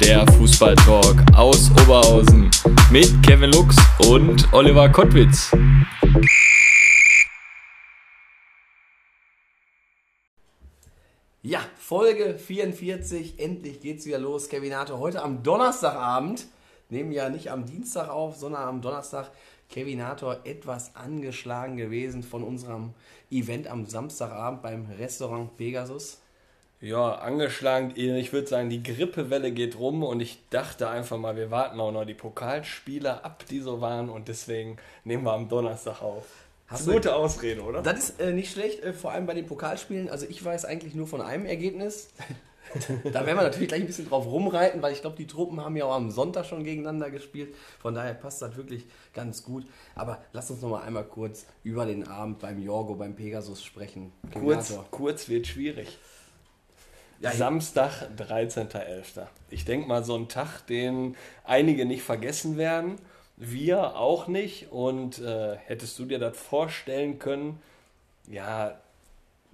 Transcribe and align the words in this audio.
der 0.00 0.26
Fußballtalk 0.32 1.22
aus 1.36 1.70
Oberhausen 1.70 2.50
mit 2.90 3.22
Kevin 3.22 3.50
Lux 3.50 3.76
und 4.08 4.52
Oliver 4.52 4.88
Kottwitz. 4.88 5.52
Ja, 11.42 11.60
Folge 11.78 12.38
44, 12.38 13.38
endlich 13.38 13.80
geht's 13.80 14.06
wieder 14.06 14.18
los. 14.18 14.48
Kevinator 14.48 14.98
heute 14.98 15.22
am 15.22 15.42
Donnerstagabend, 15.42 16.46
nehmen 16.88 17.12
ja 17.12 17.28
nicht 17.28 17.50
am 17.50 17.66
Dienstag 17.66 18.08
auf, 18.08 18.36
sondern 18.36 18.62
am 18.62 18.82
Donnerstag. 18.82 19.30
Kevinator 19.70 20.40
etwas 20.44 20.94
angeschlagen 20.94 21.76
gewesen 21.76 22.22
von 22.22 22.42
unserem 22.42 22.94
Event 23.30 23.66
am 23.66 23.86
Samstagabend 23.86 24.62
beim 24.62 24.86
Restaurant 24.98 25.56
Pegasus. 25.56 26.18
Ja, 26.84 27.14
angeschlagen, 27.14 27.94
ich 27.96 28.34
würde 28.34 28.46
sagen, 28.46 28.68
die 28.68 28.82
Grippewelle 28.82 29.52
geht 29.52 29.78
rum 29.78 30.02
und 30.02 30.20
ich 30.20 30.38
dachte 30.50 30.90
einfach 30.90 31.16
mal, 31.16 31.34
wir 31.34 31.50
warten 31.50 31.80
auch 31.80 31.90
noch 31.90 32.04
die 32.04 32.12
Pokalspiele 32.12 33.24
ab, 33.24 33.46
die 33.48 33.60
so 33.60 33.80
waren 33.80 34.10
und 34.10 34.28
deswegen 34.28 34.76
nehmen 35.02 35.24
wir 35.24 35.32
am 35.32 35.48
Donnerstag 35.48 36.02
auf. 36.02 36.26
Hast 36.66 36.86
du 36.86 36.92
gute 36.92 37.14
Ausrede, 37.14 37.62
oder? 37.62 37.80
Das 37.80 38.10
ist 38.10 38.20
äh, 38.20 38.34
nicht 38.34 38.52
schlecht, 38.52 38.82
äh, 38.82 38.92
vor 38.92 39.12
allem 39.12 39.24
bei 39.24 39.32
den 39.32 39.46
Pokalspielen. 39.46 40.10
Also 40.10 40.26
ich 40.28 40.44
weiß 40.44 40.66
eigentlich 40.66 40.94
nur 40.94 41.06
von 41.06 41.22
einem 41.22 41.46
Ergebnis. 41.46 42.10
da 43.04 43.24
werden 43.24 43.38
wir 43.38 43.44
natürlich 43.44 43.68
gleich 43.68 43.80
ein 43.80 43.86
bisschen 43.86 44.10
drauf 44.10 44.26
rumreiten, 44.26 44.82
weil 44.82 44.92
ich 44.92 45.00
glaube, 45.00 45.16
die 45.16 45.26
Truppen 45.26 45.64
haben 45.64 45.76
ja 45.76 45.86
auch 45.86 45.94
am 45.94 46.10
Sonntag 46.10 46.44
schon 46.44 46.64
gegeneinander 46.64 47.10
gespielt. 47.10 47.54
Von 47.80 47.94
daher 47.94 48.12
passt 48.12 48.42
das 48.42 48.58
wirklich 48.58 48.84
ganz 49.14 49.42
gut. 49.42 49.64
Aber 49.94 50.22
lass 50.34 50.50
uns 50.50 50.60
noch 50.60 50.68
mal 50.68 50.82
einmal 50.82 51.04
kurz 51.04 51.46
über 51.62 51.86
den 51.86 52.06
Abend 52.06 52.40
beim 52.40 52.60
Jorgo, 52.60 52.94
beim 52.94 53.16
Pegasus 53.16 53.64
sprechen. 53.64 54.12
Kurz, 54.34 54.78
kurz 54.90 55.30
wird 55.30 55.46
schwierig. 55.46 55.98
Ja, 57.24 57.32
Samstag, 57.32 58.08
13.11. 58.16 59.26
Ich 59.50 59.64
denke 59.64 59.88
mal, 59.88 60.04
so 60.04 60.14
ein 60.16 60.28
Tag, 60.28 60.62
den 60.66 61.16
einige 61.44 61.86
nicht 61.86 62.02
vergessen 62.02 62.56
werden. 62.56 62.96
Wir 63.36 63.96
auch 63.96 64.26
nicht. 64.28 64.70
Und 64.72 65.18
äh, 65.20 65.56
hättest 65.56 65.98
du 65.98 66.04
dir 66.04 66.18
das 66.18 66.36
vorstellen 66.36 67.18
können, 67.18 67.60
ja, 68.28 68.78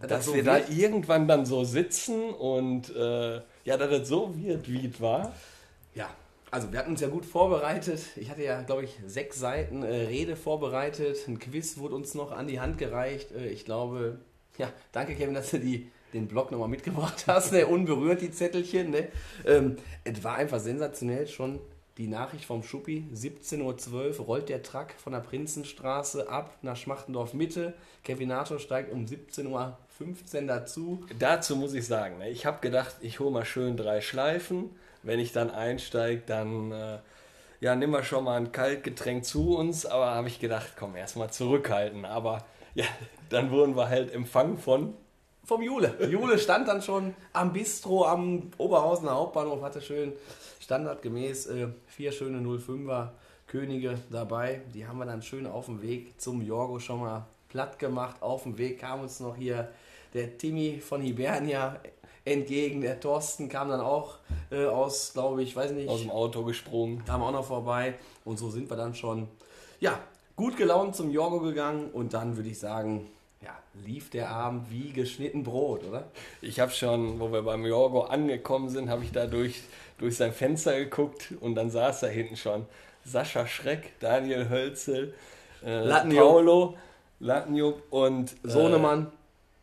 Dass 0.00 0.08
dass 0.08 0.24
das 0.24 0.24
so 0.24 0.34
wir 0.34 0.44
wird? 0.44 0.64
da 0.68 0.68
irgendwann 0.68 1.28
dann 1.28 1.46
so 1.46 1.64
sitzen 1.64 2.30
und 2.30 2.94
äh, 2.94 3.36
ja, 3.64 3.76
dass 3.76 3.90
das 3.90 4.08
so 4.08 4.34
wird, 4.36 4.68
wie 4.68 4.86
es 4.88 5.00
war? 5.00 5.34
Ja, 5.94 6.08
also 6.50 6.72
wir 6.72 6.78
hatten 6.78 6.90
uns 6.92 7.00
ja 7.00 7.08
gut 7.08 7.24
vorbereitet. 7.26 8.00
Ich 8.16 8.30
hatte 8.30 8.42
ja, 8.42 8.62
glaube 8.62 8.84
ich, 8.84 8.98
sechs 9.06 9.38
Seiten 9.38 9.82
äh, 9.82 10.06
Rede 10.06 10.36
vorbereitet. 10.36 11.26
Ein 11.28 11.38
Quiz 11.38 11.78
wurde 11.78 11.94
uns 11.94 12.14
noch 12.14 12.32
an 12.32 12.46
die 12.48 12.60
Hand 12.60 12.78
gereicht. 12.78 13.32
Äh, 13.32 13.48
ich 13.48 13.64
glaube, 13.64 14.18
ja, 14.58 14.72
danke 14.92 15.14
Kevin, 15.16 15.34
dass 15.34 15.50
du 15.50 15.58
die, 15.60 15.90
den 16.12 16.28
Blog 16.28 16.50
nochmal 16.50 16.68
mitgebracht 16.68 17.24
hast. 17.26 17.52
Ne? 17.52 17.66
Unberührt 17.66 18.20
die 18.20 18.30
Zettelchen. 18.30 18.90
Ne? 18.90 19.08
Ähm, 19.46 19.76
es 20.04 20.22
war 20.24 20.36
einfach 20.36 20.60
sensationell 20.60 21.26
schon. 21.26 21.60
Die 21.98 22.06
Nachricht 22.06 22.46
vom 22.46 22.62
Schuppi, 22.62 23.04
17.12 23.14 24.18
Uhr 24.20 24.24
rollt 24.24 24.48
der 24.48 24.62
Truck 24.62 24.92
von 24.96 25.12
der 25.12 25.20
Prinzenstraße 25.20 26.30
ab 26.30 26.56
nach 26.62 26.76
Schmachtendorf 26.76 27.34
Mitte. 27.34 27.74
Kevinator 28.04 28.58
steigt 28.58 28.90
um 28.90 29.04
17.15 29.04 29.48
Uhr 29.48 29.76
dazu. 30.46 31.04
Dazu 31.18 31.56
muss 31.56 31.74
ich 31.74 31.86
sagen, 31.86 32.16
ne, 32.16 32.30
ich 32.30 32.46
habe 32.46 32.60
gedacht, 32.62 32.94
ich 33.02 33.20
hole 33.20 33.30
mal 33.30 33.44
schön 33.44 33.76
drei 33.76 34.00
Schleifen. 34.00 34.70
Wenn 35.02 35.18
ich 35.18 35.32
dann 35.32 35.50
einsteige, 35.50 36.22
dann 36.24 36.72
äh, 36.72 36.98
ja, 37.60 37.76
nehmen 37.76 37.92
wir 37.92 38.02
schon 38.02 38.24
mal 38.24 38.38
ein 38.38 38.52
Kaltgetränk 38.52 39.24
zu 39.24 39.56
uns. 39.56 39.84
Aber 39.84 40.14
habe 40.14 40.28
ich 40.28 40.40
gedacht, 40.40 40.72
komm, 40.78 40.96
erstmal 40.96 41.30
zurückhalten. 41.30 42.06
Aber 42.06 42.46
ja, 42.74 42.86
dann 43.28 43.50
wurden 43.50 43.76
wir 43.76 43.88
halt 43.88 44.12
empfangen 44.12 44.56
von. 44.56 44.94
Vom 45.50 45.62
Jule. 45.62 45.96
Jule 46.08 46.38
stand 46.38 46.68
dann 46.68 46.80
schon 46.80 47.12
am 47.32 47.52
Bistro 47.52 48.04
am 48.06 48.52
Oberhausener 48.56 49.16
Hauptbahnhof, 49.16 49.62
hatte 49.62 49.80
schön 49.80 50.12
standardgemäß 50.60 51.46
äh, 51.46 51.66
vier 51.88 52.12
schöne 52.12 52.38
05er 52.38 53.08
Könige 53.48 53.98
dabei. 54.10 54.60
Die 54.72 54.86
haben 54.86 54.98
wir 54.98 55.06
dann 55.06 55.22
schön 55.22 55.48
auf 55.48 55.66
dem 55.66 55.82
Weg 55.82 56.20
zum 56.20 56.40
Jorgo 56.40 56.78
schon 56.78 57.00
mal 57.00 57.26
platt 57.48 57.80
gemacht. 57.80 58.22
Auf 58.22 58.44
dem 58.44 58.58
Weg 58.58 58.78
kam 58.78 59.00
uns 59.00 59.18
noch 59.18 59.34
hier 59.34 59.72
der 60.14 60.38
Timmy 60.38 60.78
von 60.80 61.02
Hibernia 61.02 61.80
entgegen. 62.24 62.80
Der 62.80 63.00
Thorsten 63.00 63.48
kam 63.48 63.70
dann 63.70 63.80
auch 63.80 64.18
äh, 64.52 64.66
aus, 64.66 65.14
glaube 65.14 65.42
ich, 65.42 65.56
weiß 65.56 65.72
nicht, 65.72 65.88
Aus 65.88 66.02
dem 66.02 66.12
Auto 66.12 66.44
gesprungen. 66.44 67.04
kam 67.04 67.24
auch 67.24 67.32
noch 67.32 67.44
vorbei. 67.44 67.94
Und 68.24 68.38
so 68.38 68.50
sind 68.50 68.70
wir 68.70 68.76
dann 68.76 68.94
schon, 68.94 69.26
ja, 69.80 69.98
gut 70.36 70.56
gelaunt 70.56 70.94
zum 70.94 71.10
Jorgo 71.10 71.40
gegangen. 71.40 71.90
Und 71.90 72.14
dann 72.14 72.36
würde 72.36 72.50
ich 72.50 72.60
sagen, 72.60 73.08
ja, 73.42 73.56
lief 73.86 74.10
der 74.10 74.28
Abend 74.30 74.70
wie 74.70 74.92
geschnitten 74.92 75.42
Brot, 75.44 75.84
oder? 75.84 76.04
Ich 76.42 76.60
habe 76.60 76.72
schon, 76.72 77.18
wo 77.20 77.32
wir 77.32 77.42
beim 77.42 77.64
Jorgo 77.64 78.02
angekommen 78.02 78.68
sind, 78.68 78.90
habe 78.90 79.04
ich 79.04 79.12
da 79.12 79.26
durch, 79.26 79.62
durch 79.98 80.16
sein 80.16 80.32
Fenster 80.32 80.76
geguckt 80.78 81.32
und 81.40 81.54
dann 81.54 81.70
saß 81.70 82.00
da 82.00 82.06
hinten 82.08 82.36
schon 82.36 82.66
Sascha 83.04 83.46
Schreck, 83.46 83.98
Daniel 84.00 84.48
Hölzel, 84.50 85.14
äh, 85.64 85.84
Lattenjup. 85.84 86.18
Paolo, 86.20 86.74
Lattenjup 87.20 87.82
und 87.90 88.32
äh, 88.44 88.48
Sohnemann. 88.48 89.06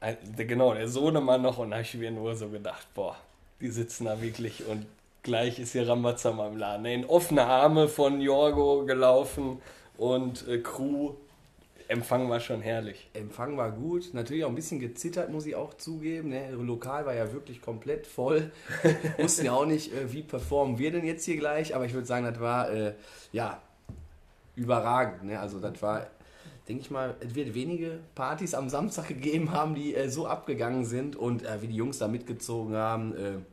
Der- 0.02 0.46
Genau, 0.46 0.74
der 0.74 0.88
Sohnemann 0.88 1.42
noch 1.42 1.58
und 1.58 1.72
da 1.72 1.78
habe 1.78 1.84
ich 1.86 1.94
mir 1.96 2.12
nur 2.12 2.36
so 2.36 2.50
gedacht, 2.50 2.88
boah, 2.94 3.16
die 3.62 3.70
sitzen 3.70 4.06
da 4.06 4.22
wirklich 4.22 4.66
und 4.68 4.86
gleich 5.24 5.60
ist 5.60 5.72
hier 5.74 5.88
Rambazamba 5.88 6.48
im 6.48 6.58
Laden. 6.58 6.86
In 6.86 7.06
offene 7.06 7.44
Arme 7.46 7.88
von 7.88 8.22
Jorgo 8.22 8.86
gelaufen 8.86 9.60
und 9.98 10.48
äh, 10.48 10.60
Crew, 10.60 11.14
Empfang 11.90 12.30
war 12.30 12.40
schon 12.40 12.62
herrlich. 12.62 13.10
Empfang 13.14 13.56
war 13.56 13.72
gut, 13.72 14.14
natürlich 14.14 14.44
auch 14.44 14.50
ein 14.50 14.56
bisschen 14.56 14.80
gezittert, 14.80 15.32
muss 15.32 15.46
ich 15.46 15.56
auch 15.56 15.74
zugeben. 15.76 16.30
Ne? 16.30 16.52
Lokal 16.52 17.06
war 17.06 17.14
ja 17.14 17.32
wirklich 17.32 17.62
komplett 17.62 18.06
voll. 18.06 18.52
Wussten 19.18 19.46
ja 19.46 19.54
auch 19.54 19.66
nicht, 19.66 19.94
äh, 19.94 20.12
wie 20.12 20.22
performen 20.22 20.78
wir 20.78 20.92
denn 20.92 21.06
jetzt 21.06 21.24
hier 21.24 21.38
gleich, 21.38 21.76
aber 21.76 21.86
ich 21.86 21.94
würde 21.94 22.06
sagen, 22.06 22.26
das 22.26 22.40
war 22.42 22.70
äh, 22.70 22.94
ja 23.32 23.62
überragend. 24.56 25.24
Ne? 25.24 25.40
Also 25.40 25.60
das 25.60 25.82
war, 25.82 26.08
denke 26.68 26.82
ich 26.82 26.92
mal, 26.92 27.16
es 27.22 27.36
wird 27.36 27.54
wenige 27.54 28.00
Partys 28.16 28.54
am 28.54 28.68
Samstag 28.68 29.08
gegeben 29.08 29.52
haben, 29.52 29.74
die 29.74 29.96
äh, 29.96 30.10
so 30.10 30.28
abgegangen 30.28 30.84
sind 30.84 31.16
und 31.16 31.44
äh, 31.44 31.62
wie 31.62 31.68
die 31.68 31.76
Jungs 31.76 32.00
da 32.00 32.10
mitgezogen 32.10 32.76
haben. 32.76 33.46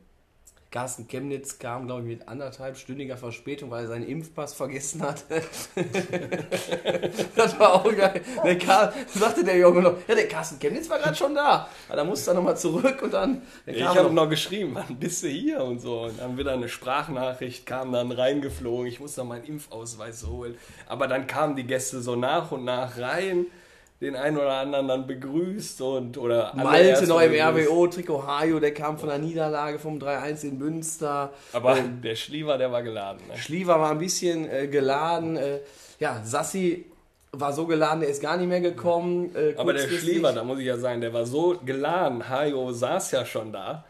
Carsten 0.75 1.07
Chemnitz 1.07 1.57
kam, 1.57 1.87
glaube 1.87 2.01
ich, 2.01 2.17
mit 2.17 2.27
anderthalbstündiger 2.27 3.15
Verspätung, 3.15 3.71
weil 3.71 3.85
er 3.85 3.87
seinen 3.87 4.05
Impfpass 4.05 4.53
vergessen 4.53 5.03
hat. 5.03 5.23
das 7.37 7.57
war 7.57 7.75
auch 7.75 7.95
geil. 7.95 8.21
Der 8.43 8.57
Karl, 8.57 8.91
sagte 9.07 9.45
der 9.45 9.57
Junge 9.57 9.81
noch, 9.81 9.95
ja, 10.05 10.15
der 10.15 10.27
Carsten 10.27 10.59
Chemnitz 10.59 10.89
war 10.89 10.99
gerade 10.99 11.15
schon 11.15 11.33
da. 11.33 11.69
Aber 11.87 11.95
da 11.95 12.03
musste 12.03 12.31
er 12.31 12.33
nochmal 12.33 12.57
zurück 12.57 13.01
und 13.03 13.13
dann, 13.13 13.41
Ich 13.65 13.85
habe 13.85 14.13
noch, 14.13 14.29
geschrieben, 14.29 14.71
wann 14.73 14.97
bist 14.97 15.23
du 15.23 15.29
hier 15.29 15.63
und 15.63 15.79
so. 15.79 16.01
Und 16.01 16.19
dann 16.19 16.37
wieder 16.37 16.51
eine 16.51 16.67
Sprachnachricht, 16.67 17.65
kam 17.65 17.93
dann 17.93 18.11
reingeflogen, 18.11 18.87
ich 18.87 18.99
muss 18.99 19.15
noch 19.15 19.23
meinen 19.23 19.45
Impfausweis 19.45 20.27
holen. 20.27 20.57
Aber 20.87 21.07
dann 21.07 21.25
kamen 21.25 21.55
die 21.55 21.63
Gäste 21.63 22.01
so 22.01 22.17
nach 22.17 22.51
und 22.51 22.65
nach 22.65 22.97
rein, 22.97 23.45
den 24.01 24.15
einen 24.15 24.37
oder 24.37 24.51
anderen 24.53 24.87
dann 24.87 25.07
begrüßt 25.07 25.81
und 25.81 26.17
oder 26.17 26.53
Malte 26.55 27.07
noch 27.07 27.21
im 27.21 27.31
begrüßt. 27.31 27.69
RWO, 27.69 27.87
Trikot 27.87 28.27
Hajo, 28.27 28.59
der 28.59 28.73
kam 28.73 28.97
von 28.97 29.09
der 29.09 29.19
Niederlage 29.19 29.79
vom 29.79 29.97
3-1 29.99 30.43
in 30.43 30.57
Münster. 30.57 31.31
Aber 31.53 31.77
Äh, 31.77 31.83
der 32.03 32.15
Schliefer, 32.15 32.57
der 32.57 32.71
war 32.71 32.83
geladen. 32.83 33.21
Ne? 33.27 33.37
Schliever 33.37 33.79
war 33.79 33.91
ein 33.91 33.99
bisschen 33.99 34.49
äh, 34.49 34.67
geladen. 34.67 35.37
Äh, 35.37 35.59
ja, 35.99 36.21
Sassi 36.23 36.85
war 37.31 37.53
so 37.53 37.65
geladen, 37.67 38.01
der 38.01 38.09
ist 38.09 38.21
gar 38.21 38.37
nicht 38.37 38.47
mehr 38.47 38.61
gekommen. 38.61 39.33
Äh, 39.35 39.55
Aber 39.57 39.73
der. 39.73 39.87
Schliefer, 39.87 40.33
da 40.33 40.43
muss 40.43 40.59
ich 40.59 40.65
ja 40.65 40.77
sagen, 40.77 40.99
der 41.01 41.13
war 41.13 41.25
so 41.25 41.57
geladen. 41.65 42.27
Hajo 42.29 42.71
saß 42.71 43.11
ja 43.11 43.25
schon 43.25 43.51
da. 43.53 43.85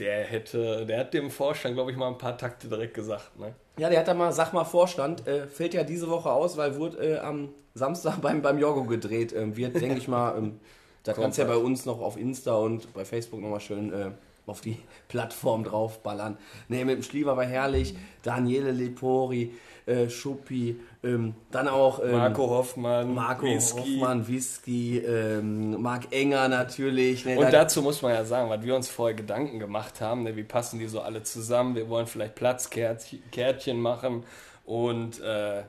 Der 0.00 0.24
hätte, 0.24 0.86
der 0.86 1.00
hat 1.00 1.14
dem 1.14 1.30
Vorstand, 1.30 1.74
glaube 1.74 1.90
ich, 1.90 1.96
mal 1.96 2.08
ein 2.08 2.18
paar 2.18 2.36
Takte 2.36 2.68
direkt 2.68 2.94
gesagt. 2.94 3.38
Ne? 3.38 3.54
Ja, 3.78 3.90
der 3.90 4.00
hat 4.00 4.08
da 4.08 4.14
mal, 4.14 4.32
sag 4.32 4.52
mal, 4.52 4.64
Vorstand, 4.64 5.26
äh, 5.26 5.46
fällt 5.46 5.74
ja 5.74 5.84
diese 5.84 6.08
Woche 6.08 6.32
aus, 6.32 6.56
weil 6.56 6.76
wurde 6.76 6.96
äh, 6.96 7.18
am 7.18 7.50
Samstag 7.74 8.18
beim, 8.22 8.42
beim 8.42 8.58
Jorgo 8.58 8.84
gedreht. 8.84 9.32
Ähm, 9.32 9.56
wird, 9.56 9.80
denke 9.80 9.98
ich 9.98 10.08
mal, 10.08 10.36
ähm, 10.36 10.58
da 11.04 11.12
kannst 11.12 11.38
du 11.38 11.42
ja 11.42 11.48
bei 11.48 11.56
uns 11.56 11.86
noch 11.86 12.00
auf 12.00 12.16
Insta 12.16 12.54
und 12.54 12.92
bei 12.94 13.04
Facebook 13.04 13.40
nochmal 13.40 13.60
schön 13.60 13.92
äh, 13.92 14.10
auf 14.46 14.62
die 14.62 14.78
Plattform 15.08 15.64
draufballern. 15.64 16.38
Ne, 16.68 16.84
mit 16.84 16.96
dem 16.96 17.02
Schliefer 17.02 17.36
war 17.36 17.44
herrlich. 17.44 17.94
Daniele 18.22 18.72
Lepori, 18.72 19.52
äh, 19.90 20.08
Schuppi, 20.08 20.80
ähm, 21.02 21.34
dann 21.50 21.68
auch 21.68 22.02
ähm, 22.02 22.12
Marco 22.12 22.48
Hoffmann, 22.48 23.14
Marco 23.14 23.46
Whisky. 23.46 23.78
Hoffmann, 23.98 24.28
Whisky, 24.28 24.98
ähm, 24.98 25.80
Marc 25.82 26.12
Enger 26.12 26.48
natürlich. 26.48 27.24
Ne, 27.24 27.36
Und 27.36 27.42
dann- 27.44 27.52
dazu 27.52 27.82
muss 27.82 28.00
man 28.02 28.12
ja 28.14 28.24
sagen, 28.24 28.48
was 28.50 28.62
wir 28.62 28.76
uns 28.76 28.88
vorher 28.88 29.16
Gedanken 29.16 29.58
gemacht 29.58 30.00
haben, 30.00 30.22
ne, 30.22 30.36
wie 30.36 30.44
passen 30.44 30.78
die 30.78 30.86
so 30.88 31.00
alle 31.00 31.22
zusammen, 31.22 31.74
wir 31.74 31.88
wollen 31.88 32.06
vielleicht 32.06 32.34
Platzkärtchen 32.36 33.80
machen 33.80 34.24
und 34.64 35.20
äh, 35.20 35.62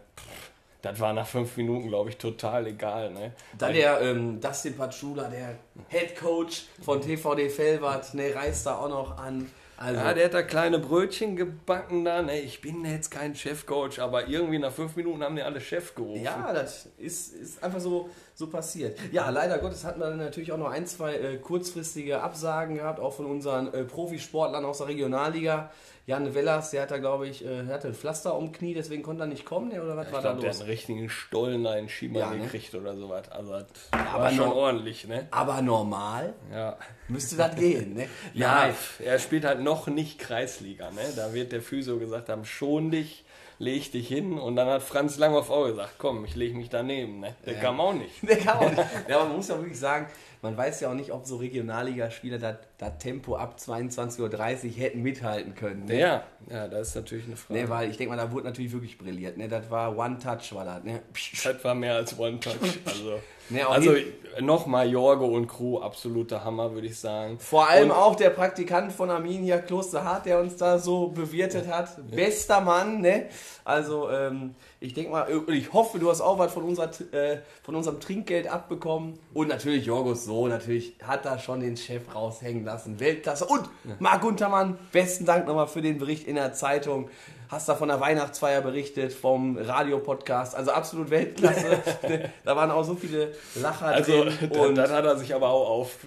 das 0.82 1.00
war 1.00 1.14
nach 1.14 1.28
fünf 1.28 1.58
Minuten, 1.58 1.90
glaube 1.90 2.10
ich, 2.10 2.18
total 2.18 2.66
egal. 2.68 3.12
Ne? 3.12 3.34
Dann 3.58 3.74
der 3.74 4.02
ähm, 4.02 4.42
Dustin 4.42 4.76
Patschula, 4.76 5.30
der 5.30 5.56
Head 5.90 6.20
Coach 6.20 6.64
von 6.82 7.02
TVD 7.02 7.50
Felbert, 7.50 8.14
ne, 8.16 8.34
reist 8.34 8.66
da 8.66 8.78
auch 8.78 8.90
noch 8.90 9.18
an. 9.18 9.50
Also, 9.82 10.00
Ja, 10.00 10.14
der 10.14 10.26
hat 10.26 10.34
da 10.36 10.44
kleine 10.44 10.78
Brötchen 10.78 11.36
gebacken 11.36 12.06
da. 12.06 12.22
Ne? 12.22 12.40
Ich 12.40 12.62
bin 12.62 12.86
jetzt 12.86 13.10
kein 13.10 13.34
Chefcoach, 13.34 14.00
aber 14.00 14.28
irgendwie 14.28 14.60
nach 14.60 14.72
fünf 14.72 14.96
Minuten 14.96 15.24
haben 15.24 15.36
die 15.36 15.42
alle 15.42 15.60
Chef 15.60 15.96
gerufen. 15.96 16.24
Ja, 16.24 16.54
das 16.54 16.90
ist, 17.00 17.34
ist 17.34 17.64
einfach 17.64 17.80
so, 17.80 18.10
so 18.36 18.48
passiert. 18.48 19.00
Ja, 19.12 19.30
leider 19.32 19.58
Gottes 19.58 19.84
hatten 19.84 20.00
wir 20.00 20.08
dann 20.10 20.20
natürlich 20.20 20.52
auch 20.52 20.58
noch 20.58 20.70
ein, 20.70 20.86
zwei 20.86 21.16
äh, 21.16 21.38
kurzfristige 21.38 22.22
Absagen 22.22 22.76
gehabt, 22.76 23.00
auch 23.00 23.14
von 23.14 23.26
unseren 23.26 23.74
äh, 23.74 23.84
Profisportlern 23.84 24.66
aus 24.66 24.78
der 24.78 24.88
Regionalliga. 24.88 25.72
Jan 26.12 26.36
Wellers, 26.36 26.72
der 26.72 26.82
hat 26.84 26.92
da, 26.92 26.98
glaube 26.98 27.28
ich, 27.28 27.44
äh, 27.46 27.64
der 27.64 27.74
hatte 27.76 27.88
ein 27.88 27.94
Pflaster 27.94 28.36
um 28.38 28.52
Knie, 28.52 28.74
deswegen 28.74 29.02
konnte 29.02 29.24
er 29.24 29.28
nicht 29.28 29.46
kommen, 29.46 29.70
ne, 29.70 29.82
oder 29.82 29.96
was 29.96 30.08
Ich 30.08 30.14
war 30.14 30.22
da 30.22 30.30
glaube, 30.30 30.42
der 30.42 30.50
los? 30.50 30.58
hat 30.58 30.64
einen 30.64 30.72
richtigen 30.72 31.10
Stollen 31.10 31.64
da 31.64 31.76
in 31.78 31.88
Schiemann 31.90 32.20
Ja, 32.22 32.30
ne? 32.32 32.44
gekriegt 32.44 32.76
oder 32.76 32.96
sowas. 32.96 33.30
Also 33.32 33.52
das 33.54 33.68
aber 33.92 34.24
war 34.24 34.32
schon 34.32 34.50
noch- 34.50 34.56
ordentlich, 34.56 35.08
ne? 35.08 35.28
Aber 35.32 35.62
normal 35.62 36.34
Ja. 36.54 36.78
müsste 37.08 37.36
das 37.38 37.56
gehen, 37.56 37.94
ne? 37.94 38.08
Ja, 38.34 38.56
Nein. 38.68 38.74
er 39.06 39.20
spielt 39.20 39.46
halt 39.46 39.62
noch 39.62 39.88
nicht 39.88 40.20
Kreisliga, 40.20 40.92
ne? 40.92 41.02
Da 41.16 41.34
wird 41.34 41.52
der 41.54 41.62
Physio 41.62 41.98
gesagt 41.98 42.30
haben, 42.30 42.44
schon 42.46 42.92
dich, 42.92 43.24
leg 43.60 43.92
dich 43.92 44.08
hin. 44.08 44.38
Und 44.40 44.56
dann 44.56 44.68
hat 44.68 44.82
Franz 44.84 45.18
Langhoff 45.18 45.50
auch 45.50 45.66
gesagt, 45.68 45.94
komm, 45.98 46.26
ich 46.26 46.36
lege 46.36 46.58
mich 46.58 46.70
daneben, 46.70 47.20
ne? 47.20 47.36
Der 47.46 47.54
kam 47.56 47.80
auch 47.80 47.94
nicht. 47.94 48.12
Der 48.28 48.38
kann 48.38 48.58
auch 48.58 48.70
nicht. 48.70 48.84
Ja, 49.08 49.16
aber 49.18 49.26
man 49.30 49.38
muss 49.38 49.48
ja 49.48 49.58
wirklich 49.58 49.80
sagen, 49.80 50.08
man 50.42 50.58
weiß 50.58 50.82
ja 50.82 50.90
auch 50.90 50.96
nicht, 50.96 51.12
ob 51.12 51.26
so 51.26 51.38
Regionalliga-Spieler 51.38 52.40
das 52.40 52.56
das 52.78 52.98
Tempo 52.98 53.36
ab 53.36 53.58
22.30 53.60 54.20
Uhr 54.66 54.72
hätten 54.72 55.04
mithalten 55.04 55.54
können. 55.54 55.86
Ne? 55.86 56.00
Ja, 56.00 56.24
ja, 56.50 56.68
das 56.68 56.90
ist 56.90 56.96
natürlich 56.96 57.26
eine 57.26 57.36
Frage. 57.36 57.62
Ne, 57.62 57.70
weil 57.70 57.92
ich 57.92 57.98
denke 57.98 58.16
mal, 58.16 58.18
da 58.18 58.32
wurde 58.32 58.48
natürlich 58.48 58.72
wirklich 58.72 58.98
brilliert. 58.98 59.38
Ne? 59.38 59.48
Das 59.48 59.70
war 59.70 59.96
One-Touch, 59.96 60.54
war 60.54 60.66
das. 60.66 60.84
Ne? 60.84 61.02
Das 61.44 61.64
war 61.64 61.76
mehr 61.76 61.96
als 61.96 62.18
One-Touch. 62.18 62.56
Also, 62.86 63.20
Ne, 63.50 63.68
also 63.68 63.94
nochmal 64.40 64.90
Jorgo 64.90 65.26
und 65.26 65.48
Crew, 65.48 65.80
absoluter 65.80 66.46
Hammer, 66.46 66.74
würde 66.74 66.88
ich 66.88 66.98
sagen. 66.98 67.38
Vor 67.38 67.68
allem 67.68 67.90
und, 67.90 67.98
auch 67.98 68.16
der 68.16 68.30
Praktikant 68.30 68.94
von 68.94 69.10
Arminia 69.10 69.58
Klosterhardt, 69.60 70.26
der 70.26 70.40
uns 70.40 70.56
da 70.56 70.80
so 70.80 71.10
bewirtet 71.10 71.68
hat. 71.68 71.90
Bester 72.12 72.62
Mann, 72.62 73.02
ne? 73.02 73.26
Also, 73.66 74.10
ähm, 74.10 74.56
ich 74.84 74.96
denke 74.96 75.12
mal, 75.12 75.28
ich 75.48 75.72
hoffe, 75.74 76.00
du 76.00 76.10
hast 76.10 76.22
auch 76.22 76.40
was 76.40 76.52
von, 76.52 76.64
unserer, 76.64 76.90
äh, 77.14 77.38
von 77.62 77.76
unserem 77.76 78.00
Trinkgeld 78.00 78.48
abbekommen. 78.48 79.20
Und 79.32 79.48
natürlich 79.48 79.86
Jorgos 79.86 80.26
so, 80.26 80.48
natürlich 80.48 80.96
hat 81.04 81.24
er 81.26 81.38
schon 81.38 81.60
den 81.60 81.78
Chef 81.78 82.02
raushängen 82.16 82.66
lassen. 82.66 83.00
Weltklasse. 83.00 83.46
Und 83.46 83.70
Marc 84.00 84.22
Guntermann, 84.22 84.80
besten 84.92 85.26
Dank 85.26 85.46
nochmal 85.46 85.68
für 85.68 85.84
den 85.84 86.00
Bericht 86.00 86.28
in 86.28 86.34
der 86.34 86.54
Zeitung. 86.54 87.10
Hast 87.48 87.70
da 87.70 87.76
von 87.76 87.90
der 87.90 88.00
Weihnachtsfeier 88.00 88.62
berichtet, 88.62 89.14
vom 89.14 89.56
Radiopodcast. 89.56 90.56
Also 90.56 90.72
absolut 90.72 91.12
Weltklasse. 91.12 91.80
da 92.44 92.56
waren 92.56 92.72
auch 92.72 92.84
so 92.84 92.96
viele 92.96 93.34
Lacher 93.56 93.86
Also, 93.88 94.24
drin. 94.24 94.34
dann, 94.52 94.60
Und 94.62 94.76
dann 94.76 94.90
hat 94.90 95.06
er 95.06 95.18
sich 95.18 95.36
aber 95.36 95.50
auch 95.50 95.70
auf, 95.70 95.98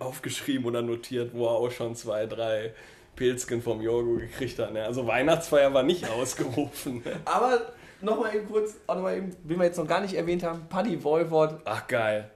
aufgeschrieben 0.00 0.66
oder 0.66 0.82
notiert, 0.82 1.30
wo 1.32 1.44
er 1.46 1.52
auch 1.52 1.70
schon 1.70 1.94
zwei, 1.94 2.26
drei 2.26 2.72
Pilzken 3.14 3.62
vom 3.62 3.80
Jorgo 3.82 4.14
gekriegt 4.16 4.58
hat. 4.58 4.72
Ne? 4.72 4.82
Also 4.84 5.06
Weihnachtsfeier 5.06 5.72
war 5.72 5.84
nicht 5.84 6.10
ausgerufen. 6.18 7.02
Ne? 7.04 7.12
Aber 7.24 7.60
nochmal 8.00 8.34
eben 8.36 8.48
kurz, 8.48 8.74
auch 8.86 8.94
noch 8.96 9.02
mal 9.02 9.16
eben, 9.16 9.34
wie 9.44 9.56
wir 9.56 9.64
jetzt 9.64 9.78
noch 9.78 9.86
gar 9.86 10.00
nicht 10.00 10.14
erwähnt 10.14 10.42
haben, 10.42 10.66
Paddy 10.68 11.02
Voivod, 11.02 11.60
Ach 11.64 11.86
geil. 11.86 12.30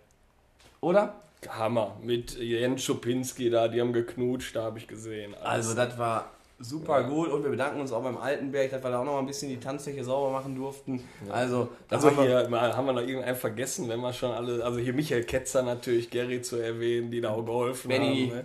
oder? 0.80 1.14
Hammer. 1.48 1.96
Mit 2.02 2.36
Jens 2.38 2.82
Schupinski 2.84 3.48
da, 3.50 3.68
die 3.68 3.80
haben 3.80 3.92
geknutscht, 3.92 4.54
da 4.56 4.62
habe 4.64 4.78
ich 4.78 4.86
gesehen. 4.86 5.34
Also 5.42 5.74
das 5.74 5.96
war 5.98 6.30
super 6.58 7.02
gut 7.04 7.30
und 7.30 7.42
wir 7.42 7.50
bedanken 7.50 7.80
uns 7.80 7.90
auch 7.92 8.02
beim 8.02 8.18
Altenberg, 8.18 8.70
dass 8.70 8.82
wir 8.84 8.90
da 8.90 9.00
auch 9.00 9.04
noch 9.04 9.12
mal 9.14 9.20
ein 9.20 9.26
bisschen 9.26 9.48
die 9.48 9.58
Tanzfläche 9.58 10.04
sauber 10.04 10.30
machen 10.30 10.54
durften. 10.54 11.02
Also, 11.30 11.70
das 11.88 12.04
Also 12.04 12.14
haben 12.18 12.28
wir- 12.28 12.40
hier 12.40 12.48
mal, 12.50 12.76
haben 12.76 12.84
wir 12.84 12.92
noch 12.92 13.00
irgendeinen 13.00 13.36
vergessen, 13.36 13.88
wenn 13.88 14.00
wir 14.00 14.12
schon 14.12 14.30
alle, 14.32 14.62
also 14.62 14.78
hier 14.78 14.92
Michael 14.92 15.24
Ketzer 15.24 15.62
natürlich, 15.62 16.10
Gary 16.10 16.42
zu 16.42 16.56
erwähnen, 16.56 17.10
die 17.10 17.22
da 17.22 17.30
auch 17.30 17.42
geholfen 17.46 17.88
Benny. 17.88 18.28
haben. 18.28 18.36
Ne? 18.40 18.44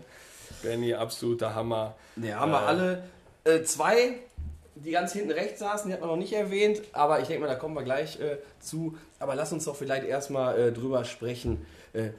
Benny, 0.63 0.93
absoluter 0.93 1.53
Hammer. 1.53 1.95
Ja, 2.15 2.39
haben 2.39 2.51
wir 2.51 2.61
Äh, 2.61 2.65
alle. 2.65 3.03
Äh, 3.43 3.63
zwei, 3.63 4.19
die 4.75 4.91
ganz 4.91 5.13
hinten 5.13 5.31
rechts 5.31 5.59
saßen, 5.59 5.87
die 5.87 5.93
hat 5.93 6.01
man 6.01 6.09
noch 6.09 6.17
nicht 6.17 6.33
erwähnt, 6.33 6.81
aber 6.91 7.21
ich 7.21 7.27
denke 7.27 7.41
mal, 7.41 7.47
da 7.47 7.55
kommen 7.55 7.75
wir 7.75 7.83
gleich 7.83 8.19
äh, 8.19 8.37
zu. 8.59 8.97
Aber 9.19 9.35
lass 9.35 9.53
uns 9.53 9.65
doch 9.65 9.75
vielleicht 9.75 10.05
erstmal 10.05 10.59
äh, 10.59 10.71
drüber 10.71 11.05
sprechen. 11.05 11.65
Äh, 11.93 12.09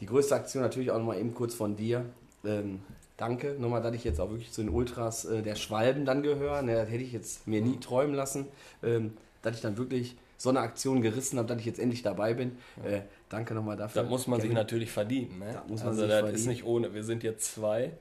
die 0.00 0.06
größte 0.06 0.34
Aktion 0.34 0.62
natürlich 0.62 0.90
auch 0.90 0.98
nochmal 0.98 1.18
eben 1.18 1.32
kurz 1.32 1.54
von 1.54 1.76
dir. 1.76 2.04
Ähm, 2.44 2.80
danke 3.16 3.54
nochmal, 3.58 3.82
dass 3.82 3.94
ich 3.94 4.02
jetzt 4.02 4.20
auch 4.20 4.30
wirklich 4.30 4.50
zu 4.50 4.62
den 4.62 4.70
Ultras 4.70 5.24
äh, 5.24 5.42
der 5.42 5.54
Schwalben 5.54 6.04
dann 6.04 6.22
gehöre. 6.22 6.62
Ne, 6.62 6.74
das 6.74 6.90
hätte 6.90 7.04
ich 7.04 7.12
jetzt 7.12 7.46
mir 7.46 7.60
nie 7.60 7.78
träumen 7.78 8.14
lassen, 8.14 8.48
ähm, 8.82 9.16
dass 9.42 9.54
ich 9.54 9.62
dann 9.62 9.76
wirklich 9.76 10.16
so 10.36 10.50
eine 10.50 10.58
Aktion 10.58 11.02
gerissen 11.02 11.38
habe, 11.38 11.46
dass 11.46 11.60
ich 11.60 11.66
jetzt 11.66 11.78
endlich 11.78 12.02
dabei 12.02 12.34
bin. 12.34 12.56
Äh, 12.84 13.02
danke 13.28 13.54
nochmal 13.54 13.76
dafür. 13.76 14.02
Das 14.02 14.10
muss 14.10 14.26
man 14.26 14.40
sich 14.40 14.48
Kevin. 14.48 14.56
natürlich 14.56 14.90
verdienen. 14.90 15.38
Ne? 15.38 15.52
Das 15.52 15.68
muss 15.68 15.80
man 15.80 15.90
also 15.90 16.00
sich 16.00 16.10
das 16.10 16.18
verdienen. 16.18 16.38
ist 16.40 16.46
nicht 16.46 16.64
ohne. 16.64 16.94
Wir 16.94 17.04
sind 17.04 17.22
jetzt 17.22 17.54
zwei. 17.54 17.92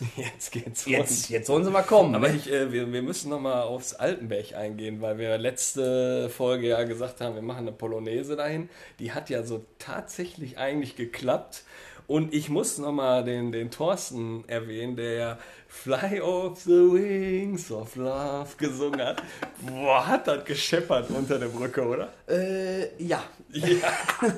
Jetzt 0.16 0.52
geht's 0.52 0.86
Jetzt, 0.86 1.10
rund. 1.10 1.30
jetzt 1.30 1.46
sollen 1.46 1.64
sie 1.64 1.70
mal 1.70 1.82
kommen. 1.82 2.14
Aber 2.14 2.28
ne? 2.28 2.36
ich, 2.36 2.50
äh, 2.50 2.72
wir, 2.72 2.92
wir 2.92 3.02
müssen 3.02 3.30
nochmal 3.30 3.62
aufs 3.62 3.94
Altenberg 3.94 4.54
eingehen, 4.54 5.00
weil 5.00 5.18
wir 5.18 5.36
letzte 5.38 6.30
Folge 6.30 6.68
ja 6.68 6.82
gesagt 6.84 7.20
haben, 7.20 7.34
wir 7.34 7.42
machen 7.42 7.68
eine 7.68 7.72
Polonaise 7.72 8.36
dahin. 8.36 8.68
Die 8.98 9.12
hat 9.12 9.30
ja 9.30 9.42
so 9.42 9.64
tatsächlich 9.78 10.58
eigentlich 10.58 10.96
geklappt. 10.96 11.64
Und 12.06 12.34
ich 12.34 12.48
muss 12.48 12.78
nochmal 12.78 13.22
den, 13.22 13.52
den 13.52 13.70
Thorsten 13.70 14.42
erwähnen, 14.48 14.96
der 14.96 15.12
ja 15.12 15.38
Fly 15.68 16.20
off 16.20 16.60
the 16.62 16.72
Wings 16.72 17.70
of 17.70 17.94
Love 17.94 18.48
gesungen 18.56 19.00
hat. 19.00 19.22
Boah, 19.60 20.04
hat 20.08 20.26
das 20.26 20.44
gescheppert 20.44 21.08
unter 21.10 21.38
der 21.38 21.46
Brücke, 21.46 21.86
oder? 21.86 22.08
Äh, 22.28 23.00
ja. 23.00 23.22
Ja. 23.52 23.92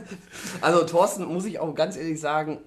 Also 0.60 0.84
Thorsten, 0.84 1.24
muss 1.24 1.46
ich 1.46 1.58
auch 1.58 1.74
ganz 1.74 1.96
ehrlich 1.96 2.20
sagen, 2.20 2.58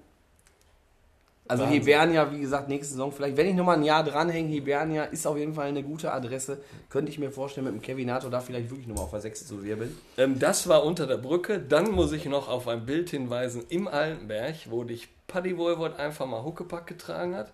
also 1.47 1.63
Wahnsinn. 1.63 1.81
Hibernia, 1.81 2.31
wie 2.31 2.39
gesagt, 2.39 2.69
nächste 2.69 2.93
Saison, 2.93 3.11
vielleicht, 3.11 3.37
wenn 3.37 3.47
ich 3.47 3.53
nochmal 3.55 3.77
ein 3.77 3.83
Jahr 3.83 4.03
dranhänge, 4.03 4.49
Hibernia 4.49 5.03
ist 5.05 5.27
auf 5.27 5.37
jeden 5.37 5.53
Fall 5.53 5.67
eine 5.67 5.83
gute 5.83 6.11
Adresse. 6.11 6.59
Könnte 6.89 7.11
ich 7.11 7.19
mir 7.19 7.29
vorstellen, 7.31 7.65
mit 7.65 7.73
dem 7.75 7.81
Kevinato 7.81 8.29
da 8.29 8.39
vielleicht 8.39 8.69
wirklich 8.69 8.87
nochmal 8.87 9.05
auf 9.05 9.11
der 9.11 9.21
6 9.21 9.47
zu 9.47 9.63
wirbeln. 9.63 9.95
Ähm, 10.17 10.39
das 10.39 10.67
war 10.67 10.83
unter 10.83 11.05
der 11.07 11.17
Brücke. 11.17 11.59
Dann 11.59 11.91
muss 11.91 12.11
ich 12.13 12.25
noch 12.25 12.47
auf 12.49 12.67
ein 12.67 12.85
Bild 12.85 13.09
hinweisen 13.11 13.63
im 13.69 13.87
Altenberg, 13.87 14.55
wo 14.69 14.83
dich 14.83 15.07
Paddy 15.27 15.57
Wohlwort 15.57 15.99
einfach 15.99 16.25
mal 16.25 16.43
Huckepack 16.43 16.87
getragen 16.87 17.35
hat. 17.35 17.51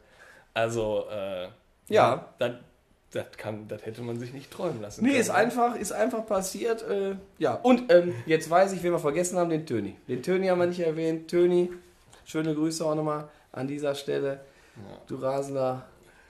Also, 0.53 1.05
äh, 1.11 1.47
Ja. 1.89 2.27
Das, 2.39 2.51
das, 3.11 3.25
kann, 3.37 3.67
das 3.67 3.85
hätte 3.85 4.01
man 4.03 4.17
sich 4.19 4.31
nicht 4.33 4.51
träumen 4.51 4.81
lassen 4.81 5.01
Nee, 5.03 5.09
können. 5.09 5.21
ist 5.21 5.29
einfach, 5.29 5.75
ist 5.75 5.91
einfach 5.91 6.25
passiert. 6.25 6.81
Äh, 6.89 7.15
ja, 7.39 7.55
und 7.55 7.91
ähm, 7.91 8.13
jetzt 8.25 8.49
weiß 8.49 8.71
ich, 8.71 8.83
wen 8.83 8.93
wir 8.93 8.99
vergessen 8.99 9.37
haben, 9.37 9.49
den 9.49 9.65
Töni. 9.65 9.95
Den 10.07 10.23
Töni 10.23 10.47
haben 10.47 10.59
wir 10.59 10.67
nicht 10.67 10.79
erwähnt. 10.79 11.29
Töni, 11.29 11.69
schöne 12.23 12.55
Grüße 12.55 12.85
auch 12.85 12.95
nochmal 12.95 13.27
an 13.51 13.67
dieser 13.67 13.95
Stelle. 13.95 14.39
Du 15.07 15.15
rasender 15.17 15.83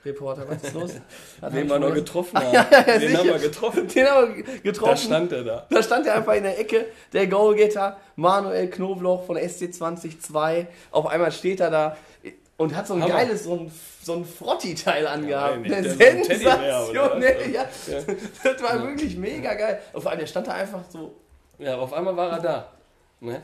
Reporter, 0.04 0.48
was 0.48 0.62
ist 0.64 0.74
los? 0.74 0.90
Hab 1.40 1.52
Den 1.52 1.68
wir 1.68 1.78
noch 1.78 1.94
getroffen 1.94 2.36
haben. 2.38 2.52
ja, 2.52 2.66
ja, 2.70 2.82
Den 2.98 3.16
haben 3.16 3.22
sicher. 3.22 3.24
wir 3.24 3.38
getroffen. 3.38 3.86
Den 3.88 4.06
haben 4.06 4.36
wir 4.36 4.42
getroffen. 4.60 4.90
Da 4.90 4.96
stand 4.96 5.32
er 5.32 5.44
da. 5.44 5.66
Da 5.70 5.82
stand 5.82 6.06
er 6.06 6.14
einfach 6.16 6.34
in 6.34 6.42
der 6.42 6.58
Ecke, 6.58 6.86
der 7.12 7.28
Goalgetter, 7.28 7.96
Manuel 8.16 8.68
Knobloch 8.68 9.24
von 9.26 9.36
SC202. 9.36 10.66
Auf 10.90 11.06
einmal 11.06 11.30
steht 11.30 11.60
er 11.60 11.70
da 11.70 11.96
und 12.56 12.74
hat 12.76 12.86
so 12.88 12.94
ein 12.94 13.02
Hammer. 13.02 13.14
geiles, 13.14 13.44
so 13.44 13.54
ein, 13.54 13.72
so 14.02 14.14
ein 14.14 14.24
Frotti-Teil 14.24 15.06
angehabt. 15.06 15.70
was? 15.70 15.96
Sensationell, 15.96 17.50
ja. 17.52 17.64
Das 18.42 18.62
war 18.62 18.82
wirklich 18.86 19.16
mega 19.16 19.54
geil. 19.54 19.80
Auf 19.92 20.04
einmal, 20.06 20.18
der 20.18 20.26
stand 20.26 20.48
da 20.48 20.52
einfach 20.54 20.80
so. 20.90 21.14
Ja, 21.58 21.76
auf 21.78 21.92
einmal 21.92 22.16
war 22.16 22.32
er 22.32 22.40
da. 22.40 22.68
Ne? 23.20 23.40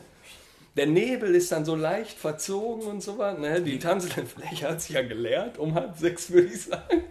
Der 0.77 0.87
Nebel 0.87 1.35
ist 1.35 1.51
dann 1.51 1.65
so 1.65 1.75
leicht 1.75 2.19
verzogen 2.19 2.85
und 2.87 3.03
so 3.03 3.19
was. 3.19 3.39
Ne? 3.39 3.61
Die 3.63 3.79
tanzende 3.79 4.27
Fläche 4.27 4.69
hat 4.69 4.81
sich 4.81 4.95
ja 4.95 5.03
geleert, 5.03 5.59
um 5.59 5.75
halb 5.75 5.97
sechs 5.97 6.31
würde 6.31 6.49
ich 6.49 6.63
sagen. 6.63 7.03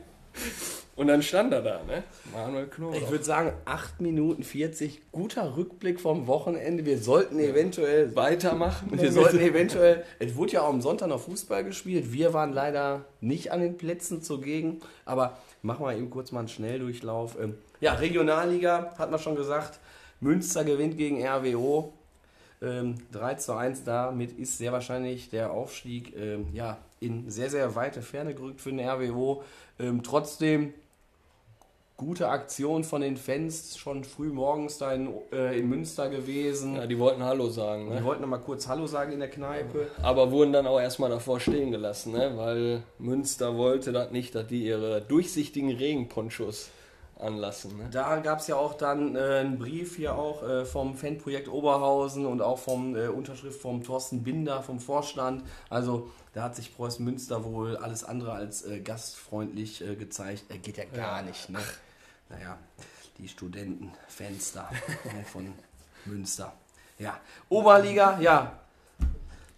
Und 0.96 1.08
dann 1.10 1.22
stand 1.22 1.54
er 1.54 1.62
da, 1.62 1.84
ne? 1.84 2.04
Manuel 2.34 2.66
Knoblauch. 2.66 3.00
Ich 3.00 3.12
würde 3.12 3.24
sagen, 3.24 3.54
8 3.66 4.02
Minuten 4.02 4.42
40, 4.44 5.12
guter 5.12 5.56
Rückblick 5.56 6.00
vom 6.00 6.26
Wochenende. 6.26 6.86
Wir 6.86 6.98
sollten 6.98 7.38
eventuell 7.40 8.16
weitermachen. 8.16 8.90
Wir 9.00 9.12
sollten 9.12 9.40
eventuell, 9.40 10.04
es 10.18 10.36
wurde 10.36 10.54
ja 10.54 10.62
auch 10.62 10.70
am 10.70 10.82
Sonntag 10.82 11.10
noch 11.10 11.20
Fußball 11.22 11.64
gespielt. 11.64 12.12
Wir 12.14 12.34
waren 12.34 12.52
leider 12.52 13.06
nicht 13.22 13.52
an 13.52 13.62
den 13.62 13.78
Plätzen 13.78 14.24
zugegen, 14.24 14.80
aber 15.06 15.38
machen 15.62 15.86
wir 15.86 15.96
eben 15.96 16.10
kurz 16.10 16.32
mal 16.32 16.40
einen 16.40 16.48
Schnelldurchlauf. 16.48 17.38
Ähm, 17.40 17.60
Ja, 17.80 17.94
Regionalliga, 17.94 18.96
hat 18.98 19.12
man 19.12 19.20
schon 19.20 19.36
gesagt. 19.36 19.80
Münster 20.20 20.64
gewinnt 20.64 20.98
gegen 20.98 21.24
RWO. 21.24 21.94
Ähm, 22.62 22.96
3 23.12 23.36
zu 23.36 23.54
1 23.54 23.84
damit 23.84 24.38
ist 24.38 24.58
sehr 24.58 24.72
wahrscheinlich 24.72 25.30
der 25.30 25.52
Aufstieg 25.52 26.16
ähm, 26.16 26.48
ja, 26.54 26.78
in 27.00 27.30
sehr, 27.30 27.50
sehr 27.50 27.76
weite 27.76 28.02
Ferne 28.02 28.34
gerückt 28.34 28.62
für 28.62 28.72
den 28.72 28.80
RWO. 28.80 29.44
Ähm, 29.80 30.02
trotzdem 30.02 30.74
gute 31.98 32.30
Aktion 32.30 32.84
von 32.84 33.02
den 33.02 33.18
Fans, 33.18 33.76
schon 33.78 34.04
früh 34.04 34.28
morgens 34.30 34.78
da 34.78 34.94
in, 34.94 35.10
äh, 35.32 35.60
in 35.60 35.68
Münster 35.68 36.10
gewesen. 36.10 36.76
Ja, 36.76 36.86
die 36.86 36.98
wollten 37.00 37.24
Hallo 37.24 37.50
sagen, 37.50 37.90
Die 37.90 37.96
ne? 37.96 38.04
wollten 38.04 38.22
noch 38.22 38.30
mal 38.30 38.38
kurz 38.38 38.68
Hallo 38.68 38.86
sagen 38.86 39.14
in 39.14 39.20
der 39.20 39.30
Kneipe. 39.30 39.88
Aber 40.04 40.32
wurden 40.32 40.54
dann 40.54 40.68
auch 40.68 40.80
erstmal 40.80 41.10
davor 41.10 41.40
stehen 41.40 41.72
gelassen, 41.72 42.14
ne? 42.14 42.34
Weil 42.36 42.84
Münster 43.00 43.58
wollte 43.58 43.92
das 43.92 44.12
nicht, 44.12 44.36
dass 44.36 44.46
die 44.46 44.64
ihre 44.64 45.02
durchsichtigen 45.02 45.72
Regenponchos 45.72 46.70
anlassen. 47.20 47.78
Ne? 47.78 47.90
Da 47.92 48.18
gab 48.18 48.40
es 48.40 48.48
ja 48.48 48.56
auch 48.56 48.74
dann 48.74 49.16
äh, 49.16 49.20
einen 49.20 49.58
Brief 49.58 49.96
hier 49.96 50.16
auch 50.16 50.44
äh, 50.44 50.66
vom 50.66 50.96
Fanprojekt 50.96 51.48
Oberhausen 51.48 52.26
und 52.26 52.42
auch 52.42 52.60
vom 52.60 52.96
äh, 52.96 53.08
Unterschrift 53.08 53.62
vom 53.62 53.84
Thorsten 53.84 54.24
Binder 54.24 54.62
vom 54.64 54.80
Vorstand. 54.80 55.44
Also 55.70 56.10
da 56.34 56.44
hat 56.44 56.56
sich 56.56 56.76
Preußen 56.76 57.04
Münster 57.04 57.44
wohl 57.44 57.78
alles 57.78 58.04
andere 58.04 58.34
als 58.34 58.66
äh, 58.66 58.80
gastfreundlich 58.80 59.82
äh, 59.82 59.96
gezeigt. 59.96 60.44
Äh, 60.50 60.60
geht 60.60 60.78
ja 60.78 60.86
gar 60.86 61.22
nicht, 61.24 61.50
ne? 61.50 61.60
Naja, 62.30 62.58
die 63.18 63.28
Studentenfans 63.28 64.54
da 64.54 64.70
ne, 65.06 65.24
von 65.24 65.54
Münster. 66.06 66.54
Ja, 67.00 67.20
Oberliga, 67.50 68.20
ja. 68.20 68.60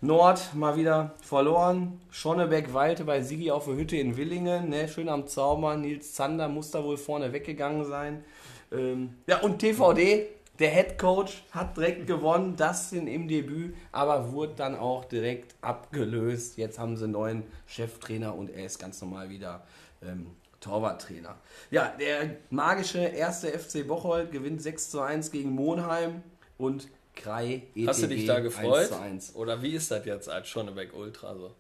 Nord 0.02 0.56
mal 0.56 0.78
wieder 0.78 1.14
verloren. 1.22 2.00
Schonnebeck 2.10 2.74
weilte 2.74 3.04
bei 3.04 3.22
Sigi 3.22 3.52
auf 3.52 3.66
der 3.66 3.76
Hütte 3.76 3.98
in 3.98 4.16
Willingen. 4.16 4.70
Ne? 4.70 4.88
Schön 4.88 5.10
am 5.10 5.28
Zaubern. 5.28 5.82
Nils 5.82 6.14
Zander 6.14 6.48
muss 6.48 6.72
da 6.72 6.82
wohl 6.86 6.96
vorne 6.96 7.34
weggegangen 7.34 7.84
sein. 7.84 8.24
Ähm, 8.72 9.16
ja, 9.28 9.42
und 9.42 9.60
TVD, 9.60 10.28
der 10.58 10.70
Head 10.70 10.98
Coach, 10.98 11.44
hat 11.52 11.76
direkt 11.76 12.08
gewonnen. 12.08 12.56
Das 12.56 12.94
in, 12.94 13.08
im 13.08 13.28
Debüt, 13.28 13.76
aber 13.92 14.32
wurde 14.32 14.54
dann 14.56 14.78
auch 14.78 15.04
direkt 15.04 15.56
abgelöst. 15.60 16.56
Jetzt 16.56 16.80
haben 16.80 16.96
sie 16.96 17.04
einen 17.04 17.14
neuen 17.14 17.44
Cheftrainer 17.68 18.34
und 18.34 18.50
er 18.52 18.68
ist 18.68 18.80
ganz 18.80 19.02
normal 19.02 19.30
wieder 19.30 19.66
ähm, 20.02 20.28
Torwarttrainer. 20.62 21.36
Ja, 21.72 21.94
der 22.00 22.38
magische 22.50 23.00
erste 23.00 23.48
FC 23.50 23.86
Bocholt 23.86 24.32
gewinnt 24.32 24.62
6 24.62 24.92
zu 24.92 25.02
1 25.02 25.32
gegen 25.32 25.52
Monheim 25.52 26.24
und 26.58 26.88
Krei 27.16 27.64
ETG 27.76 27.88
Hast 27.88 28.04
du 28.04 28.08
dich 28.08 28.26
da 28.26 28.36
1 28.36 28.44
gefreut? 28.44 28.88
zu 28.88 29.00
1. 29.00 29.36
Oder 29.36 29.62
wie 29.62 29.72
ist 29.74 29.92
das 29.92 30.06
jetzt 30.06 30.30
als 30.30 30.48
Schonnebeck 30.48 30.94
Ultra 30.96 31.36
so? 31.36 31.52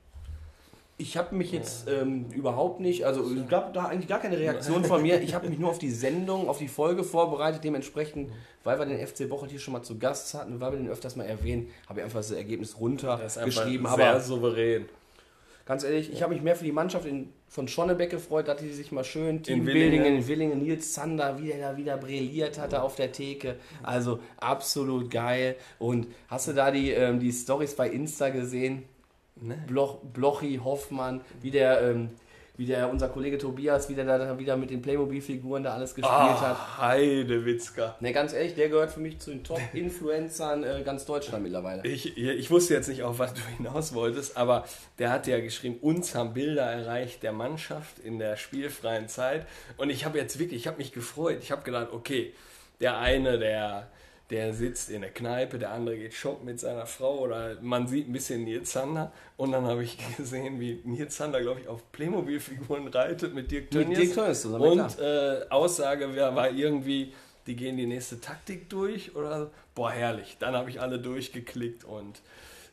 Ich 1.02 1.16
habe 1.16 1.34
mich 1.34 1.54
jetzt 1.54 1.88
ähm, 1.88 2.26
überhaupt 2.34 2.82
nicht, 2.82 3.06
also 3.06 3.24
es 3.24 3.48
gab 3.48 3.74
da 3.74 3.86
eigentlich 3.86 4.10
gar 4.10 4.20
keine 4.20 4.38
Reaktion 4.38 4.84
von 4.84 5.02
mir. 5.02 5.22
Ich 5.22 5.34
habe 5.34 5.48
mich 5.48 5.58
nur 5.58 5.70
auf 5.70 5.80
die 5.80 5.92
Sendung, 5.92 6.50
auf 6.50 6.58
die 6.58 6.68
Folge 6.68 7.06
vorbereitet. 7.06 7.64
Dementsprechend, 7.64 8.30
weil 8.66 8.78
wir 8.80 8.86
den 8.86 9.06
FC 9.08 9.30
Bocholt 9.30 9.50
hier 9.50 9.62
schon 9.62 9.72
mal 9.74 9.82
zu 9.82 9.98
Gast 9.98 10.34
hatten, 10.34 10.60
weil 10.60 10.74
wir 10.74 10.78
den 10.78 10.90
öfters 10.90 11.16
mal 11.16 11.24
erwähnen, 11.24 11.70
habe 11.88 12.00
ich 12.02 12.04
einfach 12.04 12.20
das 12.20 12.32
Ergebnis 12.32 12.78
runtergeschrieben. 12.82 13.86
sehr 13.88 14.08
Aber 14.10 14.20
souverän. 14.20 14.90
ganz 15.66 15.86
ehrlich, 15.86 16.12
ich 16.12 16.22
habe 16.22 16.34
mich 16.34 16.44
mehr 16.44 16.58
für 16.58 16.66
die 16.66 16.74
Mannschaft 16.74 17.06
in, 17.06 17.32
von 17.50 17.68
Schonnebeck 17.68 18.12
gefreut, 18.12 18.48
dass 18.48 18.62
die 18.62 18.72
sich 18.72 18.92
mal 18.92 19.04
schön 19.04 19.42
Teambuilding 19.42 19.92
Willingen. 19.92 20.16
in 20.18 20.28
Willingen, 20.28 20.60
Nils 20.64 20.94
Zander, 20.94 21.42
wie 21.42 21.48
der 21.48 21.72
da 21.72 21.78
wieder 21.78 21.98
brilliert 21.98 22.60
hatte 22.60 22.84
auf 22.84 22.96
der 22.96 23.12
Theke. 23.12 23.56
Also 23.82 24.20
absolut 24.38 25.10
geil. 25.10 25.56
Und 25.80 26.08
hast 26.28 26.48
du 26.48 26.54
da 26.54 26.70
die, 26.70 26.92
ähm, 26.92 27.20
die 27.20 27.32
Stories 27.32 27.76
bei 27.76 27.90
Insta 27.90 28.30
gesehen? 28.30 28.84
Ne? 29.36 29.58
Bloch, 29.68 29.98
Blochi, 30.14 30.60
Hoffmann, 30.64 31.22
wie 31.42 31.50
der, 31.52 31.82
ähm, 31.82 32.10
wie 32.60 32.66
der, 32.66 32.90
unser 32.90 33.08
Kollege 33.08 33.38
Tobias, 33.38 33.88
wie 33.88 33.96
der 33.96 34.04
da 34.04 34.38
wieder 34.38 34.58
mit 34.58 34.70
den 34.70 34.82
Playmobil-Figuren 34.82 35.64
da 35.64 35.76
alles 35.76 35.96
gespielt 35.96 36.12
hat. 36.14 36.58
Ah, 36.58 36.78
Heidewitzka. 36.80 37.96
Ne, 38.02 38.12
ganz 38.12 38.34
ehrlich, 38.34 38.54
der 38.54 38.68
gehört 38.68 38.92
für 38.92 39.00
mich 39.00 39.18
zu 39.20 39.30
den 39.30 39.46
Top-Influencern 39.46 40.66
äh, 40.66 40.82
ganz 40.84 41.06
Deutschland 41.06 41.42
mittlerweile. 41.44 41.84
Ich, 41.86 42.18
ich 42.18 42.52
wusste 42.52 42.74
jetzt 42.74 42.90
nicht, 42.90 43.02
auf 43.02 43.18
was 43.18 43.34
du 43.34 43.40
hinaus 43.58 43.94
wolltest, 43.94 44.36
aber 44.36 44.66
der 44.98 45.10
hat 45.10 45.26
ja 45.26 45.40
geschrieben, 45.40 45.78
uns 45.80 46.14
haben 46.16 46.34
Bilder 46.34 46.64
erreicht 46.64 47.24
der 47.24 47.32
Mannschaft 47.32 47.98
in 48.00 48.20
der 48.20 48.36
spielfreien 48.36 49.08
Zeit. 49.08 49.48
Und 49.78 49.90
ich 49.90 50.04
habe 50.04 50.18
jetzt 50.18 50.38
wirklich, 50.38 50.60
ich 50.60 50.68
habe 50.68 50.80
mich 50.80 50.92
gefreut. 50.92 51.38
Ich 51.42 51.52
habe 51.52 51.64
gedacht, 51.64 51.94
okay, 51.94 52.34
der 52.82 52.98
eine, 52.98 53.40
der, 53.40 53.90
der 54.30 54.54
sitzt 54.54 54.92
in 54.92 55.02
der 55.02 55.10
Kneipe, 55.10 55.58
der 55.58 55.72
andere 55.72 55.98
geht 55.98 56.14
shoppen 56.14 56.46
mit 56.46 56.60
seiner 56.60 56.86
Frau 56.86 57.20
oder 57.20 57.58
man 57.62 57.88
sieht 57.88 58.08
ein 58.08 58.14
bisschen 58.14 58.44
Nils 58.44 58.70
Zander. 58.72 59.12
Und 59.38 59.52
dann 59.52 59.66
habe 59.66 59.84
ich 59.84 59.98
gesehen, 60.18 60.60
wie 60.60 60.82
Nils 60.84 61.16
Zander, 61.16 61.42
glaube 61.42 61.62
ich, 61.62 61.68
auf 61.68 61.92
Playmobil-Figuren 61.92 62.88
reitet 62.88 63.34
mit 63.34 63.52
Dirk 63.52 63.74
Mit 63.74 63.84
Tönnies. 63.84 63.98
Dirk 63.98 64.14
Tönnies 64.14 64.42
zusammen, 64.42 64.64
Und 64.64 65.00
äh, 65.00 65.46
Aussage 65.50 66.16
war, 66.16 66.36
war 66.36 66.52
irgendwie, 66.52 67.14
die 67.48 67.56
gehen 67.56 67.78
die 67.78 67.88
nächste 67.88 68.22
Taktik 68.22 68.70
durch 68.70 69.16
oder. 69.16 69.50
Boah, 69.74 69.92
herrlich. 69.92 70.38
Dann 70.40 70.56
habe 70.56 70.70
ich 70.70 70.82
alle 70.82 71.00
durchgeklickt 71.00 71.84
und 71.84 72.22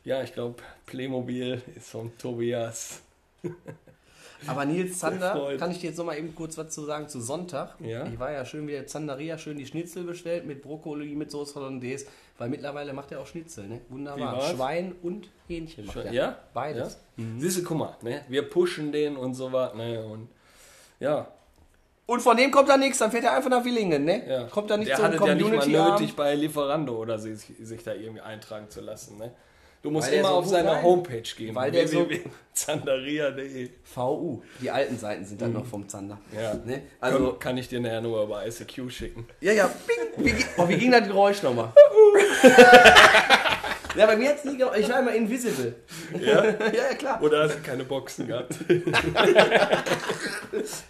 ja, 0.03 0.21
ich 0.23 0.33
glaube, 0.33 0.61
Playmobil 0.85 1.61
ist 1.75 1.89
von 1.89 2.15
Tobias. 2.17 3.01
Aber 4.45 4.65
Nils 4.65 4.99
Zander, 4.99 5.55
kann 5.57 5.71
ich 5.71 5.79
dir 5.79 5.87
jetzt 5.87 5.97
noch 5.97 6.05
mal 6.05 6.17
eben 6.17 6.35
kurz 6.35 6.57
was 6.57 6.69
zu 6.69 6.83
sagen 6.85 7.07
zu 7.09 7.19
Sonntag? 7.21 7.75
Ja. 7.79 8.05
Ich 8.05 8.19
war 8.19 8.31
ja 8.31 8.45
schön 8.45 8.67
wieder 8.67 8.85
Zanderia, 8.85 9.37
schön 9.37 9.57
die 9.57 9.65
Schnitzel 9.65 10.03
bestellt 10.03 10.45
mit 10.45 10.61
Brokkoli, 10.61 11.15
mit 11.15 11.31
Soße 11.31 11.55
Hollandaise, 11.55 12.05
weil 12.37 12.49
mittlerweile 12.49 12.93
macht 12.93 13.11
er 13.11 13.19
auch 13.21 13.25
Schnitzel, 13.27 13.67
ne? 13.67 13.81
Wie 13.87 13.93
Wunderbar. 13.95 14.41
Schwein 14.41 14.93
und 15.01 15.27
Hähnchen 15.47 15.85
macht 15.87 15.97
Ja? 15.97 16.03
er. 16.03 16.13
ja? 16.13 16.37
Beides. 16.53 16.99
Ja? 17.17 17.25
Siehst 17.39 17.57
du, 17.57 17.63
guck 17.63 17.77
mal, 17.77 17.95
ne? 18.01 18.21
wir 18.27 18.43
pushen 18.47 18.91
den 18.91 19.17
und 19.17 19.33
so 19.33 19.51
was. 19.51 19.73
Ne? 19.73 20.05
Und 20.05 20.29
ja, 20.99 21.27
Und 22.05 22.21
von 22.21 22.37
dem 22.37 22.51
kommt 22.51 22.69
da 22.69 22.77
nichts, 22.77 22.99
dann 22.99 23.11
fährt 23.11 23.23
er 23.25 23.35
einfach 23.35 23.49
nach 23.49 23.65
Willingen, 23.65 24.05
ne? 24.05 24.23
ja. 24.29 24.43
Kommt 24.45 24.69
da 24.69 24.77
nicht 24.77 24.89
Der 24.89 24.95
zum 24.97 25.05
hat 25.05 25.13
es 25.15 25.19
ja 25.25 25.35
nicht 25.35 25.67
mal 25.67 25.91
nötig, 25.91 26.15
bei 26.15 26.35
Lieferando 26.35 26.95
oder 26.95 27.17
sich, 27.19 27.39
sich 27.59 27.83
da 27.83 27.93
irgendwie 27.93 28.21
eintragen 28.21 28.69
zu 28.69 28.81
lassen. 28.81 29.17
Ne? 29.17 29.31
Du 29.87 29.93
musst 29.93 30.11
immer 30.11 30.27
so 30.27 30.33
auf 30.35 30.45
seine 30.47 30.71
rein- 30.71 30.83
Homepage 30.83 31.21
gehen. 31.37 31.55
Weil 31.55 31.71
der 31.71 31.87
so- 31.87 32.09
www.zandaria.de 32.09 33.69
VU. 33.95 34.41
Die 34.61 34.69
alten 34.69 34.97
Seiten 34.97 35.23
sind 35.25 35.41
dann 35.41 35.53
noch 35.53 35.65
vom 35.65 35.87
Zander. 35.87 36.17
Ja. 36.35 36.55
Ne? 36.65 36.81
Also 36.99 37.17
Also, 37.17 37.33
kann 37.37 37.57
ich 37.57 37.69
dir 37.69 37.79
nachher 37.79 38.01
nur 38.01 38.21
über 38.23 38.45
ICQ 38.45 38.89
schicken. 38.91 39.25
ja, 39.39 39.53
ja, 39.53 39.69
bing. 39.87 40.25
Wie, 40.25 40.35
oh, 40.57 40.67
wie 40.67 40.75
ging 40.77 40.91
das 40.91 41.07
Geräusch 41.07 41.41
nochmal? 41.41 41.71
ja, 43.95 44.05
bei 44.05 44.17
mir 44.17 44.27
hat 44.29 44.37
es 44.39 44.43
nie 44.45 44.57
ge- 44.57 44.67
Ich 44.77 44.89
war 44.89 44.99
immer 44.99 45.13
invisible. 45.13 45.75
Ja? 46.19 46.43
ja, 46.45 46.53
ja, 46.89 46.95
klar. 46.97 47.21
Oder 47.23 47.43
hast 47.43 47.55
du 47.55 47.61
keine 47.61 47.85
Boxen 47.85 48.27
gehabt? 48.27 48.55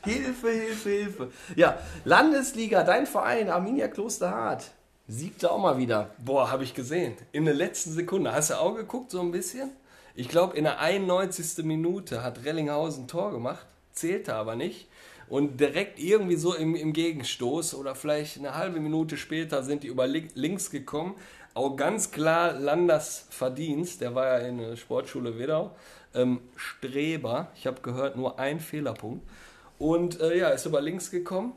Hilfe, 0.06 0.50
Hilfe, 0.50 0.89
Hilfe. 0.89 1.32
Ja, 1.56 1.77
Landesliga, 2.04 2.84
dein 2.84 3.06
Verein, 3.06 3.50
Arminia 3.50 3.88
Klosterhardt. 3.89 4.72
Siegte 5.07 5.51
auch 5.51 5.59
mal 5.59 5.77
wieder. 5.77 6.09
Boah, 6.17 6.51
habe 6.51 6.63
ich 6.63 6.73
gesehen. 6.73 7.15
In 7.31 7.45
der 7.45 7.53
letzten 7.53 7.91
Sekunde. 7.91 8.33
Hast 8.33 8.49
du 8.49 8.55
auch 8.59 8.75
geguckt, 8.75 9.11
so 9.11 9.21
ein 9.21 9.31
bisschen? 9.31 9.71
Ich 10.15 10.27
glaube, 10.27 10.57
in 10.57 10.65
der 10.65 10.79
91. 10.79 11.63
Minute 11.63 12.23
hat 12.23 12.43
Rellinghausen 12.43 13.03
ein 13.03 13.07
Tor 13.07 13.31
gemacht. 13.31 13.65
Zählte 13.93 14.35
aber 14.35 14.55
nicht. 14.55 14.87
Und 15.29 15.59
direkt 15.59 15.99
irgendwie 15.99 16.35
so 16.35 16.53
im, 16.53 16.75
im 16.75 16.93
Gegenstoß 16.93 17.75
oder 17.75 17.95
vielleicht 17.95 18.37
eine 18.37 18.55
halbe 18.55 18.79
Minute 18.79 19.17
später 19.17 19.63
sind 19.63 19.83
die 19.83 19.87
über 19.87 20.07
li- 20.07 20.29
links 20.35 20.71
gekommen. 20.71 21.15
Auch 21.53 21.75
ganz 21.75 22.11
klar 22.11 22.53
Landers 22.53 23.25
Verdienst. 23.29 24.01
Der 24.01 24.13
war 24.15 24.25
ja 24.39 24.47
in 24.47 24.57
der 24.57 24.75
Sportschule 24.75 25.37
Wedau. 25.39 25.75
Ähm, 26.13 26.41
Streber. 26.55 27.49
Ich 27.55 27.65
habe 27.67 27.81
gehört, 27.81 28.15
nur 28.17 28.39
ein 28.39 28.59
Fehlerpunkt. 28.59 29.25
Und 29.79 30.19
äh, 30.19 30.37
ja, 30.37 30.49
ist 30.49 30.65
über 30.65 30.81
links 30.81 31.11
gekommen. 31.11 31.53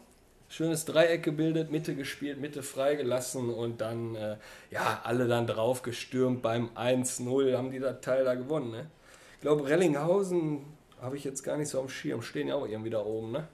Schönes 0.52 0.84
Dreieck 0.84 1.22
gebildet, 1.22 1.70
Mitte 1.70 1.94
gespielt, 1.94 2.40
Mitte 2.40 2.64
freigelassen 2.64 3.50
und 3.50 3.80
dann, 3.80 4.16
äh, 4.16 4.36
ja, 4.72 5.00
alle 5.04 5.28
dann 5.28 5.46
drauf 5.46 5.82
gestürmt 5.82 6.42
beim 6.42 6.70
1-0, 6.74 7.56
haben 7.56 7.70
die 7.70 7.78
das 7.78 8.00
Teil 8.00 8.24
da 8.24 8.34
gewonnen, 8.34 8.72
ne? 8.72 8.90
Ich 9.36 9.42
glaube, 9.42 9.68
Rellinghausen 9.68 10.64
habe 11.00 11.16
ich 11.16 11.22
jetzt 11.22 11.44
gar 11.44 11.56
nicht 11.56 11.68
so 11.68 11.80
am 11.80 11.88
Schirm, 11.88 12.20
stehen 12.20 12.48
ja 12.48 12.56
auch 12.56 12.66
irgendwie 12.66 12.90
da 12.90 13.00
oben, 13.00 13.30
ne? 13.30 13.46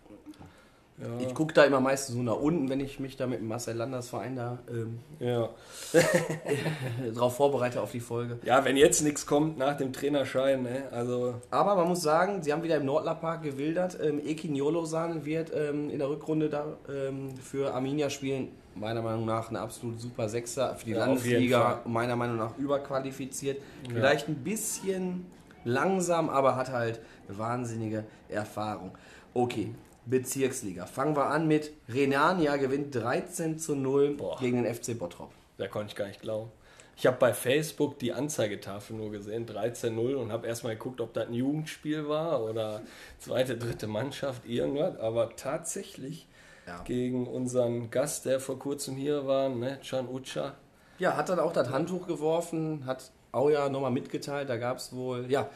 Ja. 0.98 1.26
Ich 1.26 1.34
gucke 1.34 1.52
da 1.52 1.64
immer 1.64 1.80
meistens 1.80 2.14
so 2.14 2.22
nach 2.22 2.36
unten, 2.36 2.70
wenn 2.70 2.80
ich 2.80 2.98
mich 3.00 3.16
da 3.18 3.26
mit 3.26 3.40
dem 3.40 3.48
Marcel 3.48 3.76
Landers 3.76 4.08
Verein 4.08 4.34
da 4.34 4.58
ähm, 4.70 4.98
ja. 5.18 5.50
drauf 7.14 7.36
vorbereite 7.36 7.82
auf 7.82 7.92
die 7.92 8.00
Folge. 8.00 8.38
ja, 8.44 8.64
wenn 8.64 8.78
jetzt 8.78 9.02
nichts 9.02 9.26
kommt 9.26 9.58
nach 9.58 9.76
dem 9.76 9.92
Trainerschein, 9.92 10.62
ne? 10.62 10.84
Also, 10.90 11.34
Aber 11.50 11.74
man 11.74 11.88
muss 11.88 12.00
sagen, 12.00 12.42
sie 12.42 12.52
haben 12.52 12.62
wieder 12.62 12.76
im 12.76 12.86
Nordlerpark 12.86 13.42
gewildert. 13.42 13.98
Ähm, 14.02 14.20
Ekin 14.24 14.54
Jolosan 14.54 15.26
wird 15.26 15.52
ähm, 15.54 15.90
in 15.90 15.98
der 15.98 16.08
Rückrunde 16.08 16.48
da 16.48 16.64
ähm, 16.88 17.36
für 17.36 17.74
Arminia 17.74 18.08
spielen. 18.08 18.48
Meiner 18.74 19.02
Meinung 19.02 19.26
nach 19.26 19.50
eine 19.50 19.60
absolut 19.60 20.00
super 20.00 20.28
Sechser 20.28 20.76
für 20.76 20.86
die 20.86 20.90
Ja, 20.92 20.98
Landesliga. 21.06 21.80
Meiner 21.86 22.16
Meinung 22.16 22.36
nach 22.36 22.56
überqualifiziert. 22.58 23.60
Vielleicht 23.88 24.28
ein 24.28 24.36
bisschen 24.36 25.26
langsam, 25.64 26.28
aber 26.30 26.56
hat 26.56 26.70
halt 26.70 27.00
wahnsinnige 27.28 28.04
Erfahrung. 28.28 28.92
Okay, 29.34 29.74
Bezirksliga. 30.06 30.86
Fangen 30.86 31.16
wir 31.16 31.26
an 31.26 31.46
mit 31.46 31.72
Renania 31.88 32.56
gewinnt 32.56 32.94
13 32.94 33.58
zu 33.58 33.74
0 33.74 34.14
Boah. 34.16 34.38
gegen 34.38 34.62
den 34.62 34.72
FC 34.74 34.98
Bottrop. 34.98 35.30
da 35.58 35.68
konnte 35.68 35.88
ich 35.88 35.96
gar 35.96 36.06
nicht 36.06 36.20
glauben. 36.20 36.50
Ich 36.98 37.06
habe 37.06 37.18
bei 37.18 37.34
Facebook 37.34 37.98
die 37.98 38.14
Anzeigetafel 38.14 38.96
nur 38.96 39.10
gesehen, 39.10 39.44
13-0, 39.46 40.14
und 40.14 40.32
habe 40.32 40.46
erstmal 40.46 40.74
geguckt, 40.76 41.02
ob 41.02 41.12
das 41.12 41.26
ein 41.26 41.34
Jugendspiel 41.34 42.08
war 42.08 42.42
oder 42.42 42.80
zweite, 43.18 43.58
dritte 43.58 43.86
Mannschaft, 43.86 44.46
irgendwas. 44.46 44.96
Aber 44.98 45.36
tatsächlich 45.36 46.26
Ja. 46.66 46.82
gegen 46.84 47.26
unseren 47.26 47.90
Gast, 47.90 48.24
der 48.24 48.40
vor 48.40 48.58
kurzem 48.58 48.96
hier 48.96 49.26
war, 49.26 49.50
ne, 49.50 49.78
Can 49.86 50.08
Ucha. 50.08 50.54
Ja, 50.98 51.16
hat 51.18 51.28
dann 51.28 51.38
auch 51.38 51.52
das 51.52 51.68
Handtuch 51.68 52.06
geworfen, 52.06 52.86
hat 52.86 53.10
Auja 53.30 53.68
nochmal 53.68 53.90
mitgeteilt, 53.90 54.48
da 54.48 54.56
gab 54.56 54.78
es 54.78 54.94
wohl, 54.94 55.30
ja, 55.30 55.50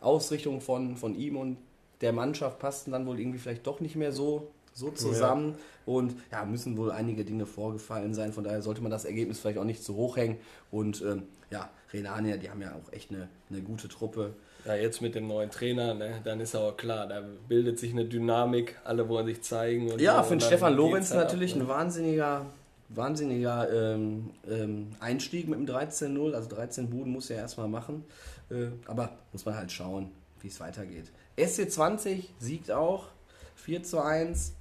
Ausrichtungen 0.00 0.62
von, 0.62 0.96
von 0.96 1.14
ihm 1.14 1.36
und 1.36 1.58
der 2.00 2.12
Mannschaft 2.12 2.58
passten 2.58 2.92
dann 2.92 3.06
wohl 3.06 3.18
irgendwie 3.18 3.38
vielleicht 3.38 3.66
doch 3.66 3.80
nicht 3.80 3.96
mehr 3.96 4.12
so, 4.12 4.50
so 4.72 4.90
zusammen 4.90 5.56
und 5.86 6.14
ja, 6.30 6.44
müssen 6.44 6.76
wohl 6.76 6.90
einige 6.90 7.24
Dinge 7.24 7.46
vorgefallen 7.46 8.12
sein, 8.12 8.32
von 8.32 8.44
daher 8.44 8.62
sollte 8.62 8.82
man 8.82 8.90
das 8.90 9.04
Ergebnis 9.04 9.40
vielleicht 9.40 9.58
auch 9.58 9.64
nicht 9.64 9.82
zu 9.82 9.94
hoch 9.96 10.16
hängen 10.16 10.38
und 10.70 11.02
ähm, 11.02 11.22
ja, 11.50 11.70
Renania, 11.92 12.36
die 12.36 12.50
haben 12.50 12.60
ja 12.60 12.72
auch 12.72 12.92
echt 12.92 13.10
eine, 13.10 13.28
eine 13.50 13.60
gute 13.62 13.88
Truppe. 13.88 14.34
Ja, 14.64 14.74
jetzt 14.74 15.00
mit 15.00 15.14
dem 15.14 15.28
neuen 15.28 15.50
Trainer, 15.50 15.94
ne, 15.94 16.20
dann 16.24 16.40
ist 16.40 16.54
aber 16.56 16.76
klar, 16.76 17.06
da 17.06 17.22
bildet 17.48 17.78
sich 17.78 17.92
eine 17.92 18.04
Dynamik, 18.04 18.76
alle 18.84 19.08
wollen 19.08 19.26
sich 19.26 19.40
zeigen. 19.42 19.92
Und 19.92 20.00
Ja, 20.00 20.18
so, 20.18 20.24
für 20.24 20.36
den 20.36 20.40
Stefan 20.40 20.74
Lorenz 20.74 21.12
halt 21.12 21.24
natürlich 21.24 21.52
ab, 21.52 21.60
ein 21.60 21.62
ne? 21.62 21.68
wahnsinniger, 21.68 22.46
wahnsinniger 22.88 23.94
ähm, 23.94 24.30
ähm, 24.50 24.88
Einstieg 24.98 25.48
mit 25.48 25.60
dem 25.60 25.66
13-0. 25.66 26.34
Also 26.34 26.48
13 26.48 26.90
Buden 26.90 27.12
muss 27.12 27.30
er 27.30 27.38
erstmal 27.38 27.68
machen. 27.68 28.04
Äh, 28.50 28.68
aber 28.86 29.10
muss 29.32 29.44
man 29.44 29.56
halt 29.56 29.70
schauen, 29.70 30.10
wie 30.40 30.48
es 30.48 30.58
weitergeht. 30.58 31.12
SC20 31.38 32.24
siegt 32.38 32.70
auch 32.70 33.08
4 33.56 33.82
zu 33.82 34.00
1. 34.00 34.54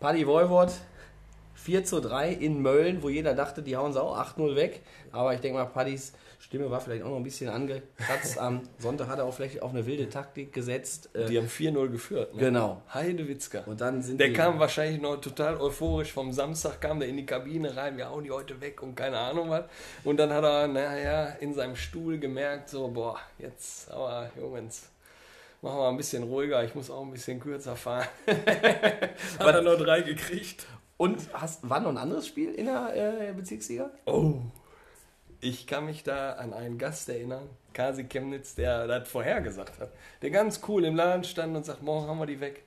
Paddy 0.00 0.26
Voivod 0.26 0.72
4 1.54 1.84
zu 1.84 2.00
3 2.00 2.30
in 2.32 2.60
Mölln, 2.62 3.02
wo 3.02 3.08
jeder 3.08 3.34
dachte, 3.34 3.62
die 3.62 3.76
hauen 3.76 3.92
sie 3.92 4.00
auch 4.00 4.16
8-0 4.16 4.54
weg. 4.54 4.82
Aber 5.10 5.34
ich 5.34 5.40
denke 5.40 5.58
mal, 5.58 5.64
Paddys 5.64 6.12
Stimme 6.38 6.70
war 6.70 6.80
vielleicht 6.80 7.02
auch 7.02 7.08
noch 7.08 7.16
ein 7.16 7.24
bisschen 7.24 7.48
angekratzt. 7.48 8.38
Am 8.38 8.62
Sonntag 8.78 9.08
hat 9.08 9.18
er 9.18 9.24
auch 9.24 9.34
vielleicht 9.34 9.62
auf 9.62 9.70
eine 9.70 9.84
wilde 9.84 10.08
Taktik 10.08 10.52
gesetzt. 10.52 11.10
Äh, 11.14 11.26
Die 11.26 11.38
haben 11.38 11.48
4-0 11.48 11.88
geführt. 11.88 12.34
Ne? 12.34 12.40
Genau. 12.40 12.82
Heidewitzka. 12.92 13.62
Und 13.66 13.80
dann 13.80 14.02
sind 14.02 14.20
Der 14.20 14.28
die, 14.28 14.34
kam 14.34 14.58
wahrscheinlich 14.60 15.00
noch 15.00 15.16
total 15.16 15.56
euphorisch 15.60 16.12
vom 16.12 16.32
Samstag, 16.32 16.80
kam 16.80 17.00
der 17.00 17.08
in 17.08 17.16
die 17.16 17.26
Kabine 17.26 17.76
rein, 17.76 17.96
wir 17.96 18.10
hauen 18.10 18.22
die 18.22 18.30
heute 18.30 18.60
weg 18.60 18.82
und 18.82 18.94
keine 18.94 19.18
Ahnung 19.18 19.50
was. 19.50 19.64
Und 20.04 20.18
dann 20.18 20.32
hat 20.32 20.44
er, 20.44 20.68
naja, 20.68 21.24
in 21.40 21.54
seinem 21.54 21.74
Stuhl 21.74 22.18
gemerkt, 22.18 22.68
so, 22.68 22.86
boah, 22.88 23.18
jetzt, 23.38 23.90
aber 23.90 24.30
Jungs, 24.38 24.90
machen 25.62 25.78
wir 25.78 25.88
ein 25.88 25.96
bisschen 25.96 26.22
ruhiger, 26.22 26.64
ich 26.64 26.74
muss 26.74 26.90
auch 26.90 27.02
ein 27.02 27.10
bisschen 27.10 27.40
kürzer 27.40 27.76
fahren. 27.76 28.06
hat 28.26 29.54
er 29.54 29.62
noch 29.62 29.78
drei 29.78 30.02
gekriegt. 30.02 30.66
Und 30.96 31.28
hast, 31.34 31.68
war 31.68 31.80
noch 31.80 31.90
ein 31.90 31.98
anderes 31.98 32.26
Spiel 32.26 32.54
in 32.54 32.66
der 32.66 33.28
äh, 33.28 33.32
Bezirksliga? 33.32 33.90
Oh. 34.06 34.36
Ich 35.40 35.66
kann 35.66 35.84
mich 35.84 36.02
da 36.02 36.32
an 36.32 36.54
einen 36.54 36.78
Gast 36.78 37.08
erinnern, 37.08 37.48
Kasi 37.74 38.04
Chemnitz, 38.04 38.54
der 38.54 38.86
das 38.86 39.06
vorhergesagt 39.06 39.78
hat. 39.78 39.90
Der 40.22 40.30
ganz 40.30 40.60
cool 40.66 40.84
im 40.84 40.96
Laden 40.96 41.24
stand 41.24 41.54
und 41.54 41.66
sagt, 41.66 41.82
morgen 41.82 42.08
haben 42.08 42.18
wir 42.18 42.26
die 42.26 42.40
weg. 42.40 42.62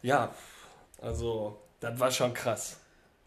Ja, 0.00 0.34
also, 1.02 1.58
das 1.80 2.00
war 2.00 2.10
schon 2.10 2.32
krass. 2.32 2.78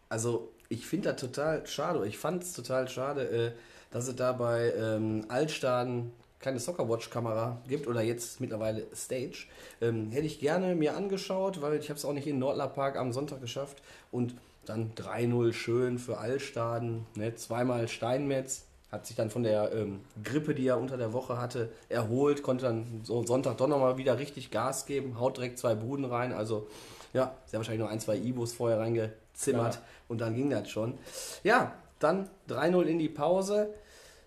Also, 0.09 0.51
ich 0.69 0.87
finde 0.87 1.11
das 1.11 1.21
total 1.21 1.67
schade, 1.67 2.07
ich 2.07 2.17
fand 2.17 2.41
es 2.41 2.53
total 2.53 2.87
schade, 2.87 3.29
äh, 3.29 3.51
dass 3.91 4.07
es 4.07 4.15
da 4.15 4.31
bei 4.31 4.73
ähm, 4.73 5.25
Altstaden 5.29 6.11
keine 6.45 6.59
Soccerwatch-Kamera 6.59 7.57
gibt 7.67 7.87
oder 7.87 8.01
jetzt 8.01 8.39
mittlerweile 8.39 8.85
Stage. 8.95 9.47
Ähm, 9.81 10.11
hätte 10.11 10.27
ich 10.27 10.39
gerne 10.39 10.75
mir 10.75 10.95
angeschaut, 10.95 11.61
weil 11.61 11.79
ich 11.79 11.89
habe 11.89 11.97
es 11.97 12.05
auch 12.05 12.13
nicht 12.13 12.27
in 12.27 12.37
Nordler 12.37 12.67
Park 12.67 12.97
am 12.97 13.11
Sonntag 13.11 13.41
geschafft. 13.41 13.81
Und 14.11 14.35
dann 14.65 14.93
3-0 14.95 15.53
schön 15.53 15.97
für 15.97 16.19
Altstaden, 16.19 17.05
ne? 17.15 17.35
zweimal 17.35 17.87
Steinmetz. 17.87 18.65
Hat 18.91 19.07
sich 19.07 19.15
dann 19.15 19.31
von 19.31 19.41
der 19.41 19.73
ähm, 19.73 20.01
Grippe, 20.23 20.53
die 20.53 20.67
er 20.67 20.77
unter 20.77 20.97
der 20.97 21.13
Woche 21.13 21.39
hatte, 21.39 21.71
erholt, 21.89 22.43
konnte 22.43 22.65
dann 22.65 23.01
so 23.03 23.25
Sonntag 23.25 23.57
doch 23.57 23.67
nochmal 23.67 23.97
wieder 23.97 24.19
richtig 24.19 24.51
Gas 24.51 24.85
geben, 24.85 25.19
haut 25.19 25.37
direkt 25.37 25.57
zwei 25.57 25.73
Buden 25.73 26.05
rein. 26.05 26.31
Also 26.31 26.67
ja, 27.11 27.35
sehr 27.47 27.59
wahrscheinlich 27.59 27.83
noch 27.83 27.89
ein, 27.89 27.99
zwei 27.99 28.17
Ibos 28.17 28.53
vorher 28.53 28.79
reingezimmert 28.79 29.75
Ja. 29.75 29.81
und 30.07 30.21
dann 30.21 30.35
ging 30.35 30.51
das 30.51 30.69
schon. 30.69 30.97
Ja, 31.43 31.73
dann 31.99 32.29
3-0 32.49 32.83
in 32.83 32.99
die 32.99 33.09
Pause. 33.09 33.73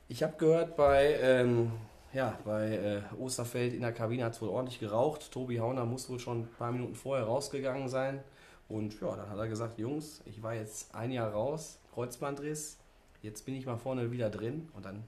Ich 0.09 0.23
habe 0.23 0.35
gehört, 0.37 0.77
bei, 0.77 1.17
ähm, 1.21 1.71
ja, 2.13 2.39
bei 2.45 2.77
äh, 2.77 3.03
Osterfeld 3.21 3.75
in 3.75 3.81
der 3.81 3.93
Kabine 3.93 4.25
hat 4.25 4.35
es 4.35 4.43
wohl 4.43 4.49
ordentlich 4.49 4.81
geraucht. 4.81 5.31
Tobi 5.31 5.61
Hauner 5.61 5.85
muss 5.85 6.09
wohl 6.09 6.19
schon 6.19 6.43
ein 6.43 6.49
paar 6.59 6.73
Minuten 6.73 6.95
vorher 6.95 7.27
rausgegangen 7.27 7.89
sein. 7.89 8.23
Und 8.69 9.01
ja, 9.01 9.17
dann 9.17 9.29
hat 9.31 9.39
er 9.39 9.49
gesagt, 9.49 9.79
Jungs, 9.79 10.23
ich 10.27 10.43
war 10.43 10.55
jetzt 10.55 10.95
ein 10.95 11.11
Jahr 11.11 11.33
raus, 11.33 11.79
Kreuzbandriss, 11.95 12.79
jetzt 13.23 13.47
bin 13.47 13.55
ich 13.55 13.67
mal 13.67 13.79
vorne 13.79 14.11
wieder 14.11 14.31
drin 14.31 14.69
und 14.75 14.85
dann 14.85 15.05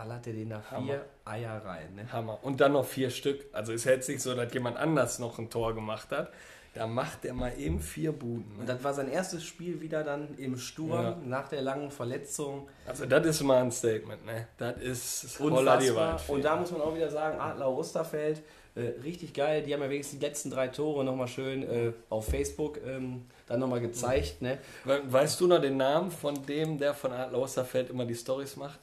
ballert 0.00 0.26
er 0.26 0.32
den 0.32 0.48
da 0.48 0.60
vier 0.60 0.78
Hammer. 0.78 1.00
Eier 1.26 1.62
rein. 1.64 1.94
Ne? 1.94 2.10
Hammer. 2.10 2.38
Und 2.42 2.60
dann 2.60 2.72
noch 2.72 2.86
vier 2.86 3.10
Stück. 3.10 3.44
Also 3.52 3.72
ist 3.72 3.84
jetzt 3.84 4.08
nicht 4.08 4.22
so, 4.22 4.34
dass 4.34 4.52
jemand 4.54 4.78
anders 4.78 5.18
noch 5.18 5.38
ein 5.38 5.50
Tor 5.50 5.74
gemacht 5.74 6.10
hat. 6.10 6.30
Da 6.72 6.86
macht 6.86 7.24
er 7.24 7.34
mal 7.34 7.52
eben 7.58 7.80
vier 7.80 8.12
Buden. 8.12 8.52
Und 8.52 8.60
Ne? 8.60 8.64
das 8.66 8.82
war 8.84 8.94
sein 8.94 9.10
erstes 9.10 9.44
Spiel 9.44 9.80
wieder 9.80 10.02
dann 10.04 10.38
im 10.38 10.56
Sturm 10.56 10.90
Ja. 11.02 11.16
nach 11.26 11.48
der 11.48 11.60
langen 11.62 11.90
Verletzung. 11.90 12.68
Also 12.86 13.04
das 13.06 13.26
ist 13.26 13.42
mal 13.42 13.60
ein 13.60 13.72
Statement. 13.72 14.24
Ne? 14.24 14.46
Das 14.56 14.78
ist 14.78 15.40
Unfassbar. 15.40 16.18
Und 16.28 16.44
da 16.44 16.56
muss 16.56 16.70
man 16.70 16.80
auch 16.80 16.94
wieder 16.94 17.10
sagen, 17.10 17.38
Adler 17.38 17.68
Osterfeld, 17.70 18.40
äh, 18.76 18.80
richtig 19.02 19.34
geil. 19.34 19.62
Die 19.64 19.74
haben 19.74 19.82
ja 19.82 19.90
wenigstens 19.90 20.18
die 20.20 20.24
letzten 20.24 20.48
drei 20.50 20.68
Tore 20.68 21.04
nochmal 21.04 21.26
schön 21.28 21.62
äh, 21.64 21.92
auf 22.08 22.26
Facebook 22.28 22.78
ähm, 22.86 23.26
dann 23.48 23.58
nochmal 23.60 23.80
gezeigt. 23.80 24.40
Ne? 24.40 24.58
We- 24.84 25.02
Weißt 25.12 25.40
du 25.40 25.48
noch 25.48 25.60
den 25.60 25.76
Namen 25.76 26.10
von 26.12 26.46
dem, 26.46 26.78
der 26.78 26.94
von 26.94 27.12
Adler 27.12 27.38
Osterfeld 27.40 27.90
immer 27.90 28.04
die 28.06 28.14
Stories 28.14 28.56
macht? 28.56 28.78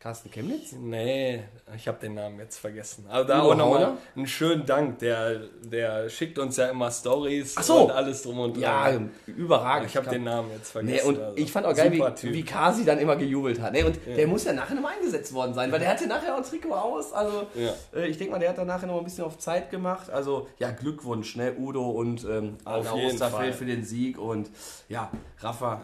Carsten 0.00 0.30
Chemnitz? 0.30 0.72
Nee, 0.78 1.42
ich 1.74 1.88
habe 1.88 1.98
den 1.98 2.14
Namen 2.14 2.38
jetzt 2.38 2.58
vergessen. 2.58 3.04
Aber 3.08 3.24
da 3.24 3.40
Udo 3.42 3.50
auch 3.50 3.56
nochmal 3.56 3.92
einen 4.14 4.28
schönen 4.28 4.64
Dank. 4.64 5.00
Der, 5.00 5.40
der 5.64 6.08
schickt 6.08 6.38
uns 6.38 6.56
ja 6.56 6.68
immer 6.68 6.88
Stories 6.92 7.56
so. 7.56 7.86
und 7.86 7.90
alles 7.90 8.22
drum 8.22 8.38
und 8.38 8.56
Ja, 8.58 8.92
dran. 8.92 9.10
überragend. 9.26 9.88
ich 9.90 9.96
habe 9.96 10.08
den 10.08 10.22
Namen 10.22 10.52
jetzt 10.52 10.72
Nee, 10.76 10.82
vergessen. 11.00 11.08
und 11.08 11.18
also. 11.20 11.36
ich 11.36 11.50
fand 11.50 11.66
auch 11.66 11.74
geil, 11.74 11.92
Super 11.92 12.10
wie, 12.12 12.14
Typ. 12.14 12.32
wie 12.32 12.42
Kasi 12.44 12.84
dann 12.84 13.00
immer 13.00 13.16
gejubelt 13.16 13.60
hat. 13.60 13.72
Nee, 13.72 13.82
und 13.82 13.98
der 14.06 14.28
muss 14.28 14.44
ja 14.44 14.52
nachher 14.52 14.76
nochmal 14.76 14.92
eingesetzt 14.94 15.32
worden 15.34 15.52
sein, 15.54 15.72
weil 15.72 15.80
der 15.80 15.88
hatte 15.88 16.06
nachher 16.06 16.32
auch 16.34 16.38
ein 16.38 16.44
Trikot 16.44 16.74
aus. 16.74 17.12
Also 17.12 17.48
Ja. 17.56 17.72
äh, 17.92 18.06
ich 18.06 18.18
denke 18.18 18.34
mal, 18.34 18.38
der 18.38 18.50
hat 18.50 18.58
dann 18.58 18.68
nachher 18.68 18.86
noch 18.86 18.98
ein 18.98 19.04
bisschen 19.04 19.24
auf 19.24 19.36
Zeit 19.38 19.68
gemacht. 19.68 20.10
Also 20.10 20.46
ja, 20.60 20.70
Glückwunsch, 20.70 21.34
ne? 21.34 21.54
Udo 21.58 21.90
und 21.90 22.22
ähm, 22.22 22.56
jeden 22.94 23.06
Osterfeld 23.14 23.52
für 23.56 23.64
den 23.66 23.82
Sieg. 23.84 24.16
Und 24.16 24.48
ja, 24.88 25.10
Rafa, 25.40 25.80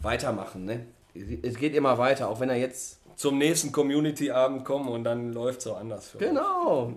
weitermachen. 0.00 0.64
Ne? 0.64 0.86
Es 1.42 1.56
geht 1.56 1.74
immer 1.74 1.98
weiter, 1.98 2.28
auch 2.30 2.40
wenn 2.40 2.48
er 2.50 2.56
jetzt 2.56 2.99
Zum 3.20 3.36
nächsten 3.36 3.70
Community-Abend 3.70 4.64
kommen 4.64 4.88
und 4.88 5.04
dann 5.04 5.34
läuft 5.34 5.60
so 5.60 5.74
anders 5.74 6.08
für 6.08 6.16
uns. 6.16 6.26
Genau. 6.26 6.94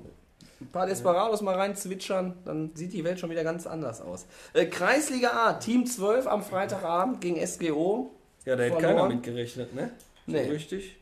Ein 0.61 0.67
paar 0.71 0.85
Desperados 0.85 1.41
mal 1.41 1.53
rein 1.55 1.75
zwitschern, 1.75 2.37
dann 2.45 2.71
sieht 2.75 2.93
die 2.93 3.03
Welt 3.03 3.19
schon 3.19 3.29
wieder 3.29 3.43
ganz 3.43 3.67
anders 3.67 3.99
aus. 3.99 4.25
Äh, 4.53 4.67
Kreisliga 4.67 5.31
A, 5.31 5.53
Team 5.55 5.85
12 5.85 6.25
am 6.27 6.41
Freitagabend 6.41 7.19
gegen 7.19 7.45
SGO. 7.45 8.11
Ja, 8.45 8.55
da 8.55 8.63
hätte 8.63 8.79
Verloren. 8.79 8.95
keiner 8.95 9.09
mitgerechnet, 9.15 9.75
ne? 9.75 9.91
So 10.25 10.31
Nee. 10.31 10.49
richtig. 10.49 10.95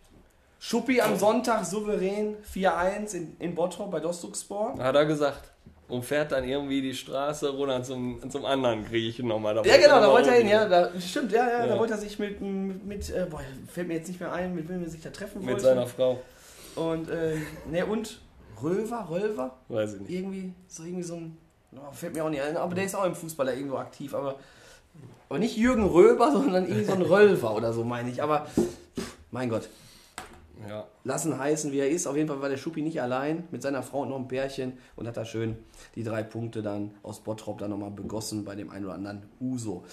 Schuppi 0.60 1.02
am 1.02 1.16
Sonntag 1.16 1.66
souverän 1.66 2.38
4-1 2.52 3.14
in, 3.14 3.36
in 3.38 3.54
Bottrop 3.54 3.92
bei 3.92 4.00
Dostukspor. 4.00 4.74
Hat 4.80 4.96
er 4.96 5.06
gesagt. 5.06 5.52
Und 5.92 6.06
fährt 6.06 6.32
dann 6.32 6.46
irgendwie 6.48 6.82
die 6.82 6.94
Straße 6.94 7.50
runter 7.50 7.84
zum, 7.84 8.22
zum 8.32 8.46
anderen 8.46 8.86
Griechen 8.86 9.28
nochmal. 9.28 9.58
Ja, 9.58 9.76
genau, 9.76 10.00
da 10.00 10.10
wollte 10.10 10.30
er 10.30 10.36
hin, 10.38 10.48
ja, 10.48 10.66
da, 10.66 10.90
stimmt, 10.98 11.34
ja, 11.34 11.46
ja, 11.50 11.66
da 11.68 11.74
Ja. 11.74 11.80
wollte 11.80 11.96
er 11.96 12.00
sich 12.00 12.18
mit, 12.18 12.40
mit, 12.40 12.86
mit 12.86 13.10
äh, 13.10 13.28
boah, 13.30 13.42
fällt 13.68 13.90
mir 13.90 13.96
jetzt 13.96 14.08
nicht 14.08 14.22
mehr 14.22 14.32
ein, 14.32 14.56
mit 14.56 14.70
wem 14.70 14.82
er 14.84 14.90
sich 14.90 15.02
da 15.02 15.10
treffen 15.10 15.40
Mit 15.40 15.50
wollte. 15.50 15.64
seiner 15.64 15.86
Frau. 15.86 16.22
Und, 16.78 17.10
äh, 17.10 17.36
ne, 17.70 17.86
und 17.86 18.22
Röver, 18.64 19.06
Rölver, 19.10 19.58
Weiß 19.68 19.96
ich 19.96 20.00
nicht. 20.00 20.12
irgendwie, 20.12 20.54
so 20.70 20.84
irgendwie 20.84 21.04
so 21.04 21.16
ein, 21.16 21.38
oh, 21.76 21.92
fällt 21.92 22.14
mir 22.16 22.24
auch 22.24 22.30
nicht 22.30 22.42
ein, 22.42 22.56
aber 22.56 22.74
der 22.74 22.86
ist 22.86 22.96
auch 22.96 23.04
im 23.04 23.14
Fußball 23.16 23.48
da 23.48 23.52
irgendwo 23.52 23.76
aktiv, 23.76 24.14
aber, 24.14 24.36
aber 25.28 25.40
nicht 25.40 25.58
Jürgen 25.58 25.84
Röber, 25.86 26.32
sondern 26.32 26.68
irgendwie 26.68 26.86
so 26.86 26.94
ein 26.94 27.02
Rölver 27.02 27.54
oder 27.54 27.74
so, 27.74 27.84
meine 27.84 28.10
ich, 28.10 28.24
aber, 28.24 28.48
mein 29.32 29.50
Gott, 29.50 29.68
Ja. 30.68 30.88
lassen 31.04 31.38
heißen, 31.38 31.72
wie 31.72 31.80
er 31.80 31.90
ist. 31.90 32.08
Auf 32.08 32.16
jeden 32.16 32.28
Fall 32.28 32.42
war 32.42 32.50
der 32.50 32.58
Schuppi 32.58 32.82
nicht 32.82 33.02
allein 33.02 33.48
mit 33.52 33.62
seiner 33.62 33.84
Frau 33.84 34.02
und 34.02 34.10
noch 34.10 34.18
ein 34.18 34.28
Pärchen 34.28 34.74
und 34.96 35.08
hat 35.08 35.18
da 35.18 35.26
schön 35.26 35.58
die 35.96 36.04
drei 36.04 36.24
Punkte 36.24 36.62
dann 36.62 36.92
aus 37.04 37.20
Bottrop 37.22 37.60
dann 37.60 37.72
nochmal 37.72 37.92
begossen 37.92 38.46
bei 38.46 38.56
dem 38.56 38.70
einen 38.70 38.86
oder 38.86 38.96
anderen 38.96 39.24
Uso. 39.40 39.84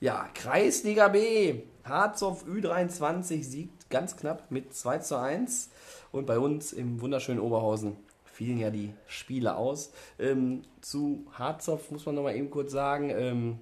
Ja, 0.00 0.28
Kreisliga 0.34 1.08
B. 1.08 1.62
Harzhoff 1.84 2.44
Ü23 2.46 3.42
siegt 3.42 3.90
ganz 3.90 4.16
knapp 4.16 4.50
mit 4.50 4.74
2 4.74 4.98
zu 4.98 5.18
1. 5.18 5.70
Und 6.12 6.26
bei 6.26 6.38
uns 6.38 6.72
im 6.72 7.00
wunderschönen 7.00 7.40
Oberhausen 7.40 7.96
fielen 8.24 8.58
ja 8.58 8.70
die 8.70 8.92
Spiele 9.06 9.56
aus. 9.56 9.92
Ähm, 10.18 10.62
zu 10.80 11.26
Harzhoff 11.32 11.90
muss 11.90 12.06
man 12.06 12.14
nochmal 12.14 12.36
eben 12.36 12.50
kurz 12.50 12.72
sagen, 12.72 13.10
ähm, 13.10 13.60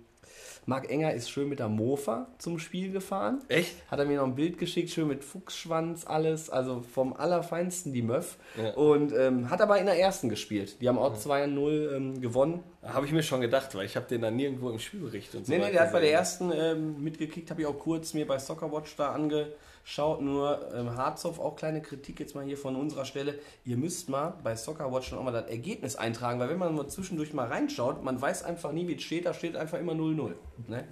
Marc 0.64 0.90
Enger 0.90 1.12
ist 1.12 1.28
schön 1.28 1.48
mit 1.48 1.58
der 1.58 1.68
Mofa 1.68 2.28
zum 2.38 2.60
Spiel 2.60 2.92
gefahren. 2.92 3.40
Echt? 3.48 3.74
Hat 3.90 3.98
er 3.98 4.04
mir 4.04 4.18
noch 4.18 4.26
ein 4.26 4.36
Bild 4.36 4.58
geschickt, 4.58 4.90
schön 4.90 5.08
mit 5.08 5.24
Fuchsschwanz, 5.24 6.06
alles, 6.06 6.50
also 6.50 6.82
vom 6.82 7.12
Allerfeinsten 7.14 7.92
die 7.92 8.02
Möff. 8.02 8.38
Ja. 8.56 8.74
Und 8.74 9.12
ähm, 9.12 9.50
hat 9.50 9.60
aber 9.60 9.78
in 9.78 9.86
der 9.86 9.98
ersten 9.98 10.28
gespielt. 10.28 10.80
Die 10.80 10.88
haben 10.88 10.98
auch 10.98 11.16
2-0 11.16 11.96
ähm, 11.96 12.20
gewonnen. 12.20 12.62
Habe 12.84 13.06
ich 13.06 13.12
mir 13.12 13.22
schon 13.22 13.40
gedacht, 13.40 13.74
weil 13.76 13.86
ich 13.86 13.94
habe 13.94 14.06
den 14.06 14.22
dann 14.22 14.34
nirgendwo 14.34 14.68
im 14.68 14.80
Spielbericht 14.80 15.32
und 15.36 15.46
so 15.46 15.52
Nee, 15.52 15.58
nee, 15.58 15.70
der 15.70 15.82
hat 15.82 15.92
bei 15.92 16.00
der 16.00 16.20
gesehen. 16.20 16.50
ersten 16.50 16.52
ähm, 16.52 17.02
mitgekickt, 17.04 17.48
habe 17.50 17.60
ich 17.60 17.66
auch 17.68 17.78
kurz 17.78 18.12
mir 18.12 18.26
bei 18.26 18.40
Soccerwatch 18.40 18.96
da 18.96 19.12
angeschaut. 19.12 20.20
Nur 20.20 20.68
ähm, 20.74 20.96
Harzhoff, 20.96 21.38
auch 21.38 21.54
kleine 21.54 21.80
Kritik 21.80 22.18
jetzt 22.18 22.34
mal 22.34 22.44
hier 22.44 22.58
von 22.58 22.74
unserer 22.74 23.04
Stelle. 23.04 23.38
Ihr 23.64 23.76
müsst 23.76 24.08
mal 24.08 24.34
bei 24.42 24.56
Soccerwatch 24.56 25.08
schon 25.08 25.18
auch 25.18 25.22
mal 25.22 25.30
das 25.30 25.48
Ergebnis 25.48 25.94
eintragen, 25.94 26.40
weil 26.40 26.48
wenn 26.48 26.58
man 26.58 26.74
mal 26.74 26.88
zwischendurch 26.88 27.32
mal 27.32 27.46
reinschaut, 27.46 28.02
man 28.02 28.20
weiß 28.20 28.42
einfach 28.42 28.72
nie, 28.72 28.88
wie 28.88 28.96
es 28.96 29.02
steht, 29.02 29.26
da 29.26 29.34
steht 29.34 29.54
einfach 29.54 29.78
immer 29.78 29.92
0-0. 29.92 30.32
Ne? 30.66 30.84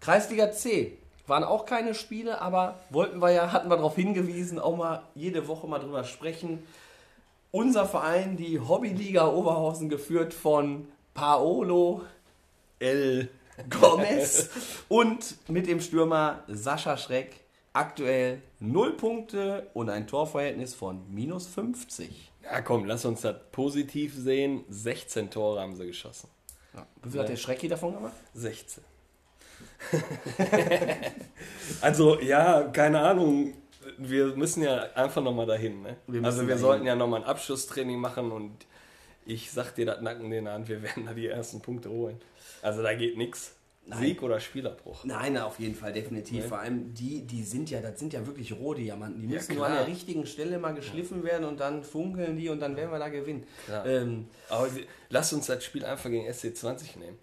Kreisliga 0.00 0.52
C. 0.52 0.96
Waren 1.26 1.44
auch 1.44 1.66
keine 1.66 1.94
Spiele, 1.94 2.40
aber 2.40 2.80
wollten 2.90 3.20
wir 3.20 3.30
ja, 3.30 3.52
hatten 3.52 3.68
wir 3.70 3.76
darauf 3.76 3.94
hingewiesen, 3.94 4.58
auch 4.58 4.76
mal 4.76 5.02
jede 5.14 5.48
Woche 5.48 5.66
mal 5.66 5.78
drüber 5.78 6.04
sprechen. 6.04 6.62
Unser 7.50 7.86
Verein, 7.86 8.36
die 8.36 8.58
Hobbyliga 8.58 9.28
Oberhausen, 9.28 9.88
geführt 9.88 10.34
von 10.34 10.88
Paolo 11.14 12.02
L. 12.80 13.30
Gomez 13.70 14.50
und 14.88 15.48
mit 15.48 15.68
dem 15.68 15.80
Stürmer 15.80 16.42
Sascha 16.48 16.96
Schreck 16.96 17.40
aktuell 17.72 18.42
0 18.60 18.96
Punkte 18.96 19.70
und 19.74 19.90
ein 19.90 20.06
Torverhältnis 20.06 20.74
von 20.74 21.02
minus 21.12 21.46
50. 21.46 22.32
Ja, 22.42 22.60
komm, 22.62 22.84
lass 22.84 23.04
uns 23.04 23.22
das 23.22 23.36
positiv 23.52 24.14
sehen. 24.14 24.64
16 24.68 25.30
Tore 25.30 25.60
haben 25.60 25.76
sie 25.76 25.86
geschossen. 25.86 26.28
Ja. 26.74 26.86
Wie 27.02 27.10
viel 27.10 27.20
hat 27.20 27.28
der 27.28 27.36
Schrecki 27.36 27.68
davon 27.68 27.94
gemacht? 27.94 28.14
16. 28.34 28.82
also, 31.80 32.20
ja, 32.20 32.64
keine 32.64 33.00
Ahnung. 33.00 33.54
Wir 33.98 34.34
müssen 34.34 34.62
ja 34.62 34.92
einfach 34.94 35.22
nochmal 35.22 35.46
dahin. 35.46 35.82
Ne? 35.82 35.96
Wir 36.06 36.24
also, 36.24 36.42
wir 36.42 36.48
dahin. 36.48 36.60
sollten 36.60 36.86
ja 36.86 36.96
nochmal 36.96 37.22
ein 37.22 37.26
Abschlusstraining 37.26 37.98
machen 37.98 38.32
und 38.32 38.66
ich 39.26 39.50
sag 39.50 39.72
dir 39.74 39.86
das 39.86 40.00
Nacken 40.00 40.24
in 40.26 40.30
den 40.30 40.48
Hand, 40.48 40.68
wir 40.68 40.82
werden 40.82 41.06
da 41.06 41.12
die 41.14 41.26
ersten 41.26 41.60
Punkte 41.60 41.90
holen. 41.90 42.20
Also, 42.62 42.82
da 42.82 42.94
geht 42.94 43.16
nichts. 43.16 43.54
Sieg 43.98 44.22
oder 44.22 44.40
Spielerbruch. 44.40 45.04
Nein, 45.04 45.36
auf 45.36 45.58
jeden 45.58 45.74
Fall, 45.74 45.92
definitiv. 45.92 46.42
Nee. 46.44 46.48
Vor 46.48 46.58
allem 46.58 46.94
die, 46.94 47.20
die 47.26 47.42
sind 47.42 47.68
ja, 47.70 47.82
das 47.82 47.98
sind 47.98 48.14
ja 48.14 48.26
wirklich 48.26 48.54
rohe 48.54 48.76
Diamanten. 48.76 49.20
Die 49.20 49.28
Ja, 49.28 49.34
müssen 49.34 49.56
nur 49.56 49.66
an 49.66 49.74
der 49.74 49.86
richtigen 49.86 50.24
Stelle 50.26 50.58
mal 50.58 50.72
geschliffen 50.72 51.22
werden 51.22 51.44
und 51.44 51.60
dann 51.60 51.84
funkeln 51.84 52.36
die 52.38 52.48
und 52.48 52.60
dann 52.60 52.76
werden 52.76 52.90
wir 52.90 52.98
da 52.98 53.10
gewinnen. 53.10 53.46
Ähm, 53.84 54.28
Aber 54.48 54.68
lass 55.10 55.34
uns 55.34 55.46
das 55.46 55.62
Spiel 55.62 55.84
einfach 55.84 56.08
gegen 56.08 56.26
SC20 56.26 56.98
nehmen. 56.98 57.18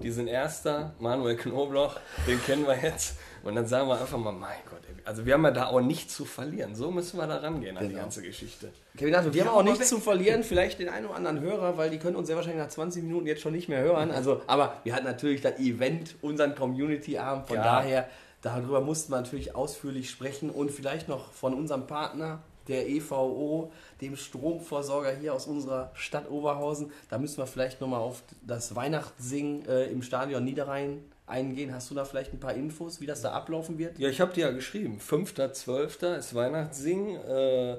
Die 0.00 0.10
sind 0.12 0.28
Erster, 0.28 0.94
Manuel 1.00 1.36
Knobloch, 1.36 1.98
den 2.28 2.40
kennen 2.44 2.64
wir 2.66 2.80
jetzt. 2.80 3.16
Und 3.42 3.56
dann 3.56 3.66
sagen 3.66 3.88
wir 3.88 4.00
einfach 4.00 4.16
mal, 4.18 4.32
mein 4.32 4.58
Gott, 4.70 4.80
ey, 4.88 4.93
also 5.04 5.26
wir 5.26 5.34
haben 5.34 5.44
ja 5.44 5.50
da 5.50 5.66
auch 5.66 5.80
nichts 5.80 6.14
zu 6.16 6.24
verlieren. 6.24 6.74
So 6.74 6.90
müssen 6.90 7.18
wir 7.18 7.26
da 7.26 7.36
rangehen 7.36 7.76
an 7.76 7.84
die 7.84 7.90
Genau. 7.90 8.02
ganze 8.02 8.22
Geschichte. 8.22 8.70
Kevin, 8.96 9.14
also, 9.14 9.32
wir 9.34 9.42
Ja, 9.44 9.48
haben 9.50 9.58
auch 9.58 9.62
nichts 9.62 9.88
zu 9.88 9.98
verlieren, 9.98 10.42
vielleicht 10.44 10.78
den 10.78 10.88
einen 10.88 11.06
oder 11.06 11.16
anderen 11.16 11.40
Hörer, 11.40 11.76
weil 11.76 11.90
die 11.90 11.98
können 11.98 12.16
uns 12.16 12.26
sehr 12.28 12.36
wahrscheinlich 12.36 12.62
nach 12.62 12.70
20 12.70 13.02
Minuten 13.02 13.26
jetzt 13.26 13.42
schon 13.42 13.52
nicht 13.52 13.68
mehr 13.68 13.82
hören. 13.82 14.10
Also, 14.10 14.40
aber 14.46 14.76
wir 14.84 14.94
hatten 14.94 15.04
natürlich 15.06 15.40
das 15.40 15.58
Event, 15.58 16.14
unseren 16.22 16.54
Community-Abend, 16.54 17.46
von 17.46 17.56
Ja. 17.56 17.62
daher, 17.62 18.08
darüber 18.42 18.80
mussten 18.80 19.12
wir 19.12 19.16
natürlich 19.16 19.54
ausführlich 19.54 20.10
sprechen 20.10 20.50
und 20.50 20.70
vielleicht 20.70 21.08
noch 21.08 21.32
von 21.32 21.54
unserem 21.54 21.86
Partner, 21.86 22.42
der 22.68 22.88
EVO, 22.88 23.70
dem 24.00 24.16
Stromversorger 24.16 25.12
hier 25.16 25.34
aus 25.34 25.46
unserer 25.46 25.90
Stadt 25.94 26.30
Oberhausen. 26.30 26.90
Da 27.10 27.18
müssen 27.18 27.36
wir 27.38 27.46
vielleicht 27.46 27.80
nochmal 27.82 28.00
auf 28.00 28.22
das 28.46 28.74
Weihnachtssingen 28.74 29.66
äh, 29.68 29.84
im 29.86 30.02
Stadion 30.02 30.44
Niederrhein 30.44 31.04
eingehen. 31.26 31.74
Hast 31.74 31.90
du 31.90 31.94
da 31.94 32.04
vielleicht 32.04 32.32
ein 32.32 32.40
paar 32.40 32.54
Infos, 32.54 33.00
wie 33.00 33.06
das 33.06 33.22
da 33.22 33.32
ablaufen 33.32 33.78
wird? 33.78 33.98
Ja, 33.98 34.08
ich 34.08 34.20
habe 34.20 34.32
dir 34.32 34.46
ja 34.46 34.50
geschrieben. 34.50 35.00
5.12. 35.00 36.16
ist 36.16 36.34
Weihnachtssingen. 36.34 37.16
Äh, 37.24 37.76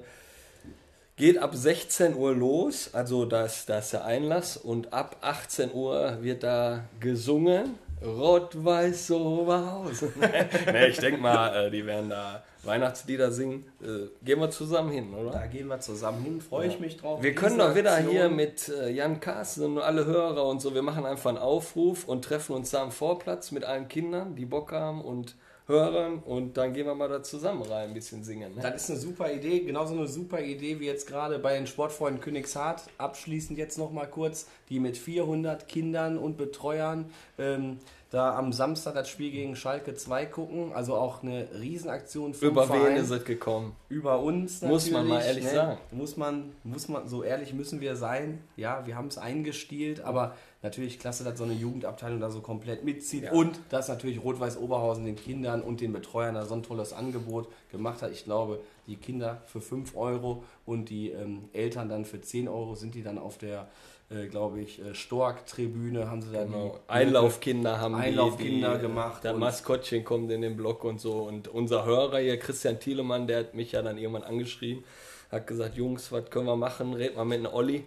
geht 1.16 1.38
ab 1.38 1.56
16 1.56 2.16
Uhr 2.16 2.36
los. 2.36 2.94
Also 2.94 3.26
da 3.26 3.46
ist, 3.46 3.70
da 3.70 3.80
ist 3.80 3.94
der 3.94 4.06
Einlass. 4.06 4.58
Und 4.58 4.94
ab 4.94 5.18
18 5.22 5.74
Uhr 5.74 6.18
wird 6.22 6.44
da 6.44 6.86
gesungen. 7.00 7.78
Rot-Weiß 8.06 9.12
Oberhausen. 9.12 10.14
nee, 10.72 10.88
ich 10.88 10.98
denke 11.00 11.20
mal, 11.20 11.68
äh, 11.68 11.72
die 11.72 11.86
werden 11.86 12.10
da 12.10 12.44
Weihnachtslieder 12.64 13.32
singen. 13.32 13.66
Äh, 13.82 14.08
gehen 14.24 14.40
wir 14.40 14.50
zusammen 14.50 14.92
hin, 14.92 15.14
oder? 15.14 15.32
Da 15.32 15.48
gehen 15.48 15.68
wir 15.68 15.80
zusammen 15.80 16.24
hin, 16.24 16.42
freue 16.42 16.68
ich 16.68 16.80
mich 16.80 16.98
drauf. 16.98 17.22
Wir 17.22 17.36
können 17.36 17.58
doch 17.58 17.76
wieder 17.76 17.98
Riesenaktion. 17.98 18.12
hier 18.12 18.30
mit 18.30 18.70
äh, 18.70 18.90
Jan 18.90 19.20
Carsten 19.20 19.64
und 19.64 19.80
alle 19.80 20.06
Hörer 20.06 20.46
und 20.46 20.62
so, 20.62 20.74
wir 20.74 20.82
machen 20.82 21.06
einfach 21.06 21.30
einen 21.30 21.40
Aufruf 21.40 22.06
und 22.06 22.26
treffen 22.26 22.56
uns 22.56 22.72
da 22.72 22.82
am 22.82 22.92
Vorplatz 22.92 23.52
mit 23.52 23.64
allen 23.64 23.88
Kindern, 23.88 24.36
die 24.36 24.46
Bock 24.46 24.72
haben 24.72 25.02
und 25.02 25.36
Hörern 25.68 26.20
und 26.20 26.58
dann 26.58 26.74
gehen 26.74 26.86
wir 26.86 26.94
mal 26.94 27.10
da 27.10 27.24
zusammen 27.24 27.64
rein, 27.64 27.90
ein 27.90 27.94
bisschen 27.94 28.24
singen. 28.24 28.54
Ne? 28.56 28.62
Das 28.62 28.84
ist 28.84 28.90
eine 28.92 29.00
super 29.00 29.32
Idee, 29.32 29.62
genauso 29.62 29.96
eine 29.96 30.08
super 30.08 30.40
Idee 30.40 30.80
wie 30.80 30.86
jetzt 30.86 31.08
gerade 31.08 31.40
bei 31.40 31.56
den 31.56 31.66
Sportfreunden 31.66 32.22
Königshardt. 32.22 32.84
Abschließend 33.00 33.58
jetzt 33.58 33.78
nochmal 33.78 34.08
kurz, 34.08 34.48
die 34.70 34.80
mit 34.80 34.96
400 34.98 35.68
Kindern 35.68 36.20
und 36.20 36.38
Betreuern 36.38 37.06
ähm, 37.40 37.80
da 38.12 38.38
am 38.38 38.54
Samstag 38.54 38.94
das 38.94 39.10
Spiel 39.10 39.32
gegen 39.32 39.56
Schalke 39.56 39.94
2 39.94 40.28
gucken. 40.28 40.72
Also 40.74 40.96
auch 40.96 41.22
eine 41.22 41.48
Riesenaktion 41.60 42.34
vom 42.34 42.48
Über 42.48 42.70
wen 42.70 42.82
Verein. 42.82 42.96
ist 42.96 43.10
es 43.10 43.26
gekommen? 43.26 43.76
Über 43.90 44.20
uns 44.20 44.62
natürlich. 44.62 44.84
Muss 44.84 44.92
man 44.92 45.08
mal 45.08 45.22
ehrlich 45.22 45.44
ne? 45.44 45.50
sagen. 45.50 45.78
Muss 45.92 46.16
man, 46.16 46.54
muss 46.64 46.88
man, 46.88 47.08
so 47.08 47.24
ehrlich 47.24 47.54
müssen 47.54 47.82
wir 47.82 47.96
sein. 47.96 48.42
Ja, 48.56 48.86
wir 48.86 48.96
haben 48.96 49.08
es 49.08 49.18
eingestielt, 49.18 50.02
aber 50.02 50.36
natürlich 50.66 51.00
klasse, 51.00 51.24
dass 51.24 51.38
so 51.38 51.44
eine 51.46 51.54
Jugendabteilung 51.54 52.20
da 52.20 52.30
so 52.30 52.42
komplett 52.42 52.84
mitzieht. 52.84 53.24
Ja. 53.26 53.32
Und 53.32 53.60
dass 53.70 53.88
natürlich 53.88 54.22
Rot-Weiß 54.24 54.58
Oberhausen 54.58 55.06
den 55.06 55.16
Kindern 55.16 55.62
und 55.62 55.80
den 55.80 55.94
Betreuern 55.94 56.36
da 56.36 56.46
so 56.46 56.56
ein 56.56 56.64
tolles 56.64 56.92
Angebot 56.92 57.48
gemacht 57.72 58.02
hat. 58.02 58.12
Ich 58.12 58.26
glaube, 58.26 58.60
die 58.88 58.96
Kinder 58.98 59.42
für 59.46 59.62
5 59.62 59.96
Euro 59.96 60.44
und 60.66 60.90
die 60.90 61.12
ähm, 61.12 61.50
Eltern 61.54 61.88
dann 61.90 62.04
für 62.06 62.20
10 62.22 62.48
Euro 62.48 62.76
sind 62.76 62.96
die 62.96 63.04
dann 63.04 63.18
auf 63.18 63.38
der, 63.38 63.68
äh, 64.10 64.28
glaube 64.28 64.60
ich, 64.60 64.80
äh, 64.84 64.94
Stork-Tribüne, 64.96 66.10
haben 66.10 66.22
sie 66.22 66.32
da 66.32 66.44
Genau. 66.44 66.80
die 66.86 66.90
Einlaufkinder 66.92 67.80
haben 67.80 67.96
die- 67.96 68.02
Einlaufkinder 68.04 68.76
die, 68.76 68.82
gemacht 68.82 69.24
Der 69.24 69.34
Maskottchen 69.34 70.04
kommt 70.04 70.32
in 70.32 70.42
den 70.42 70.58
Block 70.58 70.84
und 70.84 71.00
so. 71.00 71.14
Und 71.24 71.48
unser 71.48 71.86
Hörer 71.86 72.20
hier, 72.20 72.38
Christian 72.38 72.80
Thielemann, 72.80 73.28
der 73.28 73.40
hat 73.40 73.54
mich 73.56 73.72
ja 73.72 73.82
dann 73.82 73.98
irgendwann 73.98 74.24
angeschrieben, 74.24 74.84
hat 75.32 75.48
gesagt, 75.48 75.76
Jungs, 75.76 76.12
was 76.12 76.30
können 76.30 76.46
wir 76.48 76.56
machen? 76.56 76.94
Red 76.94 77.16
mal 77.16 77.26
mit 77.26 77.40
einem 77.40 77.54
Olli. 77.54 77.84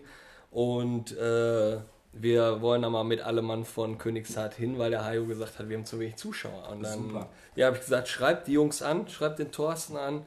Und 0.50 1.16
äh, 1.16 1.78
wir 2.20 2.61
wollen 2.61 2.83
da 2.83 2.90
mal 2.90 3.04
mit 3.04 3.20
allem 3.20 3.46
Mann 3.46 3.64
von 3.64 3.98
Königshardt 3.98 4.54
hin, 4.54 4.78
weil 4.78 4.90
der 4.90 5.04
Hajo 5.04 5.26
gesagt 5.26 5.59
hat, 5.59 5.68
wir 5.68 5.76
haben 5.76 5.85
zu 5.85 5.98
wenig 6.00 6.16
Zuschauer. 6.16 6.68
Und 6.70 6.83
dann 6.83 6.94
Super. 7.09 7.28
ja, 7.57 7.66
habe 7.66 7.76
ich 7.76 7.83
gesagt, 7.83 8.09
schreibt 8.09 8.46
die 8.48 8.52
Jungs 8.52 8.83
an, 8.83 9.09
schreibt 9.09 9.38
den 9.38 9.50
Thorsten 9.52 9.96
an. 9.96 10.26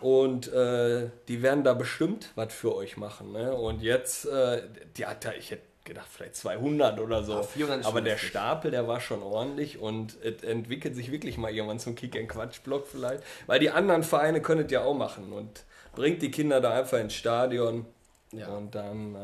Und 0.00 0.52
äh, 0.52 1.08
die 1.28 1.42
werden 1.42 1.64
da 1.64 1.72
bestimmt 1.72 2.32
was 2.34 2.52
für 2.52 2.74
euch 2.74 2.96
machen. 2.98 3.32
Ne? 3.32 3.54
Und 3.54 3.80
jetzt, 3.82 4.26
äh, 4.26 4.62
die 4.96 5.06
hat 5.06 5.24
da, 5.24 5.32
ich 5.32 5.50
hätte 5.50 5.62
gedacht, 5.84 6.08
vielleicht 6.10 6.36
200 6.36 7.00
oder 7.00 7.22
so. 7.22 7.36
Ah, 7.36 7.42
400 7.42 7.80
ist 7.80 7.86
Aber 7.86 8.02
der. 8.02 8.18
Stapel, 8.18 8.70
der 8.70 8.86
war 8.88 9.00
schon 9.00 9.22
ordentlich 9.22 9.78
und 9.78 10.16
es 10.22 10.42
entwickelt 10.42 10.94
sich 10.96 11.10
wirklich 11.12 11.38
mal 11.38 11.50
irgendwann 11.52 11.78
zum 11.78 11.94
Kick-and-Quatsch-Block 11.94 12.86
vielleicht. 12.86 13.22
Weil 13.46 13.60
die 13.60 13.70
anderen 13.70 14.02
Vereine 14.02 14.40
es 14.42 14.70
ja 14.70 14.82
auch 14.84 14.94
machen 14.94 15.32
und 15.32 15.64
bringt 15.94 16.20
die 16.22 16.30
Kinder 16.30 16.60
da 16.60 16.72
einfach 16.74 16.98
ins 16.98 17.14
Stadion 17.14 17.86
Ja. 18.32 18.48
und 18.48 18.74
dann 18.74 19.14
äh, 19.14 19.18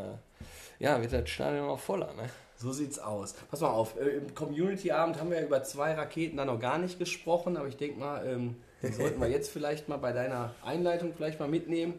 ja, 0.83 1.01
wird 1.01 1.13
das 1.13 1.31
Stadion 1.31 1.69
auch 1.69 1.79
voller. 1.79 2.13
Ne? 2.15 2.29
So 2.57 2.73
sieht's 2.73 2.99
aus. 2.99 3.35
Pass 3.51 3.61
mal 3.61 3.71
auf, 3.71 3.99
äh, 3.99 4.17
im 4.17 4.35
Community-Abend 4.35 5.19
haben 5.19 5.31
wir 5.31 5.39
ja 5.39 5.47
über 5.47 5.63
zwei 5.63 5.95
Raketen 5.95 6.37
da 6.37 6.45
noch 6.45 6.59
gar 6.59 6.79
nicht 6.79 6.99
gesprochen, 6.99 7.57
aber 7.57 7.69
ich 7.69 7.77
denke 7.77 8.01
mal, 8.01 8.27
ähm, 8.27 8.57
die 8.83 8.93
sollten 8.93 9.21
wir 9.21 9.29
jetzt 9.29 9.51
vielleicht 9.51 9.89
mal 9.89 9.99
bei 9.99 10.13
deiner 10.13 10.55
Einleitung 10.65 11.15
vielleicht 11.17 11.39
mal 11.39 11.49
mitnehmen. 11.49 11.95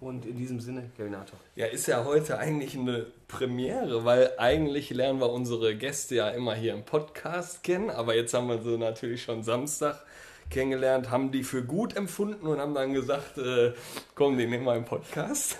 Und 0.00 0.26
in 0.26 0.36
diesem 0.36 0.60
Sinne, 0.60 0.90
Kevinator. 0.96 1.40
Ja, 1.56 1.66
ist 1.66 1.88
ja 1.88 2.04
heute 2.04 2.38
eigentlich 2.38 2.78
eine 2.78 3.06
Premiere, 3.26 4.04
weil 4.04 4.30
eigentlich 4.36 4.90
lernen 4.90 5.18
wir 5.20 5.32
unsere 5.32 5.74
Gäste 5.74 6.14
ja 6.14 6.28
immer 6.28 6.54
hier 6.54 6.74
im 6.74 6.84
Podcast 6.84 7.64
kennen, 7.64 7.90
aber 7.90 8.14
jetzt 8.14 8.32
haben 8.32 8.48
wir 8.48 8.62
sie 8.62 8.78
natürlich 8.78 9.24
schon 9.24 9.42
Samstag 9.42 10.04
kennengelernt, 10.50 11.10
haben 11.10 11.30
die 11.30 11.42
für 11.42 11.62
gut 11.62 11.96
empfunden 11.96 12.46
und 12.46 12.58
haben 12.58 12.74
dann 12.74 12.92
gesagt, 12.92 13.38
äh, 13.38 13.72
komm, 14.14 14.38
die 14.38 14.46
nehmen 14.46 14.64
wir 14.64 14.74
im 14.74 14.84
Podcast. 14.84 15.58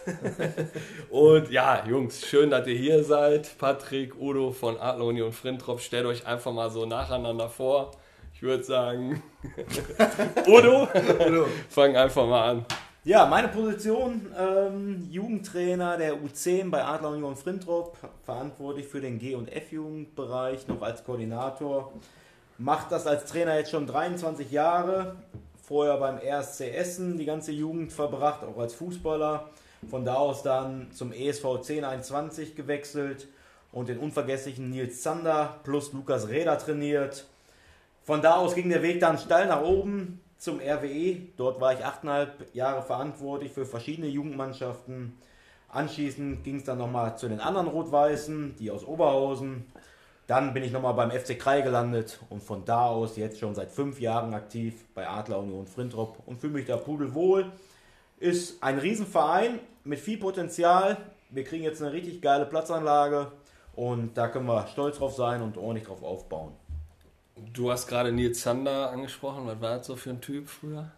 und 1.11 1.51
ja, 1.51 1.85
Jungs, 1.87 2.27
schön, 2.27 2.51
dass 2.51 2.66
ihr 2.66 2.77
hier 2.77 3.05
seid. 3.05 3.57
Patrick, 3.59 4.18
Udo 4.20 4.53
von 4.53 4.79
Adler 4.79 5.05
Union 5.05 5.33
Frintrop, 5.33 5.81
stellt 5.81 6.07
euch 6.07 6.27
einfach 6.27 6.53
mal 6.53 6.70
so 6.70 6.87
nacheinander 6.87 7.48
vor. 7.48 7.92
Ich 8.35 8.42
würde 8.42 8.62
sagen, 8.62 9.22
Udo, 10.46 10.88
fang 11.68 11.96
einfach 11.96 12.27
mal 12.27 12.51
an. 12.51 12.66
Ja, 13.05 13.27
meine 13.27 13.48
Position, 13.48 14.27
ähm, 14.38 15.09
Jugendtrainer 15.11 15.96
der 15.96 16.14
U10 16.14 16.70
bei 16.70 16.85
Adler 16.85 17.11
Union 17.11 17.37
Frintrop, 17.37 17.96
verantwortlich 18.24 18.87
für 18.87 19.01
den 19.01 19.18
G- 19.18 19.35
und 19.35 19.51
F-Jugendbereich, 19.51 20.68
noch 20.68 20.83
als 20.83 21.05
Koordinator. 21.05 21.92
Macht 22.60 22.90
das 22.90 23.06
als 23.06 23.26
Trainer 23.26 23.56
jetzt 23.56 23.70
schon 23.70 23.86
23 23.86 24.50
Jahre, 24.50 25.14
vorher 25.62 25.96
beim 25.98 26.18
RSC 26.18 26.72
Essen 26.72 27.16
die 27.16 27.24
ganze 27.24 27.52
Jugend 27.52 27.92
verbracht, 27.92 28.42
auch 28.42 28.58
als 28.58 28.74
Fußballer. 28.74 29.48
Von 29.88 30.04
da 30.04 30.14
aus 30.14 30.42
dann 30.42 30.90
zum 30.90 31.12
ESV 31.12 31.44
1021 31.44 32.56
gewechselt 32.56 33.28
und 33.70 33.88
den 33.88 33.98
unvergesslichen 33.98 34.70
Nils 34.70 35.02
Zander 35.02 35.60
plus 35.62 35.92
Lukas 35.92 36.28
Räder 36.30 36.58
trainiert. 36.58 37.26
Von 38.02 38.22
da 38.22 38.34
aus 38.34 38.56
ging 38.56 38.68
der 38.70 38.82
Weg 38.82 38.98
dann 38.98 39.18
steil 39.18 39.46
nach 39.46 39.62
oben 39.62 40.20
zum 40.36 40.58
RWE. 40.58 41.16
Dort 41.36 41.60
war 41.60 41.74
ich 41.74 41.84
achteinhalb 41.84 42.52
Jahre 42.56 42.82
verantwortlich 42.82 43.52
für 43.52 43.66
verschiedene 43.66 44.08
Jugendmannschaften. 44.08 45.16
Anschließend 45.68 46.42
ging 46.42 46.56
es 46.56 46.64
dann 46.64 46.78
nochmal 46.78 47.16
zu 47.16 47.28
den 47.28 47.38
anderen 47.38 47.68
Rot-Weißen, 47.68 48.56
die 48.58 48.72
aus 48.72 48.84
Oberhausen. 48.84 49.64
Dann 50.28 50.52
bin 50.52 50.62
ich 50.62 50.72
nochmal 50.72 50.92
beim 50.92 51.10
FC 51.10 51.38
Krei 51.38 51.62
gelandet 51.62 52.20
und 52.28 52.42
von 52.42 52.66
da 52.66 52.86
aus 52.86 53.16
jetzt 53.16 53.40
schon 53.40 53.54
seit 53.54 53.70
fünf 53.70 53.98
Jahren 53.98 54.34
aktiv 54.34 54.84
bei 54.94 55.08
Adler 55.08 55.38
Union 55.38 55.66
Frintrop 55.66 56.18
und 56.26 56.38
fühle 56.38 56.52
mich 56.52 56.66
da 56.66 56.76
pudelwohl. 56.76 57.50
Ist 58.20 58.62
ein 58.62 58.78
Riesenverein 58.78 59.58
mit 59.84 59.98
viel 59.98 60.18
Potenzial. 60.18 60.98
Wir 61.30 61.44
kriegen 61.44 61.64
jetzt 61.64 61.80
eine 61.80 61.94
richtig 61.94 62.20
geile 62.20 62.44
Platzanlage 62.44 63.32
und 63.74 64.18
da 64.18 64.28
können 64.28 64.44
wir 64.44 64.66
stolz 64.66 64.98
drauf 64.98 65.16
sein 65.16 65.40
und 65.40 65.56
ordentlich 65.56 65.86
drauf 65.86 66.02
aufbauen. 66.02 66.52
Du 67.54 67.70
hast 67.70 67.86
gerade 67.86 68.12
Nils 68.12 68.42
Zander 68.42 68.90
angesprochen. 68.90 69.46
Was 69.46 69.60
war 69.62 69.78
das 69.78 69.86
so 69.86 69.96
für 69.96 70.10
ein 70.10 70.20
Typ 70.20 70.50
früher? 70.50 70.90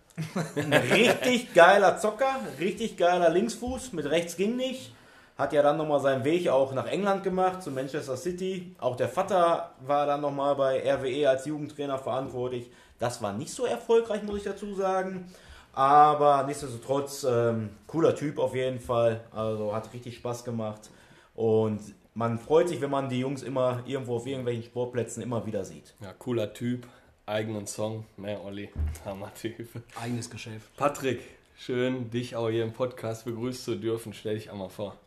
Ein 0.57 0.73
richtig 0.73 1.55
geiler 1.55 1.99
Zocker, 1.99 2.41
richtig 2.59 2.97
geiler 2.97 3.31
Linksfuß, 3.31 3.93
mit 3.93 4.07
rechts 4.07 4.37
ging 4.37 4.57
nicht. 4.57 4.93
Hat 5.41 5.55
ja 5.55 5.63
dann 5.63 5.79
nochmal 5.79 6.01
seinen 6.01 6.23
Weg 6.23 6.51
auch 6.51 6.75
nach 6.75 6.87
England 6.87 7.23
gemacht, 7.25 7.63
zu 7.63 7.71
Manchester 7.71 8.19
City. 8.19 8.77
Auch 8.79 8.95
der 8.95 9.09
Vater 9.09 9.73
war 9.81 10.05
dann 10.05 10.21
nochmal 10.21 10.55
bei 10.55 10.83
RWE 10.83 11.31
als 11.31 11.47
Jugendtrainer 11.47 11.97
verantwortlich. 11.97 12.71
Das 12.99 13.23
war 13.23 13.33
nicht 13.33 13.51
so 13.51 13.65
erfolgreich, 13.65 14.23
muss 14.23 14.37
ich 14.37 14.45
dazu 14.45 14.75
sagen. 14.75 15.33
Aber 15.73 16.43
nichtsdestotrotz, 16.43 17.25
ähm, 17.25 17.71
cooler 17.87 18.15
Typ 18.15 18.39
auf 18.39 18.55
jeden 18.55 18.81
Fall. 18.81 19.23
Also 19.33 19.75
hat 19.75 19.91
richtig 19.95 20.17
Spaß 20.17 20.45
gemacht. 20.45 20.91
Und 21.35 21.81
man 22.13 22.39
freut 22.39 22.69
sich, 22.69 22.83
wenn 22.83 22.91
man 22.91 23.09
die 23.09 23.21
Jungs 23.21 23.43
immer 23.43 23.83
irgendwo 23.87 24.17
auf 24.17 24.27
irgendwelchen 24.27 24.65
Sportplätzen 24.65 25.23
immer 25.23 25.47
wieder 25.47 25.65
sieht. 25.65 25.95
Ja, 26.03 26.13
cooler 26.13 26.53
Typ, 26.53 26.87
eigenen 27.25 27.67
Song, 27.67 28.05
ne, 28.19 28.39
Olli, 28.45 28.69
Hammer-Typ. 29.07 29.71
Eigenes 29.99 30.29
Geschäft. 30.29 30.77
Patrick, 30.77 31.23
schön, 31.57 32.11
dich 32.11 32.37
auch 32.37 32.51
hier 32.51 32.65
im 32.65 32.75
Podcast 32.75 33.25
begrüßen 33.25 33.65
zu 33.65 33.77
dürfen. 33.77 34.13
Stell 34.13 34.35
dich 34.35 34.51
einmal 34.51 34.69
vor. 34.69 34.99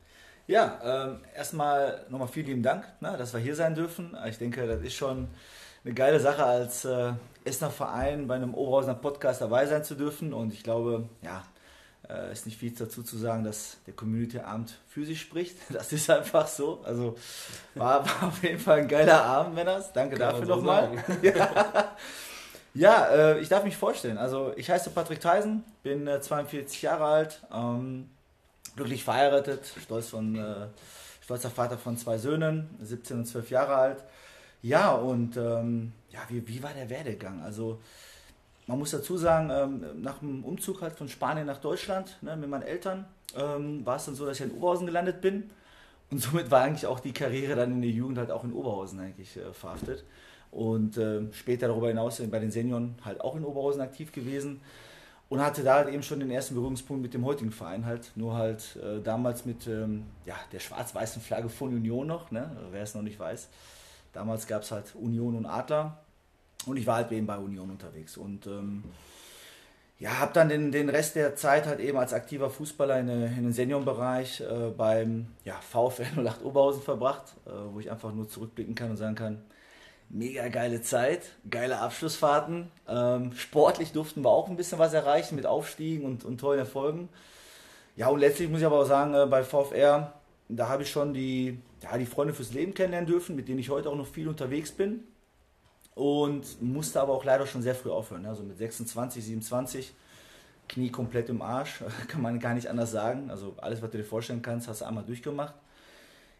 Ja, 0.47 0.79
ähm, 0.83 1.19
erstmal 1.35 2.05
nochmal 2.09 2.27
vielen 2.27 2.47
lieben 2.47 2.63
Dank, 2.63 2.85
ne, 2.99 3.15
dass 3.17 3.33
wir 3.33 3.39
hier 3.39 3.55
sein 3.55 3.75
dürfen. 3.75 4.17
Ich 4.27 4.37
denke, 4.37 4.67
das 4.67 4.81
ist 4.81 4.93
schon 4.93 5.29
eine 5.85 5.93
geile 5.93 6.19
Sache, 6.19 6.43
als 6.43 6.85
äh, 6.85 7.13
Essener 7.45 7.71
Verein 7.71 8.27
bei 8.27 8.35
einem 8.35 8.53
Oberhausener 8.53 8.95
Podcast 8.95 9.41
dabei 9.41 9.65
sein 9.65 9.83
zu 9.83 9.95
dürfen. 9.95 10.33
Und 10.33 10.53
ich 10.53 10.63
glaube, 10.63 11.07
ja, 11.21 11.43
äh, 12.09 12.31
ist 12.31 12.45
nicht 12.45 12.57
viel 12.57 12.71
dazu 12.71 13.03
zu 13.03 13.17
sagen, 13.17 13.43
dass 13.43 13.77
der 13.85 13.93
Community-Abend 13.93 14.77
für 14.89 15.05
sich 15.05 15.21
spricht. 15.21 15.57
Das 15.69 15.91
ist 15.91 16.09
einfach 16.09 16.47
so. 16.47 16.81
Also 16.83 17.15
war, 17.75 18.05
war 18.05 18.27
auf 18.29 18.43
jeden 18.43 18.59
Fall 18.59 18.79
ein 18.79 18.87
geiler 18.87 19.23
Abend, 19.23 19.55
Männers. 19.55 19.93
Danke 19.93 20.17
Kann 20.17 20.31
dafür 20.31 20.45
so 20.45 20.55
nochmal. 20.55 20.91
Ja, 21.21 21.95
ja 22.73 23.05
äh, 23.07 23.39
ich 23.39 23.49
darf 23.49 23.63
mich 23.63 23.77
vorstellen. 23.77 24.17
Also 24.17 24.53
ich 24.55 24.69
heiße 24.69 24.89
Patrick 24.89 25.19
Theisen, 25.21 25.63
bin 25.83 26.07
äh, 26.07 26.21
42 26.21 26.81
Jahre 26.81 27.05
alt, 27.05 27.41
ähm, 27.53 28.09
glücklich 28.75 29.03
verheiratet, 29.03 29.71
stolz 29.81 30.09
von, 30.09 30.35
äh, 30.35 30.67
stolzer 31.21 31.49
Vater 31.49 31.77
von 31.77 31.97
zwei 31.97 32.17
Söhnen, 32.17 32.69
17 32.81 33.19
und 33.19 33.25
12 33.25 33.49
Jahre 33.51 33.75
alt. 33.75 34.03
Ja, 34.61 34.93
und 34.93 35.37
ähm, 35.37 35.91
ja, 36.09 36.19
wie, 36.29 36.47
wie 36.47 36.63
war 36.63 36.73
der 36.73 36.89
Werdegang? 36.89 37.41
Also 37.41 37.79
man 38.67 38.79
muss 38.79 38.91
dazu 38.91 39.17
sagen, 39.17 39.49
ähm, 39.51 40.01
nach 40.01 40.19
dem 40.19 40.43
Umzug 40.43 40.81
halt 40.81 40.95
von 40.95 41.09
Spanien 41.09 41.47
nach 41.47 41.59
Deutschland 41.59 42.17
ne, 42.21 42.37
mit 42.37 42.49
meinen 42.49 42.63
Eltern 42.63 43.05
ähm, 43.35 43.85
war 43.85 43.97
es 43.97 44.05
dann 44.05 44.15
so, 44.15 44.25
dass 44.25 44.39
ich 44.39 44.45
in 44.45 44.51
Oberhausen 44.51 44.85
gelandet 44.85 45.21
bin. 45.21 45.49
Und 46.09 46.19
somit 46.19 46.49
war 46.51 46.61
eigentlich 46.61 46.85
auch 46.85 46.99
die 46.99 47.11
Karriere 47.11 47.55
dann 47.55 47.71
in 47.71 47.81
der 47.81 47.91
Jugend 47.91 48.17
halt 48.17 48.31
auch 48.31 48.43
in 48.43 48.53
Oberhausen 48.53 48.99
eigentlich 48.99 49.35
äh, 49.35 49.53
verhaftet. 49.53 50.03
Und 50.51 50.97
ähm, 50.97 51.33
später 51.33 51.67
darüber 51.67 51.87
hinaus 51.87 52.21
bei 52.29 52.39
den 52.39 52.51
Senioren 52.51 52.95
halt 53.03 53.19
auch 53.21 53.35
in 53.35 53.43
Oberhausen 53.43 53.81
aktiv 53.81 54.11
gewesen. 54.11 54.61
Und 55.33 55.41
hatte 55.41 55.63
da 55.63 55.77
halt 55.77 55.89
eben 55.89 56.03
schon 56.03 56.19
den 56.19 56.29
ersten 56.29 56.53
Berührungspunkt 56.53 57.01
mit 57.01 57.15
dem 57.15 57.25
heutigen 57.25 57.51
Verein 57.51 57.87
halt. 57.87 58.11
Nur 58.13 58.35
halt 58.35 58.75
äh, 58.75 59.01
damals 59.01 59.45
mit 59.45 59.65
ähm, 59.65 60.05
ja, 60.27 60.35
der 60.51 60.59
schwarz-weißen 60.59 61.23
Flagge 61.23 61.49
von 61.49 61.69
Union 61.69 62.05
noch, 62.05 62.29
ne? 62.29 62.55
wer 62.69 62.83
es 62.83 62.93
noch 62.93 63.01
nicht 63.01 63.17
weiß. 63.19 63.49
Damals 64.13 64.45
gab 64.45 64.61
es 64.61 64.69
halt 64.69 64.93
Union 64.93 65.35
und 65.35 65.47
Adler. 65.47 65.97
Und 66.67 66.77
ich 66.77 66.85
war 66.85 66.97
halt 66.97 67.11
eben 67.11 67.25
bei 67.25 67.35
Union 67.35 67.71
unterwegs. 67.71 68.15
Und 68.15 68.45
ähm, 68.45 68.83
ja, 69.97 70.19
habe 70.19 70.33
dann 70.33 70.49
den, 70.49 70.71
den 70.71 70.87
Rest 70.89 71.15
der 71.15 71.35
Zeit 71.35 71.65
halt 71.65 71.79
eben 71.79 71.97
als 71.97 72.13
aktiver 72.13 72.51
Fußballer 72.51 72.99
in, 72.99 73.09
äh, 73.09 73.25
in 73.25 73.41
den 73.41 73.53
Seniorenbereich 73.53 74.41
äh, 74.41 74.69
beim 74.69 75.29
ja, 75.45 75.55
VfL 75.55 76.23
08 76.23 76.45
Oberhausen 76.45 76.83
verbracht, 76.83 77.33
äh, 77.47 77.73
wo 77.73 77.79
ich 77.79 77.89
einfach 77.89 78.13
nur 78.13 78.29
zurückblicken 78.29 78.75
kann 78.75 78.91
und 78.91 78.97
sagen 78.97 79.15
kann, 79.15 79.41
mega 80.13 80.47
geile 80.47 80.81
Zeit, 80.81 81.23
geile 81.49 81.79
Abschlussfahrten. 81.79 82.71
Ähm, 82.87 83.33
sportlich 83.33 83.91
durften 83.91 84.23
wir 84.23 84.29
auch 84.29 84.47
ein 84.47 84.55
bisschen 84.55 84.79
was 84.79 84.93
erreichen 84.93 85.35
mit 85.35 85.45
Aufstiegen 85.45 86.05
und, 86.05 86.23
und 86.23 86.37
tollen 86.37 86.59
Erfolgen. 86.59 87.09
Ja, 87.95 88.07
und 88.07 88.19
letztlich 88.19 88.49
muss 88.49 88.59
ich 88.59 88.65
aber 88.65 88.79
auch 88.79 88.85
sagen, 88.85 89.13
äh, 89.15 89.25
bei 89.25 89.43
VfR, 89.43 90.13
da 90.49 90.69
habe 90.69 90.83
ich 90.83 90.91
schon 90.91 91.13
die, 91.13 91.59
ja, 91.81 91.97
die 91.97 92.05
Freunde 92.05 92.33
fürs 92.33 92.53
Leben 92.53 92.73
kennenlernen 92.73 93.09
dürfen, 93.09 93.35
mit 93.35 93.47
denen 93.47 93.59
ich 93.59 93.69
heute 93.69 93.89
auch 93.89 93.95
noch 93.95 94.07
viel 94.07 94.27
unterwegs 94.27 94.71
bin. 94.71 95.03
Und 95.95 96.61
musste 96.61 97.01
aber 97.01 97.13
auch 97.13 97.23
leider 97.23 97.45
schon 97.45 97.61
sehr 97.61 97.75
früh 97.75 97.91
aufhören. 97.91 98.25
Also 98.25 98.43
mit 98.43 98.57
26, 98.57 99.23
27, 99.25 99.93
Knie 100.69 100.89
komplett 100.89 101.29
im 101.29 101.41
Arsch, 101.41 101.83
kann 102.07 102.21
man 102.21 102.39
gar 102.39 102.53
nicht 102.53 102.67
anders 102.67 102.91
sagen. 102.91 103.31
Also 103.31 103.55
alles, 103.57 103.81
was 103.81 103.89
du 103.89 103.97
dir 103.97 104.03
vorstellen 104.03 104.43
kannst, 104.43 104.67
hast 104.67 104.81
du 104.81 104.85
einmal 104.85 105.03
durchgemacht. 105.03 105.55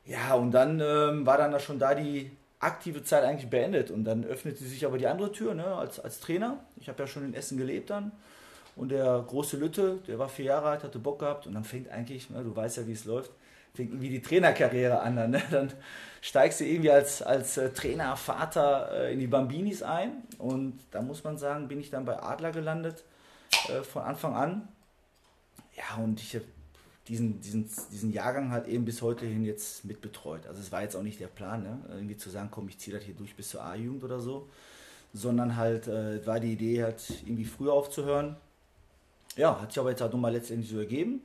Ja, 0.05 0.35
und 0.35 0.51
dann 0.51 0.79
ähm, 0.79 1.25
war 1.25 1.37
dann 1.37 1.51
da 1.51 1.59
schon 1.59 1.79
da 1.79 1.95
die 1.95 2.31
aktive 2.63 3.03
Zeit 3.03 3.23
eigentlich 3.23 3.49
beendet. 3.49 3.91
Und 3.91 4.03
dann 4.05 4.23
öffnete 4.23 4.63
sich 4.63 4.85
aber 4.85 4.97
die 4.97 5.07
andere 5.07 5.31
Tür 5.31 5.53
ne, 5.53 5.65
als, 5.65 5.99
als 5.99 6.19
Trainer. 6.19 6.63
Ich 6.77 6.89
habe 6.89 7.01
ja 7.01 7.07
schon 7.07 7.25
in 7.25 7.33
Essen 7.33 7.57
gelebt 7.57 7.89
dann. 7.89 8.11
Und 8.75 8.89
der 8.89 9.23
große 9.27 9.57
Lütte, 9.57 9.99
der 10.07 10.17
war 10.17 10.29
vier 10.29 10.45
Jahre 10.45 10.69
alt, 10.69 10.83
hatte 10.83 10.99
Bock 10.99 11.19
gehabt. 11.19 11.47
Und 11.47 11.53
dann 11.53 11.63
fängt 11.63 11.89
eigentlich, 11.89 12.29
ne, 12.29 12.43
du 12.43 12.55
weißt 12.55 12.77
ja, 12.77 12.87
wie 12.87 12.93
es 12.93 13.05
läuft, 13.05 13.31
fängt 13.73 13.91
irgendwie 13.91 14.09
die 14.09 14.21
Trainerkarriere 14.21 14.99
an. 15.01 15.15
Dann, 15.15 15.31
ne? 15.31 15.41
dann 15.51 15.71
steigst 16.21 16.59
du 16.59 16.65
irgendwie 16.65 16.91
als, 16.91 17.21
als 17.21 17.57
äh, 17.57 17.71
Trainer, 17.71 18.15
Vater 18.15 18.91
äh, 18.91 19.13
in 19.13 19.19
die 19.19 19.27
Bambinis 19.27 19.83
ein. 19.83 20.23
Und 20.37 20.79
da 20.91 21.01
muss 21.01 21.23
man 21.23 21.37
sagen, 21.37 21.67
bin 21.67 21.79
ich 21.79 21.89
dann 21.89 22.05
bei 22.05 22.21
Adler 22.21 22.51
gelandet 22.51 23.03
äh, 23.69 23.83
von 23.83 24.03
Anfang 24.03 24.35
an. 24.35 24.67
Ja, 25.75 26.03
und 26.03 26.19
ich 26.19 26.35
habe 26.35 26.45
diesen, 27.07 27.41
diesen, 27.41 27.69
diesen 27.91 28.13
Jahrgang 28.13 28.51
halt 28.51 28.67
eben 28.67 28.85
bis 28.85 29.01
heute 29.01 29.25
hin 29.25 29.43
jetzt 29.43 29.83
mitbetreut. 29.83 30.47
Also 30.47 30.61
es 30.61 30.71
war 30.71 30.81
jetzt 30.83 30.95
auch 30.95 31.03
nicht 31.03 31.19
der 31.19 31.27
Plan, 31.27 31.63
ne? 31.63 31.79
irgendwie 31.89 32.17
zu 32.17 32.29
sagen, 32.29 32.49
komm, 32.51 32.69
ich 32.69 32.77
ziehe 32.77 32.95
das 32.95 33.05
hier 33.05 33.15
durch 33.15 33.35
bis 33.35 33.49
zur 33.49 33.63
A-Jugend 33.63 34.03
oder 34.03 34.19
so, 34.19 34.47
sondern 35.13 35.57
halt 35.57 35.87
äh, 35.87 36.25
war 36.25 36.39
die 36.39 36.53
Idee 36.53 36.83
halt 36.83 37.03
irgendwie 37.25 37.45
früher 37.45 37.73
aufzuhören. 37.73 38.37
Ja, 39.35 39.59
hat 39.59 39.71
sich 39.71 39.79
aber 39.79 39.89
jetzt 39.89 40.01
halt 40.01 40.13
nochmal 40.13 40.31
letztendlich 40.31 40.69
so 40.69 40.79
ergeben. 40.79 41.21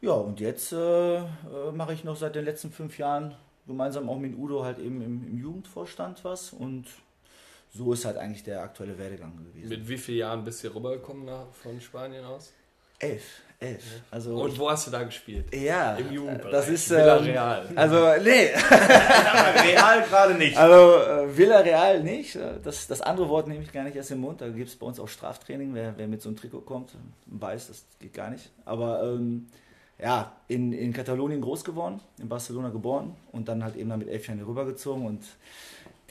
Ja, 0.00 0.12
und 0.12 0.40
jetzt 0.40 0.72
äh, 0.72 1.16
äh, 1.18 1.24
mache 1.74 1.92
ich 1.92 2.02
noch 2.02 2.16
seit 2.16 2.34
den 2.34 2.44
letzten 2.44 2.72
fünf 2.72 2.98
Jahren 2.98 3.34
gemeinsam 3.66 4.08
auch 4.08 4.18
mit 4.18 4.36
Udo 4.36 4.64
halt 4.64 4.78
eben 4.78 5.02
im, 5.02 5.22
im 5.28 5.38
Jugendvorstand 5.38 6.24
was 6.24 6.52
und 6.52 6.86
so 7.74 7.92
ist 7.92 8.04
halt 8.04 8.16
eigentlich 8.16 8.42
der 8.42 8.62
aktuelle 8.62 8.98
Werdegang 8.98 9.36
gewesen. 9.36 9.68
Mit 9.68 9.88
wie 9.88 9.98
vielen 9.98 10.18
Jahren 10.18 10.44
bist 10.44 10.62
du 10.62 10.68
hier 10.68 10.76
rübergekommen 10.76 11.24
nach, 11.24 11.46
von 11.52 11.80
Spanien 11.80 12.24
aus? 12.24 12.52
elf, 13.02 13.42
elf. 13.62 13.82
Also 14.10 14.34
Und 14.42 14.58
wo 14.58 14.70
hast 14.70 14.86
du 14.86 14.90
da 14.90 15.02
gespielt? 15.04 15.54
ja, 15.54 15.94
Im 15.96 16.12
Jugendbereich. 16.12 16.52
das 16.52 16.68
ist 16.68 16.90
Villarreal. 16.90 17.66
Ähm, 17.70 17.78
also 17.78 17.96
nee, 18.22 18.50
Real 19.62 20.02
gerade 20.08 20.34
nicht. 20.34 20.56
Also 20.56 20.96
äh, 21.02 21.36
Villarreal 21.36 22.02
nicht. 22.02 22.36
Äh, 22.36 22.54
Das, 22.62 22.86
das 22.86 23.00
andere 23.00 23.28
Wort 23.28 23.48
nehme 23.48 23.62
ich 23.62 23.72
gar 23.72 23.84
nicht 23.84 23.96
erst 23.96 24.10
im 24.10 24.20
Mund. 24.20 24.40
Da 24.40 24.48
gibt 24.48 24.68
es 24.68 24.76
bei 24.76 24.86
uns 24.86 24.98
auch 25.00 25.08
Straftraining. 25.08 25.74
Wer, 25.74 25.94
wer 25.96 26.08
mit 26.08 26.20
so 26.22 26.28
einem 26.28 26.36
Trikot 26.36 26.60
kommt, 26.62 26.92
weiß, 27.26 27.68
das 27.68 27.84
geht 28.00 28.12
gar 28.14 28.30
nicht. 28.30 28.50
Aber 28.64 29.02
ähm, 29.04 29.46
ja, 29.98 30.32
in, 30.48 30.72
in 30.72 30.92
Katalonien 30.92 31.40
groß 31.40 31.64
geworden, 31.64 32.00
in 32.18 32.28
Barcelona 32.28 32.70
geboren 32.70 33.14
und 33.30 33.48
dann 33.48 33.62
halt 33.62 33.76
eben 33.76 33.88
dann 33.90 34.00
mit 34.00 34.08
elf 34.08 34.26
Jahren 34.26 34.38
hier 34.38 34.48
rübergezogen. 34.48 35.06
Und 35.06 35.22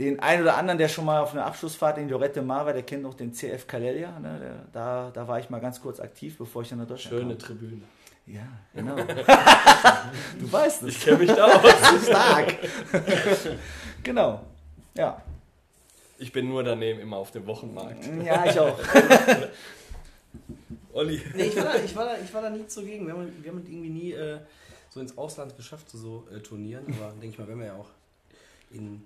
den 0.02 0.20
einen 0.20 0.42
oder 0.42 0.58
anderen, 0.58 0.78
der 0.78 0.88
schon 0.88 1.06
mal 1.06 1.22
auf 1.22 1.34
einer 1.34 1.46
Abschlussfahrt 1.46 1.98
in 2.00 2.10
Lorette 2.10 2.42
Mar 2.42 2.66
war, 2.66 2.74
der 2.74 2.84
kennt 2.84 3.04
noch 3.04 3.14
den 3.14 3.34
CF 3.34 3.68
Calella. 3.68 4.20
Ne? 4.20 4.40
Der, 4.40 4.66
da, 4.74 5.12
da 5.14 5.28
war 5.28 5.40
ich 5.40 5.50
mal 5.50 5.60
ganz 5.60 5.80
kurz 5.80 6.00
aktiv, 6.00 6.38
bevor 6.38 6.64
ich 6.64 6.70
dann 6.70 6.80
nach 6.80 6.88
Deutschland 6.88 7.22
Schöne 7.22 7.36
kam. 7.36 7.48
Tribüne. 7.48 7.82
Ja, 8.26 8.48
genau. 8.74 8.96
du 10.40 10.52
weißt 10.52 10.84
es. 10.84 10.90
Ich 10.90 11.02
kenne 11.02 11.18
mich 11.18 11.32
da 11.32 11.46
aus. 11.46 12.04
Stark. 12.06 12.58
genau. 14.04 14.42
Ja. 14.96 15.22
Ich 16.18 16.32
bin 16.32 16.50
nur 16.50 16.64
daneben 16.64 17.00
immer 17.00 17.18
auf 17.18 17.32
dem 17.32 17.46
Wochenmarkt. 17.46 18.06
Ja, 18.24 18.46
ich 18.46 18.60
auch. 18.60 18.78
Olli. 20.94 21.22
Nee, 21.36 21.44
ich 21.44 21.58
war 21.58 21.64
da, 21.64 21.76
ich 21.76 21.96
war 21.96 22.06
da, 22.06 22.16
ich 22.24 22.34
war 22.34 22.42
da 22.42 22.50
nie 22.50 22.68
zugegen. 22.68 23.06
Wir 23.06 23.14
haben, 23.14 23.32
wir 23.42 23.52
haben 23.52 23.66
irgendwie 23.66 23.90
nie 23.90 24.12
äh, 24.14 24.40
so 24.90 25.00
ins 25.00 25.18
Ausland 25.18 25.56
geschafft, 25.58 25.90
zu 25.90 25.98
so 25.98 26.28
äh, 26.34 26.40
Turnieren. 26.40 26.86
Aber 26.88 27.12
denke 27.14 27.28
ich 27.28 27.40
mal, 27.40 27.48
wenn 27.48 27.60
wir 27.60 27.68
ja 27.68 27.76
auch 27.76 27.90
in 28.72 29.04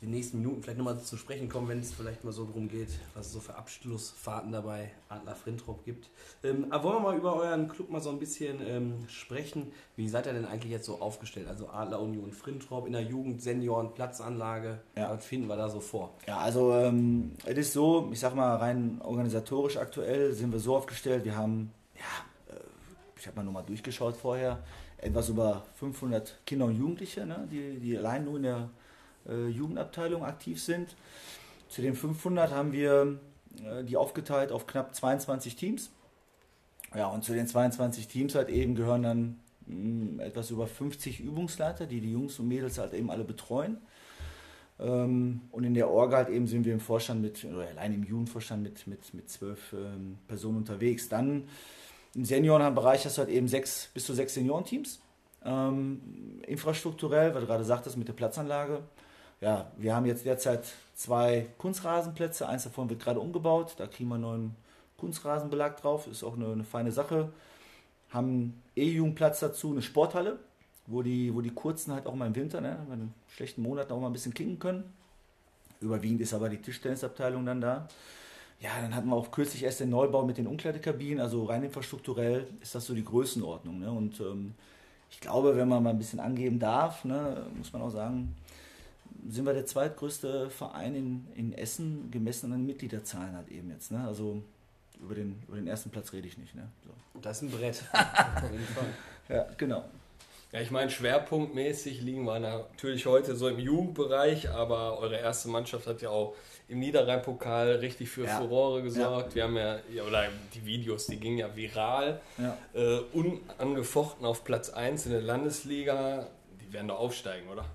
den 0.00 0.10
nächsten 0.10 0.38
Minuten 0.38 0.62
vielleicht 0.62 0.78
nochmal 0.78 1.00
zu 1.00 1.16
sprechen 1.16 1.48
kommen, 1.48 1.68
wenn 1.68 1.80
es 1.80 1.92
vielleicht 1.92 2.24
mal 2.24 2.32
so 2.32 2.44
darum 2.44 2.68
geht, 2.68 2.88
was 3.14 3.26
es 3.26 3.32
so 3.32 3.40
für 3.40 3.54
Abschlussfahrten 3.54 4.52
dabei 4.52 4.90
Adler 5.08 5.34
Frintrop 5.34 5.84
gibt. 5.84 6.10
Ähm, 6.44 6.66
aber 6.70 6.84
wollen 6.84 6.96
wir 6.96 7.00
mal 7.00 7.16
über 7.16 7.36
euren 7.36 7.68
Club 7.68 7.90
mal 7.90 8.00
so 8.00 8.10
ein 8.10 8.18
bisschen 8.18 8.60
ähm, 8.66 9.08
sprechen. 9.08 9.72
Wie 9.96 10.08
seid 10.08 10.26
ihr 10.26 10.32
denn 10.32 10.44
eigentlich 10.44 10.72
jetzt 10.72 10.86
so 10.86 11.00
aufgestellt? 11.00 11.48
Also 11.48 11.68
Adler 11.68 12.00
Union 12.00 12.32
Frintrop 12.32 12.86
in 12.86 12.92
der 12.92 13.02
Jugend, 13.02 13.42
Senioren, 13.42 13.94
Platzanlage. 13.94 14.80
Ja. 14.96 15.10
Was 15.10 15.24
finden 15.24 15.48
wir 15.48 15.56
da 15.56 15.68
so 15.68 15.80
vor? 15.80 16.14
Ja, 16.26 16.38
also 16.38 16.74
ähm, 16.74 17.32
es 17.44 17.56
ist 17.58 17.72
so, 17.72 18.08
ich 18.12 18.20
sag 18.20 18.34
mal 18.34 18.56
rein 18.56 19.00
organisatorisch 19.02 19.76
aktuell 19.76 20.32
sind 20.32 20.52
wir 20.52 20.58
so 20.58 20.76
aufgestellt, 20.76 21.24
wir 21.24 21.36
haben, 21.36 21.72
ja, 21.94 22.54
äh, 22.54 22.60
ich 23.18 23.26
habe 23.26 23.36
mal 23.36 23.44
nochmal 23.44 23.64
durchgeschaut 23.64 24.16
vorher, 24.16 24.62
etwas 24.98 25.28
über 25.28 25.64
500 25.76 26.38
Kinder 26.44 26.66
und 26.66 26.76
Jugendliche, 26.76 27.24
ne, 27.24 27.46
die, 27.50 27.78
die 27.78 27.96
allein 27.96 28.24
nur 28.24 28.36
in 28.36 28.42
der 28.42 28.70
äh, 29.28 29.48
Jugendabteilung 29.48 30.24
aktiv 30.24 30.62
sind. 30.62 30.94
Zu 31.68 31.82
den 31.82 31.94
500 31.94 32.50
haben 32.50 32.72
wir 32.72 33.18
äh, 33.64 33.84
die 33.84 33.96
aufgeteilt 33.96 34.52
auf 34.52 34.66
knapp 34.66 34.94
22 34.94 35.56
Teams. 35.56 35.90
Ja, 36.94 37.08
und 37.08 37.24
zu 37.24 37.32
den 37.34 37.46
22 37.46 38.08
Teams 38.08 38.34
halt 38.34 38.48
eben 38.48 38.74
gehören 38.74 39.02
dann 39.02 39.40
mh, 39.66 40.22
etwas 40.24 40.50
über 40.50 40.66
50 40.66 41.20
Übungsleiter, 41.20 41.86
die 41.86 42.00
die 42.00 42.12
Jungs 42.12 42.38
und 42.38 42.48
Mädels 42.48 42.78
halt 42.78 42.94
eben 42.94 43.10
alle 43.10 43.24
betreuen. 43.24 43.78
Ähm, 44.80 45.42
und 45.50 45.64
in 45.64 45.74
der 45.74 45.90
Orga 45.90 46.18
halt 46.18 46.28
eben 46.28 46.46
sind 46.46 46.64
wir 46.64 46.72
im 46.72 46.80
Vorstand 46.80 47.20
mit, 47.20 47.44
oder 47.44 47.66
allein 47.66 47.94
im 47.94 48.04
Jugendvorstand 48.04 48.62
mit, 48.62 48.86
mit, 48.86 49.12
mit 49.12 49.28
zwölf 49.28 49.72
ähm, 49.72 50.18
Personen 50.28 50.58
unterwegs. 50.58 51.08
Dann 51.08 51.44
im 52.14 52.24
Seniorenbereich 52.24 53.04
hast 53.04 53.18
du 53.18 53.22
halt 53.22 53.30
eben 53.30 53.48
sechs, 53.48 53.90
bis 53.92 54.06
zu 54.06 54.14
sechs 54.14 54.34
Seniorenteams. 54.34 55.00
Ähm, 55.44 56.00
infrastrukturell, 56.46 57.34
weil 57.34 57.42
du 57.42 57.46
gerade 57.46 57.64
sagtest, 57.64 57.96
mit 57.96 58.08
der 58.08 58.12
Platzanlage. 58.12 58.82
Ja, 59.40 59.70
wir 59.76 59.94
haben 59.94 60.06
jetzt 60.06 60.24
derzeit 60.26 60.64
zwei 60.96 61.46
Kunstrasenplätze, 61.58 62.48
eins 62.48 62.64
davon 62.64 62.90
wird 62.90 63.00
gerade 63.00 63.20
umgebaut, 63.20 63.74
da 63.76 63.86
kriegen 63.86 64.08
wir 64.08 64.16
einen 64.16 64.22
neuen 64.22 64.56
Kunstrasenbelag 64.96 65.80
drauf, 65.80 66.08
ist 66.08 66.24
auch 66.24 66.34
eine, 66.34 66.50
eine 66.50 66.64
feine 66.64 66.90
Sache. 66.90 67.30
Haben 68.10 68.60
E-Jugendplatz 68.74 69.40
dazu, 69.40 69.70
eine 69.70 69.82
Sporthalle, 69.82 70.38
wo 70.86 71.02
die, 71.02 71.32
wo 71.32 71.40
die 71.40 71.50
Kurzen 71.50 71.92
halt 71.92 72.06
auch 72.06 72.14
mal 72.14 72.26
im 72.26 72.34
Winter, 72.34 72.60
ne, 72.60 72.78
bei 72.88 72.96
den 72.96 73.14
schlechten 73.28 73.62
Monaten 73.62 73.92
auch 73.92 74.00
mal 74.00 74.08
ein 74.08 74.12
bisschen 74.12 74.34
kicken 74.34 74.58
können. 74.58 74.92
Überwiegend 75.80 76.20
ist 76.20 76.34
aber 76.34 76.48
die 76.48 76.58
Tischtennisabteilung 76.58 77.46
dann 77.46 77.60
da. 77.60 77.86
Ja, 78.60 78.70
dann 78.80 78.92
hatten 78.92 79.08
wir 79.08 79.14
auch 79.14 79.30
kürzlich 79.30 79.62
erst 79.62 79.78
den 79.78 79.90
Neubau 79.90 80.24
mit 80.24 80.36
den 80.36 80.48
Umkleidekabinen, 80.48 81.20
also 81.20 81.44
rein 81.44 81.62
infrastrukturell 81.62 82.48
ist 82.60 82.74
das 82.74 82.86
so 82.86 82.94
die 82.94 83.04
Größenordnung. 83.04 83.78
Ne? 83.78 83.92
Und 83.92 84.18
ähm, 84.18 84.54
ich 85.10 85.20
glaube, 85.20 85.56
wenn 85.56 85.68
man 85.68 85.80
mal 85.84 85.90
ein 85.90 85.98
bisschen 85.98 86.18
angeben 86.18 86.58
darf, 86.58 87.04
ne, 87.04 87.46
muss 87.56 87.72
man 87.72 87.82
auch 87.82 87.90
sagen, 87.90 88.34
sind 89.28 89.46
wir 89.46 89.54
der 89.54 89.66
zweitgrößte 89.66 90.50
Verein 90.50 90.94
in, 90.94 91.28
in 91.34 91.52
Essen, 91.52 92.10
gemessen 92.10 92.52
an 92.52 92.60
den 92.60 92.66
Mitgliederzahlen 92.66 93.36
halt 93.36 93.48
eben 93.48 93.70
jetzt. 93.70 93.90
Ne? 93.90 94.04
Also 94.06 94.42
über 95.00 95.14
den, 95.14 95.42
über 95.46 95.56
den 95.56 95.66
ersten 95.66 95.90
Platz 95.90 96.12
rede 96.12 96.28
ich 96.28 96.38
nicht. 96.38 96.54
Ne? 96.54 96.68
So. 96.84 97.20
Das 97.20 97.38
ist 97.38 97.42
ein 97.42 97.50
Brett. 97.50 97.82
Auf 97.92 98.50
jeden 98.50 98.64
Fall. 98.66 98.86
Ja, 99.28 99.46
genau. 99.56 99.84
Ja, 100.52 100.60
ich 100.60 100.70
meine, 100.70 100.90
schwerpunktmäßig 100.90 102.00
liegen 102.00 102.24
wir 102.24 102.38
natürlich 102.38 103.04
heute 103.04 103.36
so 103.36 103.48
im 103.48 103.58
Jugendbereich, 103.58 104.48
aber 104.48 104.98
eure 104.98 105.18
erste 105.18 105.48
Mannschaft 105.48 105.86
hat 105.86 106.00
ja 106.00 106.08
auch 106.08 106.34
im 106.68 106.78
Niederrhein-Pokal 106.78 107.76
richtig 107.76 108.08
für 108.08 108.24
Ja. 108.24 108.38
Furore 108.38 108.82
gesorgt. 108.82 109.34
Wir 109.34 109.44
haben 109.44 109.56
ja, 109.56 109.78
ja, 109.92 110.04
oder 110.04 110.24
die 110.54 110.64
Videos, 110.64 111.06
die 111.06 111.18
gingen 111.18 111.38
ja 111.38 111.54
viral. 111.54 112.20
Ja. 112.38 112.56
Äh, 112.72 113.00
unangefochten 113.12 114.24
auf 114.24 114.44
Platz 114.44 114.70
1 114.70 115.06
in 115.06 115.12
der 115.12 115.20
Landesliga. 115.20 116.26
Die 116.62 116.72
werden 116.72 116.88
doch 116.88 116.98
aufsteigen, 116.98 117.48
oder? 117.48 117.66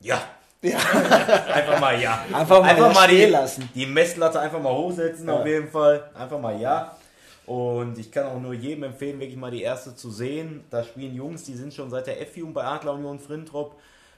Ja. 0.00 0.22
einfach 0.62 1.80
mal 1.80 2.00
ja. 2.00 2.24
Einfach 2.32 2.60
mal 2.60 2.68
einfach 2.68 2.94
mal 2.94 3.08
die, 3.08 3.24
lassen. 3.24 3.68
die 3.74 3.86
Messlatte 3.86 4.40
einfach 4.40 4.60
mal 4.60 4.72
hochsetzen, 4.72 5.26
Ja. 5.26 5.40
auf 5.40 5.46
jeden 5.46 5.68
Fall. 5.68 6.10
Einfach 6.14 6.38
mal 6.38 6.60
ja. 6.60 6.94
Und 7.46 7.98
ich 7.98 8.12
kann 8.12 8.26
auch 8.26 8.38
nur 8.40 8.52
jedem 8.54 8.84
empfehlen, 8.84 9.18
wirklich 9.18 9.38
mal 9.38 9.50
die 9.50 9.62
erste 9.62 9.96
zu 9.96 10.10
sehen. 10.10 10.62
Da 10.70 10.84
spielen 10.84 11.14
Jungs, 11.14 11.44
die 11.44 11.54
sind 11.54 11.72
schon 11.74 11.90
seit 11.90 12.06
der 12.06 12.20
F-Jugend 12.22 12.54
bei 12.54 12.62
Adler 12.64 12.92
Union 12.92 13.18
Frintrop, 13.18 13.74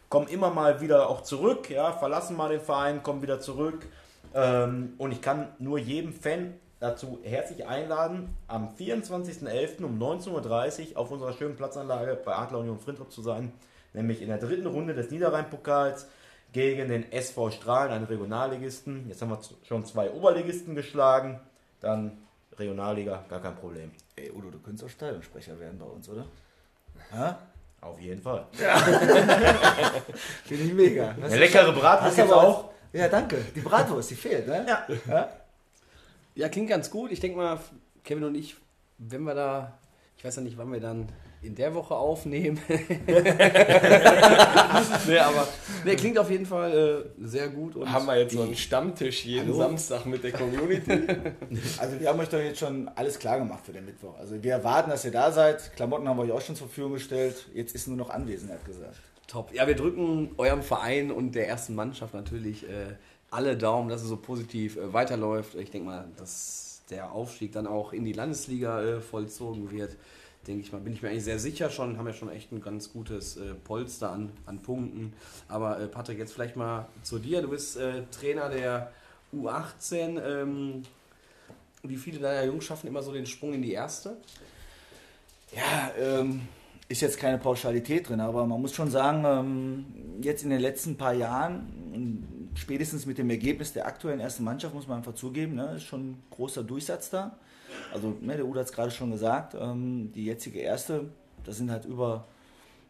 kommen 0.08 0.26
immer 0.28 0.50
mal 0.50 0.80
wieder 0.80 1.08
auch 1.08 1.22
zurück, 1.22 1.70
ja, 1.70 1.92
verlassen 1.92 2.36
mal 2.36 2.50
den 2.50 2.60
Verein, 2.60 3.02
kommen 3.02 3.22
wieder 3.22 3.40
zurück. 3.40 3.86
Ähm, 4.34 4.94
und 4.98 5.12
ich 5.12 5.22
kann 5.22 5.48
nur 5.58 5.78
jedem 5.78 6.12
Fan 6.12 6.54
dazu 6.80 7.20
herzlich 7.22 7.64
einladen, 7.66 8.36
am 8.48 8.68
24.11. 8.78 9.84
um 9.84 9.98
19.30 10.02 10.92
Uhr 10.92 10.98
auf 10.98 11.10
unserer 11.12 11.32
schönen 11.32 11.54
Platzanlage 11.56 12.18
bei 12.24 12.34
Adler 12.34 12.58
Union 12.58 12.80
Frintrop 12.80 13.12
zu 13.12 13.22
sein, 13.22 13.52
nämlich 13.94 14.20
in 14.20 14.28
der 14.28 14.38
dritten 14.38 14.66
Runde 14.66 14.92
des 14.92 15.10
Niederrhein-Pokals 15.10 16.06
gegen 16.52 16.88
den 16.88 17.10
SV 17.10 17.50
Strahlen, 17.50 17.92
einen 17.92 18.04
Regionalligisten. 18.04 19.08
Jetzt 19.08 19.22
haben 19.22 19.30
wir 19.30 19.40
schon 19.66 19.84
zwei 19.84 20.10
Oberligisten 20.10 20.74
geschlagen, 20.74 21.40
dann 21.80 22.18
Regionalliga, 22.58 23.24
gar 23.28 23.40
kein 23.40 23.56
Problem. 23.56 23.90
Ey, 24.16 24.30
Udo, 24.30 24.50
du 24.50 24.58
könntest 24.58 24.84
auch 24.84 24.90
Stadionsprecher 24.90 25.58
werden 25.58 25.78
bei 25.78 25.86
uns, 25.86 26.08
oder? 26.08 26.26
Ja? 27.12 27.38
Auf 27.80 28.00
jeden 28.00 28.22
Fall. 28.22 28.46
Finde 30.44 30.64
ich 30.64 30.72
mega. 30.72 31.10
Eine 31.10 31.36
leckere 31.36 31.72
Bratwurst 31.72 32.20
aber 32.20 32.36
auch. 32.36 32.70
Ja, 32.92 33.08
danke. 33.08 33.38
Die 33.54 33.60
Bratwurst, 33.60 34.10
die 34.10 34.14
fehlt, 34.14 34.46
ne? 34.46 34.66
Ja. 35.08 35.28
Ja, 36.34 36.48
klingt 36.48 36.68
ganz 36.68 36.90
gut. 36.90 37.10
Ich 37.10 37.20
denke 37.20 37.38
mal, 37.38 37.58
Kevin 38.04 38.24
und 38.24 38.34
ich, 38.34 38.56
wenn 38.98 39.22
wir 39.22 39.34
da, 39.34 39.78
ich 40.16 40.24
weiß 40.24 40.36
ja 40.36 40.42
nicht, 40.42 40.56
wann 40.58 40.72
wir 40.72 40.80
dann 40.80 41.08
in 41.42 41.54
der 41.54 41.74
Woche 41.74 41.94
aufnehmen. 41.94 42.58
nee, 42.68 42.78
aber 45.18 45.48
nee, 45.84 45.96
klingt 45.96 46.18
auf 46.18 46.30
jeden 46.30 46.46
Fall 46.46 46.72
äh, 46.72 47.04
sehr 47.26 47.48
gut. 47.48 47.76
Und 47.76 47.92
haben 47.92 48.06
wir 48.06 48.18
jetzt 48.18 48.34
so 48.34 48.42
einen 48.42 48.54
Stammtisch 48.54 49.24
jeden 49.24 49.48
Hallo? 49.48 49.58
Samstag 49.58 50.06
mit 50.06 50.24
der 50.24 50.32
Community? 50.32 50.92
Also 51.78 51.98
wir 51.98 52.08
haben 52.08 52.20
euch 52.20 52.28
doch 52.28 52.38
jetzt 52.38 52.60
schon 52.60 52.88
alles 52.94 53.18
klar 53.18 53.38
gemacht 53.38 53.64
für 53.64 53.72
den 53.72 53.84
Mittwoch. 53.84 54.16
Also 54.18 54.40
wir 54.42 54.52
erwarten, 54.52 54.90
dass 54.90 55.04
ihr 55.04 55.10
da 55.10 55.32
seid. 55.32 55.74
Klamotten 55.74 56.08
haben 56.08 56.16
wir 56.16 56.24
euch 56.24 56.32
auch 56.32 56.40
schon 56.40 56.56
zur 56.56 56.68
Verfügung 56.68 56.94
gestellt. 56.94 57.46
Jetzt 57.54 57.74
ist 57.74 57.88
nur 57.88 57.96
noch 57.96 58.10
Anwesenheit 58.10 58.64
gesagt. 58.64 58.96
Top. 59.26 59.52
Ja, 59.52 59.66
wir 59.66 59.74
drücken 59.74 60.30
eurem 60.36 60.62
Verein 60.62 61.10
und 61.10 61.34
der 61.34 61.48
ersten 61.48 61.74
Mannschaft 61.74 62.14
natürlich 62.14 62.64
äh, 62.64 62.94
alle 63.30 63.56
Daumen, 63.56 63.88
dass 63.88 64.02
es 64.02 64.08
so 64.08 64.16
positiv 64.16 64.76
äh, 64.76 64.92
weiterläuft. 64.92 65.56
Ich 65.56 65.70
denke 65.70 65.88
mal, 65.88 66.08
dass 66.16 66.82
der 66.90 67.12
Aufstieg 67.12 67.52
dann 67.52 67.66
auch 67.66 67.92
in 67.92 68.04
die 68.04 68.12
Landesliga 68.12 68.82
äh, 68.82 69.00
vollzogen 69.00 69.70
wird. 69.70 69.96
Denke 70.46 70.62
ich 70.62 70.72
mal, 70.72 70.80
bin 70.80 70.92
ich 70.92 71.02
mir 71.02 71.10
eigentlich 71.10 71.24
sehr 71.24 71.38
sicher 71.38 71.70
schon. 71.70 71.98
Haben 71.98 72.06
ja 72.06 72.12
schon 72.12 72.30
echt 72.30 72.50
ein 72.50 72.60
ganz 72.60 72.92
gutes 72.92 73.36
äh, 73.36 73.54
Polster 73.54 74.10
an, 74.10 74.32
an 74.46 74.58
Punkten. 74.58 75.12
Aber 75.48 75.78
äh, 75.80 75.86
Patrick, 75.86 76.18
jetzt 76.18 76.32
vielleicht 76.32 76.56
mal 76.56 76.88
zu 77.02 77.18
dir. 77.18 77.42
Du 77.42 77.48
bist 77.48 77.76
äh, 77.76 78.02
Trainer 78.10 78.48
der 78.48 78.92
U18. 79.32 80.20
Ähm, 80.20 80.82
wie 81.84 81.96
viele 81.96 82.18
deiner 82.18 82.44
Jungs 82.44 82.64
schaffen 82.64 82.86
immer 82.86 83.02
so 83.02 83.12
den 83.12 83.26
Sprung 83.26 83.54
in 83.54 83.62
die 83.62 83.72
erste? 83.72 84.16
Ja, 85.54 85.92
ähm, 85.98 86.42
ist 86.88 87.00
jetzt 87.00 87.18
keine 87.18 87.38
Pauschalität 87.38 88.08
drin, 88.08 88.20
aber 88.20 88.46
man 88.46 88.60
muss 88.60 88.74
schon 88.74 88.90
sagen, 88.90 89.24
ähm, 89.24 89.86
jetzt 90.22 90.44
in 90.44 90.50
den 90.50 90.60
letzten 90.60 90.96
paar 90.96 91.12
Jahren, 91.12 92.50
spätestens 92.54 93.06
mit 93.06 93.18
dem 93.18 93.30
Ergebnis 93.30 93.72
der 93.72 93.86
aktuellen 93.86 94.20
ersten 94.20 94.44
Mannschaft, 94.44 94.74
muss 94.74 94.86
man 94.86 94.98
einfach 94.98 95.14
zugeben, 95.14 95.54
ne, 95.54 95.74
ist 95.76 95.84
schon 95.84 96.10
ein 96.10 96.22
großer 96.30 96.62
Durchsatz 96.62 97.10
da. 97.10 97.36
Also, 97.92 98.16
ne, 98.20 98.36
der 98.36 98.46
Udo 98.46 98.60
hat 98.60 98.66
es 98.66 98.72
gerade 98.72 98.90
schon 98.90 99.10
gesagt, 99.10 99.54
ähm, 99.58 100.12
die 100.14 100.24
jetzige 100.24 100.60
erste, 100.60 101.06
das 101.44 101.56
sind 101.56 101.70
halt 101.70 101.84
über, 101.84 102.26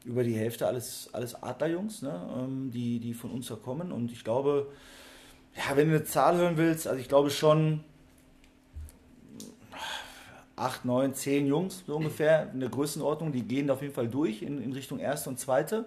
über 0.04 0.24
die 0.24 0.34
Hälfte 0.34 0.66
alles, 0.66 1.08
alles 1.12 1.42
Adlerjungs, 1.42 2.02
ne, 2.02 2.20
ähm, 2.36 2.70
die, 2.70 2.98
die 3.00 3.14
von 3.14 3.30
uns 3.30 3.48
da 3.48 3.56
kommen. 3.56 3.92
Und 3.92 4.12
ich 4.12 4.24
glaube, 4.24 4.68
ja, 5.56 5.76
wenn 5.76 5.88
du 5.88 5.96
eine 5.96 6.04
Zahl 6.04 6.36
hören 6.36 6.56
willst, 6.56 6.86
also 6.86 7.00
ich 7.00 7.08
glaube 7.08 7.30
schon, 7.30 7.84
acht, 10.56 10.84
neun, 10.84 11.14
zehn 11.14 11.46
Jungs 11.46 11.82
so 11.86 11.96
ungefähr 11.96 12.50
in 12.52 12.60
der 12.60 12.68
Größenordnung, 12.68 13.32
die 13.32 13.42
gehen 13.42 13.66
da 13.66 13.74
auf 13.74 13.82
jeden 13.82 13.94
Fall 13.94 14.08
durch 14.08 14.42
in, 14.42 14.62
in 14.62 14.72
Richtung 14.72 14.98
erste 14.98 15.30
und 15.30 15.38
zweite. 15.38 15.86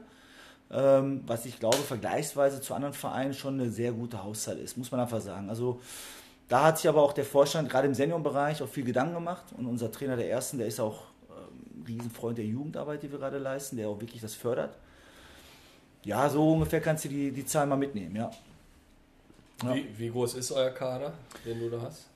Ähm, 0.71 1.23
was 1.27 1.45
ich 1.45 1.60
glaube, 1.60 1.77
vergleichsweise 1.77 2.60
zu 2.60 2.73
anderen 2.73 2.93
Vereinen 2.93 3.34
schon 3.34 3.60
eine 3.60 3.69
sehr 3.69 3.91
gute 3.91 4.23
Hauszahl 4.23 4.58
ist, 4.58 4.77
muss 4.77 4.91
man 4.91 4.99
einfach 4.99 5.21
sagen. 5.21 5.49
Also 5.49 5.79
da 6.47 6.65
hat 6.65 6.77
sich 6.77 6.88
aber 6.88 7.01
auch 7.01 7.13
der 7.13 7.25
Vorstand 7.25 7.69
gerade 7.69 7.88
im 7.88 7.93
Seniorenbereich 7.93 8.62
auch 8.62 8.67
viel 8.67 8.84
Gedanken 8.84 9.15
gemacht 9.15 9.45
und 9.58 9.65
unser 9.65 9.91
Trainer 9.91 10.15
der 10.15 10.29
Ersten, 10.29 10.58
der 10.58 10.67
ist 10.67 10.79
auch 10.79 11.05
ähm, 11.29 11.84
Riesenfreund 11.88 12.38
der 12.38 12.45
Jugendarbeit, 12.45 13.01
die 13.01 13.12
wir 13.12 13.19
gerade 13.19 13.39
leisten, 13.39 13.77
der 13.77 13.89
auch 13.89 13.99
wirklich 13.99 14.21
das 14.21 14.36
fördert. 14.36 14.77
Ja, 16.03 16.29
so 16.29 16.53
ungefähr 16.53 16.81
kannst 16.81 17.05
du 17.05 17.10
die, 17.10 17.31
die 17.31 17.45
Zahl 17.45 17.65
mal 17.65 17.77
mitnehmen, 17.77 18.15
ja. 18.15 18.29
Ja. 19.63 19.73
Wie, 19.73 19.88
wie 19.97 20.10
groß 20.10 20.36
ist 20.36 20.51
euer 20.51 20.69
Kader, 20.69 21.13
den 21.45 21.60
du 21.60 21.69
da 21.69 21.81
hast? 21.81 22.10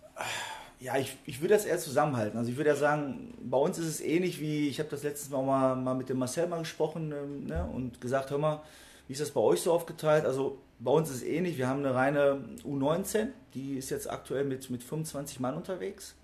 Ja, 0.80 0.98
ich, 0.98 1.18
ich 1.26 1.42
würde 1.42 1.56
das 1.56 1.66
eher 1.66 1.78
zusammenhalten. 1.80 2.38
Also 2.38 2.52
ich 2.52 2.58
würde 2.58 2.70
ja 2.70 2.76
sagen, 2.76 3.34
bei 3.42 3.58
uns 3.58 3.78
ist 3.78 3.88
es 3.88 4.02
ähnlich 4.02 4.40
wie, 4.40 4.70
ich 4.70 4.80
habe 4.80 4.90
das 4.90 5.04
letztes 5.04 5.30
Mal, 5.30 5.44
mal, 5.44 5.76
mal 5.76 5.96
mit 5.96 6.10
dem 6.10 6.20
Marcel 6.20 6.48
mal 6.48 6.60
gesprochen 6.60 7.12
ähm, 7.12 7.48
ne, 7.48 7.68
und 7.74 8.00
gesagt, 8.00 8.30
hör 8.30 8.38
mal, 8.38 8.62
wie 9.08 9.14
ist 9.14 9.22
das 9.22 9.32
bei 9.32 9.42
euch 9.42 9.62
so 9.62 9.74
aufgeteilt? 9.74 10.26
Also 10.26 10.60
bei 10.80 10.92
uns 10.92 11.10
ist 11.10 11.18
es 11.18 11.24
ähnlich, 11.24 11.58
wir 11.58 11.68
haben 11.68 11.80
eine 11.80 11.94
reine 11.94 12.42
U19, 12.64 13.28
die 13.54 13.74
ist 13.74 13.90
jetzt 13.90 14.10
aktuell 14.10 14.46
mit, 14.46 14.70
mit 14.70 14.82
25 14.82 15.40
Mann 15.40 15.56
unterwegs. 15.56 16.16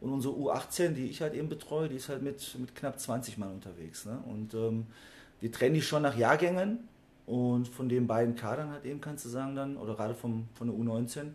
Und 0.00 0.10
unsere 0.10 0.34
U18, 0.34 0.90
die 0.90 1.06
ich 1.06 1.22
halt 1.22 1.34
eben 1.34 1.48
betreue, 1.48 1.88
die 1.88 1.94
ist 1.94 2.08
halt 2.08 2.22
mit, 2.22 2.58
mit 2.58 2.74
knapp 2.74 2.98
20 2.98 3.38
Mann 3.38 3.52
unterwegs. 3.52 4.04
Ne? 4.04 4.18
Und 4.26 4.54
ähm, 4.54 4.86
wir 5.40 5.52
trennen 5.52 5.74
die 5.74 5.82
schon 5.82 6.02
nach 6.02 6.16
Jahrgängen. 6.16 6.88
Und 7.24 7.68
von 7.68 7.88
den 7.88 8.08
beiden 8.08 8.34
Kadern 8.34 8.70
halt 8.70 8.84
eben 8.84 9.00
kannst 9.00 9.24
du 9.24 9.28
sagen 9.28 9.54
dann, 9.54 9.76
oder 9.76 9.94
gerade 9.94 10.14
vom, 10.14 10.48
von 10.54 10.66
der 10.66 10.76
U19, 10.76 11.28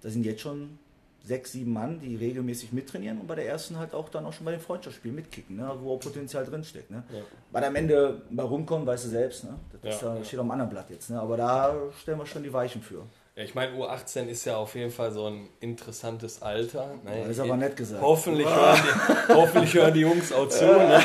da 0.00 0.10
sind 0.10 0.24
jetzt 0.24 0.40
schon 0.40 0.78
sechs, 1.24 1.52
sieben 1.52 1.72
Mann, 1.72 2.00
die 2.00 2.16
regelmäßig 2.16 2.72
mittrainieren 2.72 3.18
und 3.20 3.26
bei 3.26 3.34
der 3.34 3.46
ersten 3.46 3.78
halt 3.78 3.94
auch 3.94 4.08
dann 4.08 4.26
auch 4.26 4.32
schon 4.32 4.44
bei 4.44 4.52
den 4.52 4.60
Freundschaftsspielen 4.60 5.14
mitkicken, 5.14 5.56
ne? 5.56 5.70
wo 5.80 5.94
auch 5.94 6.00
Potenzial 6.00 6.44
drinsteckt. 6.44 6.90
Ne? 6.90 7.02
Ja. 7.12 7.20
Weil 7.50 7.64
am 7.64 7.76
Ende 7.76 8.22
bei 8.30 8.42
rumkommen, 8.42 8.86
weißt 8.86 9.04
du 9.04 9.08
selbst, 9.08 9.44
ne? 9.44 9.58
das 9.82 10.00
Ja, 10.00 10.08
ja, 10.08 10.16
ja. 10.16 10.24
steht 10.24 10.38
auf 10.38 10.44
einem 10.44 10.50
anderen 10.52 10.70
Blatt 10.70 10.90
jetzt. 10.90 11.10
Ne? 11.10 11.20
Aber 11.20 11.36
da 11.36 11.74
stellen 12.00 12.18
wir 12.18 12.26
schon 12.26 12.42
die 12.42 12.52
Weichen 12.52 12.82
für. 12.82 13.02
Ja, 13.36 13.44
ich 13.44 13.54
meine, 13.54 13.76
U18 13.76 14.26
ist 14.26 14.44
ja 14.44 14.56
auf 14.56 14.74
jeden 14.74 14.90
Fall 14.90 15.12
so 15.12 15.26
ein 15.26 15.48
interessantes 15.60 16.42
Alter. 16.42 16.94
Ne? 17.04 17.22
Das 17.22 17.30
ist 17.30 17.40
aber 17.40 17.56
nett 17.56 17.76
gesagt. 17.76 18.02
Hoffentlich 18.02 18.46
hören, 18.46 18.80
die, 18.82 19.34
hoffentlich 19.34 19.74
hören 19.74 19.94
die 19.94 20.00
Jungs 20.00 20.32
auch 20.32 20.48
zu. 20.48 20.64
Ne? 20.64 21.00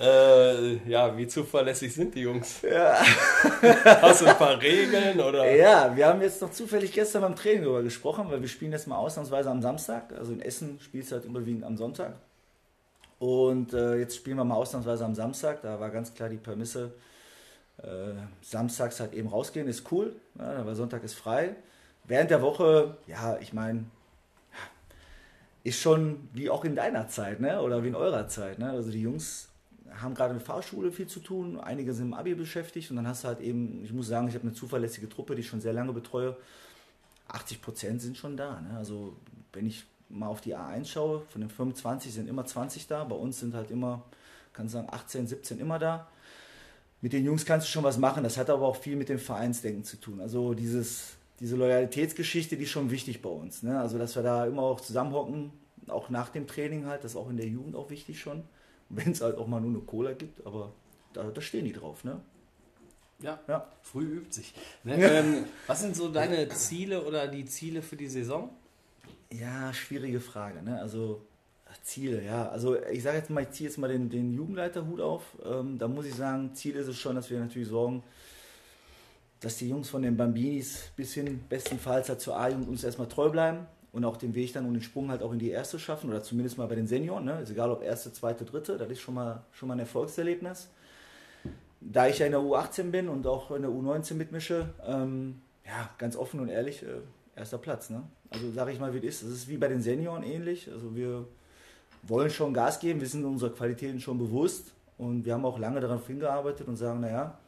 Äh, 0.00 0.76
ja, 0.88 1.14
wie 1.14 1.26
zuverlässig 1.26 1.92
sind 1.92 2.14
die 2.14 2.20
Jungs? 2.20 2.62
Ja. 2.62 3.02
Hast 4.00 4.22
du 4.22 4.26
ein 4.26 4.38
paar 4.38 4.58
Regeln 4.58 5.20
oder? 5.20 5.54
Ja, 5.54 5.94
wir 5.94 6.06
haben 6.06 6.22
jetzt 6.22 6.40
noch 6.40 6.50
zufällig 6.50 6.90
gestern 6.92 7.20
beim 7.20 7.36
Training 7.36 7.64
darüber 7.64 7.82
gesprochen, 7.82 8.30
weil 8.30 8.40
wir 8.40 8.48
spielen 8.48 8.72
jetzt 8.72 8.86
mal 8.86 8.96
ausnahmsweise 8.96 9.50
am 9.50 9.60
Samstag. 9.60 10.14
Also 10.16 10.32
in 10.32 10.40
Essen 10.40 10.80
spielt 10.80 11.04
es 11.04 11.12
halt 11.12 11.26
überwiegend 11.26 11.64
am 11.64 11.76
Sonntag. 11.76 12.14
Und 13.18 13.74
äh, 13.74 13.96
jetzt 13.96 14.16
spielen 14.16 14.38
wir 14.38 14.44
mal 14.44 14.54
ausnahmsweise 14.54 15.04
am 15.04 15.14
Samstag. 15.14 15.60
Da 15.60 15.78
war 15.78 15.90
ganz 15.90 16.14
klar 16.14 16.30
die 16.30 16.38
Prämisse, 16.38 16.94
äh, 17.82 18.12
samstags 18.40 19.00
halt 19.00 19.12
eben 19.12 19.28
rausgehen, 19.28 19.68
ist 19.68 19.92
cool, 19.92 20.14
ja, 20.38 20.60
aber 20.60 20.74
Sonntag 20.74 21.04
ist 21.04 21.14
frei. 21.14 21.56
Während 22.04 22.30
der 22.30 22.40
Woche, 22.40 22.96
ja, 23.06 23.36
ich 23.38 23.52
meine, 23.52 23.84
ist 25.62 25.78
schon 25.78 26.30
wie 26.32 26.48
auch 26.48 26.64
in 26.64 26.74
deiner 26.74 27.08
Zeit, 27.08 27.40
ne? 27.40 27.60
Oder 27.60 27.84
wie 27.84 27.88
in 27.88 27.94
eurer 27.94 28.28
Zeit, 28.28 28.58
ne? 28.58 28.70
Also 28.70 28.90
die 28.90 29.02
Jungs 29.02 29.49
haben 30.00 30.14
gerade 30.14 30.34
mit 30.34 30.42
Fahrschule 30.42 30.92
viel 30.92 31.06
zu 31.06 31.20
tun, 31.20 31.58
einige 31.58 31.92
sind 31.94 32.06
im 32.06 32.14
Abi 32.14 32.34
beschäftigt 32.34 32.90
und 32.90 32.96
dann 32.96 33.06
hast 33.06 33.24
du 33.24 33.28
halt 33.28 33.40
eben, 33.40 33.84
ich 33.84 33.92
muss 33.92 34.06
sagen, 34.08 34.28
ich 34.28 34.34
habe 34.34 34.44
eine 34.44 34.52
zuverlässige 34.52 35.08
Truppe, 35.08 35.34
die 35.34 35.40
ich 35.40 35.48
schon 35.48 35.60
sehr 35.60 35.72
lange 35.72 35.92
betreue. 35.92 36.36
80 37.28 37.62
Prozent 37.62 38.02
sind 38.02 38.16
schon 38.16 38.36
da. 38.36 38.60
Ne? 38.60 38.76
Also 38.76 39.16
wenn 39.52 39.66
ich 39.66 39.84
mal 40.08 40.28
auf 40.28 40.40
die 40.40 40.56
A1 40.56 40.86
schaue, 40.86 41.22
von 41.28 41.40
den 41.40 41.50
25 41.50 42.12
sind 42.12 42.28
immer 42.28 42.44
20 42.44 42.86
da. 42.86 43.04
Bei 43.04 43.16
uns 43.16 43.40
sind 43.40 43.54
halt 43.54 43.70
immer, 43.70 44.02
kann 44.52 44.68
sagen, 44.68 44.88
18, 44.90 45.26
17 45.26 45.58
immer 45.58 45.78
da. 45.78 46.08
Mit 47.00 47.12
den 47.12 47.24
Jungs 47.24 47.46
kannst 47.46 47.66
du 47.66 47.70
schon 47.70 47.84
was 47.84 47.98
machen. 47.98 48.24
Das 48.24 48.36
hat 48.36 48.50
aber 48.50 48.66
auch 48.66 48.76
viel 48.76 48.96
mit 48.96 49.08
dem 49.08 49.18
Vereinsdenken 49.18 49.84
zu 49.84 49.96
tun. 49.96 50.20
Also 50.20 50.54
dieses, 50.54 51.14
diese 51.38 51.56
Loyalitätsgeschichte, 51.56 52.56
die 52.56 52.64
ist 52.64 52.70
schon 52.70 52.90
wichtig 52.90 53.22
bei 53.22 53.30
uns. 53.30 53.62
Ne? 53.62 53.80
Also 53.80 53.98
dass 53.98 54.16
wir 54.16 54.22
da 54.22 54.44
immer 54.46 54.62
auch 54.62 54.80
zusammenhocken, 54.80 55.52
auch 55.86 56.10
nach 56.10 56.28
dem 56.28 56.46
Training 56.46 56.86
halt, 56.86 57.04
das 57.04 57.12
ist 57.12 57.16
auch 57.16 57.30
in 57.30 57.36
der 57.36 57.46
Jugend 57.46 57.74
auch 57.76 57.90
wichtig 57.90 58.20
schon. 58.20 58.42
Wenn 58.90 59.12
es 59.12 59.20
halt 59.20 59.38
auch 59.38 59.46
mal 59.46 59.60
nur 59.60 59.70
eine 59.70 59.80
Cola 59.80 60.12
gibt, 60.12 60.44
aber 60.46 60.72
da, 61.12 61.22
da 61.24 61.40
stehen 61.40 61.64
die 61.64 61.72
drauf. 61.72 62.04
Ne? 62.04 62.20
Ja, 63.20 63.38
Ja. 63.48 63.66
früh 63.82 64.04
übt 64.04 64.32
sich. 64.34 64.52
Ne? 64.84 64.96
Ähm, 64.96 65.44
was 65.66 65.80
sind 65.80 65.94
so 65.96 66.08
deine 66.10 66.48
Ziele 66.48 67.04
oder 67.04 67.28
die 67.28 67.44
Ziele 67.44 67.82
für 67.82 67.96
die 67.96 68.08
Saison? 68.08 68.50
Ja, 69.32 69.72
schwierige 69.72 70.20
Frage. 70.20 70.62
Ne? 70.62 70.80
Also 70.80 71.22
Ziele, 71.82 72.22
ja. 72.24 72.48
Also 72.48 72.82
ich 72.86 73.02
sage 73.02 73.18
jetzt 73.18 73.30
mal, 73.30 73.42
ich 73.42 73.50
ziehe 73.50 73.68
jetzt 73.68 73.78
mal 73.78 73.88
den, 73.88 74.10
den 74.10 74.34
Jugendleiterhut 74.34 75.00
auf. 75.00 75.22
Ähm, 75.44 75.78
da 75.78 75.86
muss 75.86 76.06
ich 76.06 76.14
sagen, 76.14 76.54
Ziel 76.54 76.74
ist 76.76 76.88
es 76.88 76.96
schon, 76.96 77.14
dass 77.14 77.30
wir 77.30 77.38
natürlich 77.38 77.68
sorgen, 77.68 78.02
dass 79.38 79.56
die 79.56 79.68
Jungs 79.68 79.88
von 79.88 80.02
den 80.02 80.16
Bambinis 80.16 80.90
bis 80.96 81.14
hin 81.14 81.44
bestenfalls 81.48 82.08
halt 82.08 82.20
zur 82.20 82.36
A-Jugend 82.36 82.68
uns 82.68 82.82
erstmal 82.84 83.08
treu 83.08 83.28
bleiben 83.30 83.66
und 83.92 84.04
auch 84.04 84.16
den 84.16 84.34
Weg 84.34 84.52
dann 84.52 84.66
und 84.66 84.74
den 84.74 84.82
Sprung 84.82 85.10
halt 85.10 85.22
auch 85.22 85.32
in 85.32 85.38
die 85.38 85.50
erste 85.50 85.78
schaffen 85.78 86.10
oder 86.10 86.22
zumindest 86.22 86.58
mal 86.58 86.66
bei 86.66 86.76
den 86.76 86.86
Senioren. 86.86 87.24
Ne? 87.24 87.40
Ist 87.42 87.50
egal 87.50 87.70
ob 87.70 87.82
erste, 87.82 88.12
zweite, 88.12 88.44
dritte, 88.44 88.78
das 88.78 88.90
ist 88.90 89.00
schon 89.00 89.14
mal, 89.14 89.44
schon 89.52 89.68
mal 89.68 89.74
ein 89.74 89.80
Erfolgserlebnis. 89.80 90.68
Da 91.80 92.06
ich 92.06 92.18
ja 92.18 92.26
in 92.26 92.32
der 92.32 92.40
U18 92.40 92.90
bin 92.90 93.08
und 93.08 93.26
auch 93.26 93.50
in 93.50 93.62
der 93.62 93.70
U19 93.70 94.14
mitmische, 94.14 94.68
ähm, 94.86 95.40
ja, 95.64 95.90
ganz 95.98 96.16
offen 96.16 96.40
und 96.40 96.48
ehrlich, 96.48 96.82
äh, 96.82 97.00
erster 97.34 97.58
Platz. 97.58 97.90
Ne? 97.90 98.02
Also 98.28 98.50
sage 98.52 98.72
ich 98.72 98.78
mal, 98.78 98.92
wie 98.94 98.98
es 98.98 99.22
ist. 99.22 99.22
Es 99.22 99.34
ist 99.34 99.48
wie 99.48 99.56
bei 99.56 99.68
den 99.68 99.80
Senioren 99.80 100.22
ähnlich. 100.22 100.70
Also 100.70 100.94
wir 100.94 101.26
wollen 102.02 102.30
schon 102.30 102.54
Gas 102.54 102.78
geben, 102.80 103.00
wir 103.00 103.08
sind 103.08 103.24
unserer 103.24 103.50
Qualitäten 103.50 104.00
schon 104.00 104.18
bewusst 104.18 104.72
und 104.98 105.24
wir 105.24 105.34
haben 105.34 105.44
auch 105.44 105.58
lange 105.58 105.80
darauf 105.80 106.06
hingearbeitet 106.06 106.68
und 106.68 106.76
sagen, 106.76 107.00
naja, 107.00 107.38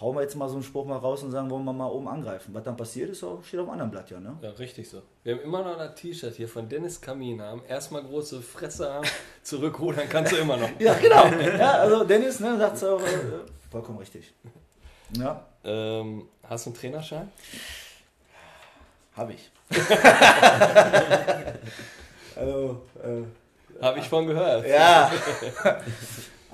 hauen 0.00 0.16
wir 0.16 0.22
jetzt 0.22 0.34
mal 0.34 0.48
so 0.48 0.54
einen 0.54 0.64
Spruch 0.64 0.84
mal 0.86 0.96
raus 0.96 1.22
und 1.22 1.30
sagen, 1.30 1.50
wollen 1.50 1.64
wir 1.64 1.72
mal 1.72 1.86
oben 1.86 2.08
angreifen. 2.08 2.52
Was 2.52 2.64
dann 2.64 2.76
passiert 2.76 3.10
ist, 3.10 3.18
steht 3.18 3.60
auf 3.60 3.68
einem 3.68 3.70
anderen 3.70 3.90
Blatt, 3.90 4.10
ja. 4.10 4.20
Ne? 4.20 4.36
Ja, 4.42 4.50
richtig 4.50 4.88
so. 4.88 5.02
Wir 5.22 5.34
haben 5.34 5.42
immer 5.42 5.62
noch 5.62 5.78
ein 5.78 5.94
T-Shirt 5.94 6.34
hier 6.34 6.48
von 6.48 6.68
Dennis 6.68 7.00
Kamin 7.00 7.40
haben. 7.40 7.62
Erstmal 7.68 8.02
große 8.02 8.42
Fresse 8.42 8.92
haben, 8.92 9.06
zurückrudern 9.42 10.08
kannst 10.08 10.32
du 10.32 10.36
immer 10.36 10.56
noch. 10.56 10.68
Ja, 10.78 10.94
genau. 10.94 11.26
ja, 11.26 11.72
also 11.72 12.04
Dennis 12.04 12.40
ne, 12.40 12.58
sagt 12.58 12.82
auch 12.84 13.00
äh, 13.00 13.06
vollkommen 13.70 13.98
richtig. 13.98 14.32
Ja, 15.16 15.44
Ähm, 15.62 16.28
hast 16.42 16.66
du 16.66 16.70
einen 16.70 16.78
Trainerschein? 16.78 17.30
habe 19.16 19.32
ich. 19.32 19.50
also, 22.36 22.82
äh, 23.02 23.22
Habe 23.82 23.98
ich 23.98 24.08
von 24.08 24.26
gehört. 24.26 24.66
Ja. 24.66 25.10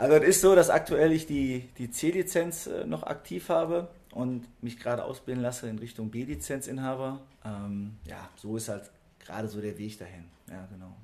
Also 0.01 0.15
es 0.15 0.29
ist 0.29 0.41
so, 0.41 0.55
dass 0.55 0.71
aktuell 0.71 1.13
ich 1.13 1.27
die, 1.27 1.69
die 1.77 1.91
C-Lizenz 1.91 2.67
äh, 2.67 2.87
noch 2.87 3.03
aktiv 3.03 3.51
habe 3.51 3.89
und 4.13 4.47
mich 4.63 4.79
gerade 4.79 5.05
ausbilden 5.05 5.43
lasse 5.43 5.69
in 5.69 5.79
Richtung 5.79 6.11
B-Lizenzinhaber. 6.11 7.21
Ähm, 7.45 7.99
ja, 8.07 8.31
so 8.35 8.57
ist 8.57 8.71
halt 8.71 8.91
gerade 9.19 9.47
so 9.49 9.61
der 9.61 9.77
Weg 9.77 9.99
dahin. 9.99 10.25
Ja, 10.49 10.67
genau. 10.73 10.97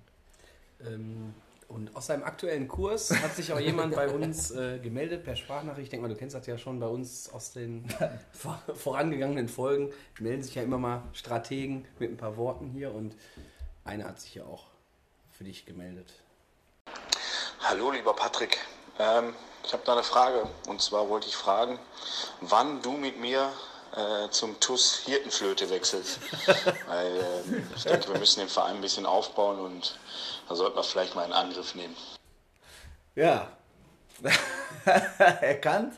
Ähm, 0.91 1.35
und 1.69 1.95
aus 1.95 2.07
deinem 2.07 2.23
aktuellen 2.23 2.69
Kurs 2.69 3.11
hat 3.23 3.37
sich 3.37 3.53
auch 3.53 3.61
jemand 3.61 3.95
bei 3.95 4.09
uns 4.09 4.51
äh, 4.53 4.79
gemeldet 4.79 5.25
per 5.25 5.37
Sprachnachricht. 5.37 5.85
Ich 5.85 5.91
denke 5.91 6.07
mal, 6.07 6.09
du 6.15 6.19
kennst 6.19 6.35
das 6.35 6.47
ja 6.47 6.57
schon 6.57 6.81
bei 6.81 6.89
uns 6.89 7.29
aus 7.29 7.53
den 7.53 7.85
vor, 8.33 8.63
vorangegangenen 8.75 9.49
Folgen. 9.49 9.93
Melden 10.21 10.43
sich 10.43 10.55
ja 10.55 10.63
immer 10.63 10.79
mal 10.79 11.03
Strategen 11.13 11.85
mit 11.99 12.11
ein 12.11 12.17
paar 12.17 12.39
Worten 12.39 12.71
hier 12.71 12.95
und 12.95 13.15
einer 13.85 14.05
hat 14.05 14.21
sich 14.21 14.37
ja 14.37 14.45
auch 14.45 14.69
für 15.33 15.45
dich 15.45 15.67
gemeldet. 15.67 16.15
Hallo, 17.61 17.91
lieber 17.91 18.17
Patrick. 18.17 18.59
Ähm, 18.99 19.35
ich 19.65 19.73
habe 19.73 19.83
da 19.85 19.93
eine 19.93 20.03
Frage. 20.03 20.47
Und 20.69 20.81
zwar 20.81 21.09
wollte 21.09 21.29
ich 21.29 21.37
fragen, 21.37 21.79
wann 22.41 22.83
du 22.83 22.93
mit 22.93 23.19
mir 23.21 23.51
äh, 23.97 24.31
zum 24.31 24.59
TUS 24.61 25.03
Hirtenflöte 25.07 25.71
wechselst. 25.71 26.21
Weil 26.87 27.17
ähm, 27.17 27.67
ich 27.75 27.85
denke, 27.85 28.13
wir 28.13 28.19
müssen 28.19 28.41
den 28.41 28.49
Verein 28.49 28.77
ein 28.77 28.81
bisschen 28.81 29.07
aufbauen 29.07 29.59
und 29.59 29.99
da 30.49 30.55
sollten 30.55 30.77
wir 30.77 30.85
vielleicht 30.85 31.15
mal 31.15 31.25
einen 31.25 31.33
Angriff 31.33 31.75
nehmen. 31.75 31.97
Ja, 33.15 33.49
erkannt. 35.41 35.95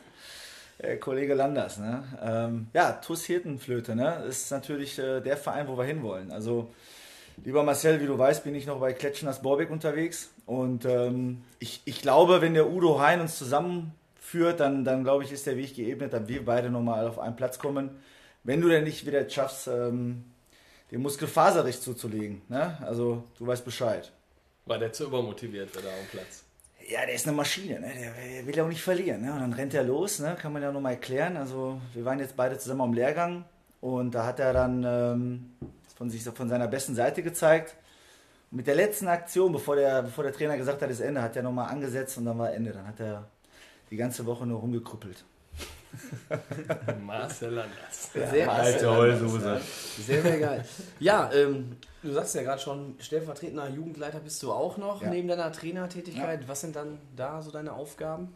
Äh, 0.77 0.95
Kollege 0.95 1.33
Landers, 1.33 1.77
ne? 1.77 2.03
Ähm, 2.21 2.67
ja, 2.73 2.93
TuS 2.93 3.25
Hirtenflöte, 3.25 3.95
ne? 3.95 4.23
Ist 4.27 4.49
natürlich 4.51 4.97
äh, 4.97 5.19
der 5.19 5.35
Verein, 5.35 5.67
wo 5.67 5.77
wir 5.77 5.83
hinwollen. 5.83 6.31
Also, 6.31 6.73
lieber 7.43 7.63
Marcel, 7.63 7.99
wie 7.99 8.05
du 8.05 8.17
weißt, 8.17 8.45
bin 8.45 8.55
ich 8.55 8.65
noch 8.65 8.79
bei 8.79 8.93
Kletschners 8.93 9.41
Borbeck 9.41 9.69
unterwegs. 9.69 10.29
Und 10.49 10.83
ähm, 10.85 11.43
ich, 11.59 11.83
ich 11.85 12.01
glaube, 12.01 12.41
wenn 12.41 12.55
der 12.55 12.71
Udo 12.71 12.99
Hein 12.99 13.21
uns 13.21 13.37
zusammenführt, 13.37 14.59
dann, 14.59 14.83
dann 14.83 15.03
glaube 15.03 15.23
ich, 15.23 15.31
ist 15.31 15.45
der 15.45 15.57
Weg 15.57 15.75
geebnet, 15.75 16.11
dass 16.11 16.27
wir 16.27 16.43
beide 16.43 16.71
nochmal 16.71 17.07
auf 17.07 17.19
einen 17.19 17.35
Platz 17.35 17.59
kommen. 17.59 17.91
Wenn 18.43 18.59
du 18.59 18.67
denn 18.67 18.83
nicht 18.83 19.05
wieder 19.05 19.29
schaffst, 19.29 19.67
ähm, 19.67 20.23
den 20.89 21.03
Muskelfaserricht 21.03 21.83
zuzulegen. 21.83 22.41
Ne? 22.49 22.79
Also, 22.81 23.25
du 23.37 23.45
weißt 23.45 23.63
Bescheid. 23.63 24.11
War 24.65 24.79
der 24.79 24.91
zu 24.91 25.03
übermotiviert 25.03 25.69
für 25.69 25.83
da 25.83 25.89
am 25.89 26.07
Platz? 26.09 26.43
Ja, 26.89 27.05
der 27.05 27.13
ist 27.13 27.27
eine 27.27 27.37
Maschine, 27.37 27.79
ne? 27.79 27.93
der, 27.93 28.11
der 28.11 28.47
will 28.47 28.57
ja 28.57 28.63
auch 28.63 28.69
nicht 28.69 28.81
verlieren. 28.81 29.21
Ne? 29.21 29.31
Und 29.31 29.41
dann 29.41 29.53
rennt 29.53 29.75
er 29.75 29.83
los, 29.83 30.17
ne? 30.17 30.35
kann 30.41 30.51
man 30.51 30.63
ja 30.63 30.71
nochmal 30.71 30.93
erklären. 30.93 31.37
Also 31.37 31.79
wir 31.93 32.05
waren 32.05 32.17
jetzt 32.17 32.35
beide 32.35 32.57
zusammen 32.57 32.81
am 32.81 32.93
Lehrgang 32.93 33.45
und 33.81 34.15
da 34.15 34.25
hat 34.25 34.39
er 34.39 34.53
dann 34.53 34.83
ähm, 34.83 35.51
von, 35.95 36.09
sich, 36.09 36.23
von 36.23 36.49
seiner 36.49 36.67
besten 36.67 36.95
Seite 36.95 37.21
gezeigt. 37.21 37.75
Mit 38.51 38.65
der 38.67 38.75
letzten 38.75 39.07
Aktion, 39.07 39.51
bevor 39.51 39.75
der, 39.75 40.01
bevor 40.03 40.23
der 40.23 40.33
Trainer 40.33 40.57
gesagt 40.57 40.81
hat, 40.81 40.89
ist 40.89 41.01
Ende, 41.01 41.21
hat 41.21 41.35
er 41.35 41.43
nochmal 41.43 41.69
angesetzt 41.69 42.17
und 42.17 42.25
dann 42.25 42.37
war 42.39 42.51
Ende. 42.51 42.71
Dann 42.71 42.87
hat 42.87 42.99
er 42.99 43.27
die 43.91 43.95
ganze 43.97 44.25
Woche 44.25 44.45
nur 44.45 44.59
rumgekrüppelt. 44.59 45.23
Marcel 47.05 47.49
Landers. 47.53 48.11
Sehr, 48.13 48.51
Alte 48.51 48.89
Heulsuse. 48.89 49.59
sehr, 49.97 50.21
sehr 50.21 50.39
geil. 50.39 50.65
Ja, 50.99 51.31
ähm, 51.33 51.77
du 52.03 52.11
sagst 52.11 52.35
ja 52.35 52.43
gerade 52.43 52.61
schon, 52.61 52.95
stellvertretender 52.99 53.69
Jugendleiter 53.69 54.19
bist 54.19 54.41
du 54.43 54.51
auch 54.51 54.77
noch 54.77 55.01
Ja. 55.01 55.09
neben 55.09 55.27
deiner 55.27 55.51
Trainertätigkeit. 55.51 56.47
Was 56.47 56.61
sind 56.61 56.75
dann 56.75 56.99
da 57.15 57.41
so 57.41 57.51
deine 57.51 57.73
Aufgaben? 57.73 58.33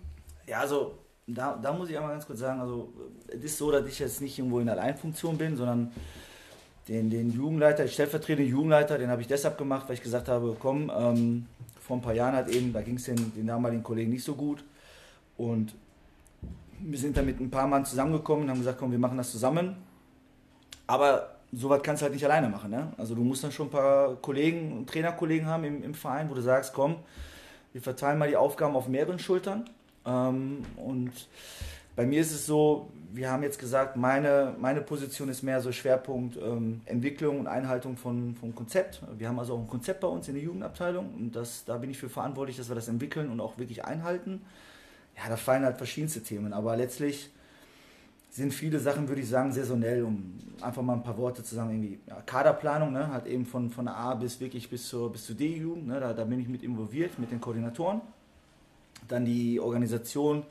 Ja, 0.47 0.59
also 0.61 0.97
da, 1.27 1.57
da 1.61 1.71
muss 1.73 1.89
ich 1.89 1.95
einmal 1.97 2.11
ganz 2.11 2.25
kurz 2.25 2.39
sagen, 2.39 2.59
also 2.59 2.91
es 3.27 3.43
ist 3.43 3.57
so, 3.57 3.71
dass 3.71 3.85
ich 3.87 3.99
jetzt 3.99 4.21
nicht 4.21 4.37
irgendwo 4.37 4.59
in 4.59 4.65
der 4.65 4.75
Alleinfunktion 4.75 5.37
bin, 5.37 5.55
sondern 5.55 5.91
den, 6.87 7.09
den 7.09 7.31
Jugendleiter, 7.31 7.83
den 7.83 7.91
stellvertretenden 7.91 8.51
Jugendleiter, 8.51 8.97
den 8.97 9.09
habe 9.09 9.21
ich 9.21 9.27
deshalb 9.27 9.57
gemacht, 9.57 9.87
weil 9.87 9.95
ich 9.95 10.01
gesagt 10.01 10.27
habe, 10.27 10.55
komm, 10.59 10.91
ähm, 10.95 11.47
vor 11.79 11.97
ein 11.97 12.01
paar 12.01 12.13
Jahren 12.13 12.35
hat 12.35 12.49
eben, 12.49 12.73
da 12.73 12.81
ging 12.81 12.95
es 12.95 13.03
den, 13.05 13.33
den 13.33 13.47
damaligen 13.47 13.83
Kollegen 13.83 14.11
nicht 14.11 14.23
so 14.23 14.35
gut 14.35 14.63
und 15.37 15.73
wir 16.85 16.99
sind 16.99 17.15
dann 17.15 17.25
mit 17.25 17.39
ein 17.39 17.49
paar 17.49 17.67
Mann 17.67 17.85
zusammengekommen 17.85 18.43
und 18.43 18.49
haben 18.49 18.59
gesagt, 18.59 18.77
komm, 18.77 18.91
wir 18.91 18.99
machen 18.99 19.17
das 19.17 19.31
zusammen. 19.31 19.75
Aber 20.85 21.35
sowas 21.51 21.81
kannst 21.81 22.01
du 22.01 22.05
halt 22.05 22.13
nicht 22.13 22.25
alleine 22.25 22.49
machen. 22.49 22.71
Ne? 22.71 22.91
Also 22.97 23.15
du 23.15 23.23
musst 23.23 23.43
dann 23.43 23.51
schon 23.51 23.67
ein 23.67 23.71
paar 23.71 24.15
Kollegen 24.15 24.85
Trainerkollegen 24.85 25.47
haben 25.47 25.63
im, 25.63 25.83
im 25.83 25.93
Verein, 25.93 26.29
wo 26.29 26.33
du 26.33 26.41
sagst, 26.41 26.73
komm, 26.73 26.97
wir 27.71 27.81
verteilen 27.81 28.19
mal 28.19 28.27
die 28.27 28.35
Aufgaben 28.35 28.75
auf 28.75 28.87
mehreren 28.87 29.19
Schultern. 29.19 29.69
Ähm, 30.05 30.63
und 30.75 31.11
bei 31.95 32.05
mir 32.05 32.21
ist 32.21 32.31
es 32.31 32.45
so, 32.45 32.89
wir 33.11 33.29
haben 33.29 33.43
jetzt 33.43 33.59
gesagt, 33.59 33.95
meine, 33.95 34.55
meine 34.59 34.81
Position 34.81 35.29
ist 35.29 35.43
mehr 35.43 35.61
so 35.61 35.71
Schwerpunkt 35.71 36.35
ähm, 36.37 36.81
Entwicklung 36.85 37.39
und 37.39 37.47
Einhaltung 37.47 37.95
von, 37.95 38.35
vom 38.35 38.55
Konzept. 38.55 39.01
Wir 39.17 39.27
haben 39.27 39.37
also 39.37 39.53
auch 39.53 39.59
ein 39.59 39.67
Konzept 39.67 39.99
bei 39.99 40.07
uns 40.07 40.27
in 40.27 40.33
der 40.33 40.43
Jugendabteilung 40.43 41.13
und 41.13 41.35
das, 41.35 41.63
da 41.65 41.77
bin 41.77 41.91
ich 41.91 41.97
für 41.97 42.09
verantwortlich, 42.09 42.57
dass 42.57 42.69
wir 42.69 42.75
das 42.75 42.87
entwickeln 42.87 43.29
und 43.29 43.39
auch 43.39 43.57
wirklich 43.59 43.85
einhalten. 43.85 44.41
Ja, 45.15 45.29
da 45.29 45.37
fallen 45.37 45.63
halt 45.63 45.77
verschiedenste 45.77 46.23
Themen, 46.23 46.53
aber 46.53 46.75
letztlich 46.75 47.29
sind 48.31 48.51
viele 48.51 48.79
Sachen, 48.79 49.07
würde 49.07 49.21
ich 49.21 49.29
sagen, 49.29 49.51
saisonell, 49.51 50.03
um 50.03 50.39
einfach 50.59 50.81
mal 50.81 50.93
ein 50.93 51.03
paar 51.03 51.19
Worte 51.19 51.43
zu 51.43 51.53
sagen, 51.53 51.69
irgendwie 51.69 51.99
ja, 52.07 52.19
Kaderplanung, 52.25 52.91
ne, 52.91 53.09
halt 53.09 53.27
eben 53.27 53.45
von, 53.45 53.69
von 53.69 53.87
A 53.87 54.15
bis 54.15 54.39
wirklich 54.39 54.71
bis 54.71 54.87
zur, 54.87 55.11
bis 55.11 55.27
zur 55.27 55.35
D-Jugend, 55.35 55.85
ne, 55.85 55.99
da, 55.99 56.13
da 56.13 56.23
bin 56.23 56.39
ich 56.39 56.47
mit 56.47 56.63
involviert, 56.63 57.19
mit 57.19 57.29
den 57.29 57.39
Koordinatoren. 57.39 58.01
Dann 59.07 59.23
die 59.23 59.59
Organisation, 59.59 60.43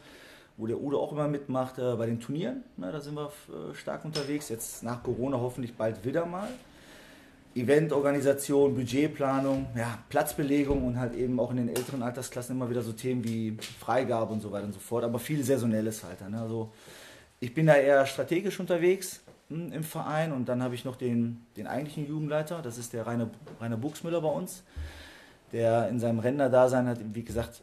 wo 0.57 0.67
der 0.67 0.81
Udo 0.81 1.01
auch 1.01 1.13
immer 1.13 1.29
mitmacht, 1.29 1.79
äh, 1.79 1.95
bei 1.97 2.07
den 2.07 2.21
Turnieren, 2.21 2.63
ne, 2.77 2.93
da 2.93 3.01
sind 3.01 3.15
wir 3.15 3.27
äh, 3.27 3.75
stark 3.75 4.05
unterwegs, 4.05 4.49
jetzt 4.49 4.83
nach 4.83 5.03
Corona 5.03 5.39
hoffentlich 5.39 5.75
bald 5.75 6.05
wieder 6.05 6.27
mal. 6.27 6.49
Eventorganisation, 7.55 8.75
Budgetplanung, 8.75 9.67
ja, 9.77 9.99
Platzbelegung 10.09 10.87
und 10.87 10.99
halt 10.99 11.15
eben 11.15 11.39
auch 11.39 11.51
in 11.51 11.59
den 11.59 11.69
älteren 11.69 12.03
Altersklassen 12.03 12.57
immer 12.57 12.71
wieder 12.71 12.83
so 12.83 12.93
Themen 12.93 13.25
wie 13.25 13.59
Freigabe 13.79 14.33
und 14.33 14.41
so 14.41 14.51
weiter 14.51 14.65
und 14.65 14.73
so 14.73 14.81
fort, 14.81 15.05
aber 15.05 15.19
viel 15.19 15.45
Saisonelles 15.45 16.03
halt. 16.03 16.29
Ne? 16.31 16.41
Also 16.41 16.73
ich 17.41 17.53
bin 17.53 17.67
da 17.67 17.75
eher 17.75 18.07
strategisch 18.07 18.59
unterwegs 18.59 19.21
hm, 19.49 19.71
im 19.73 19.85
Verein 19.85 20.33
und 20.33 20.49
dann 20.49 20.63
habe 20.63 20.75
ich 20.75 20.87
noch 20.87 20.97
den, 20.97 21.45
den 21.57 21.67
eigentlichen 21.67 22.09
Jugendleiter, 22.09 22.63
das 22.63 22.79
ist 22.79 22.95
der 22.95 23.07
Rainer, 23.07 23.29
Rainer 23.61 23.77
Buchsmüller 23.77 24.23
bei 24.23 24.31
uns, 24.31 24.63
der 25.53 25.89
in 25.89 26.01
seinem 26.01 26.21
Rentner-Dasein 26.21 26.87
halt, 26.87 27.01
wie 27.13 27.25
gesagt, 27.25 27.63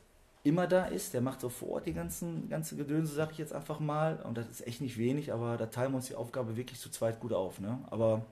immer 0.50 0.68
da 0.68 0.86
ist. 0.86 1.14
Der 1.14 1.22
macht 1.22 1.40
so 1.42 1.50
vor 1.50 1.70
Ort 1.70 1.86
die 1.86 1.94
ganzen, 1.94 2.50
ganze 2.50 2.76
Gedönse, 2.76 3.14
sag 3.16 3.32
ich 3.32 3.38
jetzt 3.38 3.54
einfach 3.54 3.80
mal. 3.80 4.18
Und 4.24 4.38
das 4.38 4.48
ist 4.50 4.68
echt 4.68 4.82
nicht 4.82 4.98
wenig, 4.98 5.32
aber 5.32 5.56
da 5.58 5.68
teilen 5.68 5.92
wir 5.94 5.98
uns 5.98 6.08
die 6.08 6.16
Aufgabe 6.16 6.58
wirklich 6.58 6.80
zu 6.80 6.90
zweit 6.90 7.20
gut 7.20 7.32
auf. 7.34 7.60
Ne? 7.60 7.80
Aber 7.90 8.26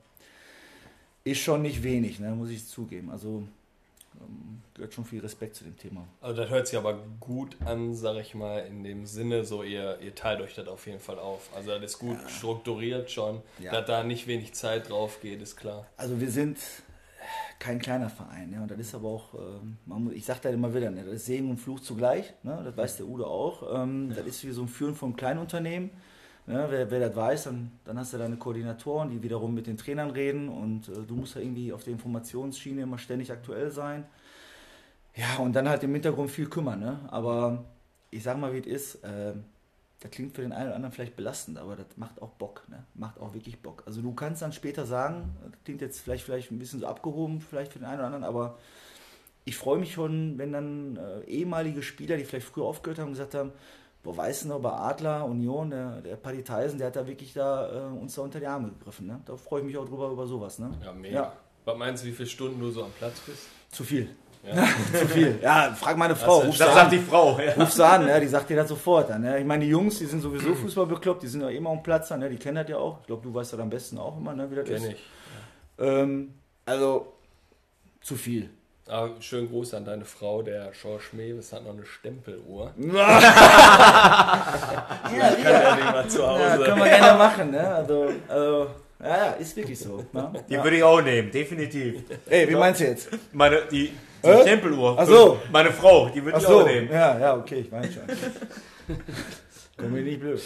ist 1.23 1.39
schon 1.39 1.61
nicht 1.61 1.83
wenig, 1.83 2.19
ne, 2.19 2.31
muss 2.31 2.49
ich 2.49 2.65
zugeben. 2.67 3.09
Also 3.11 3.43
ähm, 4.19 4.61
gehört 4.73 4.93
schon 4.93 5.03
viel 5.05 5.19
Respekt 5.19 5.55
zu 5.55 5.63
dem 5.65 5.77
Thema. 5.77 6.07
Also 6.21 6.41
das 6.41 6.49
hört 6.49 6.67
sich 6.67 6.77
aber 6.77 6.99
gut 7.19 7.57
an, 7.65 7.93
sag 7.93 8.15
ich 8.17 8.33
mal, 8.33 8.59
in 8.59 8.83
dem 8.83 9.05
Sinne, 9.05 9.43
so 9.43 9.61
ihr, 9.63 9.99
ihr 9.99 10.15
teilt 10.15 10.39
euch 10.41 10.55
das 10.55 10.67
auf 10.67 10.87
jeden 10.87 10.99
Fall 11.01 11.19
auf. 11.19 11.49
Also 11.55 11.71
das 11.71 11.83
ist 11.83 11.99
gut 11.99 12.17
strukturiert 12.29 13.11
schon, 13.11 13.41
Ja. 13.59 13.71
dass 13.73 13.85
da 13.87 14.03
nicht 14.03 14.27
wenig 14.27 14.53
Zeit 14.53 14.89
drauf 14.89 15.19
geht, 15.21 15.41
ist 15.41 15.57
klar. 15.57 15.85
Also 15.97 16.19
wir 16.21 16.31
sind 16.31 16.57
kein 17.59 17.79
kleiner 17.79 18.09
Verein, 18.09 18.51
ja, 18.53 18.61
und 18.61 18.69
das 18.69 18.79
ist 18.79 18.95
aber 18.95 19.07
auch, 19.07 19.33
ähm, 19.33 19.77
muss, 19.85 20.13
ich 20.13 20.25
sage 20.25 20.39
das 20.43 20.53
immer 20.53 20.73
wieder, 20.73 20.91
ne, 20.91 21.03
das 21.03 21.15
ist 21.15 21.25
Segen 21.25 21.49
und 21.49 21.57
Fluch 21.57 21.79
zugleich, 21.79 22.33
ne, 22.43 22.61
das 22.63 22.77
weiß 22.77 22.97
der 22.97 23.07
Udo 23.07 23.25
auch. 23.25 23.83
Ähm, 23.83 24.11
Das 24.15 24.25
ist 24.25 24.43
wie 24.45 24.51
so 24.51 24.61
ein 24.61 24.67
Führen 24.67 24.95
von 24.95 25.15
Kleinunternehmen. 25.15 25.89
Ne, 26.45 26.65
wer, 26.69 26.89
wer 26.89 26.99
das 27.09 27.15
weiß, 27.15 27.43
dann, 27.45 27.71
dann 27.83 27.99
hast 27.99 28.13
du 28.13 28.17
deine 28.17 28.37
Koordinatoren, 28.37 29.09
die 29.09 29.21
wiederum 29.21 29.53
mit 29.53 29.67
den 29.67 29.75
Trainern 29.75 30.11
reden 30.11 30.47
und 30.47 30.87
äh, 30.87 31.03
du 31.05 31.15
musst 31.15 31.35
ja 31.35 31.41
irgendwie 31.41 31.73
auf 31.73 31.83
der 31.83 31.91
Informationsschiene 31.93 32.83
immer 32.83 32.97
ständig 32.97 33.31
aktuell 33.31 33.69
sein. 33.69 34.05
Ja, 35.15 35.37
und 35.43 35.53
dann 35.53 35.67
halt 35.67 35.83
im 35.83 35.93
Hintergrund 35.93 36.29
viel 36.31 36.47
kümmern, 36.47 36.79
ne? 36.79 36.99
Aber 37.09 37.65
ich 38.11 38.23
sag 38.23 38.37
mal, 38.37 38.53
wie 38.53 38.59
es 38.59 38.95
ist, 38.95 39.03
äh, 39.03 39.33
das 39.99 40.11
klingt 40.11 40.35
für 40.35 40.41
den 40.41 40.51
einen 40.51 40.67
oder 40.67 40.75
anderen 40.75 40.93
vielleicht 40.93 41.15
belastend, 41.15 41.57
aber 41.57 41.75
das 41.75 41.87
macht 41.95 42.21
auch 42.21 42.29
Bock, 42.31 42.63
ne? 42.69 42.83
Macht 42.93 43.19
auch 43.19 43.33
wirklich 43.33 43.59
Bock. 43.61 43.83
Also 43.87 44.01
du 44.01 44.13
kannst 44.13 44.41
dann 44.41 44.53
später 44.53 44.85
sagen, 44.85 45.35
das 45.43 45.63
klingt 45.63 45.81
jetzt 45.81 46.01
vielleicht, 46.01 46.23
vielleicht 46.23 46.51
ein 46.51 46.59
bisschen 46.59 46.79
so 46.79 46.87
abgehoben, 46.87 47.41
vielleicht 47.41 47.73
für 47.73 47.79
den 47.79 47.85
einen 47.85 47.99
oder 47.99 48.05
anderen, 48.05 48.23
aber 48.23 48.57
ich 49.45 49.57
freue 49.57 49.79
mich 49.79 49.93
schon, 49.93 50.37
wenn 50.37 50.51
dann 50.51 50.97
äh, 50.97 51.21
ehemalige 51.23 51.81
Spieler, 51.81 52.17
die 52.17 52.25
vielleicht 52.25 52.47
früher 52.47 52.65
aufgehört 52.65 52.99
haben, 52.99 53.11
gesagt 53.11 53.33
haben, 53.33 53.51
boah, 54.03 54.17
weißt 54.17 54.43
du 54.43 54.49
noch, 54.49 54.59
bei 54.59 54.71
Adler, 54.71 55.25
Union, 55.25 55.69
der, 55.69 56.01
der 56.01 56.15
Paddy 56.17 56.43
Tyson, 56.43 56.77
der 56.77 56.87
hat 56.87 56.95
da 56.95 57.07
wirklich 57.07 57.33
da 57.33 57.89
äh, 57.89 57.97
uns 57.97 58.13
da 58.15 58.21
unter 58.23 58.39
die 58.39 58.45
Arme 58.45 58.69
gegriffen. 58.69 59.07
Ne? 59.07 59.21
Da 59.25 59.35
freue 59.37 59.61
ich 59.61 59.67
mich 59.67 59.77
auch 59.77 59.85
drüber, 59.85 60.09
über 60.09 60.27
sowas. 60.27 60.59
Ne? 60.59 60.71
Ja, 60.83 60.93
mega. 60.93 61.15
Ja. 61.15 61.33
Was 61.65 61.77
meinst 61.77 62.03
du, 62.03 62.07
wie 62.07 62.11
viele 62.11 62.27
Stunden 62.29 62.59
du 62.59 62.69
so 62.71 62.83
am 62.83 62.91
Platz 62.91 63.19
bist? 63.21 63.47
Zu 63.71 63.83
viel. 63.83 64.09
Ja. 64.43 64.65
Zu 64.99 65.07
viel. 65.07 65.39
Ja, 65.41 65.73
frag 65.77 65.97
meine 65.97 66.15
Frau. 66.15 66.39
Das- 66.39 66.47
Ruf 66.49 66.57
Das 66.57 66.67
sagt 66.73 66.85
an. 66.85 66.89
die 66.91 66.99
Frau. 66.99 67.39
Ja. 67.39 67.53
Ruf 67.53 67.71
sie 67.71 67.85
an, 67.85 68.07
ja, 68.07 68.19
die 68.19 68.27
sagt 68.27 68.49
dir 68.49 68.55
das 68.57 68.69
sofort 68.69 69.11
an. 69.11 69.21
Ne? 69.21 69.39
Ich 69.39 69.45
meine, 69.45 69.63
die 69.65 69.69
Jungs, 69.71 69.99
die 69.99 70.05
sind 70.05 70.21
sowieso 70.21 70.53
Fußball 70.55 70.85
bekloppt, 70.85 71.23
die 71.23 71.27
sind 71.27 71.41
ja 71.41 71.49
immer 71.49 71.69
am 71.71 71.83
Platz, 71.83 72.09
ne? 72.11 72.29
die 72.29 72.37
kennen 72.37 72.55
das 72.55 72.69
ja 72.69 72.77
auch. 72.77 72.99
Ich 73.01 73.07
glaube, 73.07 73.23
du 73.23 73.33
weißt 73.33 73.53
das 73.53 73.59
am 73.59 73.69
besten 73.69 73.97
auch 73.97 74.17
immer, 74.17 74.33
ne? 74.33 74.49
wie 74.49 74.55
das 74.55 74.65
Kenn 74.65 74.75
ist. 74.77 74.85
ich. 74.91 75.03
Ähm, 75.79 76.33
also, 76.65 77.13
zu 78.01 78.15
viel. 78.15 78.49
Aber 78.89 79.11
schönen 79.19 79.49
Gruß 79.49 79.73
an 79.73 79.83
deine 79.83 80.05
Frau, 80.05 80.41
der 80.41 80.73
Schorsch 80.73 81.11
Mewes 81.11 81.51
hat 81.51 81.65
noch 81.65 81.73
eine 81.73 81.85
Stempeluhr. 81.85 82.71
Ja, 82.77 83.19
Kann 85.03 85.43
ja 85.43 85.75
nicht 85.75 85.85
mal 85.91 86.07
zu 86.07 86.19
ja, 86.21 86.27
Hause. 86.27 86.63
können 86.63 86.77
wir 86.79 86.85
gerne 86.89 87.17
machen. 87.17 87.51
Ne? 87.51 87.67
Also, 87.75 88.09
also, 88.27 88.67
ja, 89.01 89.07
ja, 89.17 89.31
ist 89.33 89.55
wirklich 89.55 89.79
so. 89.79 90.03
Ne? 90.11 90.31
Die 90.49 90.53
Ja. 90.53 90.63
würde 90.63 90.77
ich 90.77 90.83
auch 90.83 91.01
nehmen, 91.01 91.31
definitiv. 91.31 92.01
Ey, 92.29 92.47
wie 92.49 92.55
meinst 92.55 92.81
du 92.81 92.85
jetzt? 92.85 93.09
Meine, 93.33 93.61
die, 93.71 93.93
die 94.23 94.27
Hä? 94.29 94.43
Tempeluhr. 94.43 94.95
Ach 94.99 95.05
so. 95.07 95.39
Meine 95.51 95.71
Frau, 95.71 96.09
die 96.09 96.23
würde 96.23 96.37
ich 96.39 96.43
so, 96.45 96.61
auch 96.61 96.65
nehmen. 96.65 96.89
ja, 96.91 97.19
ja, 97.19 97.35
okay, 97.37 97.59
ich 97.61 97.71
meine 97.71 97.91
schon. 97.91 98.03
Komm 99.77 99.91
mir 99.93 100.01
nicht 100.01 100.19
blöd. 100.19 100.41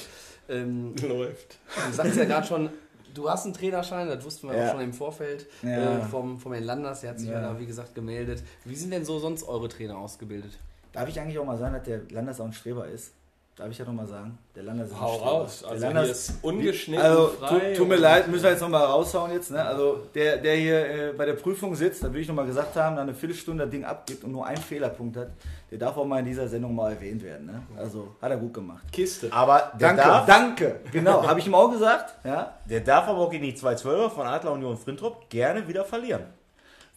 Ähm, 0.49 0.93
Läuft. 1.07 1.57
du 1.87 1.93
sagst 1.93 2.17
ja 2.17 2.25
gerade 2.25 2.45
schon, 2.45 2.69
du 3.13 3.29
hast 3.29 3.45
einen 3.45 3.53
Trainerschein, 3.53 4.07
das 4.07 4.23
wussten 4.25 4.49
wir 4.49 4.57
Ja. 4.57 4.67
auch 4.67 4.71
schon 4.73 4.81
im 4.81 4.93
Vorfeld 4.93 5.45
Ja. 5.63 5.99
äh, 5.99 6.01
vom, 6.01 6.39
vom 6.39 6.51
Herrn 6.53 6.65
Landers, 6.65 7.01
der 7.01 7.11
hat 7.11 7.19
sich 7.19 7.29
ja. 7.29 7.35
Ja. 7.41 7.53
da, 7.53 7.59
wie 7.59 7.65
gesagt, 7.65 7.95
gemeldet. 7.95 8.43
Wie 8.65 8.75
sind 8.75 8.91
denn 8.91 9.05
so 9.05 9.19
sonst 9.19 9.43
eure 9.47 9.69
Trainer 9.69 9.97
ausgebildet? 9.97 10.51
Darf 10.91 11.07
ich 11.07 11.19
eigentlich 11.19 11.39
auch 11.39 11.45
mal 11.45 11.57
sagen, 11.57 11.73
dass 11.75 11.83
der 11.83 12.01
Landers 12.11 12.41
auch 12.41 12.45
ein 12.45 12.53
Streber 12.53 12.87
ist? 12.87 13.13
Darf 13.57 13.69
ich 13.69 13.77
ja 13.77 13.85
noch 13.85 13.93
mal 13.93 14.07
sagen? 14.07 14.37
Der 14.55 14.63
Landers 14.63 14.89
ist 14.89 14.99
Hau 14.99 15.15
raus. 15.17 15.59
Der 15.61 15.71
Also 15.71 15.85
Landers- 15.85 16.03
hier 16.05 16.11
ist 16.13 16.33
ungeschnitten, 16.41 17.05
Also, 17.05 17.27
frei. 17.37 17.73
tu, 17.73 17.79
tut 17.79 17.89
mir 17.89 17.97
leid, 17.97 18.27
müssen 18.29 18.43
wir 18.43 18.51
jetzt 18.51 18.61
nochmal 18.61 18.85
raushauen 18.85 19.31
jetzt. 19.33 19.51
Ne? 19.51 19.63
Also, 19.63 19.99
der, 20.15 20.37
der 20.37 20.55
hier 20.55 20.85
äh, 21.09 21.13
bei 21.13 21.25
der 21.25 21.33
Prüfung 21.33 21.75
sitzt, 21.75 22.01
da 22.01 22.11
will 22.13 22.21
ich 22.21 22.27
nochmal 22.29 22.45
gesagt 22.45 22.75
haben, 22.77 22.95
da 22.95 23.01
eine 23.01 23.13
Viertelstunde 23.13 23.65
das 23.65 23.71
Ding 23.71 23.83
abgibt 23.83 24.23
und 24.23 24.31
nur 24.31 24.45
einen 24.45 24.61
Fehlerpunkt 24.61 25.17
hat, 25.17 25.27
der 25.69 25.77
darf 25.77 25.97
auch 25.97 26.05
mal 26.05 26.19
in 26.19 26.25
dieser 26.25 26.47
Sendung 26.47 26.73
mal 26.73 26.93
erwähnt 26.93 27.21
werden. 27.23 27.45
Ne? 27.47 27.61
Also, 27.77 28.15
hat 28.21 28.31
er 28.31 28.37
gut 28.37 28.53
gemacht. 28.53 28.83
Kiste. 28.91 29.27
Aber 29.31 29.71
der 29.77 29.89
Danke, 29.89 30.01
darf, 30.01 30.25
danke. 30.25 30.79
Genau, 30.93 31.27
habe 31.27 31.39
ich 31.41 31.45
ihm 31.45 31.53
auch 31.53 31.69
gesagt. 31.71 32.15
Ja? 32.25 32.55
der 32.69 32.79
darf 32.79 33.07
aber 33.09 33.19
auch 33.19 33.29
gegen 33.29 33.43
die 33.43 33.53
212er 33.53 34.09
von 34.09 34.25
Adler 34.27 34.53
Union 34.53 34.77
Frintrop 34.77 35.29
gerne 35.29 35.67
wieder 35.67 35.83
verlieren. 35.83 36.23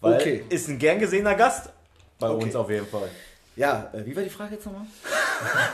Weil 0.00 0.14
Okay. 0.14 0.44
ist 0.48 0.68
ein 0.68 0.78
gern 0.78 1.00
gesehener 1.00 1.34
Gast 1.34 1.68
bei 2.20 2.28
Okay. 2.30 2.44
uns 2.44 2.54
auf 2.56 2.70
jeden 2.70 2.86
Fall. 2.86 3.08
Ja, 3.56 3.90
äh, 3.92 4.04
wie 4.04 4.16
war 4.16 4.22
die 4.22 4.30
Frage 4.30 4.54
jetzt 4.54 4.66
nochmal? 4.66 4.86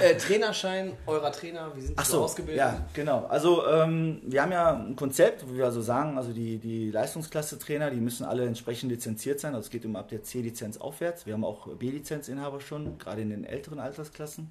Äh, 0.01 0.17
Trainerschein 0.17 0.95
eurer 1.07 1.31
Trainer, 1.31 1.71
wie 1.77 1.83
sind 1.83 1.91
die 1.91 1.99
Ach 1.99 2.05
so 2.05 2.13
so, 2.19 2.25
ausgebildet? 2.25 2.57
ja, 2.57 2.87
genau. 2.95 3.27
Also 3.27 3.67
ähm, 3.67 4.21
wir 4.25 4.43
haben 4.43 4.53
ja 4.53 4.75
ein 4.75 4.97
Konzept, 4.97 5.47
wo 5.47 5.55
wir 5.55 5.67
also 5.67 5.83
sagen, 5.83 6.17
also 6.17 6.33
die, 6.33 6.57
die 6.59 6.91
Leistungsklasse-Trainer, 6.91 7.91
die 7.91 8.01
müssen 8.01 8.25
alle 8.25 8.47
entsprechend 8.47 8.91
lizenziert 8.91 9.39
sein. 9.39 9.55
Also 9.55 9.67
es 9.67 9.71
geht 9.71 9.85
immer 9.85 9.99
ab 9.99 10.09
der 10.09 10.23
C-Lizenz 10.25 10.79
aufwärts. 10.79 11.27
Wir 11.27 11.35
haben 11.35 11.45
auch 11.45 11.69
B-Lizenzinhaber 11.69 12.61
schon, 12.61 12.99
gerade 12.99 13.21
in 13.21 13.31
den 13.31 13.45
älteren 13.45 13.79
Altersklassen. 13.81 14.51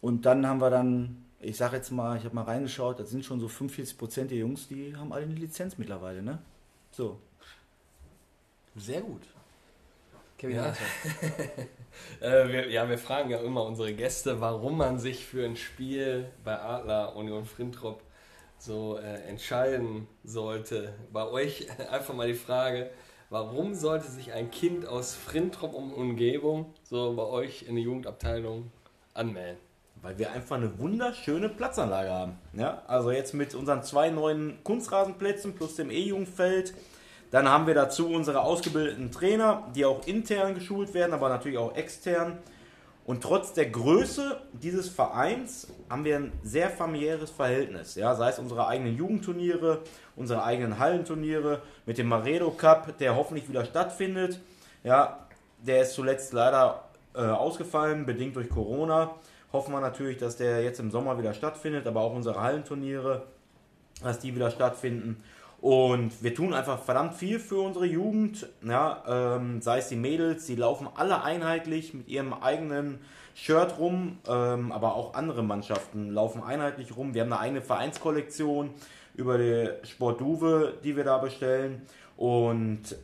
Und 0.00 0.24
dann 0.24 0.46
haben 0.46 0.60
wir 0.60 0.70
dann, 0.70 1.24
ich 1.40 1.56
sage 1.56 1.76
jetzt 1.76 1.90
mal, 1.90 2.16
ich 2.16 2.24
habe 2.24 2.34
mal 2.34 2.44
reingeschaut, 2.44 3.00
das 3.00 3.10
sind 3.10 3.24
schon 3.24 3.40
so 3.40 3.48
45 3.48 3.98
Prozent 3.98 4.30
der 4.30 4.38
Jungs, 4.38 4.68
die 4.68 4.94
haben 4.96 5.12
alle 5.12 5.24
eine 5.24 5.34
Lizenz 5.34 5.78
mittlerweile, 5.78 6.22
ne? 6.22 6.38
So. 6.92 7.18
Sehr 8.76 9.00
gut. 9.02 9.22
Kevin 10.42 10.56
Ja. 10.56 10.74
Äh, 12.20 12.48
wir, 12.48 12.70
ja, 12.70 12.88
wir 12.88 12.98
fragen 12.98 13.30
ja 13.30 13.38
immer 13.38 13.64
unsere 13.64 13.92
Gäste, 13.92 14.40
warum 14.40 14.78
man 14.78 14.98
sich 14.98 15.26
für 15.26 15.44
ein 15.44 15.56
Spiel 15.56 16.30
bei 16.42 16.58
Adler 16.58 17.14
Union 17.16 17.44
Frintrop 17.44 18.02
so 18.58 18.96
äh, 18.96 19.22
entscheiden 19.28 20.08
sollte. 20.24 20.94
Bei 21.12 21.28
euch 21.28 21.66
einfach 21.90 22.14
mal 22.14 22.26
die 22.28 22.34
Frage, 22.34 22.90
warum 23.28 23.74
sollte 23.74 24.10
sich 24.10 24.32
ein 24.32 24.50
Kind 24.50 24.86
aus 24.86 25.14
Frintrop 25.14 25.74
und 25.74 25.92
Umgebung 25.92 26.72
so 26.82 27.12
bei 27.14 27.24
euch 27.24 27.64
in 27.68 27.74
der 27.74 27.84
Jugendabteilung 27.84 28.72
anmelden? 29.12 29.58
Weil 30.00 30.18
wir 30.18 30.32
einfach 30.32 30.56
eine 30.56 30.78
wunderschöne 30.78 31.50
Platzanlage 31.50 32.10
haben. 32.10 32.38
Ja, 32.54 32.82
also 32.86 33.10
jetzt 33.10 33.34
mit 33.34 33.54
unseren 33.54 33.82
zwei 33.82 34.10
neuen 34.10 34.64
Kunstrasenplätzen 34.64 35.54
plus 35.54 35.76
dem 35.76 35.90
E-Jugendfeld. 35.90 36.72
Dann 37.32 37.48
haben 37.48 37.66
wir 37.66 37.74
dazu 37.74 38.08
unsere 38.10 38.42
ausgebildeten 38.42 39.10
Trainer, 39.10 39.64
die 39.74 39.86
auch 39.86 40.06
intern 40.06 40.54
geschult 40.54 40.92
werden, 40.92 41.14
aber 41.14 41.30
natürlich 41.30 41.56
auch 41.56 41.74
extern. 41.74 42.38
Und 43.06 43.22
trotz 43.22 43.54
der 43.54 43.70
Größe 43.70 44.38
dieses 44.52 44.90
Vereins 44.90 45.72
haben 45.88 46.04
wir 46.04 46.16
ein 46.16 46.32
sehr 46.44 46.68
familiäres 46.70 47.30
Verhältnis. 47.30 47.94
Ja, 47.94 48.14
sei 48.14 48.28
es 48.28 48.38
unsere 48.38 48.68
eigenen 48.68 48.96
Jugendturniere, 48.96 49.80
unsere 50.14 50.44
eigenen 50.44 50.78
Hallenturniere 50.78 51.62
mit 51.86 51.96
dem 51.96 52.06
Maredo 52.06 52.50
Cup, 52.50 52.98
der 52.98 53.16
hoffentlich 53.16 53.48
wieder 53.48 53.64
stattfindet. 53.64 54.38
Ja, 54.84 55.26
der 55.58 55.82
ist 55.82 55.94
zuletzt 55.94 56.34
leider 56.34 56.84
äh, 57.14 57.22
ausgefallen, 57.22 58.04
bedingt 58.04 58.36
durch 58.36 58.50
Corona. 58.50 59.14
Hoffen 59.54 59.72
wir 59.72 59.80
natürlich, 59.80 60.18
dass 60.18 60.36
der 60.36 60.62
jetzt 60.62 60.80
im 60.80 60.90
Sommer 60.90 61.18
wieder 61.18 61.32
stattfindet, 61.32 61.86
aber 61.86 62.02
auch 62.02 62.14
unsere 62.14 62.42
Hallenturniere, 62.42 63.22
dass 64.02 64.18
die 64.18 64.34
wieder 64.34 64.50
stattfinden. 64.50 65.24
Und 65.62 66.24
wir 66.24 66.34
tun 66.34 66.54
einfach 66.54 66.82
verdammt 66.82 67.14
viel 67.14 67.38
für 67.38 67.60
unsere 67.60 67.86
Jugend. 67.86 68.48
Ja, 68.66 69.36
ähm, 69.36 69.62
sei 69.62 69.78
es 69.78 69.88
die 69.88 69.96
Mädels, 69.96 70.44
die 70.46 70.56
laufen 70.56 70.88
alle 70.96 71.22
einheitlich 71.22 71.94
mit 71.94 72.08
ihrem 72.08 72.34
eigenen 72.34 72.98
Shirt 73.36 73.78
rum, 73.78 74.18
ähm, 74.26 74.72
aber 74.72 74.96
auch 74.96 75.14
andere 75.14 75.44
Mannschaften 75.44 76.10
laufen 76.10 76.42
einheitlich 76.42 76.96
rum. 76.96 77.14
Wir 77.14 77.22
haben 77.22 77.32
eine 77.32 77.40
eigene 77.40 77.62
Vereinskollektion 77.62 78.70
über 79.14 79.38
die 79.38 79.68
Sportduve, 79.84 80.74
die 80.82 80.96
wir 80.96 81.04
da 81.04 81.18
bestellen. 81.18 81.82
Und 82.16 82.96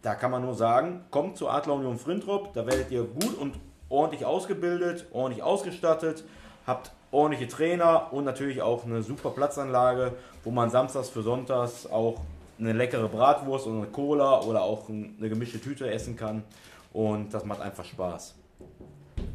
da 0.00 0.14
kann 0.14 0.30
man 0.30 0.40
nur 0.40 0.54
sagen, 0.54 1.04
kommt 1.10 1.36
zu 1.36 1.50
Adler 1.50 1.74
Union 1.74 1.98
Frintrop, 1.98 2.54
da 2.54 2.66
werdet 2.66 2.90
ihr 2.90 3.04
gut 3.04 3.36
und 3.38 3.56
ordentlich 3.90 4.24
ausgebildet, 4.24 5.04
ordentlich 5.12 5.42
ausgestattet, 5.42 6.24
habt 6.66 6.92
ordentliche 7.10 7.48
Trainer 7.48 8.12
und 8.12 8.24
natürlich 8.24 8.62
auch 8.62 8.84
eine 8.84 9.02
super 9.02 9.30
Platzanlage, 9.30 10.12
wo 10.44 10.50
man 10.50 10.70
samstags 10.70 11.08
für 11.08 11.22
sonntags 11.22 11.86
auch 11.86 12.20
eine 12.58 12.72
leckere 12.72 13.08
Bratwurst 13.08 13.66
oder 13.66 13.78
eine 13.78 13.86
Cola 13.86 14.40
oder 14.40 14.62
auch 14.62 14.88
eine 14.88 15.28
gemischte 15.28 15.60
Tüte 15.60 15.90
essen 15.90 16.16
kann. 16.16 16.42
Und 16.92 17.32
das 17.34 17.44
macht 17.44 17.60
einfach 17.60 17.84
Spaß. 17.84 18.34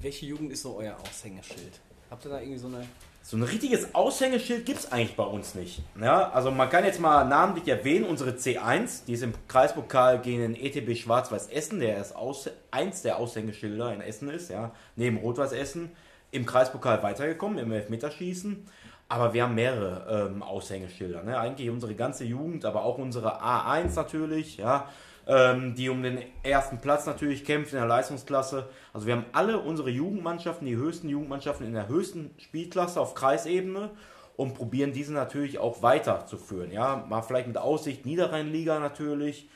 Welche 0.01 0.25
Jugend 0.25 0.51
ist 0.51 0.63
so 0.63 0.77
euer 0.77 0.95
Aushängeschild? 0.99 1.79
Habt 2.09 2.25
ihr 2.25 2.31
da 2.31 2.39
irgendwie 2.39 2.57
so 2.57 2.67
eine. 2.67 2.85
So 3.23 3.37
ein 3.37 3.43
richtiges 3.43 3.93
Aushängeschild 3.93 4.65
gibt 4.65 4.79
es 4.79 4.91
eigentlich 4.91 5.15
bei 5.15 5.23
uns 5.23 5.53
nicht. 5.53 5.83
Ja, 6.01 6.31
also 6.31 6.49
man 6.49 6.71
kann 6.71 6.83
jetzt 6.83 6.99
mal 6.99 7.23
namentlich 7.23 7.67
erwähnen, 7.67 8.05
unsere 8.05 8.31
C1, 8.31 9.05
die 9.05 9.13
ist 9.13 9.21
im 9.21 9.33
Kreispokal 9.47 10.19
gegen 10.21 10.39
den 10.41 10.55
ETB 10.55 10.97
Schwarz-Weiß 10.97 11.49
Essen, 11.49 11.79
der 11.79 12.01
ist 12.01 12.15
aus, 12.15 12.49
eins 12.71 13.03
der 13.03 13.17
Aushängeschilder 13.19 13.93
in 13.93 14.01
Essen 14.01 14.27
ist, 14.31 14.49
ja, 14.49 14.71
neben 14.95 15.17
Rot-Weiß 15.17 15.51
Essen, 15.51 15.91
im 16.31 16.45
Kreispokal 16.45 17.03
weitergekommen, 17.03 17.59
im 17.59 17.71
Elfmeterschießen. 17.71 18.65
Aber 19.09 19.33
wir 19.33 19.43
haben 19.43 19.55
mehrere 19.55 20.29
ähm, 20.31 20.41
Aushängeschilder. 20.41 21.23
Ne? 21.23 21.37
Eigentlich 21.37 21.69
unsere 21.69 21.95
ganze 21.95 22.23
Jugend, 22.23 22.63
aber 22.63 22.83
auch 22.83 22.97
unsere 22.97 23.41
A1 23.43 23.93
natürlich, 23.95 24.57
ja, 24.57 24.87
ähm, 25.27 25.75
die 25.75 25.89
um 25.89 26.01
den 26.01 26.19
ersten 26.43 26.79
Platz 26.79 27.05
natürlich 27.05 27.43
kämpft 27.43 27.73
in 27.73 27.79
der 27.79 27.87
Leistungsklasse. 27.87 28.69
Also 28.93 29.07
wir 29.07 29.15
haben 29.15 29.25
alle 29.33 29.59
unsere 29.59 29.89
Jugendmannschaften, 29.89 30.65
die 30.65 30.77
höchsten 30.77 31.09
Jugendmannschaften 31.09 31.67
in 31.67 31.73
der 31.73 31.89
höchsten 31.89 32.31
Spielklasse 32.37 33.01
auf 33.01 33.13
Kreisebene 33.13 33.91
und 34.37 34.53
probieren 34.53 34.93
diese 34.93 35.13
natürlich 35.13 35.59
auch 35.59 35.81
weiterzuführen. 35.81 36.71
Ja, 36.71 37.05
mal 37.07 37.21
vielleicht 37.21 37.47
mit 37.47 37.57
Aussicht 37.57 38.05
Niederrheinliga 38.05 38.79
natürlich. 38.79 39.49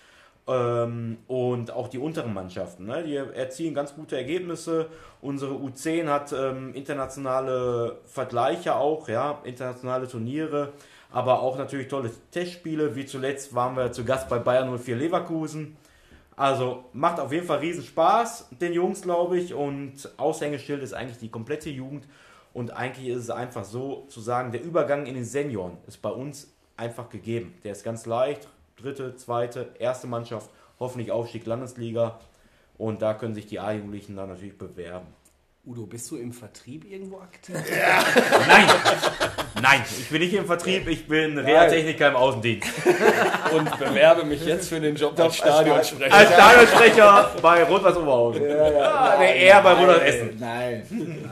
Ähm, 0.47 1.17
und 1.27 1.71
auch 1.71 1.87
die 1.87 1.97
unteren 1.97 2.33
Mannschaften. 2.33 2.85
Ne? 2.85 3.03
Die 3.03 3.15
erzielen 3.15 3.73
ganz 3.73 3.95
gute 3.95 4.15
Ergebnisse. 4.15 4.87
Unsere 5.21 5.55
U10 5.55 6.07
hat 6.07 6.33
ähm, 6.33 6.73
internationale 6.75 7.97
Vergleiche 8.05 8.75
auch, 8.75 9.09
ja, 9.09 9.39
internationale 9.43 10.07
Turniere, 10.07 10.73
aber 11.11 11.41
auch 11.41 11.57
natürlich 11.57 11.87
tolle 11.87 12.11
Testspiele. 12.29 12.95
Wie 12.95 13.07
zuletzt 13.07 13.55
waren 13.55 13.75
wir 13.75 13.91
zu 13.91 14.05
Gast 14.05 14.29
bei 14.29 14.37
Bayern 14.37 14.77
04 14.77 14.95
Leverkusen. 14.95 15.77
Also 16.35 16.85
macht 16.93 17.19
auf 17.19 17.31
jeden 17.31 17.47
Fall 17.47 17.59
riesen 17.59 17.83
Spaß, 17.83 18.49
den 18.61 18.73
Jungs, 18.73 19.01
glaube 19.01 19.39
ich. 19.39 19.53
Und 19.53 20.11
Aushängeschild 20.17 20.83
ist 20.83 20.93
eigentlich 20.93 21.17
die 21.17 21.29
komplette 21.29 21.69
Jugend. 21.69 22.07
Und 22.53 22.71
eigentlich 22.71 23.07
ist 23.07 23.17
es 23.17 23.29
einfach 23.29 23.63
so 23.63 24.05
zu 24.09 24.21
sagen, 24.21 24.51
der 24.51 24.63
Übergang 24.63 25.07
in 25.07 25.15
den 25.15 25.25
Senioren 25.25 25.77
ist 25.87 26.01
bei 26.01 26.09
uns 26.09 26.53
einfach 26.77 27.09
gegeben. 27.09 27.55
Der 27.63 27.71
ist 27.71 27.83
ganz 27.83 28.05
leicht. 28.05 28.47
Dritte, 28.75 29.15
zweite, 29.15 29.69
erste 29.79 30.07
Mannschaft, 30.07 30.49
hoffentlich 30.79 31.11
Aufstieg 31.11 31.45
Landesliga. 31.45 32.19
Und 32.77 33.01
da 33.01 33.13
können 33.13 33.33
sich 33.33 33.45
die 33.45 33.59
A-Jugendlichen 33.59 34.15
dann 34.15 34.29
natürlich 34.29 34.57
bewerben. 34.57 35.07
Udo, 35.65 35.87
bist 35.87 36.11
du 36.11 36.17
im 36.17 36.31
Vertrieb 36.31 36.85
irgendwo 36.91 37.19
aktiv? 37.19 37.55
Nein, 38.47 38.67
nein, 39.59 39.83
ich 39.99 40.09
bin 40.09 40.21
nicht 40.21 40.33
im 40.35 40.45
Vertrieb, 40.45 40.87
ich 40.87 41.07
bin 41.07 41.39
Reha-Techniker 41.39 42.09
im 42.09 42.15
Außendienst. 42.15 42.69
Und 43.51 43.79
bewerbe 43.79 44.25
mich 44.25 44.45
jetzt 44.45 44.69
für 44.69 44.79
den 44.79 44.95
Job 44.95 45.19
als 45.19 45.37
Stadionsprecher. 45.37 46.13
Als 46.13 46.33
Stadionsprecher 46.33 47.31
bei 47.41 47.63
Rot-Weiß 47.63 47.97
Oberhausen. 47.97 48.43
Ja, 48.43 48.71
ja, 48.71 48.91
ah, 48.91 49.17
der 49.17 49.35
eher 49.35 49.61
bei 49.63 49.73
Rot-Weiß 49.73 50.01
Essen. 50.01 50.37
Nein, 50.39 50.85
nein. 50.91 51.31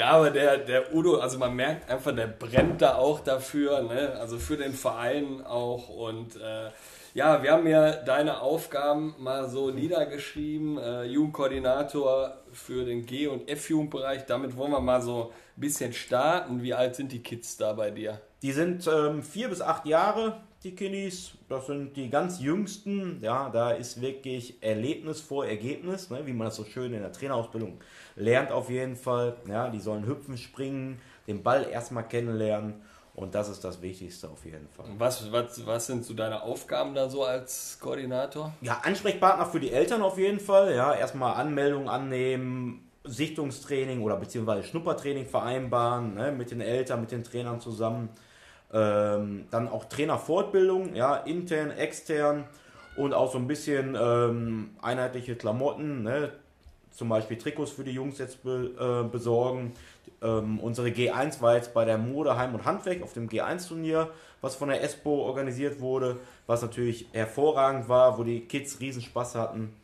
Ja, 0.00 0.12
aber 0.12 0.30
der, 0.30 0.56
der 0.56 0.94
Udo, 0.94 1.18
also 1.18 1.38
man 1.38 1.54
merkt 1.54 1.90
einfach, 1.90 2.16
der 2.16 2.26
brennt 2.26 2.80
da 2.80 2.94
auch 2.94 3.20
dafür, 3.20 3.82
ne? 3.82 4.16
also 4.18 4.38
für 4.38 4.56
den 4.56 4.72
Verein 4.72 5.44
auch. 5.44 5.90
Und 5.90 6.36
äh, 6.36 6.70
ja, 7.12 7.42
wir 7.42 7.52
haben 7.52 7.66
ja 7.66 7.96
deine 7.96 8.40
Aufgaben 8.40 9.14
mal 9.18 9.50
so 9.50 9.70
niedergeschrieben. 9.70 10.78
Äh, 10.78 11.04
Jugendkoordinator 11.04 12.32
für 12.50 12.86
den 12.86 13.04
G- 13.04 13.26
und 13.26 13.46
F-Jugendbereich. 13.46 14.24
Damit 14.24 14.56
wollen 14.56 14.72
wir 14.72 14.80
mal 14.80 15.02
so 15.02 15.34
ein 15.54 15.60
bisschen 15.60 15.92
starten. 15.92 16.62
Wie 16.62 16.72
alt 16.72 16.96
sind 16.96 17.12
die 17.12 17.22
Kids 17.22 17.58
da 17.58 17.74
bei 17.74 17.90
dir? 17.90 18.22
Die 18.40 18.52
sind 18.52 18.86
ähm, 18.86 19.22
vier 19.22 19.50
bis 19.50 19.60
acht 19.60 19.84
Jahre, 19.84 20.40
die 20.62 20.74
Kiddies. 20.74 21.32
Das 21.48 21.66
sind 21.66 21.96
die 21.96 22.10
ganz 22.10 22.40
jüngsten. 22.40 23.20
Ja, 23.22 23.48
da 23.48 23.70
ist 23.70 24.00
wirklich 24.00 24.62
Erlebnis 24.62 25.20
vor 25.20 25.46
Ergebnis, 25.46 26.10
ne? 26.10 26.26
wie 26.26 26.32
man 26.32 26.48
das 26.48 26.56
so 26.56 26.64
schön 26.64 26.92
in 26.92 27.00
der 27.00 27.12
Trainerausbildung 27.12 27.80
lernt 28.16 28.52
auf 28.52 28.70
jeden 28.70 28.96
Fall. 28.96 29.36
Ja, 29.48 29.70
die 29.70 29.80
sollen 29.80 30.06
hüpfen, 30.06 30.36
springen, 30.36 31.00
den 31.26 31.42
Ball 31.42 31.66
erstmal 31.70 32.06
kennenlernen. 32.06 32.74
Und 33.14 33.34
das 33.34 33.48
ist 33.48 33.64
das 33.64 33.82
Wichtigste 33.82 34.28
auf 34.28 34.44
jeden 34.44 34.68
Fall. 34.68 34.86
Was, 34.96 35.30
was, 35.32 35.66
was 35.66 35.86
sind 35.86 36.04
so 36.04 36.14
deine 36.14 36.42
Aufgaben 36.42 36.94
da 36.94 37.08
so 37.08 37.24
als 37.24 37.78
Koordinator? 37.80 38.54
Ja, 38.60 38.80
Ansprechpartner 38.84 39.46
für 39.46 39.60
die 39.60 39.72
Eltern 39.72 40.00
auf 40.02 40.16
jeden 40.16 40.40
Fall. 40.40 40.74
Ja, 40.74 40.94
erstmal 40.94 41.34
Anmeldung 41.34 41.88
annehmen, 41.88 42.88
Sichtungstraining 43.04 44.02
oder 44.02 44.16
beziehungsweise 44.16 44.62
Schnuppertraining 44.62 45.26
vereinbaren 45.26 46.14
ne, 46.14 46.32
mit 46.32 46.50
den 46.50 46.60
Eltern, 46.60 47.00
mit 47.00 47.10
den 47.10 47.24
Trainern 47.24 47.60
zusammen. 47.60 48.10
Ähm, 48.72 49.46
dann 49.50 49.68
auch 49.68 49.84
Trainerfortbildung, 49.86 50.94
ja, 50.94 51.16
intern, 51.16 51.70
extern 51.70 52.44
und 52.96 53.14
auch 53.14 53.32
so 53.32 53.38
ein 53.38 53.46
bisschen 53.46 53.96
ähm, 54.00 54.70
einheitliche 54.80 55.34
Klamotten, 55.34 56.02
ne, 56.02 56.30
zum 56.90 57.08
Beispiel 57.08 57.38
Trikots 57.38 57.72
für 57.72 57.84
die 57.84 57.92
Jungs 57.92 58.18
jetzt 58.18 58.42
be, 58.42 58.70
äh, 58.78 59.08
besorgen. 59.08 59.72
Ähm, 60.22 60.60
unsere 60.60 60.88
G1 60.88 61.40
war 61.40 61.56
jetzt 61.56 61.72
bei 61.72 61.84
der 61.84 61.98
Mode 61.98 62.36
Heim 62.36 62.54
und 62.54 62.64
Handwerk 62.64 63.02
auf 63.02 63.12
dem 63.12 63.28
G1-Turnier, 63.28 64.10
was 64.40 64.56
von 64.56 64.68
der 64.68 64.82
ESPO 64.82 65.22
organisiert 65.22 65.80
wurde, 65.80 66.18
was 66.46 66.62
natürlich 66.62 67.06
hervorragend 67.12 67.88
war, 67.88 68.18
wo 68.18 68.24
die 68.24 68.40
Kids 68.40 68.80
riesen 68.80 69.02
Spaß 69.02 69.34
hatten. 69.34 69.74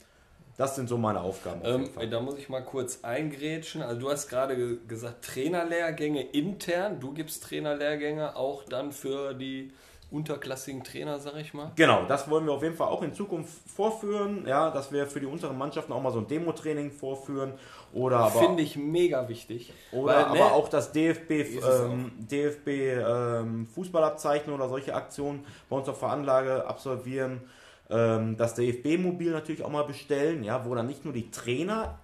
Das 0.56 0.74
sind 0.74 0.88
so 0.88 0.96
meine 0.96 1.20
Aufgaben. 1.20 1.60
Ähm, 1.64 2.10
da 2.10 2.20
muss 2.20 2.38
ich 2.38 2.48
mal 2.48 2.62
kurz 2.62 3.00
eingrätschen. 3.02 3.82
Also 3.82 4.00
du 4.00 4.10
hast 4.10 4.28
gerade 4.28 4.56
ge 4.56 4.78
gesagt, 4.88 5.24
Trainerlehrgänge 5.24 6.22
intern. 6.22 6.98
Du 6.98 7.12
gibst 7.12 7.44
Trainerlehrgänge 7.44 8.36
auch 8.36 8.64
dann 8.64 8.92
für 8.92 9.34
die 9.34 9.70
unterklassigen 10.10 10.84
Trainer, 10.84 11.18
sag 11.18 11.36
ich 11.36 11.52
mal. 11.52 11.72
Genau, 11.74 12.04
das 12.06 12.30
wollen 12.30 12.46
wir 12.46 12.52
auf 12.52 12.62
jeden 12.62 12.76
Fall 12.76 12.88
auch 12.88 13.02
in 13.02 13.12
Zukunft 13.12 13.52
vorführen, 13.68 14.46
ja, 14.46 14.70
dass 14.70 14.92
wir 14.92 15.06
für 15.06 15.20
die 15.20 15.26
unteren 15.26 15.58
Mannschaften 15.58 15.92
auch 15.92 16.00
mal 16.00 16.12
so 16.12 16.20
ein 16.20 16.28
Demo-Training 16.28 16.92
vorführen 16.92 17.54
oder 17.92 18.18
aber 18.18 18.40
finde 18.40 18.62
ich 18.62 18.76
mega 18.76 19.28
wichtig. 19.28 19.72
Oder 19.90 20.06
Weil, 20.06 20.22
ne, 20.22 20.44
aber 20.44 20.52
auch 20.52 20.68
das 20.68 20.92
DFB 20.92 21.30
ähm, 21.30 22.12
DFB 22.18 22.68
ähm, 22.68 23.66
oder 23.74 24.68
solche 24.68 24.94
Aktionen 24.94 25.44
bei 25.68 25.76
uns 25.76 25.88
auf 25.88 25.98
der 25.98 26.10
Anlage 26.10 26.66
absolvieren. 26.66 27.40
Ähm, 27.90 28.36
das 28.36 28.54
DFB-Mobil 28.54 29.30
natürlich 29.30 29.62
auch 29.62 29.70
mal 29.70 29.84
bestellen, 29.84 30.42
ja, 30.44 30.64
wo 30.64 30.74
dann 30.74 30.86
nicht 30.86 31.04
nur 31.04 31.14
die 31.14 31.30
Trainer 31.30 31.98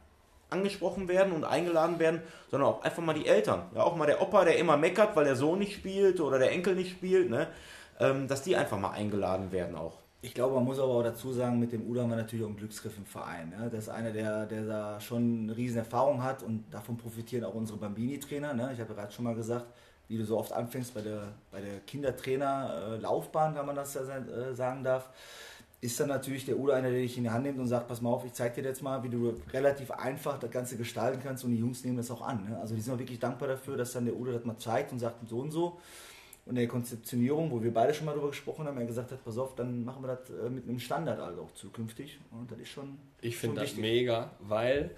angesprochen 0.50 1.08
werden 1.08 1.32
und 1.32 1.44
eingeladen 1.44 1.98
werden, 1.98 2.20
sondern 2.50 2.68
auch 2.68 2.82
einfach 2.82 3.02
mal 3.02 3.14
die 3.14 3.26
Eltern. 3.26 3.62
Ja, 3.74 3.82
auch 3.82 3.96
mal 3.96 4.06
der 4.06 4.20
Opa, 4.20 4.44
der 4.44 4.58
immer 4.58 4.76
meckert, 4.76 5.16
weil 5.16 5.24
der 5.24 5.36
Sohn 5.36 5.58
nicht 5.58 5.74
spielt 5.74 6.20
oder 6.20 6.38
der 6.38 6.52
Enkel 6.52 6.74
nicht 6.74 6.90
spielt, 6.90 7.30
ne? 7.30 7.48
ähm, 7.98 8.28
dass 8.28 8.42
die 8.42 8.54
einfach 8.54 8.78
mal 8.78 8.90
eingeladen 8.90 9.50
werden 9.50 9.76
auch. 9.76 9.98
Ich 10.24 10.34
glaube, 10.34 10.54
man 10.54 10.64
muss 10.64 10.78
aber 10.78 10.92
auch 10.92 11.02
dazu 11.02 11.32
sagen, 11.32 11.58
mit 11.58 11.72
dem 11.72 11.84
Uda 11.88 12.02
haben 12.02 12.10
wir 12.10 12.16
natürlich 12.16 12.44
auch 12.44 12.48
einen 12.48 12.56
Glücksgriff 12.56 12.96
im 12.96 13.06
Verein. 13.06 13.52
Ja? 13.58 13.68
Das 13.68 13.84
ist 13.84 13.88
einer, 13.88 14.12
der, 14.12 14.46
der 14.46 14.66
da 14.66 15.00
schon 15.00 15.44
eine 15.44 15.56
riesen 15.56 15.78
Erfahrung 15.78 16.22
hat 16.22 16.44
und 16.44 16.64
davon 16.70 16.96
profitieren 16.96 17.44
auch 17.44 17.54
unsere 17.54 17.78
Bambini-Trainer. 17.78 18.54
Ne? 18.54 18.70
Ich 18.72 18.80
habe 18.80 18.94
gerade 18.94 19.10
schon 19.10 19.24
mal 19.24 19.34
gesagt, 19.34 19.66
wie 20.06 20.18
du 20.18 20.24
so 20.24 20.38
oft 20.38 20.52
anfängst 20.52 20.94
bei 20.94 21.00
der, 21.00 21.22
bei 21.50 21.60
der 21.60 21.80
Kindertrainer-Laufbahn, 21.80 23.56
wenn 23.56 23.66
man 23.66 23.74
das 23.74 23.94
ja 23.94 24.02
äh, 24.02 24.54
sagen 24.54 24.84
darf, 24.84 25.08
ist 25.82 25.98
dann 25.98 26.08
natürlich 26.08 26.46
der 26.46 26.58
Uda 26.58 26.76
einer, 26.76 26.90
der 26.90 27.00
dich 27.00 27.18
in 27.18 27.24
die 27.24 27.30
Hand 27.30 27.44
nimmt 27.44 27.58
und 27.58 27.66
sagt, 27.66 27.88
pass 27.88 28.00
mal 28.00 28.10
auf, 28.10 28.24
ich 28.24 28.32
zeige 28.32 28.62
dir 28.62 28.68
jetzt 28.68 28.82
mal, 28.82 29.02
wie 29.02 29.08
du 29.08 29.34
relativ 29.52 29.90
einfach 29.90 30.38
das 30.38 30.50
Ganze 30.50 30.76
gestalten 30.76 31.20
kannst 31.22 31.44
und 31.44 31.50
die 31.50 31.58
Jungs 31.58 31.84
nehmen 31.84 31.96
das 31.96 32.10
auch 32.10 32.22
an. 32.22 32.48
Ne? 32.48 32.58
Also 32.58 32.74
die 32.76 32.80
sind 32.80 32.94
auch 32.94 32.98
wirklich 32.98 33.18
dankbar 33.18 33.48
dafür, 33.48 33.76
dass 33.76 33.92
dann 33.92 34.04
der 34.04 34.16
Uda 34.16 34.32
das 34.32 34.44
mal 34.44 34.56
zeigt 34.56 34.92
und 34.92 35.00
sagt 35.00 35.28
so 35.28 35.40
und 35.40 35.50
so 35.50 35.78
und 36.44 36.56
der 36.56 36.66
Konzeptionierung, 36.66 37.50
wo 37.50 37.62
wir 37.62 37.72
beide 37.72 37.94
schon 37.94 38.06
mal 38.06 38.12
drüber 38.12 38.28
gesprochen 38.28 38.66
haben, 38.66 38.76
er 38.78 38.86
gesagt 38.86 39.12
hat, 39.12 39.24
pass 39.24 39.38
auf, 39.38 39.54
dann 39.54 39.84
machen 39.84 40.02
wir 40.02 40.16
das 40.16 40.30
äh, 40.30 40.50
mit 40.50 40.68
einem 40.68 40.78
Standard 40.78 41.20
also 41.20 41.42
auch 41.42 41.54
zukünftig. 41.54 42.18
Und 42.30 42.50
das 42.50 42.58
ist 42.58 42.68
schon. 42.68 42.98
Ich 43.20 43.36
finde 43.36 43.60
das 43.60 43.76
mega, 43.76 44.30
weil 44.40 44.90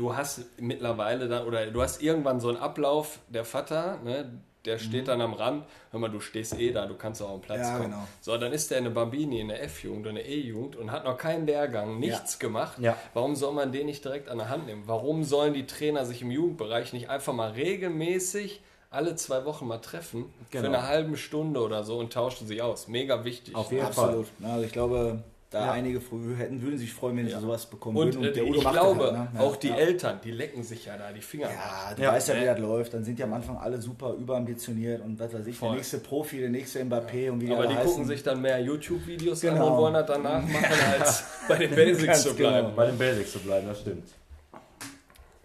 du 0.00 0.16
hast 0.16 0.46
mittlerweile 0.58 1.28
dann, 1.28 1.46
oder 1.46 1.66
du 1.66 1.82
hast 1.82 2.02
irgendwann 2.02 2.40
so 2.40 2.48
einen 2.48 2.56
Ablauf, 2.56 3.18
der 3.28 3.44
Vater, 3.44 3.98
ne, 4.02 4.32
der 4.64 4.78
steht 4.78 5.02
mhm. 5.02 5.06
dann 5.06 5.20
am 5.20 5.34
Rand, 5.34 5.64
hör 5.90 6.00
mal, 6.00 6.10
du 6.10 6.20
stehst 6.20 6.58
eh 6.58 6.72
da, 6.72 6.86
du 6.86 6.94
kannst 6.94 7.22
auch 7.22 7.34
am 7.34 7.40
Platz 7.40 7.60
ja, 7.60 7.76
kommen. 7.76 7.90
Genau. 7.90 8.06
So, 8.20 8.36
dann 8.36 8.52
ist 8.52 8.70
der 8.70 8.78
eine 8.78 8.90
Bambini 8.90 9.40
in 9.40 9.48
der 9.48 9.62
F-Jugend 9.64 10.00
oder 10.02 10.10
eine 10.10 10.26
E-Jugend 10.26 10.76
und 10.76 10.90
hat 10.90 11.04
noch 11.04 11.18
keinen 11.18 11.46
Lehrgang, 11.46 11.98
nichts 11.98 12.34
ja. 12.34 12.46
gemacht. 12.46 12.78
Ja. 12.78 12.96
Warum 13.14 13.36
soll 13.36 13.52
man 13.52 13.72
den 13.72 13.86
nicht 13.86 14.04
direkt 14.04 14.28
an 14.28 14.38
der 14.38 14.48
Hand 14.48 14.66
nehmen? 14.66 14.84
Warum 14.86 15.24
sollen 15.24 15.54
die 15.54 15.66
Trainer 15.66 16.04
sich 16.06 16.22
im 16.22 16.30
Jugendbereich 16.30 16.92
nicht 16.92 17.10
einfach 17.10 17.34
mal 17.34 17.50
regelmäßig 17.50 18.62
alle 18.90 19.14
zwei 19.16 19.44
Wochen 19.44 19.66
mal 19.66 19.78
treffen 19.78 20.32
genau. 20.50 20.64
für 20.64 20.68
eine 20.68 20.88
halbe 20.88 21.16
Stunde 21.16 21.60
oder 21.60 21.84
so 21.84 21.98
und 21.98 22.12
tauschen 22.12 22.46
sich 22.48 22.60
aus. 22.60 22.88
Mega 22.88 23.24
wichtig. 23.24 23.54
Auf 23.54 23.70
jeden 23.70 23.86
Absolut. 23.86 24.26
Fall. 24.26 24.50
Also 24.50 24.64
ich 24.64 24.72
glaube, 24.72 25.22
da 25.50 25.66
ja. 25.66 25.72
einige 25.72 26.00
hätten, 26.36 26.62
würden 26.62 26.78
sich 26.78 26.92
freuen, 26.92 27.16
wenn 27.16 27.26
sie 27.26 27.32
ja. 27.32 27.40
sowas 27.40 27.66
bekommen 27.66 27.96
und, 27.96 28.14
würden. 28.14 28.28
Und 28.28 28.36
der 28.36 28.44
Udo 28.44 28.58
ich 28.58 28.70
glaube, 28.70 29.02
halt, 29.02 29.12
ne? 29.12 29.28
ja, 29.34 29.40
auch 29.40 29.56
die 29.56 29.70
Eltern, 29.70 30.20
die 30.22 30.30
lecken 30.30 30.62
sich 30.62 30.84
ja 30.84 30.96
da 30.96 31.12
die 31.12 31.20
Finger. 31.20 31.48
Ja, 31.50 31.92
du 31.92 32.02
weißt 32.02 32.28
ja, 32.28 32.40
wie 32.40 32.44
das 32.44 32.58
läuft. 32.60 32.94
Dann 32.94 33.02
sind 33.02 33.18
die 33.18 33.24
am 33.24 33.32
Anfang 33.32 33.58
alle 33.58 33.82
super 33.82 34.14
überambitioniert 34.14 35.02
und 35.02 35.18
was 35.18 35.34
weiß 35.34 35.44
ich, 35.48 35.56
Voll. 35.56 35.70
der 35.70 35.78
nächste 35.78 35.98
Profi, 35.98 36.38
der 36.38 36.50
nächste 36.50 36.80
Mbappé 36.84 37.32
und 37.32 37.40
wie 37.40 37.52
Aber 37.52 37.66
die 37.66 37.74
heißen. 37.74 37.90
gucken 37.90 38.06
sich 38.06 38.22
dann 38.22 38.40
mehr 38.40 38.60
YouTube-Videos 38.60 39.40
genau. 39.40 39.66
an 39.66 39.72
und 39.72 39.78
wollen 39.78 39.94
das 39.94 40.06
danach 40.06 40.42
machen, 40.48 41.00
als 41.00 41.24
bei 41.48 41.56
den 41.56 41.74
Basics 41.74 42.22
zu 42.22 42.34
bleiben. 42.34 42.66
Genau. 42.66 42.76
Bei 42.76 42.86
den 42.86 42.98
Basics 42.98 43.32
zu 43.32 43.38
bleiben, 43.40 43.66
das 43.66 43.80
stimmt. 43.80 44.08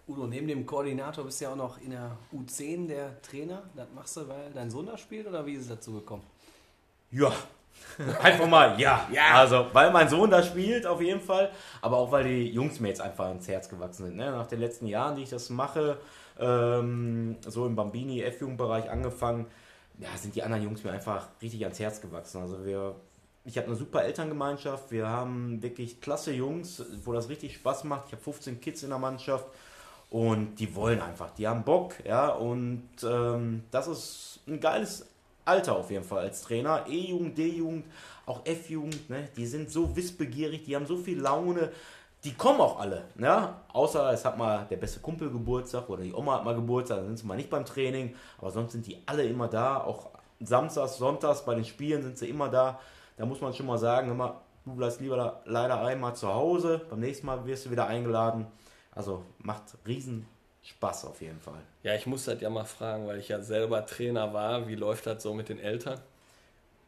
Udo, 0.06 0.28
neben 0.28 0.46
dem 0.46 0.64
Koordinator 0.64 1.24
bist 1.24 1.40
du 1.40 1.46
ja 1.46 1.50
auch 1.50 1.56
noch 1.56 1.80
in 1.80 1.90
der 1.90 2.16
U10 2.32 2.86
der 2.86 3.20
Trainer. 3.22 3.64
Das 3.74 3.88
machst 3.92 4.16
du, 4.16 4.28
weil 4.28 4.52
dein 4.54 4.70
Sohn 4.70 4.86
da 4.86 4.96
spielt 4.96 5.26
oder 5.26 5.44
wie 5.44 5.54
ist 5.54 5.62
es 5.62 5.68
dazu 5.68 5.94
gekommen? 5.94 6.22
Ja, 7.10 7.32
einfach 8.22 8.46
mal, 8.46 8.78
ja. 8.80 9.08
ja. 9.12 9.34
Also, 9.34 9.66
weil 9.72 9.90
mein 9.90 10.08
Sohn 10.08 10.30
da 10.30 10.42
spielt, 10.42 10.86
auf 10.86 11.00
jeden 11.00 11.20
Fall. 11.20 11.50
Aber 11.80 11.98
auch, 11.98 12.12
weil 12.12 12.24
die 12.24 12.50
Jungs 12.50 12.80
mir 12.80 12.88
jetzt 12.88 13.00
einfach 13.00 13.30
ins 13.30 13.48
Herz 13.48 13.68
gewachsen 13.68 14.06
sind. 14.06 14.16
Ne? 14.16 14.30
Nach 14.30 14.46
den 14.46 14.60
letzten 14.60 14.86
Jahren, 14.86 15.16
die 15.16 15.22
ich 15.22 15.30
das 15.30 15.50
mache, 15.50 15.98
ähm, 16.38 17.36
so 17.46 17.66
im 17.66 17.76
Bambini, 17.76 18.22
F-Jugendbereich 18.22 18.90
angefangen, 18.90 19.46
ja, 19.98 20.08
sind 20.16 20.34
die 20.34 20.42
anderen 20.42 20.62
Jungs 20.62 20.84
mir 20.84 20.92
einfach 20.92 21.28
richtig 21.40 21.62
ans 21.64 21.80
Herz 21.80 22.00
gewachsen. 22.00 22.42
Also, 22.42 22.64
wir, 22.64 22.96
ich 23.44 23.56
habe 23.56 23.68
eine 23.68 23.76
super 23.76 24.04
Elterngemeinschaft. 24.04 24.90
Wir 24.90 25.08
haben 25.08 25.62
wirklich 25.62 26.00
klasse 26.00 26.32
Jungs, 26.32 26.84
wo 27.04 27.12
das 27.12 27.28
richtig 27.28 27.54
Spaß 27.54 27.84
macht. 27.84 28.08
Ich 28.08 28.12
habe 28.12 28.22
15 28.22 28.60
Kids 28.60 28.82
in 28.82 28.90
der 28.90 28.98
Mannschaft. 28.98 29.46
Und 30.08 30.56
die 30.56 30.74
wollen 30.76 31.00
einfach, 31.00 31.30
die 31.32 31.48
haben 31.48 31.64
Bock, 31.64 31.94
ja. 32.04 32.28
Und 32.28 32.88
ähm, 33.02 33.64
das 33.70 33.88
ist 33.88 34.40
ein 34.46 34.60
geiles 34.60 35.06
Alter 35.46 35.76
auf 35.76 35.90
jeden 35.90 36.04
Fall 36.04 36.20
als 36.20 36.42
Trainer. 36.42 36.84
E-Jugend, 36.88 37.38
D-Jugend, 37.38 37.86
auch 38.26 38.44
F-Jugend, 38.44 39.08
ne? 39.08 39.28
Die 39.36 39.46
sind 39.46 39.70
so 39.70 39.96
wissbegierig, 39.96 40.64
die 40.64 40.76
haben 40.76 40.86
so 40.86 40.96
viel 40.96 41.20
Laune. 41.20 41.70
Die 42.24 42.34
kommen 42.34 42.60
auch 42.60 42.80
alle, 42.80 43.04
ne? 43.14 43.54
Außer 43.72 44.12
es 44.12 44.24
hat 44.24 44.36
mal 44.36 44.66
der 44.68 44.76
beste 44.76 45.00
Kumpel 45.00 45.30
Geburtstag 45.30 45.88
oder 45.88 46.02
die 46.02 46.12
Oma 46.12 46.36
hat 46.36 46.44
mal 46.44 46.54
Geburtstag, 46.54 46.98
dann 46.98 47.06
sind 47.06 47.18
sie 47.18 47.26
mal 47.26 47.36
nicht 47.36 47.50
beim 47.50 47.64
Training. 47.64 48.14
Aber 48.38 48.50
sonst 48.50 48.72
sind 48.72 48.86
die 48.86 49.02
alle 49.06 49.24
immer 49.24 49.48
da. 49.48 49.82
Auch 49.84 50.10
samstags, 50.40 50.98
sonntags 50.98 51.44
bei 51.44 51.54
den 51.54 51.64
Spielen 51.64 52.02
sind 52.02 52.18
sie 52.18 52.28
immer 52.28 52.48
da. 52.48 52.80
Da 53.16 53.24
muss 53.24 53.40
man 53.40 53.54
schon 53.54 53.66
mal 53.66 53.78
sagen, 53.78 54.10
immer, 54.10 54.42
du 54.64 54.74
bleibst 54.74 55.00
lieber 55.00 55.40
leider 55.44 55.80
einmal 55.82 56.16
zu 56.16 56.32
Hause, 56.32 56.82
beim 56.90 57.00
nächsten 57.00 57.26
Mal 57.26 57.46
wirst 57.46 57.66
du 57.66 57.70
wieder 57.70 57.86
eingeladen. 57.86 58.46
Also 58.92 59.22
macht 59.38 59.76
riesen 59.86 60.26
Spaß 60.66 61.04
auf 61.04 61.20
jeden 61.22 61.40
Fall. 61.40 61.62
Ja, 61.84 61.94
ich 61.94 62.06
muss 62.06 62.24
das 62.24 62.40
ja 62.40 62.50
mal 62.50 62.64
fragen, 62.64 63.06
weil 63.06 63.18
ich 63.18 63.28
ja 63.28 63.40
selber 63.40 63.86
Trainer 63.86 64.34
war. 64.34 64.66
Wie 64.66 64.74
läuft 64.74 65.06
das 65.06 65.22
so 65.22 65.32
mit 65.32 65.48
den 65.48 65.60
Eltern? 65.60 66.00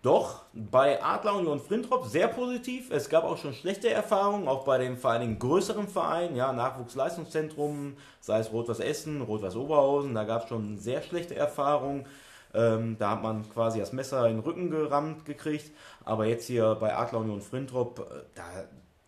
Doch, 0.03 0.43
bei 0.53 1.03
Adler 1.03 1.37
Union 1.37 1.61
Frintrop 1.61 2.07
sehr 2.07 2.29
positiv. 2.29 2.91
Es 2.91 3.09
gab 3.09 3.25
auch 3.25 3.37
schon 3.37 3.53
schlechte 3.53 3.91
Erfahrungen, 3.91 4.47
auch 4.47 4.65
bei 4.65 4.79
den 4.79 4.97
vor 4.97 5.11
allen 5.11 5.23
Dingen 5.23 5.39
größeren 5.39 5.89
Vereinen, 5.89 6.37
ja, 6.37 6.53
Nachwuchsleistungszentrum, 6.53 7.97
sei 8.21 8.39
es 8.41 8.53
Rot-Weiß 8.53 8.81
Essen, 8.81 9.23
Rot-Weiß 9.23 9.57
Oberhausen, 9.57 10.15
da 10.15 10.25
gab 10.25 10.45
es 10.45 10.49
schon 10.49 10.79
sehr 10.79 11.03
schlechte 11.03 11.35
Erfahrungen. 11.35 12.07
Ähm, 12.55 12.97
da 12.99 13.11
hat 13.11 13.23
man 13.23 13.49
quasi 13.51 13.79
das 13.79 13.93
Messer 13.93 14.27
in 14.29 14.37
den 14.37 14.45
Rücken 14.45 14.71
gerammt 14.71 15.25
gekriegt. 15.25 15.71
Aber 16.05 16.27
jetzt 16.27 16.47
hier 16.47 16.77
bei 16.77 16.97
Adler 16.97 17.21
Union 17.21 17.43
Frintrop, 17.43 17.99
äh, 17.99 18.25
da, 18.35 18.43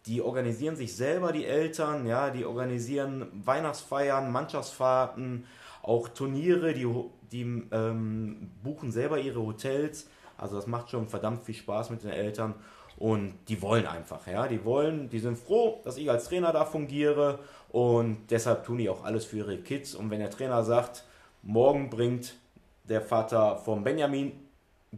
die 0.07 0.23
organisieren 0.23 0.77
sich 0.77 0.97
selber, 0.97 1.33
die 1.33 1.45
Eltern, 1.45 2.07
ja, 2.07 2.31
die 2.31 2.45
organisieren 2.45 3.27
Weihnachtsfeiern, 3.45 4.33
Mannschaftsfahrten, 4.33 5.47
auch 5.83 6.09
Turniere, 6.09 6.75
die, 6.75 6.89
die 7.31 7.63
ähm, 7.71 8.51
buchen 8.63 8.93
selber 8.93 9.19
ihre 9.19 9.41
Hotels. 9.41 10.09
Also 10.37 10.57
das 10.57 10.67
macht 10.67 10.91
schon 10.91 11.09
verdammt 11.09 11.43
viel 11.43 11.55
Spaß 11.55 11.91
mit 11.91 12.03
den 12.03 12.11
Eltern 12.11 12.55
und 12.97 13.35
die 13.49 13.61
wollen 13.63 13.87
einfach, 13.87 14.27
ja, 14.27 14.47
die 14.47 14.65
wollen, 14.65 15.09
die 15.09 15.19
sind 15.19 15.39
froh, 15.39 15.81
dass 15.85 15.97
ich 15.97 16.11
als 16.11 16.25
Trainer 16.25 16.53
da 16.53 16.65
fungiere 16.65 17.39
und 17.71 18.19
deshalb 18.31 18.65
tun 18.65 18.79
die 18.79 18.89
auch 18.89 19.05
alles 19.05 19.25
für 19.25 19.39
ihre 19.39 19.59
Kids 19.59 19.95
und 19.95 20.11
wenn 20.11 20.21
der 20.21 20.31
Trainer 20.31 20.65
sagt, 20.65 21.05
morgen 21.43 21.89
bringt 21.89 22.37
der 22.85 23.01
Vater 23.01 23.57
vom 23.57 23.85
Benjamin 23.85 24.33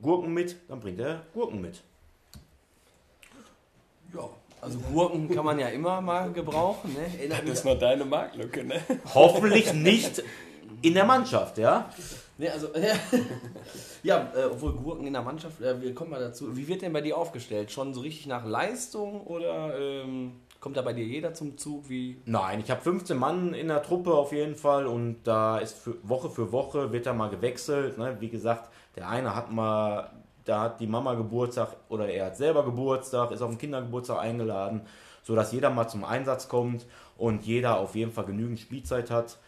Gurken 0.00 0.32
mit, 0.32 0.57
dann 0.68 0.80
bringt 0.80 1.00
er 1.00 1.22
Gurken 1.32 1.61
mit. 1.61 1.82
Also 4.62 4.78
Gurken 4.78 5.28
kann 5.28 5.44
man 5.44 5.58
ja 5.58 5.66
immer 5.68 6.00
mal 6.00 6.32
gebrauchen. 6.32 6.94
Ne? 6.94 7.28
Das 7.28 7.42
ist 7.42 7.64
noch 7.64 7.76
deine 7.76 8.04
Marktlücke, 8.04 8.62
ne? 8.62 8.80
Hoffentlich 9.12 9.74
nicht 9.74 10.22
in 10.82 10.94
der 10.94 11.04
Mannschaft, 11.04 11.58
ja. 11.58 11.90
Ne, 12.38 12.48
also, 12.48 12.68
ja, 12.76 12.94
ja 14.04 14.32
äh, 14.36 14.44
obwohl 14.44 14.74
Gurken 14.74 15.04
in 15.04 15.14
der 15.14 15.22
Mannschaft, 15.22 15.60
äh, 15.60 15.80
wir 15.80 15.92
kommen 15.96 16.12
mal 16.12 16.20
dazu. 16.20 16.56
Wie 16.56 16.68
wird 16.68 16.82
denn 16.82 16.92
bei 16.92 17.00
dir 17.00 17.18
aufgestellt? 17.18 17.72
Schon 17.72 17.92
so 17.92 18.02
richtig 18.02 18.28
nach 18.28 18.46
Leistung 18.46 19.22
oder 19.22 19.76
ähm, 19.76 20.40
kommt 20.60 20.76
da 20.76 20.82
bei 20.82 20.92
dir 20.92 21.04
jeder 21.04 21.34
zum 21.34 21.58
Zug? 21.58 21.88
Wie? 21.88 22.22
Nein, 22.24 22.60
ich 22.60 22.70
habe 22.70 22.80
15 22.80 23.18
Mann 23.18 23.54
in 23.54 23.66
der 23.66 23.82
Truppe 23.82 24.14
auf 24.14 24.30
jeden 24.30 24.54
Fall 24.54 24.86
und 24.86 25.24
da 25.24 25.58
ist 25.58 25.76
für, 25.76 25.96
Woche 26.08 26.30
für 26.30 26.52
Woche 26.52 26.92
wird 26.92 27.06
da 27.06 27.12
mal 27.12 27.30
gewechselt. 27.30 27.98
Ne? 27.98 28.16
Wie 28.20 28.28
gesagt, 28.28 28.70
der 28.94 29.08
eine 29.08 29.34
hat 29.34 29.50
mal, 29.50 30.10
da 30.45 30.61
hat 30.62 30.80
die 30.80 30.86
Mama 30.86 31.14
Geburtstag 31.14 31.76
oder 31.88 32.09
er 32.09 32.26
hat 32.26 32.36
selber 32.36 32.64
Geburtstag, 32.64 33.30
ist 33.30 33.43
auf 33.43 33.51
den 33.51 33.59
Kindergeburtstag 33.59 34.18
eingeladen, 34.18 34.82
sodass 35.22 35.53
jeder 35.53 35.70
mal 35.70 35.88
zum 35.88 36.05
Einsatz 36.05 36.49
kommt 36.49 36.86
und 37.16 37.45
jeder 37.45 37.78
auf 37.78 37.95
jeden 37.95 38.12
Fall 38.12 38.24
genügend 38.24 38.59
Spielzeit 38.59 39.11
hat 39.11 39.38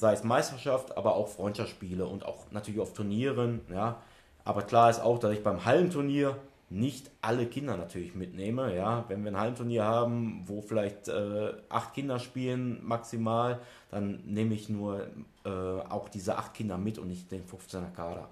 sei 0.00 0.14
es 0.14 0.24
Meisterschaft, 0.24 0.96
aber 0.96 1.14
auch 1.14 1.28
Freundschaftsspiele 1.28 2.06
und 2.06 2.24
auch 2.24 2.50
natürlich 2.50 2.80
auf 2.80 2.94
Turnieren, 2.94 3.60
ja. 3.70 4.00
Aber 4.44 4.62
klar 4.62 4.88
ist 4.88 5.00
auch, 5.00 5.18
dass 5.18 5.32
ich 5.32 5.44
beim 5.44 5.64
Hallenturnier 5.66 6.36
nicht 6.70 7.10
alle 7.20 7.46
Kinder 7.46 7.76
natürlich 7.76 8.14
mitnehme, 8.14 8.74
ja. 8.74 9.04
Wenn 9.08 9.22
wir 9.22 9.32
ein 9.32 9.38
Hallenturnier 9.38 9.84
haben, 9.84 10.42
wo 10.46 10.62
vielleicht 10.62 11.08
äh, 11.08 11.52
acht 11.68 11.92
Kinder 11.94 12.18
spielen 12.18 12.80
maximal, 12.82 13.60
dann 13.90 14.22
nehme 14.24 14.54
ich 14.54 14.70
nur 14.70 15.06
äh, 15.44 15.50
auch 15.50 16.08
diese 16.08 16.38
acht 16.38 16.54
Kinder 16.54 16.78
mit 16.78 16.98
und 16.98 17.08
nicht 17.08 17.30
den 17.30 17.44
15er 17.44 17.92
Kader. 17.94 18.28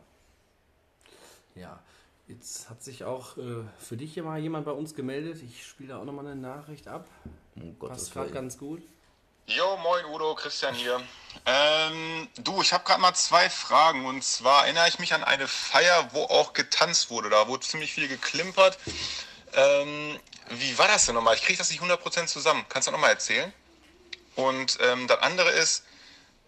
Ja, 1.54 1.78
jetzt 2.28 2.70
hat 2.70 2.82
sich 2.82 3.04
auch 3.04 3.36
äh, 3.38 3.64
für 3.78 3.96
dich 3.96 4.16
mal 4.16 4.38
jemand 4.38 4.66
bei 4.66 4.72
uns 4.72 4.94
gemeldet. 4.94 5.42
Ich 5.42 5.66
spiele 5.66 5.90
da 5.90 5.98
auch 5.98 6.04
nochmal 6.04 6.26
eine 6.26 6.36
Nachricht 6.36 6.88
ab. 6.88 7.08
Um 7.56 7.62
Passt 7.62 7.78
Gottes 7.78 8.10
gerade 8.12 8.30
ganz 8.30 8.58
gut. 8.58 8.82
Jo, 9.46 9.78
moin 9.78 10.04
Udo, 10.04 10.34
Christian 10.34 10.74
hier. 10.74 11.00
Ähm, 11.46 12.28
du, 12.36 12.60
ich 12.60 12.74
habe 12.74 12.84
gerade 12.84 13.00
mal 13.00 13.14
zwei 13.14 13.48
Fragen. 13.48 14.04
Und 14.04 14.22
zwar 14.22 14.64
erinnere 14.64 14.88
ich 14.88 14.98
mich 14.98 15.14
an 15.14 15.24
eine 15.24 15.48
Feier, 15.48 16.10
wo 16.12 16.24
auch 16.24 16.52
getanzt 16.52 17.08
wurde. 17.08 17.30
Da 17.30 17.48
wurde 17.48 17.66
ziemlich 17.66 17.94
viel 17.94 18.08
geklimpert. 18.08 18.78
Ähm, 19.54 20.20
wie 20.50 20.76
war 20.76 20.86
das 20.86 21.06
denn 21.06 21.14
nochmal? 21.14 21.34
Ich 21.34 21.42
kriege 21.42 21.56
das 21.56 21.70
nicht 21.70 21.80
100% 21.80 22.26
zusammen. 22.26 22.66
Kannst 22.68 22.88
du 22.88 22.92
nochmal 22.92 23.10
erzählen? 23.10 23.50
Und 24.36 24.78
ähm, 24.82 25.08
das 25.08 25.20
andere 25.20 25.50
ist, 25.50 25.84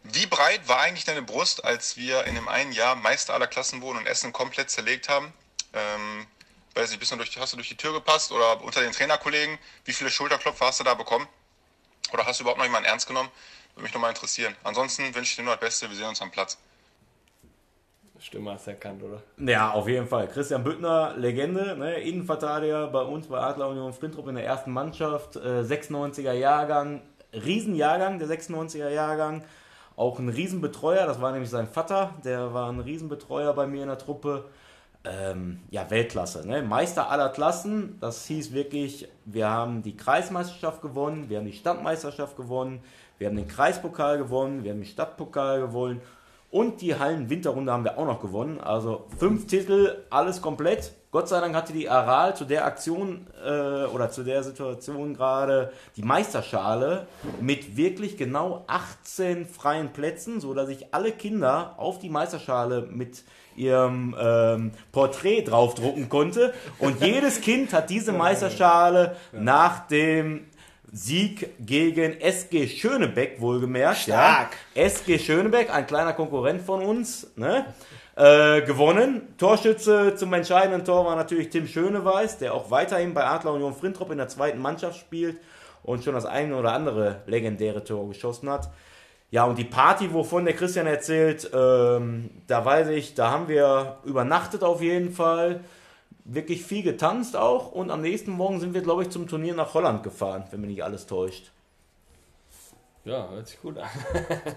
wie 0.02 0.26
breit 0.26 0.68
war 0.68 0.80
eigentlich 0.80 1.06
deine 1.06 1.22
Brust, 1.22 1.64
als 1.64 1.96
wir 1.96 2.24
in 2.24 2.34
dem 2.34 2.48
einen 2.48 2.72
Jahr 2.72 2.96
Meister 2.96 3.32
aller 3.32 3.46
Klassen 3.46 3.80
wurden 3.80 3.98
und 3.98 4.06
Essen 4.06 4.32
komplett 4.32 4.70
zerlegt 4.70 5.08
haben? 5.08 5.32
Ähm, 5.72 6.26
weiß 6.74 6.90
nicht, 6.90 7.00
bist 7.00 7.12
du 7.12 7.16
durch, 7.16 7.36
hast 7.38 7.52
du 7.52 7.56
durch 7.56 7.68
die 7.68 7.76
Tür 7.76 7.92
gepasst 7.92 8.32
oder 8.32 8.62
unter 8.62 8.80
den 8.80 8.92
Trainerkollegen? 8.92 9.58
Wie 9.84 9.92
viele 9.92 10.10
Schulterklopfer 10.10 10.66
hast 10.66 10.80
du 10.80 10.84
da 10.84 10.94
bekommen? 10.94 11.26
Oder 12.12 12.26
hast 12.26 12.40
du 12.40 12.44
überhaupt 12.44 12.58
noch 12.58 12.66
jemanden 12.66 12.88
ernst 12.88 13.06
genommen? 13.06 13.30
Würde 13.74 13.84
mich 13.84 13.94
nochmal 13.94 14.10
interessieren. 14.10 14.54
Ansonsten 14.64 15.04
wünsche 15.14 15.30
ich 15.30 15.36
dir 15.36 15.42
nur 15.42 15.54
das 15.54 15.60
Beste. 15.60 15.88
Wir 15.88 15.96
sehen 15.96 16.08
uns 16.08 16.20
am 16.20 16.30
Platz. 16.30 16.58
Stimme 18.20 18.52
hast 18.52 18.66
du 18.66 18.72
erkannt, 18.72 19.02
oder? 19.02 19.22
Ja, 19.38 19.70
auf 19.70 19.88
jeden 19.88 20.06
Fall. 20.06 20.28
Christian 20.28 20.62
Büttner, 20.62 21.14
Legende, 21.16 21.74
ne? 21.76 22.00
Innenverteidiger 22.00 22.88
bei 22.88 23.00
uns 23.00 23.28
bei 23.28 23.38
Adler 23.38 23.68
Union 23.68 23.94
Sprintrupp 23.94 24.28
in 24.28 24.34
der 24.34 24.44
ersten 24.44 24.72
Mannschaft, 24.72 25.36
äh, 25.36 25.62
96er 25.62 26.32
Jahrgang, 26.32 27.00
Riesenjahrgang, 27.32 28.18
der 28.18 28.28
96er 28.28 28.90
Jahrgang, 28.90 29.42
auch 29.96 30.18
ein 30.18 30.28
Riesenbetreuer, 30.28 31.06
das 31.06 31.20
war 31.22 31.32
nämlich 31.32 31.48
sein 31.48 31.66
Vater, 31.66 32.14
der 32.22 32.52
war 32.52 32.70
ein 32.70 32.80
Riesenbetreuer 32.80 33.54
bei 33.54 33.66
mir 33.66 33.82
in 33.82 33.88
der 33.88 33.98
Truppe. 33.98 34.50
Ähm, 35.02 35.60
ja, 35.70 35.90
Weltklasse, 35.90 36.46
ne? 36.46 36.60
Meister 36.62 37.10
aller 37.10 37.30
Klassen, 37.30 37.96
das 38.00 38.26
hieß 38.26 38.52
wirklich, 38.52 39.08
wir 39.24 39.48
haben 39.48 39.82
die 39.82 39.96
Kreismeisterschaft 39.96 40.82
gewonnen, 40.82 41.30
wir 41.30 41.38
haben 41.38 41.46
die 41.46 41.54
Stadtmeisterschaft 41.54 42.36
gewonnen, 42.36 42.82
wir 43.16 43.28
haben 43.28 43.36
den 43.36 43.48
Kreispokal 43.48 44.18
gewonnen, 44.18 44.62
wir 44.62 44.72
haben 44.72 44.80
den 44.80 44.86
Stadtpokal 44.86 45.60
gewonnen 45.60 46.02
und 46.50 46.80
die 46.80 46.98
Hallen-Winterrunde 46.98 47.72
haben 47.72 47.84
wir 47.84 47.96
auch 47.96 48.06
noch 48.06 48.20
gewonnen. 48.20 48.60
Also 48.60 49.06
fünf 49.18 49.46
Titel, 49.46 49.96
alles 50.10 50.42
komplett. 50.42 50.92
Gott 51.12 51.28
sei 51.28 51.40
Dank 51.40 51.54
hatte 51.54 51.72
die 51.72 51.88
Aral 51.88 52.36
zu 52.36 52.44
der 52.44 52.64
Aktion 52.64 53.26
äh, 53.44 53.84
oder 53.86 54.10
zu 54.10 54.22
der 54.22 54.42
Situation 54.44 55.14
gerade 55.14 55.72
die 55.96 56.02
Meisterschale 56.02 57.06
mit 57.40 57.76
wirklich 57.76 58.16
genau 58.16 58.64
18 58.68 59.46
freien 59.46 59.92
Plätzen, 59.92 60.40
so 60.40 60.54
dass 60.54 60.68
ich 60.68 60.94
alle 60.94 61.10
Kinder 61.12 61.74
auf 61.78 61.98
die 61.98 62.08
Meisterschale 62.10 62.82
mit 62.82 63.24
ihrem 63.56 64.14
ähm, 64.20 64.72
Porträt 64.92 65.42
draufdrucken 65.42 66.08
konnte. 66.08 66.54
Und 66.78 67.00
jedes 67.00 67.40
Kind 67.40 67.72
hat 67.72 67.90
diese 67.90 68.12
Meisterschale 68.12 69.16
nach 69.32 69.86
dem 69.88 70.46
Sieg 70.92 71.50
gegen 71.64 72.20
SG 72.20 72.66
Schönebeck, 72.66 73.40
wohlgemerkt. 73.40 73.98
Stark. 73.98 74.56
Ja. 74.74 74.82
SG 74.84 75.18
Schönebeck, 75.18 75.72
ein 75.72 75.86
kleiner 75.86 76.12
Konkurrent 76.12 76.62
von 76.62 76.82
uns, 76.82 77.28
ne? 77.36 77.66
äh, 78.16 78.62
gewonnen. 78.62 79.34
Torschütze 79.38 80.14
zum 80.14 80.32
entscheidenden 80.32 80.84
Tor 80.84 81.06
war 81.06 81.16
natürlich 81.16 81.48
Tim 81.48 81.66
Schöneweiß, 81.66 82.38
der 82.38 82.54
auch 82.54 82.70
weiterhin 82.70 83.14
bei 83.14 83.24
Adler 83.24 83.54
Union 83.54 83.74
Frintrop 83.74 84.10
in 84.10 84.18
der 84.18 84.28
zweiten 84.28 84.60
Mannschaft 84.60 84.98
spielt 84.98 85.38
und 85.82 86.04
schon 86.04 86.14
das 86.14 86.26
eine 86.26 86.56
oder 86.56 86.72
andere 86.72 87.22
legendäre 87.26 87.82
Tor 87.82 88.08
geschossen 88.08 88.50
hat. 88.50 88.70
Ja, 89.30 89.44
und 89.44 89.58
die 89.58 89.64
Party, 89.64 90.12
wovon 90.12 90.44
der 90.44 90.54
Christian 90.54 90.86
erzählt, 90.86 91.50
ähm, 91.54 92.30
da 92.48 92.64
weiß 92.64 92.88
ich, 92.88 93.14
da 93.14 93.30
haben 93.30 93.48
wir 93.48 93.98
übernachtet 94.04 94.64
auf 94.64 94.82
jeden 94.82 95.12
Fall. 95.12 95.60
Wirklich 96.32 96.62
viel 96.62 96.84
getanzt 96.84 97.34
auch 97.34 97.72
und 97.72 97.90
am 97.90 98.02
nächsten 98.02 98.30
Morgen 98.30 98.60
sind 98.60 98.72
wir, 98.72 98.82
glaube 98.82 99.02
ich, 99.02 99.10
zum 99.10 99.26
Turnier 99.26 99.52
nach 99.52 99.74
Holland 99.74 100.04
gefahren, 100.04 100.44
wenn 100.52 100.60
mich 100.60 100.70
nicht 100.70 100.84
alles 100.84 101.06
täuscht. 101.06 101.50
Ja, 103.04 103.28
hört 103.30 103.48
sich 103.48 103.60
gut 103.60 103.76
an. 103.78 103.88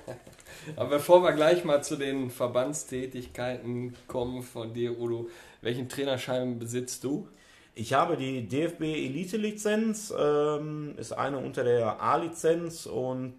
Aber 0.75 0.89
bevor 0.89 1.23
wir 1.23 1.31
gleich 1.31 1.65
mal 1.65 1.83
zu 1.83 1.95
den 1.95 2.29
Verbandstätigkeiten 2.29 3.95
kommen 4.07 4.43
von 4.43 4.71
dir, 4.71 4.99
Udo, 4.99 5.29
welchen 5.61 5.89
Trainerschein 5.89 6.59
besitzt 6.59 7.03
du? 7.05 7.27
Ich 7.73 7.93
habe 7.93 8.17
die 8.17 8.47
DFB 8.47 8.81
Elite 8.81 9.37
Lizenz, 9.37 10.13
ähm, 10.15 10.93
ist 10.97 11.13
eine 11.13 11.39
unter 11.39 11.63
der 11.63 11.99
A-Lizenz 11.99 12.85
und 12.85 13.33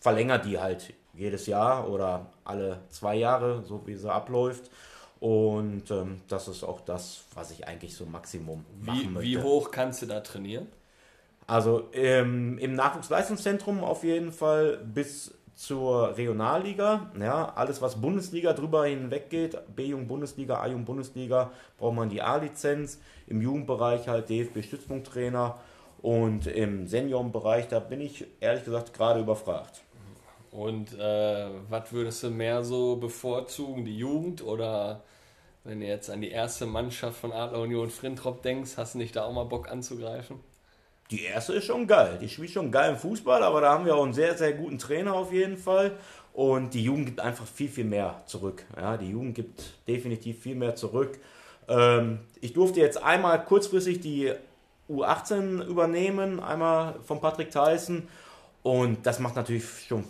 verlängert 0.00 0.44
die 0.44 0.58
halt 0.58 0.92
jedes 1.14 1.46
Jahr 1.46 1.88
oder 1.88 2.26
alle 2.44 2.82
zwei 2.90 3.16
Jahre, 3.16 3.62
so 3.64 3.86
wie 3.86 3.94
sie 3.94 4.12
abläuft. 4.12 4.70
Und 5.20 5.90
ähm, 5.90 6.22
das 6.28 6.48
ist 6.48 6.64
auch 6.64 6.80
das, 6.80 7.24
was 7.34 7.50
ich 7.50 7.68
eigentlich 7.68 7.94
so 7.94 8.06
Maximum 8.06 8.64
machen 8.80 9.00
Wie, 9.00 9.06
möchte. 9.06 9.28
wie 9.28 9.38
hoch 9.38 9.70
kannst 9.70 10.00
du 10.02 10.06
da 10.06 10.20
trainieren? 10.20 10.66
Also 11.46 11.88
ähm, 11.92 12.58
im 12.58 12.74
Nachwuchsleistungszentrum 12.74 13.84
auf 13.84 14.02
jeden 14.02 14.32
Fall 14.32 14.78
bis 14.78 15.34
zur 15.54 16.16
Regionalliga. 16.16 17.10
Ja, 17.20 17.52
alles, 17.54 17.82
was 17.82 18.00
Bundesliga 18.00 18.54
drüber 18.54 18.86
hinweg 18.86 19.28
geht, 19.28 19.58
B-Jung 19.76 20.06
Bundesliga, 20.06 20.58
A-Jung 20.60 20.86
Bundesliga, 20.86 21.50
braucht 21.76 21.96
man 21.96 22.08
die 22.08 22.22
A-Lizenz. 22.22 22.98
Im 23.26 23.42
Jugendbereich 23.42 24.08
halt 24.08 24.30
DFB-Stützpunkttrainer. 24.30 25.58
Und 26.00 26.46
im 26.46 26.86
Seniorenbereich, 26.86 27.68
da 27.68 27.78
bin 27.78 28.00
ich 28.00 28.26
ehrlich 28.40 28.64
gesagt 28.64 28.94
gerade 28.94 29.20
überfragt. 29.20 29.82
Und 30.50 30.98
äh, 30.98 31.48
was 31.68 31.92
würdest 31.92 32.22
du 32.22 32.30
mehr 32.30 32.64
so 32.64 32.96
bevorzugen, 32.96 33.84
die 33.84 33.98
Jugend 33.98 34.42
oder 34.42 35.02
Wenn 35.62 35.80
du 35.80 35.86
jetzt 35.86 36.08
an 36.10 36.22
die 36.22 36.30
erste 36.30 36.64
Mannschaft 36.64 37.20
von 37.20 37.32
Adler 37.32 37.60
Union 37.60 37.90
Frintrop 37.90 38.42
denkst, 38.42 38.72
hast 38.76 38.94
du 38.94 38.98
nicht 38.98 39.14
da 39.14 39.24
auch 39.24 39.32
mal 39.32 39.44
Bock 39.44 39.70
anzugreifen? 39.70 40.40
Die 41.10 41.24
erste 41.24 41.54
ist 41.54 41.64
schon 41.64 41.86
geil. 41.86 42.18
Die 42.20 42.28
spielt 42.28 42.50
schon 42.50 42.70
geil 42.70 42.92
im 42.92 42.96
Fußball, 42.96 43.42
aber 43.42 43.60
da 43.60 43.72
haben 43.72 43.84
wir 43.84 43.96
auch 43.96 44.04
einen 44.04 44.14
sehr, 44.14 44.38
sehr 44.38 44.52
guten 44.52 44.78
Trainer 44.78 45.14
auf 45.14 45.32
jeden 45.32 45.58
Fall. 45.58 45.98
Und 46.32 46.72
die 46.72 46.84
Jugend 46.84 47.06
gibt 47.06 47.20
einfach 47.20 47.46
viel, 47.46 47.68
viel 47.68 47.84
mehr 47.84 48.22
zurück. 48.26 48.64
Ja, 48.76 48.96
die 48.96 49.10
Jugend 49.10 49.34
gibt 49.34 49.74
definitiv 49.86 50.40
viel 50.40 50.54
mehr 50.54 50.76
zurück. 50.76 51.18
Ähm, 51.68 52.20
ich 52.40 52.52
durfte 52.52 52.80
jetzt 52.80 53.02
einmal 53.02 53.44
kurzfristig 53.44 54.00
die 54.00 54.32
U18 54.88 55.64
übernehmen, 55.66 56.40
einmal 56.40 56.94
von 57.04 57.20
Patrick 57.20 57.50
Tyson. 57.50 58.08
Und 58.62 59.04
das 59.04 59.18
macht 59.18 59.36
natürlich 59.36 59.64
schon 59.86 60.04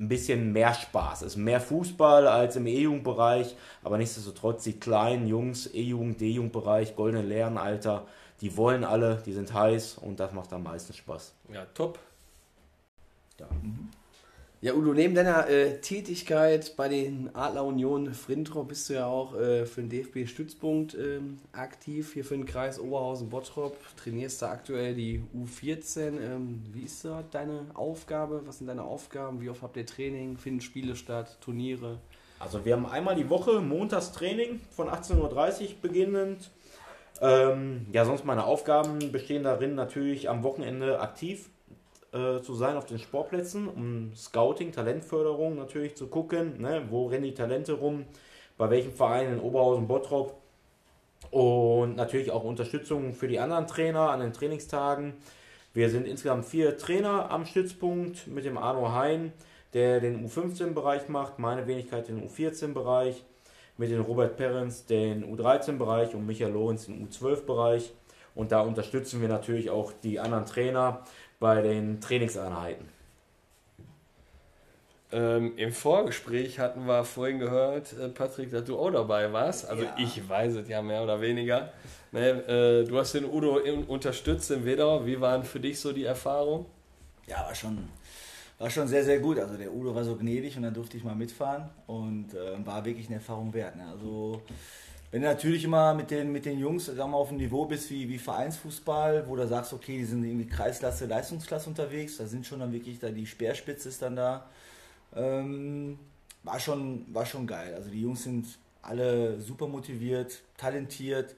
ein 0.00 0.08
bisschen 0.08 0.52
mehr 0.52 0.72
Spaß. 0.72 1.22
Es 1.22 1.32
ist 1.32 1.36
mehr 1.36 1.60
Fußball 1.60 2.26
als 2.26 2.56
im 2.56 2.66
E-Jugendbereich, 2.66 3.54
aber 3.84 3.98
nichtsdestotrotz 3.98 4.64
die 4.64 4.80
kleinen 4.80 5.28
Jungs, 5.28 5.66
E-Jugend, 5.72 6.20
D-Jugendbereich, 6.20 6.96
goldene 6.96 7.22
Lehrenalter, 7.22 8.06
die 8.40 8.56
wollen 8.56 8.84
alle, 8.84 9.22
die 9.26 9.34
sind 9.34 9.52
heiß 9.52 9.98
und 9.98 10.18
das 10.18 10.32
macht 10.32 10.52
am 10.54 10.62
meisten 10.62 10.94
Spaß. 10.94 11.34
Ja, 11.52 11.66
top. 11.74 11.98
Ja. 13.38 13.46
Ja, 14.62 14.74
Udo, 14.74 14.92
neben 14.92 15.14
deiner 15.14 15.48
äh, 15.48 15.80
Tätigkeit 15.80 16.76
bei 16.76 16.90
den 16.90 17.34
Adler 17.34 17.64
Union 17.64 18.12
Frintrop 18.12 18.68
bist 18.68 18.90
du 18.90 18.92
ja 18.92 19.06
auch 19.06 19.34
äh, 19.34 19.64
für 19.64 19.80
den 19.80 19.88
DFB-Stützpunkt 19.88 20.94
ähm, 20.94 21.38
aktiv, 21.52 22.12
hier 22.12 22.26
für 22.26 22.36
den 22.36 22.44
Kreis 22.44 22.78
Oberhausen-Bottrop. 22.78 23.78
Trainierst 23.96 24.42
da 24.42 24.50
aktuell 24.50 24.94
die 24.94 25.24
U14. 25.34 26.20
Ähm, 26.20 26.62
wie 26.74 26.82
ist 26.82 27.02
da 27.06 27.24
deine 27.30 27.68
Aufgabe? 27.72 28.42
Was 28.44 28.58
sind 28.58 28.66
deine 28.66 28.82
Aufgaben? 28.84 29.40
Wie 29.40 29.48
oft 29.48 29.62
habt 29.62 29.78
ihr 29.78 29.86
Training? 29.86 30.36
Finden 30.36 30.60
Spiele 30.60 30.94
statt? 30.94 31.38
Turniere? 31.40 31.96
Also 32.38 32.62
wir 32.62 32.74
haben 32.74 32.84
einmal 32.84 33.16
die 33.16 33.30
Woche 33.30 33.62
montags 33.62 34.12
Training 34.12 34.60
von 34.72 34.88
18.30 34.88 35.16
Uhr 35.20 35.68
beginnend. 35.80 36.50
Ähm, 37.22 37.86
ja, 37.92 38.04
sonst 38.04 38.26
meine 38.26 38.44
Aufgaben 38.44 39.10
bestehen 39.10 39.42
darin 39.42 39.74
natürlich 39.74 40.28
am 40.28 40.42
Wochenende 40.42 41.00
aktiv 41.00 41.48
äh, 42.12 42.40
zu 42.40 42.54
sein 42.54 42.76
auf 42.76 42.86
den 42.86 42.98
Sportplätzen, 42.98 43.68
um 43.68 44.12
Scouting, 44.14 44.72
Talentförderung 44.72 45.56
natürlich 45.56 45.94
zu 45.96 46.08
gucken, 46.08 46.60
ne, 46.60 46.84
wo 46.90 47.06
rennen 47.06 47.24
die 47.24 47.34
Talente 47.34 47.74
rum, 47.74 48.04
bei 48.58 48.68
welchem 48.68 48.92
Verein? 48.92 49.34
In 49.34 49.40
Oberhausen, 49.40 49.86
Bottrop. 49.86 50.34
Und 51.30 51.96
natürlich 51.96 52.30
auch 52.30 52.44
Unterstützung 52.44 53.14
für 53.14 53.28
die 53.28 53.38
anderen 53.38 53.66
Trainer 53.66 54.10
an 54.10 54.20
den 54.20 54.32
Trainingstagen. 54.32 55.14
Wir 55.72 55.88
sind 55.88 56.08
insgesamt 56.08 56.46
vier 56.46 56.76
Trainer 56.76 57.30
am 57.30 57.46
Stützpunkt 57.46 58.26
mit 58.26 58.44
dem 58.44 58.58
Arno 58.58 58.92
Hein, 58.92 59.32
der 59.72 60.00
den 60.00 60.26
U15-Bereich 60.26 61.08
macht, 61.08 61.38
meine 61.38 61.68
Wenigkeit 61.68 62.08
den 62.08 62.28
U14-Bereich, 62.28 63.22
mit 63.76 63.90
dem 63.90 64.00
Robert 64.00 64.36
Perens 64.36 64.84
den 64.86 65.24
U13-Bereich 65.24 66.14
und 66.14 66.26
Michael 66.26 66.52
Lorenz 66.52 66.86
den 66.86 67.08
U12-Bereich. 67.08 67.92
Und 68.34 68.52
da 68.52 68.62
unterstützen 68.62 69.20
wir 69.20 69.28
natürlich 69.28 69.70
auch 69.70 69.92
die 70.02 70.18
anderen 70.18 70.46
Trainer 70.46 71.04
bei 71.40 71.62
den 71.62 72.00
Trainingseinheiten. 72.00 72.86
Ähm, 75.12 75.54
Im 75.56 75.72
Vorgespräch 75.72 76.60
hatten 76.60 76.86
wir 76.86 77.02
vorhin 77.04 77.40
gehört, 77.40 77.92
äh, 77.94 78.08
Patrick, 78.10 78.52
dass 78.52 78.64
du 78.64 78.78
auch 78.78 78.90
dabei 78.92 79.32
warst. 79.32 79.68
Also 79.68 79.82
Ja. 79.82 79.96
ich 79.98 80.28
weiß 80.28 80.54
es 80.54 80.68
ja 80.68 80.80
mehr 80.82 81.02
oder 81.02 81.20
weniger. 81.20 81.72
Ne, 82.12 82.28
äh, 82.46 82.84
du 82.84 82.96
hast 82.96 83.14
den 83.14 83.24
Udo 83.24 83.58
in, 83.58 83.84
unterstützt 83.84 84.50
im 84.52 84.64
Wedau. 84.64 85.04
Wie 85.04 85.20
waren 85.20 85.42
für 85.42 85.58
dich 85.58 85.80
so 85.80 85.92
die 85.92 86.04
Erfahrungen? 86.04 86.66
Ja, 87.26 87.38
war 87.44 87.54
schon, 87.54 87.88
war 88.58 88.70
schon 88.70 88.86
sehr, 88.86 89.02
sehr 89.02 89.18
gut. 89.18 89.38
Also 89.40 89.56
der 89.56 89.72
Udo 89.72 89.92
war 89.94 90.04
so 90.04 90.14
gnädig 90.14 90.56
und 90.56 90.62
dann 90.62 90.74
durfte 90.74 90.96
ich 90.96 91.02
mal 91.02 91.16
mitfahren 91.16 91.70
und 91.88 92.32
äh, 92.34 92.64
war 92.64 92.84
wirklich 92.84 93.06
eine 93.06 93.16
Erfahrung 93.16 93.52
wert. 93.52 93.74
Ne? 93.74 93.88
Also 93.90 94.42
wenn 95.10 95.22
du 95.22 95.28
natürlich 95.28 95.64
immer 95.64 95.92
mit 95.94 96.10
den, 96.10 96.30
mit 96.30 96.44
den 96.44 96.58
Jungs 96.58 96.94
wir, 96.94 97.06
mal, 97.06 97.16
auf 97.16 97.28
dem 97.28 97.38
Niveau 97.38 97.64
bist 97.64 97.90
wie, 97.90 98.08
wie 98.08 98.18
Vereinsfußball, 98.18 99.28
wo 99.28 99.34
du 99.34 99.46
sagst, 99.46 99.72
okay, 99.72 99.98
die 99.98 100.04
sind 100.04 100.22
irgendwie 100.24 100.46
Kreisklasse, 100.46 101.06
Leistungsklasse 101.06 101.68
unterwegs, 101.68 102.18
da 102.18 102.26
sind 102.26 102.46
schon 102.46 102.60
dann 102.60 102.72
wirklich 102.72 103.00
da 103.00 103.10
die 103.10 103.26
Speerspitze 103.26 103.88
ist 103.88 104.02
dann 104.02 104.16
da. 104.16 104.46
Ähm, 105.16 105.98
war, 106.44 106.60
schon, 106.60 107.06
war 107.12 107.26
schon 107.26 107.46
geil. 107.46 107.74
Also 107.74 107.90
die 107.90 108.02
Jungs 108.02 108.22
sind 108.22 108.46
alle 108.82 109.40
super 109.40 109.66
motiviert, 109.66 110.40
talentiert. 110.56 111.34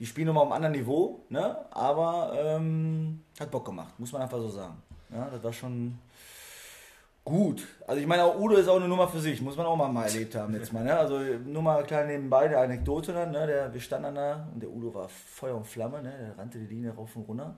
Die 0.00 0.06
spielen 0.06 0.26
nochmal 0.26 0.44
auf 0.44 0.52
einem 0.52 0.64
anderen 0.64 0.80
Niveau, 0.80 1.20
ne? 1.28 1.56
aber 1.70 2.32
ähm, 2.36 3.20
hat 3.38 3.50
Bock 3.50 3.64
gemacht, 3.64 3.98
muss 3.98 4.10
man 4.10 4.22
einfach 4.22 4.38
so 4.38 4.48
sagen. 4.48 4.82
Ja, 5.10 5.30
das 5.30 5.42
war 5.42 5.52
schon 5.52 5.96
gut. 7.24 7.66
Also 7.86 8.00
ich 8.00 8.06
meine, 8.06 8.24
auch 8.24 8.38
Udo 8.38 8.56
ist 8.56 8.68
auch 8.68 8.76
eine 8.76 8.88
Nummer 8.88 9.08
für 9.08 9.20
sich, 9.20 9.40
muss 9.40 9.56
man 9.56 9.66
auch 9.66 9.76
mal, 9.76 9.88
mal 9.88 10.04
erlebt 10.04 10.34
haben 10.34 10.54
jetzt 10.54 10.72
mal. 10.72 10.84
Ne? 10.84 10.96
Also 10.96 11.18
nur 11.18 11.62
mal 11.62 11.82
klein 11.84 12.06
nebenbei, 12.06 12.48
der 12.48 12.60
Anekdote 12.60 13.12
dann, 13.12 13.30
ne? 13.32 13.46
der, 13.46 13.72
wir 13.72 13.80
standen 13.80 14.14
da 14.14 14.48
und 14.52 14.62
der 14.62 14.70
Udo 14.70 14.92
war 14.94 15.08
Feuer 15.08 15.56
und 15.56 15.66
Flamme, 15.66 16.02
ne? 16.02 16.12
der 16.18 16.38
rannte 16.38 16.58
die 16.58 16.66
Linie 16.66 16.92
rauf 16.92 17.16
und 17.16 17.28
runter. 17.28 17.56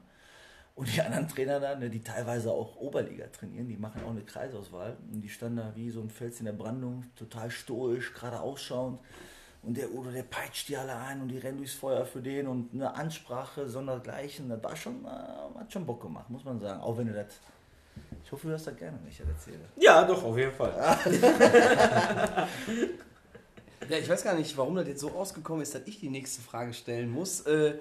Und 0.76 0.94
die 0.94 1.00
anderen 1.00 1.26
Trainer 1.26 1.58
dann, 1.58 1.78
ne, 1.78 1.88
die 1.88 2.02
teilweise 2.02 2.52
auch 2.52 2.76
Oberliga 2.76 3.26
trainieren, 3.28 3.66
die 3.66 3.78
machen 3.78 4.02
auch 4.04 4.10
eine 4.10 4.20
Kreisauswahl. 4.20 4.98
Und 5.10 5.22
die 5.22 5.28
standen 5.30 5.56
da 5.56 5.72
wie 5.74 5.88
so 5.88 6.02
ein 6.02 6.10
Fels 6.10 6.38
in 6.38 6.44
der 6.44 6.52
Brandung, 6.52 7.04
total 7.16 7.50
stoisch, 7.50 8.12
gerade 8.12 8.40
ausschauend. 8.40 8.98
Und 9.62 9.78
der 9.78 9.90
Udo, 9.90 10.10
der 10.10 10.22
peitscht 10.22 10.68
die 10.68 10.76
alle 10.76 10.94
ein 10.94 11.22
und 11.22 11.28
die 11.28 11.38
rennen 11.38 11.56
durchs 11.56 11.72
Feuer 11.72 12.04
für 12.04 12.20
den 12.20 12.46
und 12.46 12.74
eine 12.74 12.94
Ansprache, 12.94 13.70
sondergleichen. 13.70 14.50
Das 14.50 14.62
war 14.62 14.76
schon, 14.76 15.02
äh, 15.06 15.58
hat 15.58 15.72
schon 15.72 15.86
Bock 15.86 16.02
gemacht, 16.02 16.28
muss 16.28 16.44
man 16.44 16.60
sagen. 16.60 16.82
Auch 16.82 16.98
wenn 16.98 17.06
du 17.06 17.14
das. 17.14 17.40
Ich 18.24 18.32
hoffe, 18.32 18.48
du 18.48 18.54
hast 18.54 18.66
das 18.66 18.76
gerne, 18.76 18.98
wenn 19.02 19.10
ich 19.10 19.18
das 19.18 19.28
erzähle. 19.28 19.60
Ja, 19.76 20.04
doch, 20.04 20.22
auf 20.24 20.36
jeden 20.36 20.52
Fall. 20.52 20.72
Ja, 23.88 23.98
ich 23.98 24.08
weiß 24.08 24.24
gar 24.24 24.34
nicht, 24.34 24.56
warum 24.56 24.74
das 24.74 24.88
jetzt 24.88 25.00
so 25.00 25.08
rausgekommen 25.08 25.62
ist, 25.62 25.74
dass 25.74 25.82
ich 25.86 26.00
die 26.00 26.08
nächste 26.08 26.42
Frage 26.42 26.74
stellen 26.74 27.10
muss. 27.10 27.42
Äh, 27.42 27.74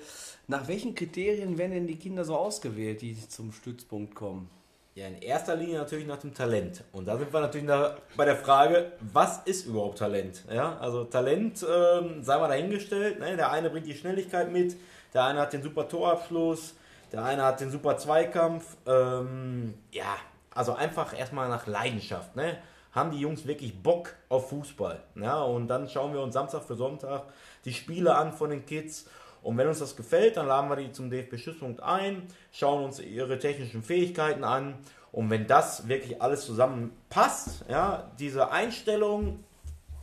nach 0.47 0.68
welchen 0.68 0.93
Kriterien 0.93 1.57
werden 1.57 1.72
denn 1.72 1.88
die 1.88 1.95
Kinder 1.95 2.24
so 2.24 2.36
ausgewählt, 2.36 3.01
die 3.01 3.18
zum 3.28 3.51
Stützpunkt 3.51 4.13
kommen? 4.13 4.49
Ja, 4.93 5.07
in 5.07 5.22
erster 5.22 5.55
Linie 5.55 5.80
natürlich 5.80 6.05
nach 6.05 6.20
dem 6.20 6.34
Talent. 6.34 6.84
Und 6.91 7.07
da 7.07 7.18
sind 7.18 7.34
wir 7.34 7.41
natürlich 7.41 7.68
nach, 7.68 7.97
bei 8.16 8.26
der 8.26 8.36
Frage, 8.36 8.93
was 9.11 9.39
ist 9.45 9.66
überhaupt 9.66 9.97
Talent? 9.97 10.43
Ja, 10.49 10.78
also 10.78 11.05
Talent, 11.05 11.66
ähm, 11.68 12.24
sei 12.24 12.38
mal 12.38 12.47
dahingestellt. 12.47 13.20
Ne? 13.20 13.36
Der 13.36 13.51
eine 13.51 13.70
bringt 13.70 13.88
die 13.88 13.95
Schnelligkeit 13.95 14.51
mit, 14.51 14.78
der 15.13 15.26
eine 15.26 15.39
hat 15.39 15.53
den 15.53 15.63
super 15.63 15.89
Torabschluss, 15.89 16.76
der 17.11 17.23
eine 17.23 17.43
hat 17.43 17.59
den 17.59 17.71
super 17.71 17.97
Zweikampf. 17.97 18.77
Ähm, 18.85 19.75
ja, 19.91 20.15
also 20.53 20.73
einfach 20.73 21.17
erstmal 21.17 21.49
nach 21.49 21.67
Leidenschaft. 21.67 22.35
Ne? 22.35 22.57
Haben 22.91 23.11
die 23.11 23.19
Jungs 23.19 23.45
wirklich 23.45 23.81
Bock 23.81 24.15
auf 24.29 24.49
Fußball? 24.49 25.03
Ja, 25.15 25.41
und 25.41 25.67
dann 25.67 25.89
schauen 25.89 26.13
wir 26.13 26.21
uns 26.21 26.33
Samstag 26.33 26.63
für 26.63 26.75
Sonntag 26.75 27.23
die 27.65 27.73
Spiele 27.73 28.15
an 28.15 28.33
von 28.33 28.49
den 28.49 28.65
Kids. 28.65 29.05
Und 29.43 29.57
wenn 29.57 29.67
uns 29.67 29.79
das 29.79 29.95
gefällt, 29.95 30.37
dann 30.37 30.47
laden 30.47 30.69
wir 30.69 30.75
die 30.77 30.91
zum 30.91 31.09
DFB-Stützpunkt 31.11 31.83
ein, 31.83 32.23
schauen 32.51 32.83
uns 32.83 32.99
ihre 32.99 33.37
technischen 33.37 33.83
Fähigkeiten 33.83 34.43
an. 34.43 34.75
Und 35.11 35.29
wenn 35.29 35.45
das 35.45 35.87
wirklich 35.87 36.21
alles 36.21 36.45
zusammenpasst, 36.45 37.65
ja, 37.69 38.11
diese 38.17 38.51
Einstellung, 38.51 39.43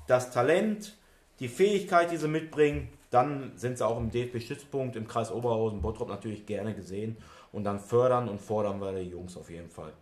das 0.06 0.30
Talent, 0.30 0.94
die 1.40 1.48
Fähigkeit, 1.48 2.10
die 2.12 2.18
sie 2.18 2.28
mitbringen, 2.28 2.88
dann 3.12 3.52
sind 3.56 3.78
sie 3.78 3.86
auch 3.86 3.98
im 3.98 4.10
DFB-Stützpunkt 4.10 4.96
im 4.96 5.06
Kreis 5.06 5.30
Oberhausen, 5.30 5.82
Bottrop 5.82 6.08
natürlich 6.08 6.46
gerne 6.46 6.74
gesehen. 6.74 7.16
Und 7.52 7.64
dann 7.64 7.78
fördern 7.78 8.28
und 8.28 8.40
fordern 8.40 8.80
wir 8.80 8.92
die 8.92 9.10
Jungs 9.10 9.36
auf 9.36 9.50
jeden 9.50 9.68
Fall. 9.68 9.92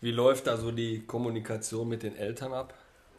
Wie 0.00 0.10
läuft 0.10 0.48
da 0.48 0.56
so 0.56 0.72
die 0.72 1.06
Kommunikation 1.06 1.88
mit 1.88 2.02
den 2.02 2.16
Eltern 2.16 2.52
ab? 2.52 2.74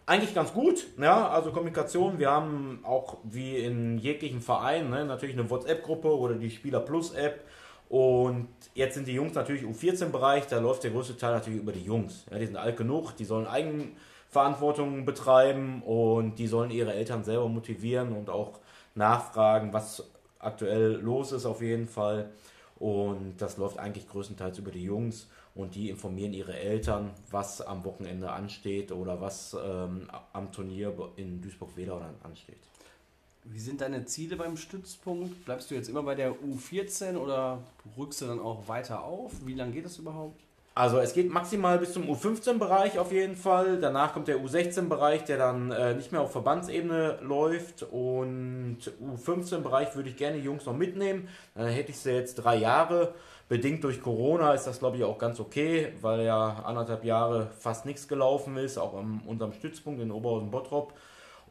Eigentlich 0.05 0.33
ganz 0.33 0.51
gut, 0.51 0.87
ja, 0.99 1.29
also 1.29 1.51
Kommunikation. 1.51 2.19
Wir 2.19 2.31
haben 2.31 2.79
auch 2.83 3.19
wie 3.23 3.55
in 3.57 3.97
jeglichen 3.99 4.41
Vereinen 4.41 4.89
ne, 4.89 5.05
natürlich 5.05 5.37
eine 5.37 5.49
WhatsApp-Gruppe 5.49 6.17
oder 6.17 6.35
die 6.35 6.49
Spieler 6.49 6.81
Plus 6.81 7.13
App. 7.13 7.45
Und 7.87 8.49
jetzt 8.73 8.95
sind 8.95 9.07
die 9.07 9.13
Jungs 9.13 9.33
natürlich 9.33 9.63
U14-Bereich, 9.63 10.47
da 10.47 10.59
läuft 10.59 10.83
der 10.83 10.91
größte 10.91 11.17
Teil 11.17 11.33
natürlich 11.33 11.59
über 11.61 11.71
die 11.71 11.83
Jungs. 11.83 12.25
Ja, 12.31 12.39
die 12.39 12.45
sind 12.45 12.57
alt 12.57 12.77
genug, 12.77 13.15
die 13.15 13.25
sollen 13.25 13.47
Eigenverantwortung 13.47 15.05
betreiben 15.05 15.81
und 15.83 16.35
die 16.39 16.47
sollen 16.47 16.71
ihre 16.71 16.93
Eltern 16.93 17.23
selber 17.23 17.47
motivieren 17.47 18.13
und 18.13 18.29
auch 18.29 18.59
nachfragen, 18.95 19.73
was 19.73 20.03
aktuell 20.39 20.93
los 20.95 21.31
ist 21.31 21.45
auf 21.45 21.61
jeden 21.61 21.87
Fall. 21.87 22.31
Und 22.79 23.35
das 23.37 23.57
läuft 23.57 23.77
eigentlich 23.77 24.09
größtenteils 24.09 24.57
über 24.57 24.71
die 24.71 24.83
Jungs 24.83 25.27
und 25.53 25.75
die 25.75 25.89
informieren 25.89 26.33
ihre 26.33 26.57
Eltern, 26.57 27.11
was 27.29 27.61
am 27.61 27.83
Wochenende 27.85 28.31
ansteht 28.31 28.91
oder 28.91 29.21
was 29.21 29.55
ähm, 29.63 30.09
am 30.33 30.51
Turnier 30.51 30.93
in 31.15 31.41
Duisburg-Wedau 31.41 32.01
ansteht. 32.23 32.57
Wie 33.43 33.59
sind 33.59 33.81
deine 33.81 34.05
Ziele 34.05 34.35
beim 34.35 34.55
Stützpunkt? 34.55 35.45
Bleibst 35.45 35.69
du 35.71 35.75
jetzt 35.75 35.89
immer 35.89 36.03
bei 36.03 36.15
der 36.15 36.33
U14 36.33 37.17
oder 37.17 37.59
rückst 37.97 38.21
du 38.21 38.25
dann 38.27 38.39
auch 38.39 38.67
weiter 38.67 39.03
auf? 39.03 39.45
Wie 39.45 39.55
lange 39.55 39.73
geht 39.73 39.85
das 39.85 39.97
überhaupt? 39.97 40.41
Also 40.73 40.99
es 40.99 41.13
geht 41.13 41.29
maximal 41.29 41.77
bis 41.79 41.91
zum 41.91 42.09
U15-Bereich 42.09 42.97
auf 42.97 43.11
jeden 43.11 43.35
Fall. 43.35 43.77
Danach 43.81 44.13
kommt 44.13 44.29
der 44.29 44.37
U16-Bereich, 44.37 45.25
der 45.25 45.37
dann 45.37 45.69
äh, 45.71 45.93
nicht 45.95 46.13
mehr 46.13 46.21
auf 46.21 46.31
Verbandsebene 46.31 47.19
läuft. 47.21 47.83
Und 47.83 48.77
U15-Bereich 49.01 49.95
würde 49.95 50.09
ich 50.09 50.15
gerne 50.15 50.37
die 50.37 50.45
Jungs 50.45 50.65
noch 50.65 50.75
mitnehmen. 50.75 51.27
Dann 51.55 51.67
hätte 51.67 51.91
ich 51.91 51.99
sie 51.99 52.11
jetzt 52.11 52.35
drei 52.35 52.55
Jahre. 52.55 53.13
Bedingt 53.49 53.83
durch 53.83 54.01
Corona 54.01 54.53
ist 54.53 54.65
das, 54.65 54.79
glaube 54.79 54.95
ich, 54.95 55.03
auch 55.03 55.17
ganz 55.17 55.41
okay, 55.41 55.91
weil 55.99 56.23
ja 56.23 56.63
anderthalb 56.63 57.03
Jahre 57.03 57.49
fast 57.59 57.85
nichts 57.85 58.07
gelaufen 58.07 58.55
ist, 58.55 58.77
auch 58.77 58.93
am, 58.93 59.21
unterm 59.27 59.51
Stützpunkt 59.51 60.01
in 60.01 60.09
Oberhausen-Bottrop. 60.09 60.93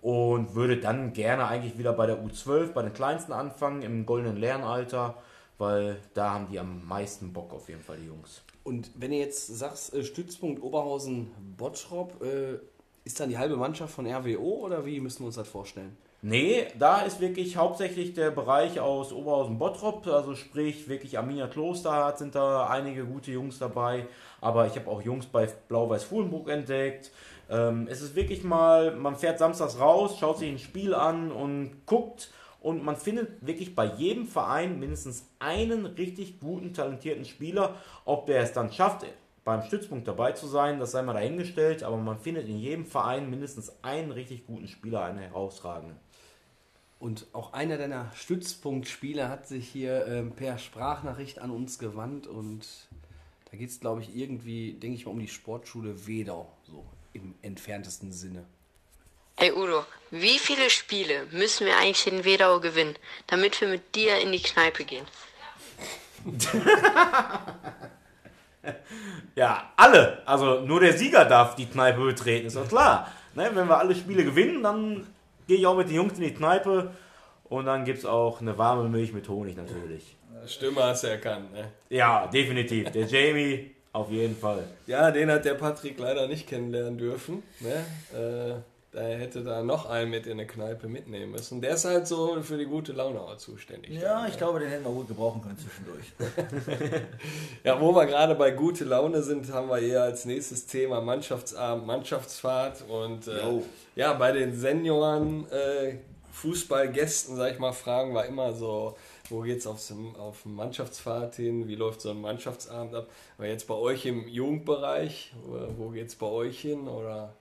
und 0.00 0.54
würde 0.54 0.78
dann 0.78 1.12
gerne 1.12 1.46
eigentlich 1.46 1.76
wieder 1.76 1.92
bei 1.92 2.06
der 2.06 2.24
U12, 2.24 2.72
bei 2.72 2.82
den 2.82 2.94
Kleinsten 2.94 3.32
anfangen, 3.34 3.82
im 3.82 4.06
goldenen 4.06 4.38
Lernalter, 4.38 5.16
weil 5.58 5.98
da 6.14 6.30
haben 6.30 6.48
die 6.50 6.58
am 6.58 6.86
meisten 6.88 7.34
Bock 7.34 7.52
auf 7.52 7.68
jeden 7.68 7.82
Fall, 7.82 7.98
die 7.98 8.06
Jungs. 8.06 8.42
Und 8.70 8.92
wenn 8.94 9.10
ihr 9.10 9.18
jetzt 9.18 9.48
sagst, 9.48 9.92
äh, 9.94 10.04
Stützpunkt 10.04 10.62
Oberhausen-Bottrop, 10.62 12.22
äh, 12.22 12.58
ist 13.02 13.18
dann 13.18 13.28
die 13.28 13.36
halbe 13.36 13.56
Mannschaft 13.56 13.92
von 13.92 14.06
RWO 14.06 14.64
oder 14.64 14.86
wie 14.86 15.00
müssen 15.00 15.22
wir 15.22 15.26
uns 15.26 15.34
das 15.34 15.48
vorstellen? 15.48 15.96
Nee, 16.22 16.68
da 16.78 17.00
ist 17.00 17.18
wirklich 17.18 17.56
hauptsächlich 17.56 18.14
der 18.14 18.30
Bereich 18.30 18.78
aus 18.78 19.12
Oberhausen-Bottrop, 19.12 20.06
also 20.06 20.36
sprich 20.36 20.88
wirklich 20.88 21.18
Arminia 21.18 21.48
Klosterhardt 21.48 22.18
sind 22.18 22.36
da 22.36 22.68
einige 22.68 23.06
gute 23.06 23.32
Jungs 23.32 23.58
dabei, 23.58 24.06
aber 24.40 24.68
ich 24.68 24.76
habe 24.76 24.88
auch 24.88 25.02
Jungs 25.02 25.26
bei 25.26 25.48
Blau-Weiß-Fuhlenburg 25.66 26.48
entdeckt. 26.48 27.10
Ähm, 27.50 27.88
es 27.90 28.02
ist 28.02 28.14
wirklich 28.14 28.44
mal, 28.44 28.94
man 28.94 29.16
fährt 29.16 29.40
samstags 29.40 29.80
raus, 29.80 30.16
schaut 30.16 30.38
sich 30.38 30.48
ein 30.48 30.60
Spiel 30.60 30.94
an 30.94 31.32
und 31.32 31.86
guckt 31.86 32.30
und 32.60 32.84
man 32.84 32.96
findet 32.96 33.44
wirklich 33.44 33.74
bei 33.74 33.86
jedem 33.86 34.26
Verein 34.26 34.78
mindestens 34.78 35.26
einen 35.38 35.86
richtig 35.86 36.40
guten, 36.40 36.74
talentierten 36.74 37.24
Spieler. 37.24 37.76
Ob 38.04 38.26
der 38.26 38.42
es 38.42 38.52
dann 38.52 38.70
schafft, 38.70 39.06
beim 39.44 39.62
Stützpunkt 39.62 40.06
dabei 40.06 40.32
zu 40.32 40.46
sein, 40.46 40.78
das 40.78 40.92
sei 40.92 41.02
mal 41.02 41.14
dahingestellt, 41.14 41.82
aber 41.82 41.96
man 41.96 42.18
findet 42.18 42.48
in 42.48 42.58
jedem 42.58 42.84
Verein 42.84 43.30
mindestens 43.30 43.72
einen 43.82 44.12
richtig 44.12 44.46
guten 44.46 44.68
Spieler, 44.68 45.04
einen 45.04 45.18
herausragenden. 45.18 45.96
Und 46.98 47.28
auch 47.32 47.54
einer 47.54 47.78
deiner 47.78 48.12
Stützpunktspieler 48.14 49.30
hat 49.30 49.48
sich 49.48 49.66
hier 49.66 50.06
ähm, 50.06 50.32
per 50.32 50.58
Sprachnachricht 50.58 51.38
an 51.38 51.50
uns 51.50 51.78
gewandt 51.78 52.26
und 52.26 52.68
da 53.50 53.56
geht 53.56 53.70
es, 53.70 53.80
glaube 53.80 54.02
ich, 54.02 54.14
irgendwie, 54.14 54.74
denke 54.74 54.96
ich 54.96 55.06
mal, 55.06 55.12
um 55.12 55.18
die 55.18 55.28
Sportschule 55.28 56.06
Wedau, 56.06 56.52
so 56.62 56.84
im 57.14 57.34
entferntesten 57.40 58.12
Sinne. 58.12 58.44
Ey 59.40 59.52
Udo, 59.52 59.86
wie 60.10 60.38
viele 60.38 60.68
Spiele 60.68 61.26
müssen 61.30 61.66
wir 61.66 61.78
eigentlich 61.78 62.06
in 62.06 62.26
Wedau 62.26 62.60
gewinnen, 62.60 62.94
damit 63.26 63.58
wir 63.62 63.68
mit 63.68 63.94
dir 63.94 64.18
in 64.20 64.32
die 64.32 64.42
Kneipe 64.42 64.84
gehen? 64.84 65.06
Ja, 69.36 69.72
alle. 69.76 70.20
Also 70.26 70.60
nur 70.60 70.80
der 70.80 70.92
Sieger 70.92 71.24
darf 71.24 71.54
die 71.54 71.64
Kneipe 71.64 72.04
betreten, 72.04 72.48
ist 72.48 72.56
doch 72.56 72.68
klar. 72.68 73.10
Ne, 73.34 73.48
wenn 73.54 73.68
wir 73.68 73.78
alle 73.78 73.94
Spiele 73.94 74.22
gewinnen, 74.22 74.62
dann 74.62 75.06
gehe 75.46 75.56
ich 75.56 75.66
auch 75.66 75.76
mit 75.76 75.88
den 75.88 75.94
Jungs 75.94 76.18
in 76.18 76.24
die 76.24 76.34
Kneipe 76.34 76.90
und 77.44 77.64
dann 77.64 77.86
gibt 77.86 78.00
es 78.00 78.04
auch 78.04 78.42
eine 78.42 78.58
warme 78.58 78.88
Milch 78.90 79.14
mit 79.14 79.28
Honig 79.30 79.56
natürlich. 79.56 80.14
Stimme 80.46 80.82
hast 80.82 81.04
du 81.04 81.06
erkannt, 81.06 81.54
ne? 81.54 81.70
Ja, 81.88 82.26
definitiv. 82.26 82.90
Der 82.90 83.06
Jamie 83.06 83.70
auf 83.92 84.10
jeden 84.10 84.36
Fall. 84.36 84.64
Ja, 84.86 85.10
den 85.10 85.30
hat 85.30 85.46
der 85.46 85.54
Patrick 85.54 85.98
leider 85.98 86.28
nicht 86.28 86.46
kennenlernen 86.46 86.98
dürfen. 86.98 87.42
Ne? 87.60 87.84
Äh, 88.12 88.60
da 88.92 89.02
hätte 89.02 89.44
da 89.44 89.62
noch 89.62 89.88
einen 89.88 90.10
mit 90.10 90.26
in 90.26 90.32
eine 90.32 90.46
Kneipe 90.46 90.88
mitnehmen 90.88 91.30
müssen. 91.30 91.60
Der 91.60 91.74
ist 91.74 91.84
halt 91.84 92.08
so 92.08 92.42
für 92.42 92.58
die 92.58 92.64
gute 92.64 92.92
Laune 92.92 93.20
auch 93.20 93.36
zuständig. 93.36 93.90
Ja, 93.90 94.26
ich 94.26 94.36
glaube, 94.36 94.58
den 94.58 94.68
hätten 94.68 94.84
wir 94.84 94.90
gut 94.90 95.06
gebrauchen 95.06 95.42
können 95.42 95.58
zwischendurch. 95.58 96.06
Ja, 97.64 97.80
wo 97.80 97.94
wir 97.94 98.06
gerade 98.06 98.34
bei 98.34 98.50
gute 98.50 98.84
Laune 98.84 99.22
sind, 99.22 99.52
haben 99.52 99.68
wir 99.68 99.78
hier 99.78 100.02
als 100.02 100.24
nächstes 100.24 100.66
Thema 100.66 101.00
Mannschaftsabend, 101.00 101.86
Mannschaftsfahrt 101.86 102.84
und 102.88 103.28
äh, 103.28 103.40
ja, 103.96 104.14
bei 104.14 104.32
den 104.32 104.54
Senioren 104.54 105.46
äh, 105.50 105.98
Fußballgästen, 106.32 107.36
sag 107.36 107.52
ich 107.52 107.58
mal, 107.58 107.72
fragen 107.72 108.14
wir 108.14 108.24
immer 108.24 108.52
so, 108.54 108.96
wo 109.28 109.40
geht's 109.40 109.66
aufs, 109.66 109.92
auf 110.18 110.44
Mannschaftsfahrt 110.46 111.36
hin, 111.36 111.68
wie 111.68 111.74
läuft 111.74 112.00
so 112.00 112.10
ein 112.10 112.20
Mannschaftsabend 112.20 112.94
ab? 112.94 113.08
Aber 113.36 113.46
jetzt 113.46 113.66
bei 113.68 113.74
euch 113.74 114.06
im 114.06 114.26
Jugendbereich, 114.26 115.32
wo, 115.44 115.58
wo 115.76 115.88
geht's 115.90 116.16
bei 116.16 116.26
euch 116.26 116.60
hin 116.60 116.88
oder? 116.88 117.34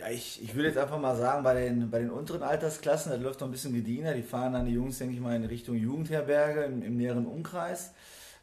Ja, 0.00 0.08
ich, 0.08 0.42
ich 0.42 0.54
würde 0.54 0.68
jetzt 0.68 0.78
einfach 0.78 0.98
mal 0.98 1.14
sagen, 1.14 1.42
bei 1.42 1.52
den, 1.52 1.90
bei 1.90 1.98
den 1.98 2.08
unteren 2.08 2.42
Altersklassen, 2.42 3.12
das 3.12 3.20
läuft 3.20 3.40
noch 3.40 3.48
ein 3.48 3.50
bisschen 3.50 3.74
gediener. 3.74 4.14
Die 4.14 4.22
fahren 4.22 4.54
dann 4.54 4.64
die 4.64 4.72
Jungs, 4.72 4.96
denke 4.96 5.14
ich 5.14 5.20
mal, 5.20 5.36
in 5.36 5.44
Richtung 5.44 5.76
Jugendherberge 5.76 6.62
im, 6.62 6.82
im 6.82 6.96
näheren 6.96 7.26
Umkreis. 7.26 7.92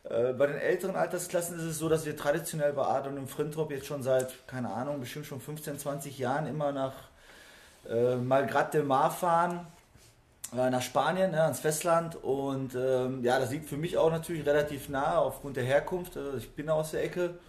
Äh, 0.04 0.34
bei 0.34 0.46
den 0.46 0.58
älteren 0.58 0.96
Altersklassen 0.96 1.58
ist 1.58 1.64
es 1.64 1.80
so, 1.80 1.90
dass 1.90 2.06
wir 2.06 2.16
traditionell 2.16 2.74
bei 2.74 2.84
Adon 2.84 3.18
im 3.18 3.28
Frintrop 3.28 3.72
jetzt 3.72 3.88
schon 3.88 4.04
seit, 4.04 4.48
keine 4.48 4.70
Ahnung, 4.70 5.00
bestimmt 5.00 5.26
schon 5.26 5.42
15, 5.42 5.80
20 5.80 6.20
Jahren 6.20 6.46
immer 6.46 6.72
nach 6.72 6.94
äh, 7.90 8.18
Malgrat 8.18 8.76
del 8.76 8.84
Mar 8.84 9.10
fahren, 9.10 9.66
äh, 10.56 10.70
nach 10.70 10.84
Spanien, 10.84 11.32
ne, 11.32 11.42
ans 11.42 11.60
Festland. 11.60 12.24
Und 12.24 12.76
ähm, 12.76 13.24
ja, 13.24 13.40
das 13.40 13.50
liegt 13.50 13.68
für 13.68 13.78
mich 13.78 13.98
auch 13.98 14.12
natürlich 14.12 14.46
relativ 14.46 14.90
nah 14.90 15.18
aufgrund 15.18 15.58
der 15.58 15.64
Herkunft. 15.64 16.18
Also 16.18 16.38
ich 16.38 16.52
bin 16.52 16.70
aus 16.70 16.92
der 16.92 17.04
Ecke. 17.04 17.40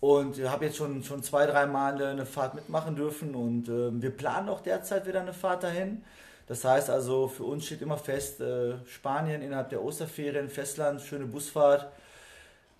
Und 0.00 0.38
habe 0.48 0.64
jetzt 0.64 0.78
schon, 0.78 1.02
schon 1.04 1.22
zwei, 1.22 1.44
drei 1.46 1.66
Mal 1.66 2.02
eine 2.02 2.24
Fahrt 2.24 2.54
mitmachen 2.54 2.96
dürfen 2.96 3.34
und 3.34 3.68
ähm, 3.68 4.00
wir 4.00 4.10
planen 4.10 4.48
auch 4.48 4.60
derzeit 4.60 5.06
wieder 5.06 5.20
eine 5.20 5.34
Fahrt 5.34 5.62
dahin. 5.62 6.02
Das 6.46 6.64
heißt 6.64 6.88
also, 6.88 7.28
für 7.28 7.44
uns 7.44 7.66
steht 7.66 7.82
immer 7.82 7.98
fest, 7.98 8.40
äh, 8.40 8.74
Spanien 8.86 9.42
innerhalb 9.42 9.68
der 9.68 9.84
Osterferien, 9.84 10.48
Festland, 10.48 11.02
schöne 11.02 11.26
Busfahrt. 11.26 11.86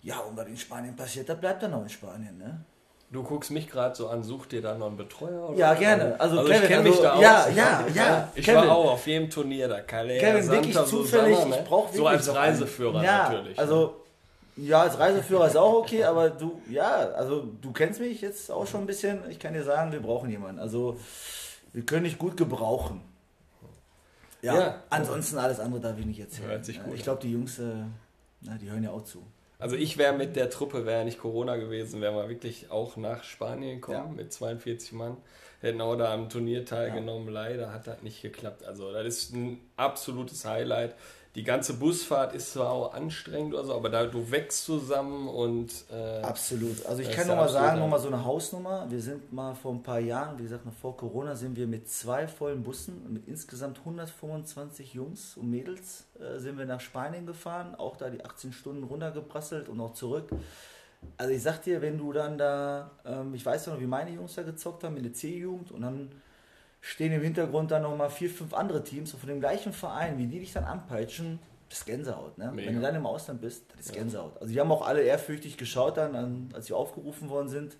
Ja, 0.01 0.17
und 0.21 0.35
was 0.35 0.47
in 0.47 0.57
Spanien 0.57 0.95
passiert, 0.95 1.29
das 1.29 1.39
bleibt 1.39 1.61
dann 1.61 1.73
auch 1.75 1.83
in 1.83 1.89
Spanien, 1.89 2.37
ne? 2.39 2.65
Du 3.11 3.21
guckst 3.23 3.51
mich 3.51 3.69
gerade 3.69 3.93
so 3.93 4.07
an, 4.07 4.23
such 4.23 4.47
dir 4.47 4.61
da 4.61 4.73
noch 4.75 4.87
einen 4.87 4.97
Betreuer? 4.97 5.49
Oder? 5.49 5.57
Ja, 5.57 5.73
gerne. 5.75 6.19
Also, 6.19 6.39
Also, 6.39 6.49
Kevin, 6.49 6.63
ich 6.63 6.67
kenne 6.69 6.83
mich 6.83 6.91
also, 6.93 7.03
da 7.03 7.13
aus. 7.13 7.21
ja, 7.21 7.45
Ich 7.49 7.55
ja, 7.55 7.85
ja, 7.93 8.31
Ich 8.33 8.45
Kevin. 8.45 8.61
war 8.69 8.71
auch 8.75 8.91
auf 8.93 9.05
jedem 9.05 9.29
Turnier 9.29 9.67
da. 9.67 9.81
Calais, 9.81 10.17
Kevin, 10.19 10.41
Santa, 10.43 10.61
wirklich 10.63 10.85
zufällig, 10.85 11.45
ne? 11.45 11.57
ich 11.59 11.63
brauche 11.65 11.95
So 11.95 12.07
als. 12.07 12.33
Reiseführer 12.33 13.03
ja, 13.03 13.23
natürlich. 13.29 13.57
ne? 13.57 13.61
Ja, 14.57 14.81
als 14.81 14.99
Reiseführer 14.99 15.47
ist 15.47 15.55
auch 15.57 15.73
okay, 15.73 16.03
aber 16.03 16.29
du, 16.29 16.61
ja, 16.69 16.91
also 17.11 17.47
du 17.61 17.71
kennst 17.71 17.99
mich 17.99 18.21
jetzt 18.21 18.51
auch 18.51 18.67
schon 18.67 18.81
ein 18.81 18.87
bisschen. 18.87 19.19
Ich 19.29 19.39
kann 19.39 19.53
dir 19.53 19.63
sagen, 19.63 19.91
wir 19.91 20.01
brauchen 20.01 20.29
jemanden. 20.29 20.59
Also, 20.59 20.97
wir 21.73 21.85
können 21.85 22.03
dich 22.03 22.17
gut 22.17 22.35
gebrauchen. 22.37 23.01
Ja, 24.41 24.55
Ja. 24.59 24.83
ansonsten 24.89 25.37
alles 25.37 25.59
andere 25.59 25.81
darf 25.81 25.97
ich 25.99 26.05
nicht 26.05 26.19
erzählen. 26.19 26.49
Hört 26.49 26.65
sich 26.65 26.83
gut 26.83 26.93
ich 26.95 27.03
glaube, 27.03 27.21
die 27.21 27.31
Jungs, 27.31 27.59
äh, 27.59 27.63
na, 28.41 28.57
die 28.57 28.69
hören 28.69 28.83
ja 28.83 28.91
auch 28.91 29.03
zu. 29.03 29.23
Also 29.59 29.75
ich 29.75 29.97
wäre 29.99 30.13
mit 30.13 30.35
der 30.35 30.49
Truppe, 30.49 30.87
wäre 30.87 31.05
nicht 31.05 31.19
Corona 31.19 31.55
gewesen, 31.57 32.01
wären 32.01 32.15
wir 32.15 32.27
wirklich 32.27 32.71
auch 32.71 32.97
nach 32.97 33.23
Spanien 33.23 33.75
gekommen 33.79 33.97
Ja. 34.09 34.23
mit 34.23 34.33
42 34.33 34.91
Mann. 34.93 35.17
Hätten 35.61 35.79
auch 35.81 35.95
da 35.95 36.11
am 36.11 36.27
Turnier 36.29 36.65
teilgenommen. 36.65 37.27
Leider 37.29 37.71
hat 37.71 37.85
das 37.85 38.01
nicht 38.01 38.23
geklappt. 38.23 38.65
Also 38.65 38.91
das 38.91 39.05
ist 39.05 39.35
ein 39.35 39.59
absolutes 39.77 40.43
Highlight. 40.43 40.95
Die 41.35 41.43
ganze 41.43 41.75
Busfahrt 41.75 42.35
ist 42.35 42.51
zwar 42.51 42.71
auch 42.71 42.93
anstrengend 42.93 43.53
oder 43.53 43.63
so, 43.63 43.73
aber 43.73 43.89
da 43.89 44.05
du 44.05 44.29
wächst 44.31 44.65
zusammen 44.65 45.29
und 45.29 45.71
äh, 45.89 46.21
Absolut. 46.23 46.85
Also 46.85 47.01
ich 47.01 47.09
kann 47.09 47.21
ist 47.21 47.27
nur 47.27 47.35
mal 47.37 47.43
absolut 47.43 47.61
sagen, 47.63 47.73
ein- 47.77 47.79
noch 47.79 47.87
mal 47.87 47.99
so 47.99 48.07
eine 48.09 48.25
Hausnummer. 48.25 48.85
Wir 48.89 49.01
sind 49.01 49.31
mal 49.31 49.55
vor 49.55 49.71
ein 49.71 49.81
paar 49.81 49.99
Jahren, 50.01 50.37
wie 50.39 50.43
gesagt, 50.43 50.65
noch 50.65 50.73
vor 50.73 50.97
Corona, 50.97 51.33
sind 51.35 51.55
wir 51.55 51.67
mit 51.67 51.89
zwei 51.89 52.27
vollen 52.27 52.63
Bussen, 52.63 53.13
mit 53.13 53.29
insgesamt 53.29 53.79
125 53.79 54.93
Jungs 54.93 55.37
und 55.37 55.49
Mädels, 55.49 56.03
äh, 56.19 56.37
sind 56.37 56.57
wir 56.57 56.65
nach 56.65 56.81
Spanien 56.81 57.25
gefahren. 57.25 57.75
Auch 57.75 57.95
da 57.95 58.09
die 58.09 58.23
18 58.25 58.51
Stunden 58.51 58.83
runtergeprasselt 58.83 59.69
und 59.69 59.79
auch 59.79 59.93
zurück. 59.93 60.25
Also 61.17 61.33
ich 61.33 61.41
sag 61.41 61.63
dir, 61.63 61.81
wenn 61.81 61.97
du 61.97 62.11
dann 62.11 62.37
da, 62.37 62.91
ähm, 63.05 63.33
ich 63.33 63.45
weiß 63.45 63.67
noch, 63.67 63.79
wie 63.79 63.87
meine 63.87 64.11
Jungs 64.11 64.35
da 64.35 64.43
gezockt 64.43 64.83
haben 64.83 64.97
in 64.97 65.03
der 65.03 65.13
C-Jugend 65.13 65.71
und 65.71 65.81
dann 65.81 66.11
stehen 66.81 67.11
im 67.13 67.21
Hintergrund 67.21 67.71
dann 67.71 67.83
nochmal 67.83 68.09
vier, 68.09 68.29
fünf 68.29 68.53
andere 68.53 68.83
Teams 68.83 69.11
von 69.11 69.29
dem 69.29 69.39
gleichen 69.39 69.71
Verein, 69.71 70.17
wie 70.17 70.25
die 70.25 70.39
dich 70.39 70.51
dann 70.51 70.65
anpeitschen, 70.65 71.39
das 71.69 71.79
ist 71.79 71.85
Gänsehaut. 71.85 72.37
Ne? 72.37 72.51
Mega. 72.51 72.67
Wenn 72.67 72.75
du 72.75 72.81
dann 72.81 72.95
im 72.95 73.05
Ausland 73.05 73.39
bist, 73.39 73.63
das 73.77 73.85
ist 73.85 73.93
Gänsehaut. 73.93 74.33
Also 74.41 74.51
die 74.51 74.59
haben 74.59 74.71
auch 74.71 74.85
alle 74.85 75.03
ehrfürchtig 75.03 75.55
geschaut 75.55 75.95
dann, 75.95 76.15
an, 76.15 76.49
als 76.53 76.65
sie 76.65 76.73
aufgerufen 76.73 77.29
worden 77.29 77.47
sind. 77.47 77.77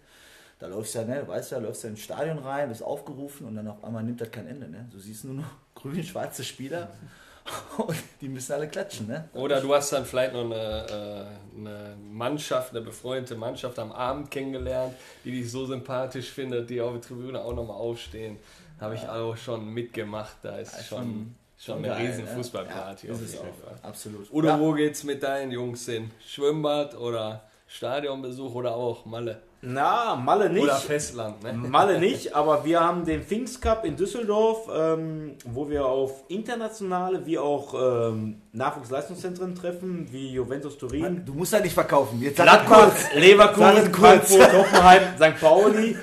Da 0.60 0.68
läufst 0.68 0.96
du 0.96 1.00
ja, 1.00 1.06
ne, 1.06 1.22
du 1.22 1.28
weißt 1.28 1.52
ja, 1.52 1.58
läufst 1.58 1.84
ja 1.84 1.90
ins 1.90 2.00
Stadion 2.00 2.38
rein, 2.38 2.70
bist 2.70 2.84
aufgerufen 2.84 3.48
und 3.48 3.56
dann 3.56 3.68
auf 3.68 3.84
einmal 3.84 4.04
nimmt 4.04 4.22
das 4.22 4.32
kein 4.32 4.48
Ende. 4.48 4.70
Ne? 4.70 4.88
Du 4.92 5.00
siehst 5.00 5.26
nur 5.26 5.34
noch 5.34 5.52
grün-schwarze 5.76 6.44
Spieler 6.44 6.90
und 7.78 7.98
die 8.22 8.30
müssen 8.30 8.54
alle 8.54 8.70
klatschen. 8.70 9.08
Ne? 9.08 9.28
Oder 9.34 9.60
du 9.60 9.74
hast 9.74 9.92
dann 9.92 10.06
vielleicht 10.06 10.34
noch 10.34 10.46
eine, 10.46 11.36
äh, 11.56 11.58
eine 11.60 11.98
Mannschaft, 12.02 12.72
eine 12.72 12.82
befreundete 12.82 13.36
Mannschaft 13.36 13.78
am 13.78 13.92
Abend 13.92 14.32
kennengelernt, 14.32 14.94
die 15.26 15.32
dich 15.32 15.52
so 15.52 15.66
sympathisch 15.66 16.30
findet, 16.30 16.70
die 16.70 16.80
auf 16.80 16.94
der 16.94 17.02
Tribüne 17.02 17.42
auch 17.42 17.54
nochmal 17.54 17.78
aufstehen. 17.78 18.38
Habe 18.82 18.96
ich 18.96 19.08
auch 19.08 19.38
schon 19.38 19.68
mitgemacht. 19.74 20.36
Da 20.42 20.58
ist 20.58 20.76
Ja, 20.76 20.84
schon, 20.84 21.36
schon- 21.58 21.78
eine 21.78 21.88
geil, 21.90 22.08
riesen 22.08 22.26
ne? 22.26 22.32
Fußballparty. 22.32 23.08
Ja, 23.08 23.14
auf 23.14 23.22
ist 23.22 23.34
es 23.36 23.40
auch. 23.40 23.44
Fall. 23.44 23.78
Absolut. 23.84 24.32
Udo, 24.34 24.48
ja. 24.48 24.60
wo 24.60 24.74
geht's 24.74 25.04
mit 25.04 25.22
deinen 25.24 25.52
Jungs 25.52 25.86
hin? 25.86 26.12
Schwimmbad 26.28 26.96
oder 26.98 27.44
Stadionbesuch 27.74 28.54
oder 28.54 28.76
auch 28.76 29.06
Malle? 29.06 29.42
Na, 29.62 30.16
Malle 30.16 30.50
nicht. 30.50 30.64
Oder 30.64 30.76
Festland, 30.76 31.42
ne? 31.42 31.54
Malle 31.70 32.00
nicht, 32.00 32.36
aber 32.36 32.66
wir 32.66 32.82
haben 32.82 33.06
den 33.06 33.24
Pfingstcup 33.24 33.86
in 33.86 33.96
Düsseldorf, 33.96 34.68
ähm, 34.76 35.36
wo 35.46 35.70
wir 35.70 35.86
auf 35.86 36.26
internationale 36.28 37.26
wie 37.26 37.38
auch 37.38 37.74
ähm, 37.74 38.42
Nachwuchsleistungszentren 38.52 39.56
treffen, 39.56 40.08
wie 40.12 40.34
Juventus 40.34 40.78
Turin, 40.78 41.24
Du 41.26 41.34
musst 41.34 41.54
halt 41.54 41.64
nicht 41.64 41.74
verkaufen. 41.74 42.20
Jetzt 42.22 42.36
Gladbach, 42.36 42.92
Leverkusen. 43.16 43.94
Frankfurt, 43.94 44.54
Hoffenheim, 44.58 45.04
St. 45.16 45.40
Pauli. 45.40 45.96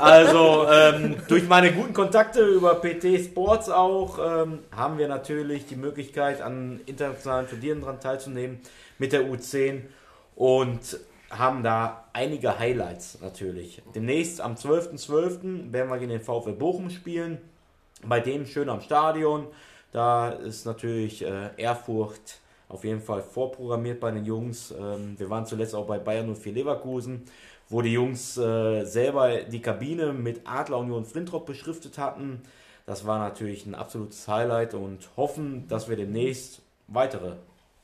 Also 0.00 0.66
ähm, 0.72 1.16
durch 1.28 1.46
meine 1.46 1.72
guten 1.72 1.92
Kontakte 1.92 2.44
über 2.44 2.74
PT 2.74 3.26
Sports 3.26 3.68
auch 3.68 4.18
ähm, 4.18 4.58
haben 4.74 4.98
wir 4.98 5.06
natürlich 5.06 5.66
die 5.66 5.76
Möglichkeit, 5.76 6.40
an 6.40 6.80
internationalen 6.86 7.48
Turnieren 7.48 7.80
dran 7.80 8.00
teilzunehmen 8.00 8.58
mit 8.98 9.12
der 9.12 9.22
U10 9.22 9.82
und 10.34 10.98
haben 11.32 11.62
da 11.62 12.04
einige 12.12 12.58
Highlights 12.58 13.20
natürlich. 13.20 13.82
Demnächst 13.94 14.40
am 14.40 14.54
12.12. 14.54 15.72
werden 15.72 15.90
wir 15.90 15.98
gegen 15.98 16.10
den 16.10 16.20
VfL 16.20 16.52
Bochum 16.52 16.90
spielen. 16.90 17.38
bei 18.04 18.20
denen 18.20 18.46
schön 18.46 18.68
am 18.68 18.80
Stadion. 18.80 19.46
Da 19.92 20.30
ist 20.30 20.64
natürlich 20.64 21.24
äh, 21.24 21.50
Ehrfurcht 21.56 22.40
auf 22.68 22.84
jeden 22.84 23.00
Fall 23.00 23.22
vorprogrammiert 23.22 24.00
bei 24.00 24.10
den 24.10 24.24
Jungs. 24.24 24.72
Ähm, 24.72 25.14
wir 25.18 25.30
waren 25.30 25.46
zuletzt 25.46 25.74
auch 25.74 25.86
bei 25.86 25.98
Bayern 25.98 26.34
04 26.34 26.52
Leverkusen, 26.52 27.22
wo 27.68 27.82
die 27.82 27.92
Jungs 27.92 28.36
äh, 28.38 28.84
selber 28.84 29.42
die 29.42 29.60
Kabine 29.60 30.12
mit 30.12 30.40
Adler 30.44 30.78
Union 30.78 31.04
Flintrop 31.04 31.46
beschriftet 31.46 31.98
hatten. 31.98 32.42
Das 32.86 33.06
war 33.06 33.18
natürlich 33.18 33.66
ein 33.66 33.74
absolutes 33.74 34.26
Highlight 34.26 34.74
und 34.74 35.10
hoffen, 35.16 35.68
dass 35.68 35.88
wir 35.88 35.96
demnächst 35.96 36.62
weitere 36.88 37.36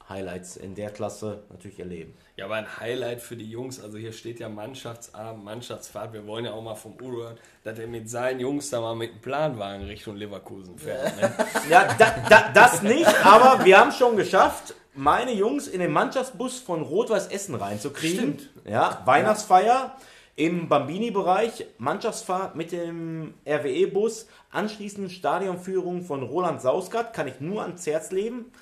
Highlights 0.08 0.56
in 0.56 0.74
der 0.74 0.90
Klasse 0.90 1.42
natürlich 1.50 1.78
erleben. 1.78 2.14
Ja, 2.36 2.46
aber 2.46 2.54
ein 2.54 2.78
Highlight 2.78 3.20
für 3.20 3.36
die 3.36 3.50
Jungs, 3.50 3.80
also 3.80 3.98
hier 3.98 4.12
steht 4.12 4.40
ja 4.40 4.48
Mannschaftsabend, 4.48 5.44
Mannschaftsfahrt. 5.44 6.12
Wir 6.12 6.26
wollen 6.26 6.44
ja 6.44 6.52
auch 6.52 6.62
mal 6.62 6.74
vom 6.74 6.94
Udo 6.94 7.22
hören, 7.22 7.38
dass 7.64 7.78
er 7.78 7.86
mit 7.86 8.08
seinen 8.08 8.40
Jungs 8.40 8.70
da 8.70 8.80
mal 8.80 8.94
mit 8.94 9.10
einem 9.10 9.20
Planwagen 9.20 9.86
Richtung 9.86 10.16
Leverkusen 10.16 10.78
fährt. 10.78 11.16
Ne? 11.20 11.32
Ja, 11.70 11.94
da, 11.98 12.14
da, 12.28 12.52
das 12.52 12.82
nicht, 12.82 13.06
aber 13.24 13.64
wir 13.64 13.78
haben 13.78 13.92
schon 13.92 14.16
geschafft, 14.16 14.74
meine 14.94 15.32
Jungs 15.32 15.68
in 15.68 15.80
den 15.80 15.92
Mannschaftsbus 15.92 16.58
von 16.58 16.82
Rot-Weiß 16.82 17.28
Essen 17.28 17.54
reinzukriegen. 17.54 18.38
Stimmt. 18.38 18.50
Ja, 18.64 19.02
Weihnachtsfeier 19.04 19.96
im 20.38 20.68
Bambini-Bereich, 20.68 21.66
Mannschaftsfahrt 21.78 22.54
mit 22.54 22.70
dem 22.70 23.34
RWE-Bus, 23.44 24.28
anschließend 24.50 25.10
Stadionführung 25.10 26.02
von 26.02 26.22
Roland 26.22 26.62
Sausgat, 26.62 27.12
kann 27.12 27.26
ich 27.26 27.40
nur 27.40 27.62
ans 27.62 27.86
Herz 27.86 28.12
leben. 28.12 28.52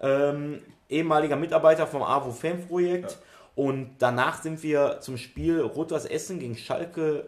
Ähm, 0.00 0.62
ehemaliger 0.94 1.36
Mitarbeiter 1.36 1.86
vom 1.86 2.02
AWO 2.02 2.30
Fan 2.30 2.66
Projekt. 2.66 3.12
Ja. 3.12 3.18
Und 3.56 3.96
danach 3.98 4.42
sind 4.42 4.62
wir 4.62 4.98
zum 5.00 5.16
Spiel 5.16 5.60
Rot-Weiß 5.60 6.06
Essen 6.06 6.38
gegen 6.38 6.56
Schalke 6.56 7.26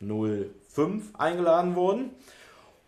05 0.00 1.14
eingeladen 1.18 1.74
worden 1.74 2.10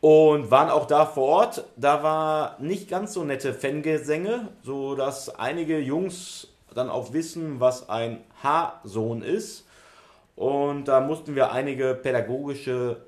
und 0.01 0.51
waren 0.51 0.71
auch 0.71 0.87
da 0.87 1.07
vor 1.07 1.27
Ort. 1.27 1.65
Da 1.77 2.03
war 2.03 2.57
nicht 2.61 2.89
ganz 2.89 3.15
so 3.15 3.25
nette 3.25 3.55
Fangesänge, 3.55 4.49
so 4.63 4.95
dass 4.95 5.35
einige 5.35 5.79
Jungs 5.79 6.49
dann 6.75 6.91
auch 6.91 7.13
wissen, 7.13 7.61
was 7.61 7.89
ein 7.89 8.23
H-Sohn 8.43 9.23
ist. 9.23 9.67
Und 10.37 10.85
da 10.87 11.01
mussten 11.01 11.35
wir 11.35 11.51
einige 11.51 11.95
pädagogische 11.95 12.99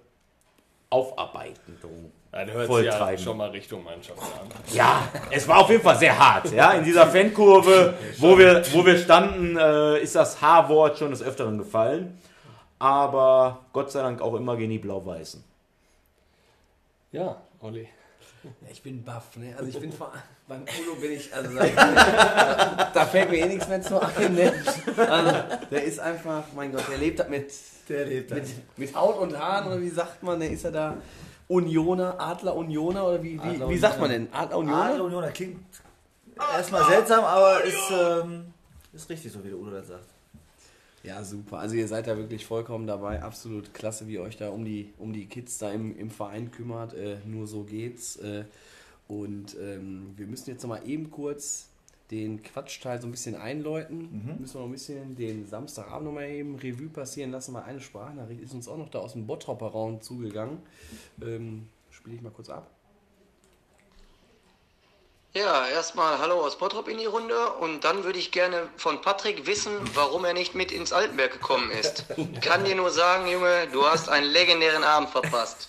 Aufarbeiten 0.89 1.79
ja, 1.81 1.89
der 2.33 2.53
hört 2.53 2.66
voll 2.66 2.85
sich 2.85 2.93
ja 2.93 3.18
schon 3.18 3.37
mal 3.37 3.51
Richtung 3.51 3.83
Mannschaft 3.83 4.20
an. 4.20 4.49
Ja, 4.72 5.03
es 5.31 5.49
war 5.49 5.59
auf 5.59 5.70
jeden 5.70 5.83
Fall 5.83 5.99
sehr 5.99 6.16
hart. 6.16 6.53
Ja, 6.53 6.72
in 6.72 6.85
dieser 6.85 7.07
Fankurve, 7.09 7.95
wo 8.18 8.39
wir, 8.39 8.62
wo 8.72 8.87
wir 8.87 8.97
standen, 8.99 9.57
äh, 9.57 9.99
ist 9.99 10.14
das 10.14 10.41
H-Wort 10.41 10.99
schon 10.99 11.11
des 11.11 11.22
Öfteren 11.22 11.59
gefallen. 11.59 12.20
Aber 12.78 13.66
Gott 13.72 13.91
sei 13.91 14.01
Dank 14.01 14.22
auch 14.22 14.35
immer 14.35 14.57
gegen 14.57 14.70
die 14.70 14.78
Blau-Weißen. 14.78 15.45
Ja, 17.12 17.37
Olli. 17.61 17.89
Ja, 18.43 18.51
ich 18.70 18.83
bin 18.83 19.05
baff, 19.05 19.37
ne? 19.37 19.55
Also 19.59 19.68
ich 19.68 19.78
bin 19.78 19.93
vor, 19.93 20.12
beim 20.49 20.62
Udo 20.62 20.99
bin 20.99 21.12
ich, 21.12 21.35
also 21.35 21.51
da, 21.55 22.91
da 22.95 23.05
fällt 23.05 23.28
mir 23.28 23.39
eh 23.39 23.47
nichts 23.47 23.68
mehr 23.68 23.83
zu 23.83 24.01
ein, 24.01 24.35
ne? 24.35 24.53
Also 24.97 25.35
der 25.70 25.85
ist 25.85 26.01
einfach, 26.01 26.45
mein 26.55 26.72
Gott, 26.72 26.85
der 26.91 26.97
lebt 26.97 27.28
mit, 27.28 27.53
der 27.89 28.07
lebt 28.07 28.31
mit, 28.31 28.45
mit 28.78 28.95
Haut 28.95 29.18
und 29.18 29.39
Haaren 29.39 29.66
oder 29.66 29.81
wie 29.81 29.91
sagt 29.91 30.22
man, 30.22 30.41
der 30.41 30.51
ist 30.51 30.64
ja 30.64 30.70
da 30.70 30.97
Unioner, 31.51 32.20
Adler 32.20 32.55
Unioner 32.55 33.07
oder 33.09 33.22
wie, 33.22 33.42
wie, 33.42 33.68
wie 33.68 33.78
sagt 33.78 34.01
man 34.01 34.09
denn? 34.09 34.28
Adler 34.32 34.59
Unioner? 34.59 34.82
Adler 34.84 35.05
Unioner 35.05 35.30
klingt 35.32 35.59
erstmal 36.38 36.84
seltsam, 36.88 37.24
aber 37.24 37.64
ist, 37.64 37.90
ähm, 37.90 38.46
ist 38.92 39.11
richtig 39.11 39.32
so, 39.32 39.42
wie 39.42 39.48
der 39.48 39.59
Udo 39.59 39.72
das 39.72 39.88
sagt. 39.88 40.07
Ja, 41.03 41.24
super. 41.24 41.59
Also 41.59 41.74
ihr 41.74 41.88
seid 41.88 42.07
da 42.07 42.16
wirklich 42.16 42.46
vollkommen 42.46 42.86
dabei. 42.86 43.22
Absolut 43.22 43.74
klasse, 43.74 44.07
wie 44.07 44.14
ihr 44.14 44.22
euch 44.22 44.36
da 44.36 44.51
um 44.51 44.64
die, 44.64 44.92
um 44.98 45.12
die 45.12 45.26
Kids 45.26 45.59
da 45.59 45.72
im, 45.72 45.96
im 45.98 46.11
Verein 46.11 46.53
kümmert. 46.53 46.94
Äh, 46.94 47.16
nur 47.24 47.46
so 47.46 47.64
geht's. 47.64 48.16
Äh, 48.16 48.44
und 49.09 49.57
ähm, 49.61 50.12
wir 50.16 50.26
müssen 50.26 50.51
jetzt 50.51 50.62
nochmal 50.62 50.86
eben 50.86 51.11
kurz 51.11 51.70
den 52.11 52.43
Quatschteil 52.43 53.01
so 53.01 53.07
ein 53.07 53.11
bisschen 53.11 53.37
einläuten. 53.37 53.99
Mhm. 53.99 54.41
Müssen 54.41 54.55
wir 54.55 54.61
noch 54.61 54.69
ein 54.69 54.73
bisschen 54.73 55.17
den 55.17 55.47
Samstagabend 55.47 56.07
nochmal 56.07 56.29
eben 56.29 56.57
Revue 56.57 56.89
passieren 56.89 57.31
lassen, 57.31 57.55
weil 57.55 57.63
eine 57.63 57.81
Sprachnachricht 57.81 58.41
ist 58.41 58.53
uns 58.55 58.69
auch 58.69 58.77
noch 58.77 58.89
da 58.89 58.99
aus 58.99 59.13
dem 59.13 59.27
Bottropper 59.27 59.69
Raum 59.69 60.01
zugegangen. 60.01 60.59
Ähm, 61.23 61.69
Spiele 61.91 62.17
ich 62.17 62.23
mal 62.23 62.31
kurz 62.31 62.49
ab. 62.49 62.71
Ja, 65.33 65.69
erstmal 65.69 66.19
Hallo 66.19 66.41
aus 66.41 66.59
Bottrop 66.59 66.89
in 66.89 66.99
die 66.99 67.07
Runde 67.07 67.53
und 67.61 67.85
dann 67.85 68.03
würde 68.03 68.19
ich 68.19 68.33
gerne 68.33 68.69
von 68.77 69.01
Patrick 69.01 69.47
wissen, 69.47 69.73
warum 69.95 70.25
er 70.25 70.33
nicht 70.33 70.57
mit 70.57 70.73
ins 70.73 70.93
Altenberg 70.93 71.31
gekommen 71.33 71.71
ist. 71.71 72.05
Ich 72.17 72.41
kann 72.41 72.65
dir 72.65 72.75
nur 72.75 72.91
sagen, 72.91 73.29
Junge, 73.29 73.69
du 73.73 73.85
hast 73.85 74.09
einen 74.09 74.29
legendären 74.29 74.83
Abend 74.83 75.11
verpasst. 75.11 75.69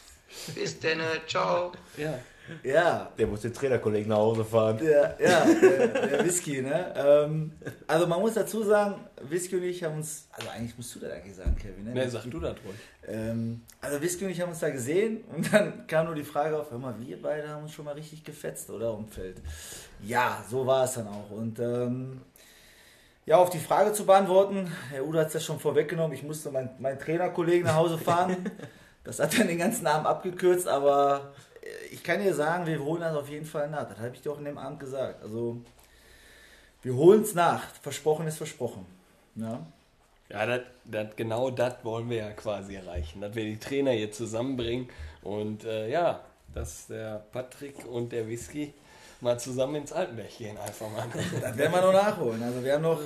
Bis 0.55 0.79
denn, 0.79 0.99
ciao. 1.27 1.73
Ja. 1.95 2.17
Ja. 2.63 3.11
Der 3.17 3.27
muss 3.27 3.41
den 3.41 3.53
Trainerkollegen 3.53 4.09
nach 4.09 4.17
Hause 4.17 4.45
fahren. 4.45 4.79
Ja, 4.83 5.15
ja 5.19 5.45
der, 5.45 5.87
der 5.87 6.25
Whisky, 6.25 6.61
ne? 6.61 6.93
Ähm, 6.95 7.53
also 7.87 8.07
man 8.07 8.19
muss 8.19 8.33
dazu 8.33 8.63
sagen, 8.63 8.95
Whisky 9.21 9.55
und 9.55 9.63
ich 9.63 9.83
haben 9.83 9.97
uns, 9.97 10.27
also 10.31 10.49
eigentlich 10.49 10.77
musst 10.77 10.95
du 10.95 10.99
das 10.99 11.11
eigentlich 11.11 11.35
sagen, 11.35 11.55
Kevin. 11.55 11.85
Ne, 11.85 11.93
ne 11.93 12.09
sag 12.09 12.29
du 12.29 12.39
das 12.39 12.55
ruhig. 12.65 12.79
Ähm, 13.07 13.61
also 13.79 14.01
Whisky 14.01 14.25
und 14.25 14.31
ich 14.31 14.41
haben 14.41 14.49
uns 14.49 14.59
da 14.59 14.69
gesehen 14.69 15.23
und 15.35 15.51
dann 15.53 15.87
kam 15.87 16.05
nur 16.05 16.15
die 16.15 16.23
Frage 16.23 16.57
auf, 16.57 16.71
hör 16.71 16.79
mal, 16.79 16.95
wir 16.99 17.21
beide 17.21 17.49
haben 17.49 17.63
uns 17.63 17.73
schon 17.73 17.85
mal 17.85 17.93
richtig 17.93 18.23
gefetzt, 18.23 18.69
oder? 18.69 18.93
Umfeld. 18.93 19.41
Ja, 20.03 20.43
so 20.49 20.65
war 20.65 20.85
es 20.85 20.93
dann 20.93 21.07
auch. 21.07 21.31
Und 21.31 21.59
ähm, 21.59 22.21
ja, 23.25 23.37
auf 23.37 23.49
die 23.49 23.59
Frage 23.59 23.93
zu 23.93 24.05
beantworten, 24.05 24.71
Herr 24.89 25.05
Udo 25.05 25.19
hat 25.19 25.27
es 25.27 25.33
ja 25.33 25.39
schon 25.39 25.59
vorweggenommen, 25.59 26.13
ich 26.13 26.23
musste 26.23 26.51
meinen 26.51 26.71
mein 26.79 26.99
Trainerkollegen 26.99 27.65
nach 27.65 27.75
Hause 27.75 27.97
fahren. 27.97 28.37
Das 29.03 29.19
hat 29.19 29.35
dann 29.35 29.47
den 29.47 29.57
ganzen 29.57 29.87
Abend 29.87 30.05
abgekürzt, 30.05 30.67
aber 30.67 31.33
ich 31.91 32.03
kann 32.03 32.21
dir 32.21 32.33
sagen, 32.33 32.65
wir 32.65 32.79
holen 32.83 33.01
das 33.01 33.15
auf 33.15 33.29
jeden 33.29 33.45
Fall 33.45 33.69
nach. 33.69 33.87
Das 33.87 33.97
habe 33.99 34.11
ich 34.13 34.21
dir 34.21 34.31
auch 34.31 34.39
in 34.39 34.45
dem 34.45 34.57
Abend 34.57 34.79
gesagt. 34.79 35.21
Also, 35.23 35.57
wir 36.81 36.95
holen 36.95 37.21
es 37.21 37.33
nach. 37.33 37.63
Versprochen 37.81 38.27
ist 38.27 38.37
versprochen. 38.37 38.85
Ja, 39.35 39.65
ja 40.29 40.45
dat, 40.45 40.63
dat, 40.85 41.17
genau 41.17 41.51
das 41.51 41.75
wollen 41.83 42.09
wir 42.09 42.17
ja 42.17 42.31
quasi 42.31 42.75
erreichen. 42.75 43.21
Dass 43.21 43.35
wir 43.35 43.43
die 43.43 43.57
Trainer 43.57 43.91
hier 43.91 44.11
zusammenbringen 44.11 44.89
und 45.21 45.63
äh, 45.63 45.89
ja, 45.89 46.21
dass 46.53 46.87
der 46.87 47.23
Patrick 47.31 47.85
und 47.85 48.11
der 48.11 48.27
Whisky 48.27 48.73
mal 49.21 49.39
zusammen 49.39 49.75
ins 49.75 49.93
Altenberg 49.93 50.35
gehen. 50.37 50.57
Einfach 50.57 50.89
mal. 50.89 51.07
Das 51.41 51.57
werden 51.57 51.73
wir 51.73 51.81
noch 51.81 51.93
nachholen. 51.93 52.41
Also, 52.41 52.63
wir 52.63 52.73
haben 52.73 52.81
noch 52.81 53.01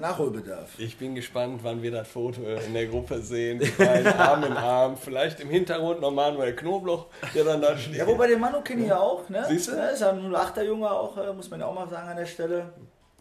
Nachholbedarf. 0.00 0.78
Ich 0.78 0.98
bin 0.98 1.14
gespannt, 1.14 1.60
wann 1.62 1.82
wir 1.82 1.90
das 1.90 2.08
Foto 2.08 2.42
in 2.42 2.74
der 2.74 2.86
Gruppe 2.86 3.20
sehen. 3.20 3.60
Arm 4.18 4.44
in 4.44 4.52
Arm. 4.52 4.96
Vielleicht 4.96 5.40
im 5.40 5.50
Hintergrund 5.50 6.00
noch 6.00 6.10
Manuel 6.10 6.54
Knobloch, 6.54 7.06
der 7.34 7.44
dann 7.44 7.60
da 7.60 7.76
steht. 7.76 7.96
Ja, 7.96 8.06
wobei 8.06 8.28
den 8.28 8.40
Manu 8.40 8.60
kenne 8.62 8.82
ich 8.82 8.88
ja 8.88 8.98
auch. 8.98 9.28
Ne? 9.28 9.44
Siehst 9.48 9.68
du? 9.68 9.72
Ja, 9.72 9.88
ist 9.88 10.00
ja 10.00 10.10
ein 10.10 10.30
08er 10.30 10.62
Junge 10.62 10.90
auch, 10.90 11.16
äh, 11.16 11.32
muss 11.32 11.50
man 11.50 11.60
ja 11.60 11.66
auch 11.66 11.74
mal 11.74 11.88
sagen 11.88 12.08
an 12.08 12.16
der 12.16 12.26
Stelle. 12.26 12.72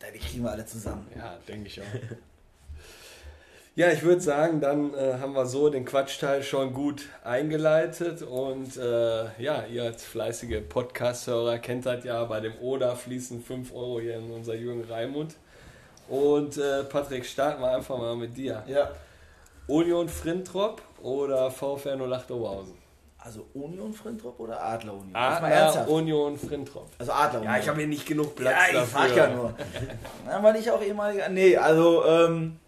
Ja, 0.02 0.08
die 0.14 0.20
kriegen 0.20 0.44
wir 0.44 0.52
alle 0.52 0.66
zusammen. 0.66 1.08
Ja, 1.16 1.38
denke 1.48 1.68
ich 1.68 1.82
auch. 1.82 1.86
Ja, 3.78 3.92
ich 3.92 4.04
würde 4.04 4.22
sagen, 4.22 4.62
dann 4.62 4.94
äh, 4.94 5.16
haben 5.20 5.34
wir 5.34 5.46
so 5.46 5.70
den 5.70 5.84
Quatschteil 5.84 6.44
schon 6.44 6.72
gut 6.72 7.10
eingeleitet 7.26 8.22
und 8.22 8.78
äh, 8.78 9.26
ja, 9.38 9.66
ihr 9.66 9.84
als 9.84 10.06
fleißige 10.06 10.62
Podcast-Hörer 10.62 11.60
kennt 11.60 11.86
das 11.86 12.06
ja, 12.06 12.24
bei 12.24 12.40
dem 12.40 12.58
Oder 12.62 12.96
fließen 12.96 13.44
5 13.44 13.76
Euro 13.76 14.00
hier 14.00 14.16
in 14.16 14.32
unser 14.32 14.56
Jürgen 14.56 14.86
Raimund. 14.86 15.36
Und 16.08 16.58
äh, 16.58 16.84
Patrick, 16.84 17.26
starten 17.26 17.62
wir 17.62 17.72
einfach 17.72 17.98
mal 17.98 18.16
mit 18.16 18.36
dir. 18.38 18.64
Ja. 18.68 18.92
Union 19.68 20.08
Frintrop 20.08 20.82
oder 21.02 21.50
VfR 21.50 22.00
08 22.00 22.32
Oberhausen? 22.32 22.78
Also 23.18 23.48
Union 23.56 23.92
Frintrop 23.92 24.40
oder 24.40 24.62
Adler 24.62 24.94
Union? 24.94 25.16
Adler 25.16 25.90
Union 25.90 26.38
Frintrop. 26.38 26.92
Also 27.00 27.12
Adler 27.12 27.40
Union. 27.40 27.56
Ja, 27.56 27.60
ich 27.60 27.68
habe 27.68 27.80
hier 27.80 27.88
nicht 27.88 28.06
genug 28.06 28.36
Platz 28.36 28.56
ja, 28.72 28.84
ich 28.84 28.92
dafür. 28.92 29.16
ja 29.16 29.30
nur. 29.30 29.56
Na, 30.28 30.44
weil 30.44 30.58
ich 30.58 30.70
auch 30.70 30.82
ehemaliger. 30.82 31.28
Nee, 31.30 31.58
also 31.58 32.06
ähm, 32.06 32.60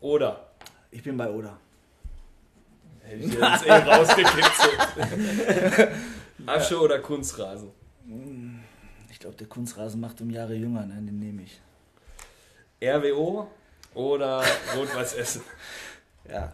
Oder. 0.00 0.48
Ich 0.90 1.04
bin 1.04 1.16
bei 1.16 1.30
Oder. 1.30 1.56
Hätte 3.02 3.24
ich 3.24 3.34
jetzt 3.34 3.66
eh 3.66 3.72
rausgekitzelt. 3.72 4.78
Asche 6.46 6.80
oder 6.80 6.98
Kunstrasen? 6.98 7.70
Ich 9.10 9.18
glaube, 9.20 9.36
der 9.36 9.46
Kunstrasen 9.46 10.00
macht 10.00 10.20
um 10.20 10.30
Jahre 10.30 10.54
jünger, 10.54 10.84
ne? 10.86 10.94
den 10.94 11.18
nehme 11.20 11.42
ich. 11.42 11.60
RWO 12.82 13.48
oder 13.94 14.42
Rot-Weiß 14.76 15.14
Essen? 15.14 15.42
ja, 16.28 16.52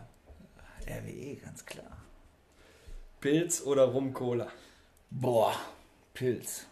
RWE, 0.87 1.37
ganz 1.37 1.65
klar. 1.65 1.97
Pilz 3.21 3.63
oder 3.63 3.85
Rum-Cola? 3.85 4.49
Boah, 5.11 5.55
Pilz. 6.13 6.67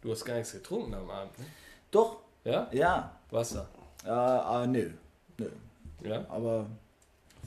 Du 0.00 0.10
hast 0.10 0.24
gar 0.24 0.34
nichts 0.34 0.52
getrunken 0.52 0.94
am 0.94 1.08
Abend, 1.08 1.38
ne? 1.38 1.44
Doch. 1.90 2.18
Ja? 2.44 2.68
Ja. 2.72 3.16
Wasser? 3.30 3.68
Äh, 4.04 4.08
äh, 4.64 4.66
nö. 4.66 4.90
Nö. 5.38 5.48
Ja? 6.02 6.24
Aber. 6.28 6.66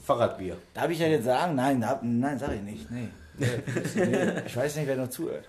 Fahrradbier. 0.02 0.56
Darf 0.72 0.90
ich 0.90 0.98
ja 0.98 1.06
jetzt 1.06 1.24
sagen? 1.24 1.54
Nein, 1.54 1.80
da, 1.80 2.00
nein, 2.02 2.38
sag 2.38 2.52
ich 2.54 2.62
nicht. 2.62 2.90
Nee. 2.90 3.08
nee. 3.38 4.42
Ich 4.46 4.56
weiß 4.56 4.76
nicht, 4.76 4.86
wer 4.86 4.96
noch 4.96 5.08
zuhört. 5.08 5.48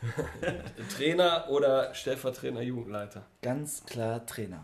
Trainer 0.95 1.45
oder 1.49 1.93
Stellvertreter 1.93 2.61
Jugendleiter? 2.61 3.25
Ganz 3.41 3.85
klar 3.85 4.25
Trainer. 4.25 4.63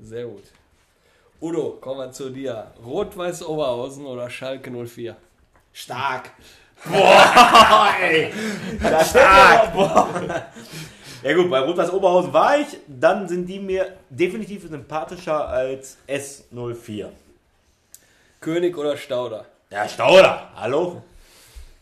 Sehr 0.00 0.24
gut. 0.26 0.44
Udo, 1.40 1.78
kommen 1.80 2.00
wir 2.00 2.12
zu 2.12 2.30
dir. 2.30 2.72
Rot-Weiß 2.84 3.44
Oberhausen 3.44 4.06
oder 4.06 4.28
Schalke 4.30 4.70
04? 4.70 5.16
Stark. 5.72 6.30
Da 8.80 9.04
Stark. 9.04 9.74
Ja 11.22 11.34
gut, 11.34 11.50
bei 11.50 11.58
Rot-Weiß 11.58 11.92
Oberhausen 11.92 12.32
war 12.32 12.58
ich, 12.60 12.68
dann 12.86 13.26
sind 13.28 13.46
die 13.46 13.58
mir 13.58 13.96
definitiv 14.08 14.68
sympathischer 14.68 15.48
als 15.48 15.98
S04. 16.06 17.08
König 18.40 18.76
oder 18.78 18.96
Stauder? 18.96 19.44
Ja, 19.70 19.88
Stauder. 19.88 20.52
Hallo? 20.54 21.02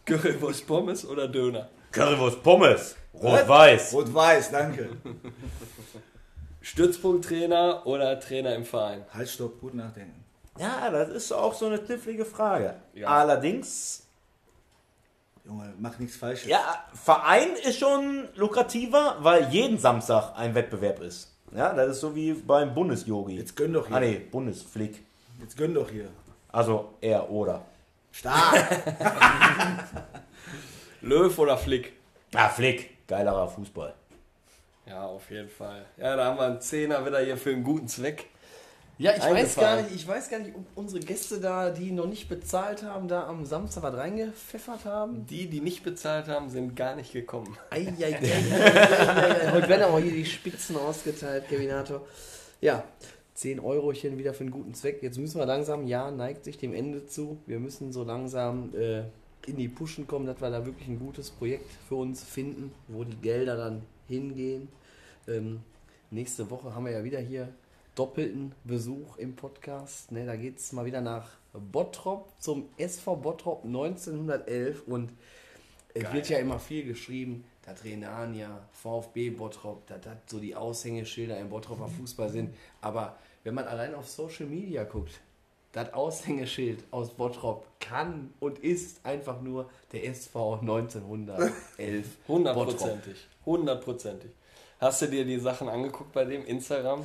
Currywurst 0.07 0.67
Pommes 0.67 1.05
oder 1.07 1.29
Döner? 1.29 1.69
Currywurst 1.93 2.43
Pommes. 2.43 2.97
Rot-Weiß. 3.15 3.93
Rot-Weiß, 3.93 4.51
danke. 4.51 4.89
Stützpunkttrainer 6.67 7.87
oder 7.87 8.19
Trainer 8.19 8.57
im 8.57 8.65
Verein? 8.65 9.05
Halt, 9.15 9.29
stopp, 9.29 9.61
gut 9.61 9.75
nachdenken. 9.75 10.25
Ja, 10.59 10.91
das 10.91 11.11
ist 11.11 11.31
auch 11.31 11.55
so 11.55 11.67
eine 11.67 11.79
knifflige 11.79 12.25
Frage. 12.25 12.75
Ja. 12.93 13.07
Allerdings, 13.07 14.05
Junge, 15.45 15.73
mach 15.79 15.97
nichts 16.01 16.17
Falsches. 16.17 16.49
ja, 16.49 16.85
Verein 16.93 17.51
ist 17.63 17.79
schon 17.79 18.29
lukrativer, 18.35 19.17
weil 19.21 19.49
jeden 19.51 19.79
Samstag 19.79 20.33
ein 20.37 20.57
Wettbewerb 20.57 21.01
ist. 21.03 21.33
Ja, 21.55 21.73
das 21.73 21.93
ist 21.93 22.01
so 22.01 22.17
wie 22.17 22.33
beim 22.33 22.75
Bundesjogi. 22.75 23.37
Jetzt 23.37 23.55
gönn 23.55 23.73
doch 23.73 23.87
hier. 23.87 23.97
Ah 23.97 24.01
nee, 24.01 24.19
Bundesflick. 24.19 25.05
Jetzt 25.41 25.57
gönn 25.57 25.73
doch 25.73 25.89
hier. 25.89 26.09
Also 26.49 26.95
er 27.01 27.31
oder. 27.31 27.65
Stark. 28.11 28.67
Löw 31.01 31.39
oder 31.39 31.57
Flick? 31.59 31.93
Ah, 32.35 32.49
Flick. 32.49 33.07
Geilerer 33.07 33.47
Fußball. 33.47 33.95
Ja, 34.87 35.07
auf 35.07 35.31
jeden 35.31 35.49
Fall. 35.49 35.85
Ja, 35.97 36.17
da 36.17 36.27
haben 36.27 36.39
wir 36.39 36.47
einen 36.47 36.61
Zehner 36.61 37.05
wieder 37.05 37.21
hier 37.21 37.37
für 37.37 37.51
einen 37.51 37.65
guten 37.65 37.89
Zweck. 37.89 38.27
Ja, 38.99 39.15
ich 39.15 39.23
weiß, 39.23 39.57
gar 39.57 39.83
nicht, 39.83 39.95
ich 39.95 40.09
weiß 40.09 40.31
gar 40.31 40.39
nicht, 40.39 40.55
ob 40.55 40.65
unsere 40.75 41.05
Gäste 41.05 41.39
da, 41.39 41.69
die 41.69 41.91
noch 41.91 42.07
nicht 42.07 42.31
bezahlt 42.31 42.83
haben, 42.83 43.09
da 43.09 43.27
am 43.27 43.45
Samstag 43.45 43.83
was 43.83 43.95
reingepfeffert 43.95 44.87
haben. 44.87 45.27
Die, 45.27 45.49
die 45.49 45.61
nicht 45.61 45.83
bezahlt 45.85 46.29
haben, 46.29 46.49
sind 46.49 46.75
gar 46.77 46.97
nicht 46.97 47.13
gekommen. 47.13 47.59
Eieiei. 47.69 48.15
Heute 49.53 49.69
werden 49.69 49.83
aber 49.83 50.01
hier 50.01 50.13
die 50.13 50.25
Spitzen 50.25 50.77
ausgeteilt, 50.77 51.47
Kevinator. 51.49 52.07
Ja, 52.63 52.85
10 53.35 53.61
Eurochen 53.61 54.17
wieder 54.17 54.33
für 54.33 54.45
einen 54.45 54.51
guten 54.51 54.73
Zweck. 54.73 55.03
Jetzt 55.03 55.19
müssen 55.19 55.39
wir 55.39 55.47
langsam, 55.47 55.87
ja, 55.87 56.11
neigt 56.11 56.45
sich 56.45 56.57
dem 56.57 56.73
Ende 56.73 57.07
zu. 57.07 57.39
Wir 57.45 57.61
müssen 57.61 57.93
so 57.93 58.03
langsam 58.03 58.75
äh, 58.75 59.03
in 59.47 59.57
die 59.59 59.69
Pushen 59.69 60.07
kommen, 60.07 60.25
dass 60.25 60.41
wir 60.41 60.49
da 60.49 60.65
wirklich 60.65 60.89
ein 60.89 60.99
gutes 60.99 61.31
Projekt 61.31 61.71
für 61.87 61.97
uns 61.97 62.25
finden, 62.25 62.73
wo 62.89 63.05
die 63.05 63.17
Gelder 63.17 63.59
dann 63.59 63.83
hingehen. 64.09 64.69
Ähm, 65.29 65.63
nächste 66.11 66.51
Woche 66.51 66.75
haben 66.75 66.85
wir 66.85 66.93
ja 66.93 67.05
wieder 67.05 67.21
hier 67.21 67.53
doppelten 67.95 68.53
Besuch 68.65 69.17
im 69.17 69.35
Podcast. 69.35 70.13
Ne, 70.13 70.27
da 70.27 70.37
geht 70.37 70.59
es 70.59 70.73
mal 70.73 70.85
wieder 70.85 71.01
nach 71.01 71.31
Bottrop 71.53 72.31
zum 72.39 72.69
SV 72.77 73.17
Bottrop 73.17 73.65
1911 73.65 74.83
und 74.87 75.11
es 75.95 76.13
wird 76.13 76.29
ja 76.29 76.39
immer 76.39 76.59
viel 76.59 76.85
geschrieben, 76.85 77.45
dass 77.63 77.83
Renania, 77.83 78.69
VfB 78.73 79.31
Bottrop, 79.31 79.87
dass 79.87 80.03
das 80.03 80.17
so 80.27 80.39
die 80.39 80.55
Aushängeschilder 80.55 81.39
im 81.39 81.49
Bottroper 81.49 81.89
Fußball 81.89 82.29
sind. 82.29 82.55
Aber 82.83 83.17
wenn 83.45 83.55
man 83.55 83.65
allein 83.65 83.95
auf 83.95 84.09
Social 84.09 84.47
Media 84.47 84.85
guckt, 84.85 85.21
das 85.77 85.93
Aushängeschild 85.93 86.85
aus 86.91 87.11
Bottrop 87.11 87.67
kann 87.81 88.33
und 88.41 88.59
ist 88.61 89.05
einfach 89.05 89.43
nur 89.43 89.69
der 89.93 90.07
SV 90.09 90.61
1911. 90.61 91.53
Bottrop. 91.77 92.05
Hundertprozentig. 92.29 93.29
Hundertprozentig. 93.45 94.31
Hast 94.81 95.03
du 95.03 95.07
dir 95.07 95.27
die 95.27 95.39
Sachen 95.39 95.69
angeguckt 95.69 96.13
bei 96.15 96.25
dem 96.25 96.47
Instagram? 96.47 97.05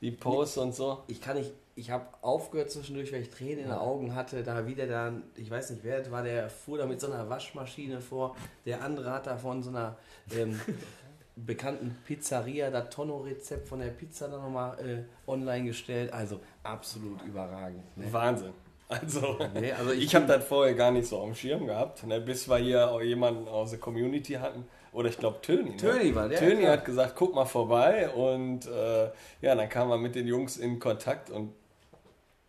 Die 0.00 0.12
Posts 0.12 0.58
und 0.58 0.74
so? 0.74 1.02
Ich 1.08 1.20
kann 1.20 1.36
nicht, 1.36 1.52
ich 1.74 1.90
habe 1.90 2.06
aufgehört 2.22 2.70
zwischendurch, 2.70 3.12
weil 3.12 3.20
ich 3.20 3.28
Tränen 3.28 3.58
in 3.58 3.64
den 3.64 3.72
Augen 3.72 4.14
hatte. 4.14 4.42
Da 4.42 4.66
wieder 4.66 4.86
dann, 4.86 5.22
ich 5.36 5.50
weiß 5.50 5.68
nicht 5.68 5.84
wer 5.84 5.98
das 5.98 6.10
war, 6.10 6.22
der 6.22 6.48
fuhr 6.48 6.78
da 6.78 6.86
mit 6.86 7.02
so 7.02 7.12
einer 7.12 7.28
Waschmaschine 7.28 8.00
vor. 8.00 8.34
Der 8.64 8.82
andere 8.82 9.10
hat 9.10 9.26
da 9.26 9.36
von 9.36 9.62
so 9.62 9.68
einer 9.68 9.98
ähm, 10.34 10.58
bekannten 11.36 11.96
Pizzeria 12.06 12.70
das 12.70 12.88
Tonno-Rezept 12.88 13.68
von 13.68 13.80
der 13.80 13.88
Pizza 13.88 14.28
dann 14.28 14.40
nochmal 14.40 14.78
äh, 14.78 15.30
online 15.30 15.66
gestellt. 15.66 16.14
Also 16.14 16.40
absolut 16.64 17.22
überragend. 17.22 17.82
Ne? 17.96 18.12
Wahnsinn. 18.12 18.52
Also, 18.88 19.38
Nee, 19.54 19.72
also 19.72 19.92
ich 19.92 20.04
ich, 20.04 20.14
habe 20.14 20.26
das 20.26 20.44
vorher 20.44 20.74
gar 20.74 20.90
nicht 20.90 21.08
so 21.08 21.18
auf 21.18 21.24
dem 21.26 21.34
Schirm 21.34 21.66
gehabt, 21.66 22.06
ne, 22.06 22.20
bis 22.20 22.48
wir 22.48 22.58
hier 22.58 22.90
auch 22.90 23.00
jemanden 23.00 23.48
aus 23.48 23.70
der 23.70 23.78
Community 23.80 24.34
hatten. 24.34 24.66
Oder 24.92 25.08
ich 25.08 25.18
glaube 25.18 25.40
Töni. 25.40 25.70
Ne? 25.70 25.76
Töni 25.76 26.14
war 26.14 26.28
der, 26.28 26.38
Töni 26.38 26.64
hat 26.64 26.84
gesagt, 26.84 27.14
guck 27.16 27.34
mal 27.34 27.46
vorbei. 27.46 28.08
Und 28.10 28.66
äh, 28.66 29.10
ja, 29.40 29.54
dann 29.54 29.68
kam 29.68 29.88
man 29.88 30.00
mit 30.00 30.14
den 30.14 30.26
Jungs 30.26 30.56
in 30.56 30.78
Kontakt 30.78 31.30
und 31.30 31.52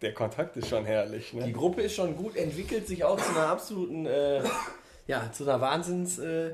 der 0.02 0.14
Kontakt 0.14 0.56
ist 0.58 0.68
schon 0.68 0.86
herrlich. 0.86 1.32
Die 1.32 1.38
Ne? 1.38 1.52
Gruppe 1.52 1.82
ist 1.82 1.96
schon 1.96 2.16
gut, 2.16 2.36
entwickelt 2.36 2.86
sich 2.88 3.04
auch 3.04 3.20
zu 3.20 3.32
einer 3.32 3.48
absoluten, 3.48 4.06
äh, 4.06 4.44
ja, 5.08 5.32
zu 5.32 5.44
einer 5.44 5.60
Wahnsinns 5.62 6.20
äh, 6.20 6.52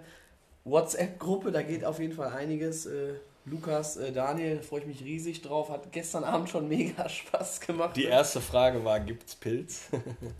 WhatsApp-Gruppe. 0.63 1.51
Da 1.51 1.61
geht 1.61 1.85
auf 1.85 1.99
jeden 1.99 2.13
Fall 2.13 2.29
einiges. 2.29 2.85
Äh, 2.85 3.15
Lukas, 3.45 3.97
äh, 3.97 4.11
Daniel, 4.11 4.61
freue 4.61 4.81
ich 4.81 4.85
mich 4.85 5.03
riesig 5.03 5.41
drauf. 5.41 5.69
Hat 5.69 5.91
gestern 5.91 6.23
Abend 6.23 6.49
schon 6.49 6.67
mega 6.67 7.09
Spaß 7.09 7.61
gemacht. 7.61 7.95
Die 7.95 8.05
erste 8.05 8.39
Frage 8.39 8.83
war, 8.85 8.99
gibt's 8.99 9.35
Pilz? 9.35 9.89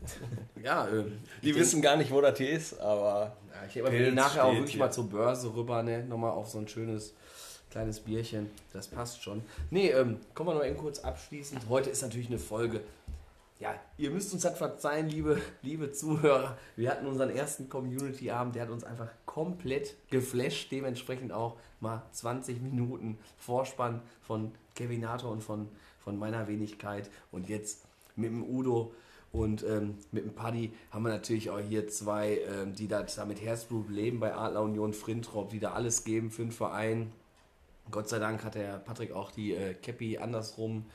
ja, 0.63 0.87
ähm, 0.87 1.19
Die 1.41 1.55
wissen 1.55 1.81
gar 1.81 1.95
nicht, 1.95 2.11
wo 2.11 2.21
das 2.21 2.37
hier 2.37 2.51
ist, 2.51 2.79
aber 2.79 3.35
ja, 3.53 3.67
ich 3.67 3.73
gehen 3.73 4.13
nachher 4.13 4.45
auch 4.45 4.53
wirklich 4.53 4.71
hier. 4.71 4.79
mal 4.79 4.91
zur 4.91 5.09
Börse 5.09 5.53
rüber, 5.53 5.81
ne? 5.81 6.03
Nochmal 6.03 6.31
auf 6.31 6.49
so 6.49 6.59
ein 6.59 6.67
schönes 6.67 7.15
kleines 7.71 8.01
Bierchen. 8.01 8.51
Das 8.73 8.87
passt 8.87 9.23
schon. 9.23 9.41
Nee, 9.71 9.89
ähm, 9.89 10.19
kommen 10.35 10.49
wir 10.49 10.53
noch 10.55 10.65
eben 10.65 10.77
kurz 10.77 10.99
abschließend. 10.99 11.69
Heute 11.69 11.89
ist 11.89 12.03
natürlich 12.03 12.27
eine 12.27 12.37
Folge. 12.37 12.81
Ja, 13.59 13.75
ihr 13.97 14.09
müsst 14.09 14.33
uns 14.33 14.41
das 14.41 14.57
verzeihen, 14.57 15.07
liebe, 15.07 15.39
liebe 15.61 15.91
Zuhörer. 15.91 16.57
Wir 16.75 16.91
hatten 16.91 17.05
unseren 17.05 17.29
ersten 17.29 17.69
Community-Abend, 17.69 18.55
der 18.55 18.63
hat 18.63 18.69
uns 18.69 18.83
einfach 18.83 19.09
komplett 19.33 19.95
geflasht. 20.09 20.71
Dementsprechend 20.71 21.31
auch 21.31 21.55
mal 21.79 22.03
20 22.11 22.61
Minuten 22.61 23.17
Vorspann 23.37 24.01
von 24.21 24.51
Kevinator 24.75 25.31
und 25.31 25.41
von, 25.41 25.69
von 25.99 26.19
meiner 26.19 26.49
Wenigkeit. 26.49 27.09
Und 27.31 27.47
jetzt 27.47 27.85
mit 28.17 28.29
dem 28.29 28.43
Udo 28.43 28.93
und 29.31 29.63
ähm, 29.63 29.95
mit 30.11 30.25
dem 30.25 30.33
Paddy 30.33 30.73
haben 30.91 31.03
wir 31.03 31.09
natürlich 31.13 31.49
auch 31.49 31.59
hier 31.59 31.87
zwei, 31.87 32.39
ähm, 32.39 32.75
die 32.75 32.89
da 32.89 33.05
mit 33.25 33.41
Herzblut 33.41 33.89
leben 33.89 34.19
bei 34.19 34.35
Adler 34.35 34.63
Union 34.63 34.91
Frintrop, 34.91 35.49
die 35.51 35.59
da 35.59 35.71
alles 35.71 36.03
geben 36.03 36.29
für 36.29 36.41
den 36.41 36.51
Verein. 36.51 37.13
Gott 37.91 38.09
sei 38.09 38.19
Dank 38.19 38.43
hat 38.43 38.55
der 38.55 38.77
Patrick 38.79 39.13
auch 39.13 39.31
die 39.31 39.53
äh, 39.53 39.73
Cappy 39.73 40.17
andersrum 40.17 40.85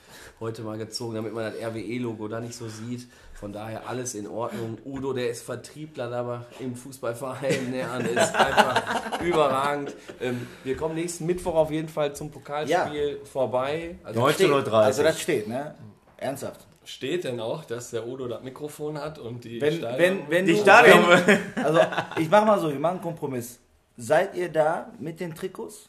heute 0.40 0.62
mal 0.62 0.78
gezogen, 0.78 1.14
damit 1.14 1.32
man 1.34 1.44
das 1.52 1.54
RWE-Logo 1.62 2.28
da 2.28 2.40
nicht 2.40 2.54
so 2.54 2.68
sieht. 2.68 3.06
Von 3.34 3.52
daher 3.52 3.86
alles 3.88 4.14
in 4.14 4.26
Ordnung. 4.26 4.78
Udo, 4.84 5.12
der 5.12 5.28
ist 5.30 5.42
Vertriebler 5.42 6.08
da 6.08 6.46
im 6.58 6.74
Fußballverein, 6.74 7.70
und 7.96 8.06
ist 8.06 8.34
einfach 8.34 9.20
überragend. 9.24 9.94
Ähm, 10.20 10.46
wir 10.64 10.76
kommen 10.76 10.94
nächsten 10.94 11.26
Mittwoch 11.26 11.54
auf 11.54 11.70
jeden 11.70 11.88
Fall 11.88 12.14
zum 12.16 12.30
Pokalspiel 12.30 13.20
vorbei. 13.24 13.98
Also 14.04 14.20
19.30 14.26 14.70
Also 14.70 15.02
das 15.02 15.20
steht, 15.20 15.48
ne? 15.48 15.74
Ernsthaft. 16.16 16.66
steht 16.86 17.24
denn 17.24 17.40
auch, 17.40 17.64
dass 17.66 17.90
der 17.90 18.06
Udo 18.06 18.26
das 18.26 18.42
Mikrofon 18.42 18.96
hat 18.98 19.18
und 19.18 19.44
die 19.44 19.60
Wenn, 19.60 19.74
Stadion- 19.74 19.98
wenn, 19.98 20.30
wenn 20.30 20.46
Die 20.46 20.56
Stadion. 20.56 21.04
Also 21.62 21.80
ich 22.18 22.30
mach 22.30 22.46
mal 22.46 22.58
so, 22.58 22.70
wir 22.70 22.78
machen 22.78 22.94
einen 22.94 23.02
Kompromiss. 23.02 23.58
Seid 23.98 24.34
ihr 24.34 24.48
da 24.50 24.92
mit 24.98 25.20
den 25.20 25.34
Trikots? 25.34 25.88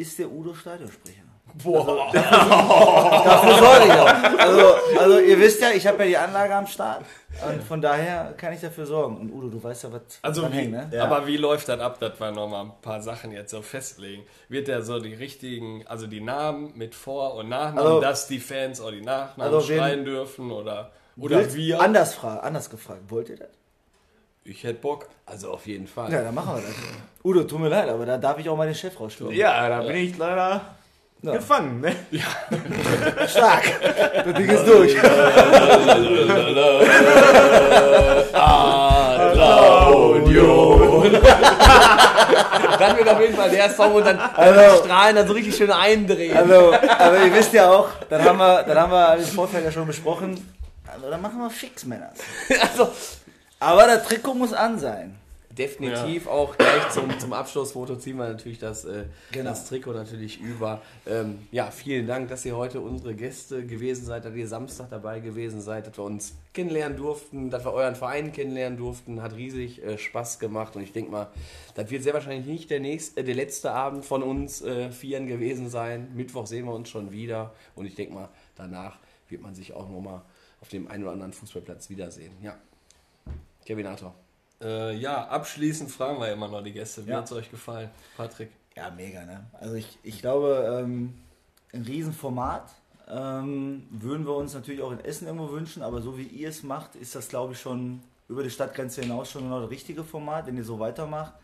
Ist 0.00 0.16
der 0.16 0.30
Udo 0.30 0.54
Stadionsprecher? 0.54 1.22
Boah. 1.64 2.12
Dafür 2.12 3.54
sorge 3.58 3.86
ich 3.86 3.92
auch. 3.92 4.38
Also, 4.38 4.74
also 5.00 5.18
ihr 5.18 5.38
wisst 5.40 5.60
ja, 5.60 5.70
ich 5.70 5.84
habe 5.88 5.98
ja 6.04 6.08
die 6.08 6.16
Anlage 6.16 6.54
am 6.54 6.68
Start. 6.68 7.04
Und 7.50 7.64
von 7.64 7.80
daher 7.82 8.32
kann 8.36 8.52
ich 8.52 8.60
dafür 8.60 8.86
sorgen. 8.86 9.16
Und 9.16 9.32
Udo, 9.32 9.48
du 9.48 9.60
weißt 9.60 9.82
ja, 9.84 9.92
was 9.92 10.02
Also 10.22 10.42
wie, 10.52 10.56
hängt, 10.56 10.70
ne? 10.70 10.88
Ja. 10.92 11.02
aber 11.04 11.26
wie 11.26 11.36
läuft 11.36 11.68
das 11.68 11.80
ab, 11.80 11.98
dass 11.98 12.20
wir 12.20 12.30
nochmal 12.30 12.66
ein 12.66 12.72
paar 12.80 13.00
Sachen 13.02 13.32
jetzt 13.32 13.50
so 13.50 13.60
festlegen? 13.60 14.22
Wird 14.48 14.68
der 14.68 14.82
so 14.82 15.00
die 15.00 15.14
richtigen, 15.14 15.84
also 15.88 16.06
die 16.06 16.20
Namen 16.20 16.72
mit 16.76 16.94
Vor- 16.94 17.34
und 17.34 17.48
Nachnamen, 17.48 17.78
Also- 17.78 18.00
dass 18.02 18.28
die 18.28 18.38
Fans 18.38 18.80
auch 18.80 18.92
die 18.92 19.00
Nachnamen 19.02 19.52
Also 19.52 19.66
schreien 19.66 20.04
dürfen 20.04 20.52
oder, 20.52 20.92
oder 21.16 21.52
wir? 21.54 21.80
Anders, 21.80 22.22
anders 22.22 22.70
gefragt. 22.70 23.00
Wollt 23.08 23.30
ihr 23.30 23.36
das? 23.38 23.48
Ich 24.50 24.64
hätte 24.64 24.80
Bock. 24.80 25.06
Also 25.26 25.50
auf 25.52 25.66
jeden 25.66 25.86
Fall. 25.86 26.10
Ja, 26.10 26.22
dann 26.22 26.34
machen 26.34 26.54
wir 26.56 26.62
das. 26.62 26.70
Udo, 27.22 27.44
tut 27.44 27.60
mir 27.60 27.68
leid, 27.68 27.86
aber 27.88 28.06
da 28.06 28.16
darf 28.16 28.38
ich 28.38 28.48
auch 28.48 28.56
mal 28.56 28.64
den 28.66 28.74
Chef 28.74 28.98
rausstellen. 28.98 29.32
Ja, 29.32 29.68
da 29.68 29.82
bin 29.82 29.96
ich 29.96 30.16
leider 30.16 30.62
Ja. 31.20 31.32
gefangen. 31.32 31.82
Ne? 31.82 31.94
Stark. 33.28 33.64
Das 34.24 34.34
Ding 34.34 34.48
ist 34.48 34.66
durch. 34.66 34.96
Dann 42.78 42.96
wird 42.96 43.08
auf 43.08 43.20
jeden 43.20 43.34
Fall 43.34 43.50
der 43.50 43.70
Song 43.70 43.94
und 43.94 44.06
dann 44.06 44.18
Also- 44.18 44.84
strahlen 44.84 45.16
dann 45.16 45.26
so 45.26 45.32
richtig 45.32 45.56
schön 45.56 45.70
eindrehen. 45.70 46.36
Also, 46.36 46.72
aber 46.98 47.24
ihr 47.24 47.34
wisst 47.34 47.52
ja 47.52 47.70
auch, 47.70 47.88
dann 48.08 48.24
haben 48.24 48.38
wir, 48.38 48.62
dann 48.62 48.78
haben 48.78 48.92
wir 48.92 49.16
im 49.16 49.24
Vorfeld 49.24 49.64
ja 49.64 49.72
schon 49.72 49.86
besprochen, 49.86 50.52
also 50.86 51.10
dann 51.10 51.20
machen 51.20 51.38
wir 51.38 51.50
fix, 51.50 51.84
Männer. 51.84 52.10
Also, 52.62 52.90
Aber 53.60 53.86
das 53.86 54.06
Trikot 54.06 54.34
muss 54.34 54.52
an 54.52 54.78
sein. 54.78 55.16
definitiv 55.50 56.28
auch 56.28 56.56
gleich 56.56 56.88
zum, 56.90 57.18
zum 57.18 57.32
Abschlussfoto 57.32 57.96
ziehen 57.96 58.16
wir 58.16 58.28
natürlich 58.28 58.60
das, 58.60 58.84
äh, 58.84 59.06
Genau. 59.32 59.50
das 59.50 59.66
Trikot 59.66 59.92
natürlich 59.92 60.38
über. 60.40 60.80
Ähm, 61.04 61.48
ja, 61.50 61.72
vielen 61.72 62.06
Dank, 62.06 62.28
dass 62.28 62.44
ihr 62.44 62.56
heute 62.56 62.80
unsere 62.80 63.16
Gäste 63.16 63.66
gewesen 63.66 64.04
seid, 64.04 64.24
dass 64.24 64.32
ihr 64.36 64.46
Samstag 64.46 64.88
dabei 64.90 65.18
gewesen 65.18 65.60
seid, 65.60 65.88
dass 65.88 65.98
wir 65.98 66.04
uns 66.04 66.34
kennenlernen 66.54 66.96
durften, 66.96 67.50
dass 67.50 67.64
wir 67.64 67.72
euren 67.72 67.96
Verein 67.96 68.30
kennenlernen 68.30 68.78
durften. 68.78 69.20
Hat 69.20 69.34
riesig 69.34 69.82
äh, 69.82 69.98
Spaß 69.98 70.38
gemacht 70.38 70.76
und 70.76 70.82
ich 70.82 70.92
denke 70.92 71.10
mal, 71.10 71.26
das 71.74 71.90
wird 71.90 72.04
sehr 72.04 72.14
wahrscheinlich 72.14 72.46
nicht 72.46 72.70
der, 72.70 72.78
nächste, 72.78 73.18
äh, 73.20 73.24
der 73.24 73.34
letzte 73.34 73.72
Abend 73.72 74.04
von 74.04 74.22
uns 74.22 74.62
äh, 74.62 74.92
Vieren 74.92 75.26
gewesen 75.26 75.68
sein. 75.70 76.12
Mittwoch 76.14 76.46
sehen 76.46 76.66
wir 76.66 76.72
uns 76.72 76.88
schon 76.88 77.10
wieder 77.10 77.52
und 77.74 77.84
ich 77.86 77.96
denke 77.96 78.14
mal, 78.14 78.28
danach 78.54 78.98
wird 79.28 79.42
man 79.42 79.56
sich 79.56 79.72
auch 79.74 79.88
nochmal 79.88 80.22
auf 80.60 80.68
dem 80.68 80.86
einen 80.86 81.02
oder 81.02 81.12
anderen 81.14 81.32
Fußballplatz 81.32 81.90
wiedersehen. 81.90 82.30
Ja. 82.42 82.54
Kevinator. 83.68 84.14
Äh, 84.62 84.96
ja, 84.96 85.28
abschließend 85.28 85.90
fragen 85.90 86.18
wir 86.18 86.32
immer 86.32 86.48
noch 86.48 86.62
die 86.62 86.72
Gäste. 86.72 87.04
Wie 87.06 87.10
Ja. 87.10 87.18
hat 87.18 87.26
es 87.26 87.32
euch 87.32 87.50
gefallen, 87.50 87.90
Patrick? 88.16 88.50
Ja, 88.74 88.90
mega, 88.90 89.26
ne? 89.26 89.44
Also 89.60 89.74
ich, 89.74 89.98
ich 90.02 90.20
glaube, 90.22 90.80
ähm, 90.82 91.12
ein 91.74 91.82
Riesenformat. 91.82 92.70
Ähm, 93.10 93.86
würden 93.90 94.26
wir 94.26 94.34
uns 94.36 94.54
natürlich 94.54 94.80
auch 94.80 94.90
in 94.92 95.00
Essen 95.00 95.26
irgendwo 95.26 95.50
wünschen, 95.50 95.82
aber 95.82 96.00
so 96.00 96.16
wie 96.16 96.22
ihr 96.24 96.48
es 96.48 96.62
macht, 96.62 96.94
ist 96.96 97.14
das, 97.14 97.28
glaube 97.28 97.52
ich, 97.52 97.60
schon 97.60 98.02
über 98.28 98.42
die 98.42 98.48
Stadtgrenze 98.50 99.02
hinaus 99.02 99.30
schon 99.30 99.42
genau 99.42 99.60
das 99.60 99.70
richtige 99.70 100.02
Format, 100.02 100.46
wenn 100.46 100.56
ihr 100.56 100.64
so 100.64 100.78
weitermacht. 100.78 101.34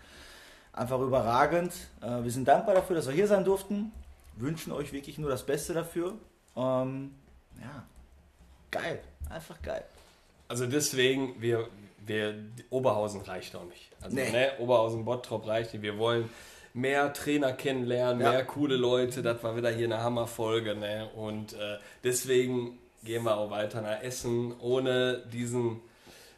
Einfach 0.72 1.00
überragend. 1.00 1.72
Äh, 2.00 2.24
wir 2.24 2.30
sind 2.30 2.48
dankbar 2.48 2.74
dafür, 2.74 2.96
dass 2.96 3.06
wir 3.06 3.14
hier 3.14 3.28
sein 3.28 3.44
durften. 3.44 3.92
Wünschen 4.36 4.72
euch 4.72 4.92
wirklich 4.94 5.18
nur 5.18 5.28
das 5.28 5.44
Beste 5.44 5.74
dafür. 5.74 6.14
Ähm, 6.56 7.14
ja, 7.60 7.84
geil. 8.70 9.02
Einfach 9.28 9.60
geil. 9.60 9.84
Also 10.48 10.66
deswegen, 10.66 11.40
wir, 11.40 11.68
wir 12.06 12.34
Oberhausen 12.70 13.20
reicht 13.22 13.54
auch 13.56 13.64
nicht. 13.64 13.90
Also 14.02 14.14
Nee. 14.16 14.30
ne, 14.30 14.52
Oberhausen 14.58 15.04
Bottrop 15.04 15.46
reicht 15.46 15.72
nicht. 15.72 15.82
Wir 15.82 15.98
wollen 15.98 16.28
mehr 16.72 17.12
Trainer 17.12 17.52
kennenlernen, 17.52 18.20
Ja. 18.20 18.32
mehr 18.32 18.44
coole 18.44 18.76
Leute. 18.76 19.22
Das 19.22 19.42
war 19.42 19.56
wieder 19.56 19.70
hier 19.70 19.86
eine 19.86 20.02
Hammerfolge. 20.02 20.74
Ne? 20.74 21.08
Und 21.14 21.52
äh, 21.54 21.78
deswegen 22.02 22.78
gehen 23.04 23.22
wir 23.24 23.36
auch 23.36 23.50
weiter 23.50 23.80
nach 23.80 24.02
Essen. 24.02 24.54
Ohne 24.60 25.22
diesen, 25.32 25.80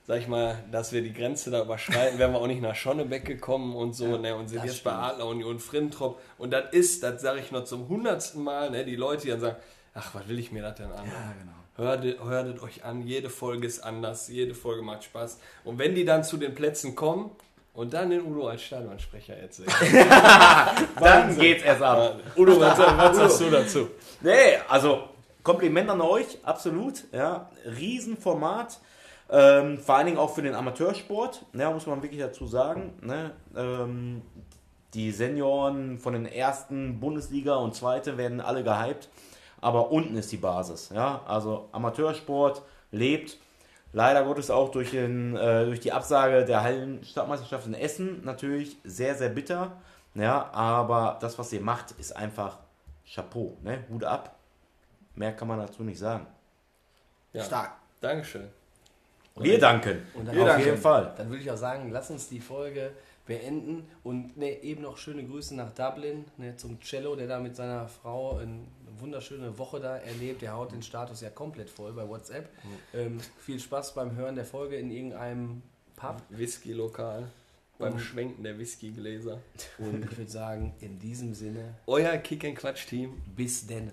sag 0.07 0.19
ich 0.21 0.29
mal, 0.29 0.63
dass 0.71 0.93
wir 0.93 1.01
die 1.03 1.13
Grenze 1.13 1.51
da 1.51 1.63
überschreiten, 1.63 2.19
wären 2.19 2.33
wir 2.33 2.41
auch 2.41 2.47
nicht 2.47 2.61
nach 2.61 2.75
Schonnebeck 2.77 3.25
gekommen 3.25 3.75
und 3.75 3.95
so. 3.95 4.17
ne? 4.19 4.37
Und 4.37 4.49
sind 4.49 4.65
jetzt 4.65 4.85
bei 4.85 4.93
Adler 4.93 5.27
Union 5.27 5.59
Frintrop. 5.59 6.21
Und 6.39 6.51
das 6.53 6.73
ist, 6.73 7.03
das 7.03 7.23
sage 7.23 7.41
ich 7.41 7.51
noch 7.51 7.65
zum 7.65 7.89
hundertsten 7.89 8.43
Mal, 8.45 8.71
ne? 8.71 8.85
die 8.85 8.97
Leute, 8.97 9.23
die 9.23 9.29
dann 9.31 9.41
sagen, 9.41 9.57
ach, 9.95 10.15
was 10.15 10.29
will 10.29 10.39
ich 10.39 10.53
mir 10.53 10.63
das 10.63 10.75
denn 10.77 10.93
an? 10.93 11.07
Ja, 11.07 11.35
genau. 11.41 11.53
Hört, 11.77 12.05
hört 12.05 12.63
euch 12.63 12.85
an, 12.85 13.07
jede 13.07 13.29
Folge 13.29 13.67
ist 13.67 13.81
anders, 13.81 14.29
jede 14.29 14.55
Folge 14.55 14.83
macht 14.83 15.05
Spaß. 15.05 15.39
Und 15.65 15.79
wenn 15.79 15.95
die 15.95 16.05
dann 16.05 16.25
zu 16.25 16.37
den 16.37 16.55
Plätzen 16.55 16.95
kommen 16.95 17.31
und 17.75 17.93
dann 17.93 18.09
den 18.09 18.25
Udo 18.25 18.49
als 18.49 18.63
Stadionsprecher 18.63 19.37
erzählen. 19.37 19.69
Dann 20.99 21.39
geht's 21.39 21.63
erst 21.63 21.83
ab. 21.83 22.21
Udo, 22.35 22.59
was, 22.59 22.79
was 22.79 23.17
sagst 23.19 23.41
du 23.43 23.51
dazu? 23.51 23.91
Nee, 24.23 24.57
also 24.67 25.11
Kompliment 25.43 25.91
an 25.91 26.01
euch, 26.01 26.39
absolut. 26.43 27.05
Ja, 27.13 27.51
Riesenformat. 27.65 28.81
Ähm, 29.31 29.79
vor 29.79 29.97
allen 29.97 30.07
Dingen 30.07 30.19
auch 30.19 30.35
für 30.35 30.43
den 30.43 30.55
Amateursport, 30.55 31.45
ja, 31.53 31.71
muss 31.71 31.87
man 31.87 32.03
wirklich 32.03 32.21
dazu 32.21 32.47
sagen. 32.47 32.95
Ne? 33.03 33.33
Ähm, 33.57 34.23
die 34.95 35.13
Senioren 35.13 35.99
von 35.99 36.15
den 36.15 36.27
ersten 36.27 36.99
Bundesliga 36.99 37.57
und 37.57 37.75
zweite 37.75 38.17
werden 38.19 38.41
alle 38.41 38.65
gehypt, 38.65 39.09
aber 39.61 39.91
unten 39.91 40.17
ist 40.17 40.33
die 40.33 40.37
Basis. 40.37 40.91
Ja? 40.95 41.23
Also 41.27 41.69
Amateursport 41.73 42.63
lebt. 42.91 43.39
Leider 43.93 44.25
Gottes 44.25 44.51
auch 44.51 44.71
durch, 44.71 44.91
den, 44.91 45.37
äh, 45.37 45.65
durch 45.65 45.81
die 45.81 45.93
Absage 45.93 46.45
der 46.45 46.63
Hallenstadtmeisterschaft 46.63 47.67
in 47.67 47.75
Essen 47.75 48.25
natürlich 48.25 48.77
sehr, 48.85 49.15
sehr 49.15 49.31
bitter. 49.31 49.73
Ja, 50.15 50.51
aber 50.53 51.19
das, 51.21 51.39
was 51.39 51.53
ihr 51.53 51.61
macht, 51.61 51.93
ist 51.93 52.15
einfach 52.17 52.59
Chapeau. 53.07 53.57
Ne? 53.63 53.85
Hut 53.91 54.05
ab. 54.05 54.37
Mehr 55.15 55.33
kann 55.33 55.49
man 55.49 55.59
dazu 55.59 55.83
nicht 55.83 55.99
sagen. 55.99 56.27
Ja, 57.33 57.45
Stark. 57.45 57.73
Dankeschön. 58.01 58.49
Wir 59.37 59.59
danken. 59.59 60.07
Und 60.15 60.29
Auf 60.29 60.35
dann, 60.35 60.61
jeden 60.61 60.79
Fall. 60.79 61.13
dann 61.17 61.29
würde 61.29 61.43
ich 61.43 61.51
auch 61.51 61.57
sagen, 61.57 61.91
lass 61.91 62.11
uns 62.11 62.29
die 62.29 62.41
Folge 62.41 62.93
beenden 63.27 63.89
und 64.03 64.37
ne, 64.37 64.63
eben 64.63 64.83
noch 64.83 64.97
schöne 64.97 65.25
Grüße 65.25 65.55
nach 65.55 65.73
Dublin 65.73 66.25
ne, 66.39 66.57
zum 66.57 66.81
Cello, 66.81 67.17
der 67.17 67.27
da 67.27 67.39
mit 67.39 67.57
seiner 67.57 67.89
Frau 67.89 68.39
eine 68.39 68.61
wunderschöne 69.01 69.57
Woche 69.59 69.81
da 69.81 69.97
erlebt. 69.97 70.43
Der 70.43 70.55
haut 70.55 70.73
den 70.73 70.83
Status 70.83 71.21
ja 71.21 71.31
komplett 71.31 71.71
voll 71.71 71.93
bei 71.93 72.09
WhatsApp. 72.09 72.49
Ähm, 72.95 73.19
viel 73.39 73.59
Spaß 73.61 73.95
beim 73.95 74.17
Hören 74.17 74.35
der 74.37 74.45
Folge 74.45 74.77
in 74.77 74.91
irgendeinem 74.91 75.63
Pub. 75.97 76.23
Whisky-Lokal. 76.31 77.27
Beim 77.79 77.99
Schwenken 77.99 78.43
der 78.43 78.59
Whiskygläser. 78.59 79.39
Und 79.79 80.03
ich 80.11 80.17
würde 80.17 80.31
sagen, 80.31 80.75
in 80.81 80.99
diesem 80.99 81.35
Sinne, 81.35 81.75
Euer 81.87 82.17
Kick-and-Quatsch-Team. 82.17 83.21
bis 83.37 83.67
denn. 83.67 83.93